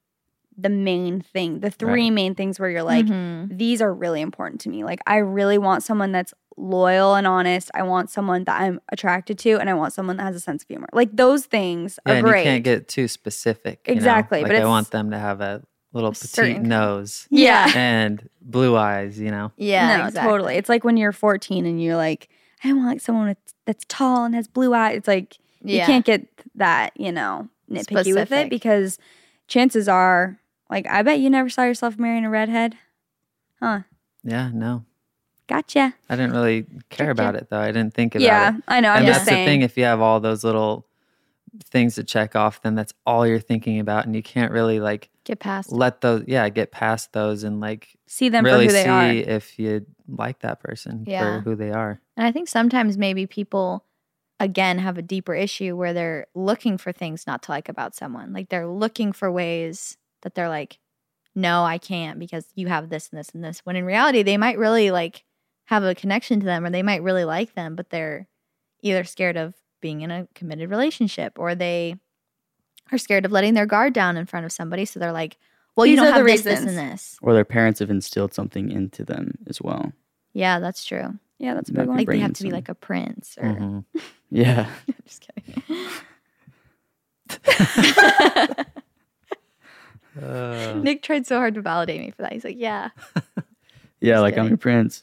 the 0.56 0.70
main 0.70 1.20
thing, 1.20 1.60
the 1.60 1.70
three 1.70 2.04
Right. 2.04 2.12
main 2.12 2.34
things 2.34 2.58
where 2.58 2.70
you're 2.70 2.82
like, 2.82 3.06
Mhm. 3.06 3.56
these 3.56 3.80
are 3.82 3.92
really 3.92 4.20
important 4.22 4.60
to 4.62 4.70
me. 4.70 4.82
Like, 4.84 5.00
I 5.06 5.16
really 5.18 5.56
want 5.58 5.82
someone 5.82 6.12
that's 6.12 6.34
loyal 6.58 7.14
and 7.14 7.26
honest. 7.26 7.70
I 7.74 7.82
want 7.82 8.10
someone 8.10 8.44
that 8.44 8.60
I'm 8.60 8.78
attracted 8.90 9.38
to, 9.38 9.58
and 9.58 9.70
I 9.70 9.74
want 9.74 9.94
someone 9.94 10.16
that 10.18 10.24
has 10.24 10.36
a 10.36 10.40
sense 10.40 10.62
of 10.62 10.68
humor. 10.68 10.88
Like, 10.92 11.08
those 11.16 11.46
things 11.46 11.98
Yeah, 12.06 12.12
are 12.12 12.16
and 12.16 12.26
great. 12.26 12.40
you 12.40 12.44
can't 12.44 12.64
get 12.64 12.88
too 12.88 13.08
specific. 13.08 13.80
you 13.86 13.94
know? 13.94 13.98
Exactly, 13.98 14.42
Like 14.42 14.52
but 14.52 14.60
I 14.60 14.66
want 14.66 14.90
them 14.90 15.10
to 15.12 15.18
have 15.18 15.40
a 15.40 15.62
little 15.92 16.12
petite 16.12 16.30
certain- 16.30 16.68
nose 16.68 17.26
yeah. 17.30 17.70
and 17.74 18.28
blue 18.40 18.76
eyes, 18.76 19.18
you 19.18 19.30
know? 19.30 19.52
Yeah, 19.56 19.98
no, 19.98 20.06
exactly. 20.06 20.30
totally. 20.30 20.54
It's 20.56 20.68
like 20.68 20.84
when 20.84 20.96
you're 20.96 21.12
14 21.12 21.66
and 21.66 21.82
you're 21.82 21.96
like, 21.96 22.28
I 22.64 22.72
want 22.72 22.86
like 22.86 23.00
someone 23.00 23.26
that's, 23.28 23.54
that's 23.66 23.84
tall 23.88 24.24
and 24.24 24.34
has 24.34 24.48
blue 24.48 24.72
eyes. 24.74 24.96
It's 24.96 25.08
like, 25.08 25.36
you 25.64 25.80
can't 25.80 26.04
get 26.04 26.26
that, 26.56 26.92
you 26.98 27.12
know, 27.12 27.48
nitpicky 27.70 28.14
with 28.14 28.32
it 28.32 28.50
because 28.50 28.98
chances 29.46 29.88
are, 29.88 30.38
like, 30.70 30.86
I 30.88 31.02
bet 31.02 31.20
you 31.20 31.30
never 31.30 31.48
saw 31.50 31.64
yourself 31.64 31.98
marrying 31.98 32.24
a 32.24 32.30
redhead. 32.30 32.76
Huh. 33.60 33.80
Yeah, 34.24 34.50
no. 34.52 34.84
Gotcha. 35.46 35.94
I 36.08 36.16
didn't 36.16 36.32
really 36.32 36.66
care 36.88 37.10
about 37.10 37.34
it 37.34 37.48
though. 37.50 37.58
I 37.60 37.66
didn't 37.72 37.94
think 37.94 38.14
about 38.14 38.22
Yeah, 38.24 38.48
it. 38.48 38.54
Yeah, 38.54 38.60
I 38.68 38.80
know. 38.80 38.90
I'm 38.90 38.98
and 38.98 39.06
just 39.06 39.20
that's 39.20 39.28
saying. 39.28 39.44
the 39.44 39.50
thing. 39.50 39.62
If 39.62 39.76
you 39.76 39.84
have 39.84 40.00
all 40.00 40.18
those 40.18 40.42
little 40.44 40.86
things 41.64 41.96
to 41.96 42.04
check 42.04 42.34
off, 42.34 42.62
then 42.62 42.74
that's 42.74 42.94
all 43.04 43.26
you're 43.26 43.38
thinking 43.40 43.78
about, 43.78 44.06
and 44.06 44.16
you 44.16 44.22
can't 44.22 44.50
really 44.50 44.80
like 44.80 45.10
Get 45.24 45.38
past. 45.40 45.70
let 45.72 46.00
those. 46.00 46.24
Yeah, 46.26 46.48
get 46.48 46.72
past 46.72 47.12
those 47.12 47.44
and 47.44 47.60
like 47.60 47.96
See 48.06 48.28
them 48.28 48.44
really 48.44 48.66
for 48.66 48.72
who 48.72 48.78
they 48.78 48.84
see 48.84 48.88
are. 49.24 49.30
if 49.30 49.58
you 49.58 49.86
like 50.08 50.40
that 50.40 50.60
person 50.60 51.04
Yeah. 51.06 51.36
for 51.36 51.40
who 51.40 51.56
they 51.56 51.70
are. 51.70 52.00
And 52.16 52.26
I 52.26 52.32
think 52.32 52.48
sometimes 52.48 52.98
maybe 52.98 53.26
people 53.26 53.84
again 54.40 54.78
have 54.78 54.98
a 54.98 55.02
deeper 55.02 55.34
issue 55.34 55.76
where 55.76 55.92
they're 55.92 56.26
looking 56.34 56.76
for 56.76 56.90
things 56.92 57.26
not 57.26 57.42
to 57.44 57.52
like 57.52 57.68
about 57.68 57.94
someone. 57.94 58.32
Like 58.32 58.48
they're 58.48 58.66
looking 58.66 59.12
for 59.12 59.30
ways 59.30 59.96
that 60.22 60.34
they're 60.34 60.48
like, 60.48 60.78
no, 61.34 61.62
I 61.64 61.78
can't 61.78 62.18
because 62.18 62.46
you 62.56 62.66
have 62.66 62.88
this 62.90 63.08
and 63.10 63.18
this 63.18 63.28
and 63.30 63.42
this. 63.44 63.60
When 63.60 63.76
in 63.76 63.84
reality, 63.84 64.22
they 64.22 64.36
might 64.36 64.58
really 64.58 64.90
like 64.90 65.24
have 65.66 65.84
a 65.84 65.94
connection 65.94 66.40
to 66.40 66.46
them 66.46 66.64
or 66.66 66.70
they 66.70 66.82
might 66.82 67.02
really 67.02 67.24
like 67.24 67.54
them, 67.54 67.76
but 67.76 67.90
they're 67.90 68.26
either 68.82 69.04
scared 69.04 69.36
of 69.36 69.54
being 69.80 70.00
in 70.02 70.10
a 70.10 70.26
committed 70.34 70.68
relationship 70.68 71.38
or 71.38 71.54
they 71.54 71.96
are 72.90 72.98
scared 72.98 73.24
of 73.24 73.32
letting 73.32 73.54
their 73.54 73.66
guard 73.66 73.92
down 73.92 74.16
in 74.16 74.26
front 74.26 74.44
of 74.46 74.52
somebody. 74.52 74.84
So 74.84 74.98
they're 75.00 75.12
like, 75.12 75.36
well, 75.76 75.86
you 75.86 75.92
These 75.92 76.02
don't 76.04 76.12
have 76.12 76.24
the 76.24 76.30
this, 76.32 76.42
this, 76.42 76.60
and 76.60 76.76
this. 76.76 77.16
or 77.22 77.32
their 77.32 77.44
parents 77.44 77.80
have 77.80 77.90
instilled 77.90 78.34
something 78.34 78.70
into 78.70 79.04
them 79.04 79.38
as 79.46 79.60
well. 79.62 79.92
Yeah, 80.34 80.58
that's 80.60 80.84
true. 80.84 81.18
Yeah, 81.38 81.54
that's 81.54 81.70
a 81.70 81.72
That 81.72 81.78
big 81.80 81.88
one. 81.88 81.96
Like 81.96 82.02
they 82.06 82.10
bring 82.12 82.20
have 82.20 82.30
in 82.30 82.34
to 82.34 82.42
be 82.44 82.50
like 82.50 82.68
a 82.68 82.74
prince 82.74 83.36
or 83.40 83.44
Mhm. 83.48 83.84
Yeah. 84.30 84.68
just 85.06 85.26
kidding. 85.34 85.62
Uh, 90.20 90.80
Nick 90.82 91.02
tried 91.02 91.26
so 91.26 91.36
hard 91.38 91.54
to 91.54 91.62
validate 91.62 92.00
me 92.00 92.10
for 92.10 92.22
that. 92.22 92.32
He's 92.32 92.44
like, 92.44 92.56
"Yeah, 92.58 92.90
Yeah, 94.00 94.14
Just 94.14 94.22
like 94.22 94.38
I'm 94.38 94.48
your 94.48 94.56
prince. 94.58 95.02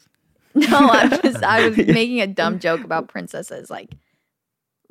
no, 0.55 0.67
I'm 0.77 1.09
just 1.21 1.43
I 1.43 1.67
was 1.69 1.77
making 1.77 2.21
a 2.21 2.27
dumb 2.27 2.59
joke 2.59 2.83
about 2.83 3.07
princesses, 3.07 3.69
like 3.69 3.89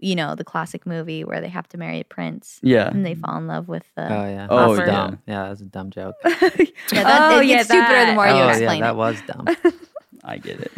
you 0.00 0.14
know 0.14 0.34
the 0.34 0.44
classic 0.44 0.86
movie 0.86 1.24
where 1.24 1.40
they 1.40 1.48
have 1.48 1.68
to 1.68 1.76
marry 1.78 2.00
a 2.00 2.04
prince 2.04 2.60
Yeah. 2.62 2.88
and 2.88 3.04
they 3.04 3.14
fall 3.14 3.36
in 3.38 3.46
love 3.46 3.68
with 3.68 3.84
the. 3.96 4.04
oh 4.06 4.28
yeah. 4.28 4.46
Oh, 4.48 4.74
That's 4.76 4.88
dumb. 4.90 5.18
Yeah, 5.26 5.48
that's 5.48 5.60
a 5.60 5.64
dumb 5.64 5.90
joke. 5.90 6.14
Yeah, 6.24 7.02
that, 7.04 7.32
Oh, 7.32 7.40
it 7.40 7.46
yeah, 7.46 7.56
gets 7.56 7.68
stupider 7.68 8.06
the 8.06 8.14
more 8.14 8.26
oh 8.28 8.30
you 8.30 8.36
yeah, 8.44 8.50
explain 8.50 8.80
that 8.82 8.90
it. 8.90 8.96
was 8.96 9.20
dumb. 9.26 9.46
I 10.24 10.38
get 10.38 10.60
it. 10.60 10.72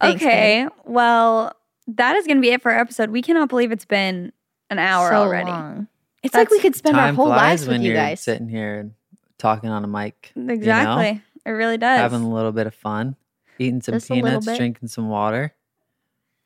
Thanks, 0.00 0.22
okay, 0.22 0.66
well, 0.84 1.52
that 1.88 2.16
is 2.16 2.26
going 2.26 2.36
to 2.38 2.42
be 2.42 2.50
it 2.50 2.62
for 2.62 2.70
our 2.72 2.78
episode. 2.78 3.10
We 3.10 3.22
cannot 3.22 3.48
believe 3.48 3.72
it's 3.72 3.84
been 3.84 4.32
an 4.70 4.78
hour 4.78 5.10
so 5.10 5.16
already. 5.16 5.50
long. 5.50 5.88
It's 6.22 6.34
like 6.34 6.50
we 6.50 6.60
could 6.60 6.74
spend 6.76 6.96
our 6.96 7.12
whole 7.12 7.28
lives 7.28 7.66
when 7.66 7.78
with 7.78 7.82
you 7.86 7.92
you're 7.92 7.96
guys. 8.00 8.20
sitting 8.20 8.48
here 8.48 8.78
and 8.80 8.92
talking 9.38 9.70
on 9.70 9.84
a 9.84 9.86
mic. 9.88 10.32
you 10.34 10.42
know? 10.42 10.52
Exactly. 10.54 11.22
It 11.46 11.50
really 11.50 11.78
does. 11.78 11.98
having 12.00 12.22
a 12.22 12.28
little 12.30 12.52
bit 12.52 12.66
of 12.66 12.74
fun, 12.74 13.16
eating 13.58 13.80
some 13.80 13.94
Just 13.94 14.08
peanuts, 14.08 14.44
drinking 14.44 14.88
some 14.88 15.08
water. 15.08 15.54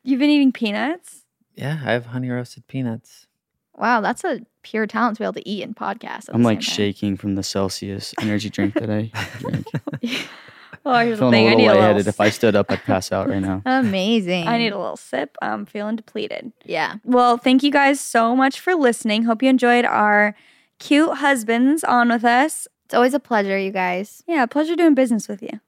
You've 0.05 0.21
been 0.21 0.31
eating 0.31 0.53
peanuts? 0.53 1.22
Yeah, 1.55 1.81
I 1.85 1.93
have 1.93 2.07
honey 2.07 2.31
roasted 2.31 2.67
peanuts. 2.67 3.27
Wow, 3.77 4.01
that's 4.01 4.23
a 4.25 4.41
pure 4.63 4.87
talent 4.87 5.17
to 5.17 5.21
be 5.21 5.25
able 5.25 5.33
to 5.35 5.49
eat 5.49 5.63
and 5.63 5.75
podcast. 5.75 6.29
I'm 6.33 6.43
like 6.43 6.63
shaking 6.63 7.17
from 7.17 7.35
the 7.35 7.43
Celsius 7.43 8.15
energy 8.21 8.51
drink 8.51 8.75
that 8.75 8.91
I 8.91 9.11
drink. 9.39 9.67
Oh, 10.85 10.99
here's 10.99 11.21
the 11.21 11.31
thing. 11.31 11.47
a 11.47 11.47
I 11.47 11.51
little 11.51 11.59
need 11.59 11.69
a 11.69 11.95
little. 11.95 12.09
If 12.09 12.21
I 12.21 12.31
stood 12.31 12.57
up, 12.57 12.67
I'd 12.69 12.83
pass 12.83 13.13
out 13.13 13.29
right 13.29 13.41
now. 13.41 13.63
Amazing. 13.67 14.49
I 14.49 14.59
need 14.59 14.73
a 14.73 14.79
little 14.79 14.97
sip. 14.97 15.37
I'm 15.41 15.65
feeling 15.65 15.95
depleted. 15.95 16.51
yeah. 16.65 16.97
Well, 17.05 17.37
thank 17.37 17.63
you 17.63 17.71
guys 17.71 18.01
so 18.01 18.35
much 18.35 18.59
for 18.59 18.75
listening. 18.75 19.23
Hope 19.23 19.45
you 19.45 19.49
enjoyed 19.49 19.85
our 19.85 20.35
cute 20.81 21.19
husbands 21.19 21.85
on 21.85 22.09
with 22.09 22.25
us. 22.25 22.67
It's 22.87 22.95
always 22.95 23.15
a 23.15 23.21
pleasure, 23.21 23.57
you 23.57 23.71
guys. 23.71 24.25
Yeah, 24.27 24.45
pleasure 24.47 24.75
doing 24.75 24.95
business 24.95 25.29
with 25.29 25.41
you. 25.41 25.61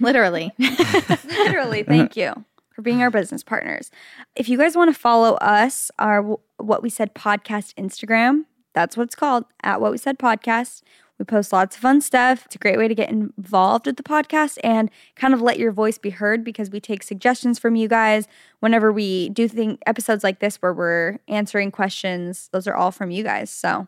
Literally. 0.00 0.52
Literally, 0.58 1.82
thank 1.82 2.16
you 2.16 2.46
for 2.74 2.82
being 2.82 3.00
our 3.00 3.10
business 3.10 3.42
partners. 3.44 3.90
If 4.34 4.48
you 4.48 4.58
guys 4.58 4.76
want 4.76 4.92
to 4.92 4.98
follow 5.00 5.34
us, 5.34 5.90
our 5.98 6.22
What 6.58 6.82
We 6.82 6.90
Said 6.90 7.14
podcast 7.14 7.74
Instagram, 7.74 8.44
that's 8.74 8.96
what 8.96 9.04
it's 9.04 9.14
called, 9.14 9.44
at 9.62 9.80
What 9.80 9.92
We 9.92 9.98
Said 9.98 10.18
podcast. 10.18 10.82
We 11.16 11.24
post 11.24 11.52
lots 11.52 11.76
of 11.76 11.82
fun 11.82 12.00
stuff. 12.00 12.44
It's 12.46 12.56
a 12.56 12.58
great 12.58 12.76
way 12.76 12.88
to 12.88 12.94
get 12.94 13.08
involved 13.08 13.86
with 13.86 13.96
the 13.96 14.02
podcast 14.02 14.58
and 14.64 14.90
kind 15.14 15.32
of 15.32 15.40
let 15.40 15.60
your 15.60 15.70
voice 15.70 15.96
be 15.96 16.10
heard 16.10 16.42
because 16.42 16.70
we 16.70 16.80
take 16.80 17.04
suggestions 17.04 17.60
from 17.60 17.76
you 17.76 17.86
guys 17.86 18.26
whenever 18.58 18.92
we 18.92 19.28
do 19.28 19.46
think 19.46 19.80
episodes 19.86 20.24
like 20.24 20.40
this 20.40 20.56
where 20.56 20.72
we're 20.74 21.20
answering 21.28 21.70
questions. 21.70 22.48
Those 22.52 22.66
are 22.66 22.74
all 22.74 22.90
from 22.90 23.12
you 23.12 23.22
guys. 23.22 23.48
So 23.48 23.86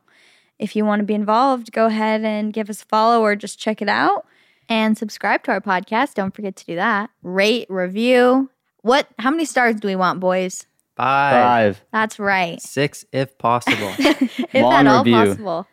if 0.60 0.76
you 0.76 0.84
want 0.84 1.00
to 1.00 1.04
be 1.04 1.14
involved, 1.14 1.72
go 1.72 1.86
ahead 1.86 2.22
and 2.24 2.52
give 2.52 2.70
us 2.70 2.82
a 2.82 2.86
follow 2.86 3.20
or 3.22 3.34
just 3.34 3.58
check 3.58 3.82
it 3.82 3.88
out. 3.88 4.24
and 4.68 4.98
subscribe 4.98 5.44
to 5.44 5.52
our 5.52 5.60
podcast. 5.60 6.14
Don't 6.14 6.34
forget 6.34 6.56
to 6.56 6.64
do 6.64 6.74
that. 6.74 7.10
Rate, 7.22 7.66
review. 7.68 8.50
What? 8.86 9.08
How 9.18 9.30
many 9.30 9.44
stars 9.44 9.76
do 9.80 9.88
we 9.88 9.96
want, 9.96 10.20
boys? 10.20 10.64
Five, 10.96 11.32
Five, 11.76 11.84
That's 11.92 12.18
right. 12.18 12.60
six, 12.62 13.04
if 13.12 13.36
possible. 13.36 13.92
if 13.98 14.54
Long 14.54 14.72
at 14.74 14.86
all 14.86 15.04
review. 15.04 15.14
possible. 15.30 15.66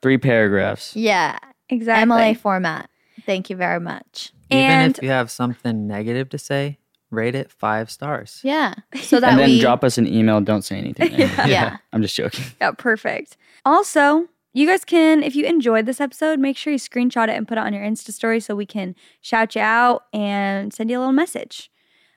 three 0.00 0.16
paragraphs. 0.18 0.94
Yeah. 0.96 1.38
Exactly. 1.68 2.10
MLA 2.16 2.36
format. 2.36 2.88
Thank 3.26 3.50
you 3.50 3.56
very 3.56 3.80
much. 3.80 4.32
Even 4.50 4.64
And- 4.64 4.96
if 4.96 5.02
you 5.02 5.10
have 5.10 5.30
something 5.30 5.86
negative 5.86 6.28
to 6.30 6.38
say, 6.38 6.78
rate 7.10 7.34
it 7.34 7.50
five 7.50 7.90
stars. 7.90 8.40
Yeah. 8.44 8.74
So 9.02 9.18
that 9.20 9.30
And 9.32 9.38
then 9.40 9.50
we 9.50 9.60
drop 9.60 9.82
us 9.84 9.98
an 9.98 10.06
email. 10.06 10.40
Don't 10.40 10.62
say 10.62 10.78
anything. 10.78 11.12
Yeah. 11.46 11.76
I'm 11.92 12.00
just 12.02 12.14
joking. 12.16 12.44
Yeah, 12.60 12.70
perfect. 12.70 13.36
Also, 13.66 14.28
you 14.54 14.66
guys 14.66 14.84
can, 14.84 15.22
if 15.22 15.34
you 15.36 15.44
enjoyed 15.44 15.84
this 15.86 16.00
episode, 16.00 16.38
make 16.38 16.56
sure 16.56 16.72
you 16.72 16.78
screenshot 16.78 17.24
it 17.28 17.36
and 17.36 17.46
put 17.46 17.58
it 17.58 17.62
on 17.62 17.72
your 17.74 17.82
Insta 17.82 18.12
story 18.12 18.40
so 18.40 18.54
we 18.56 18.64
can 18.66 18.94
shout 19.20 19.54
you 19.56 19.60
out 19.60 20.04
and 20.14 20.72
send 20.72 20.88
you 20.90 20.98
a 20.98 21.00
little 21.00 21.12
message. 21.12 21.70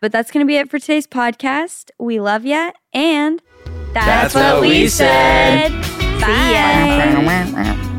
But 0.03 0.11
that's 0.11 0.31
going 0.31 0.45
to 0.45 0.45
be 0.45 0.57
it 0.57 0.69
for 0.69 0.80
today's 0.80 1.07
podcast. 1.07 1.89
We 1.97 2.19
love 2.19 2.45
you. 2.45 2.73
And 2.91 3.41
that's, 3.93 4.34
That's 4.34 4.35
what 4.35 4.59
we 4.59 4.89
said. 4.89 5.71
Bye. 6.19 7.47
See 7.63 7.77
ya. 7.80 7.93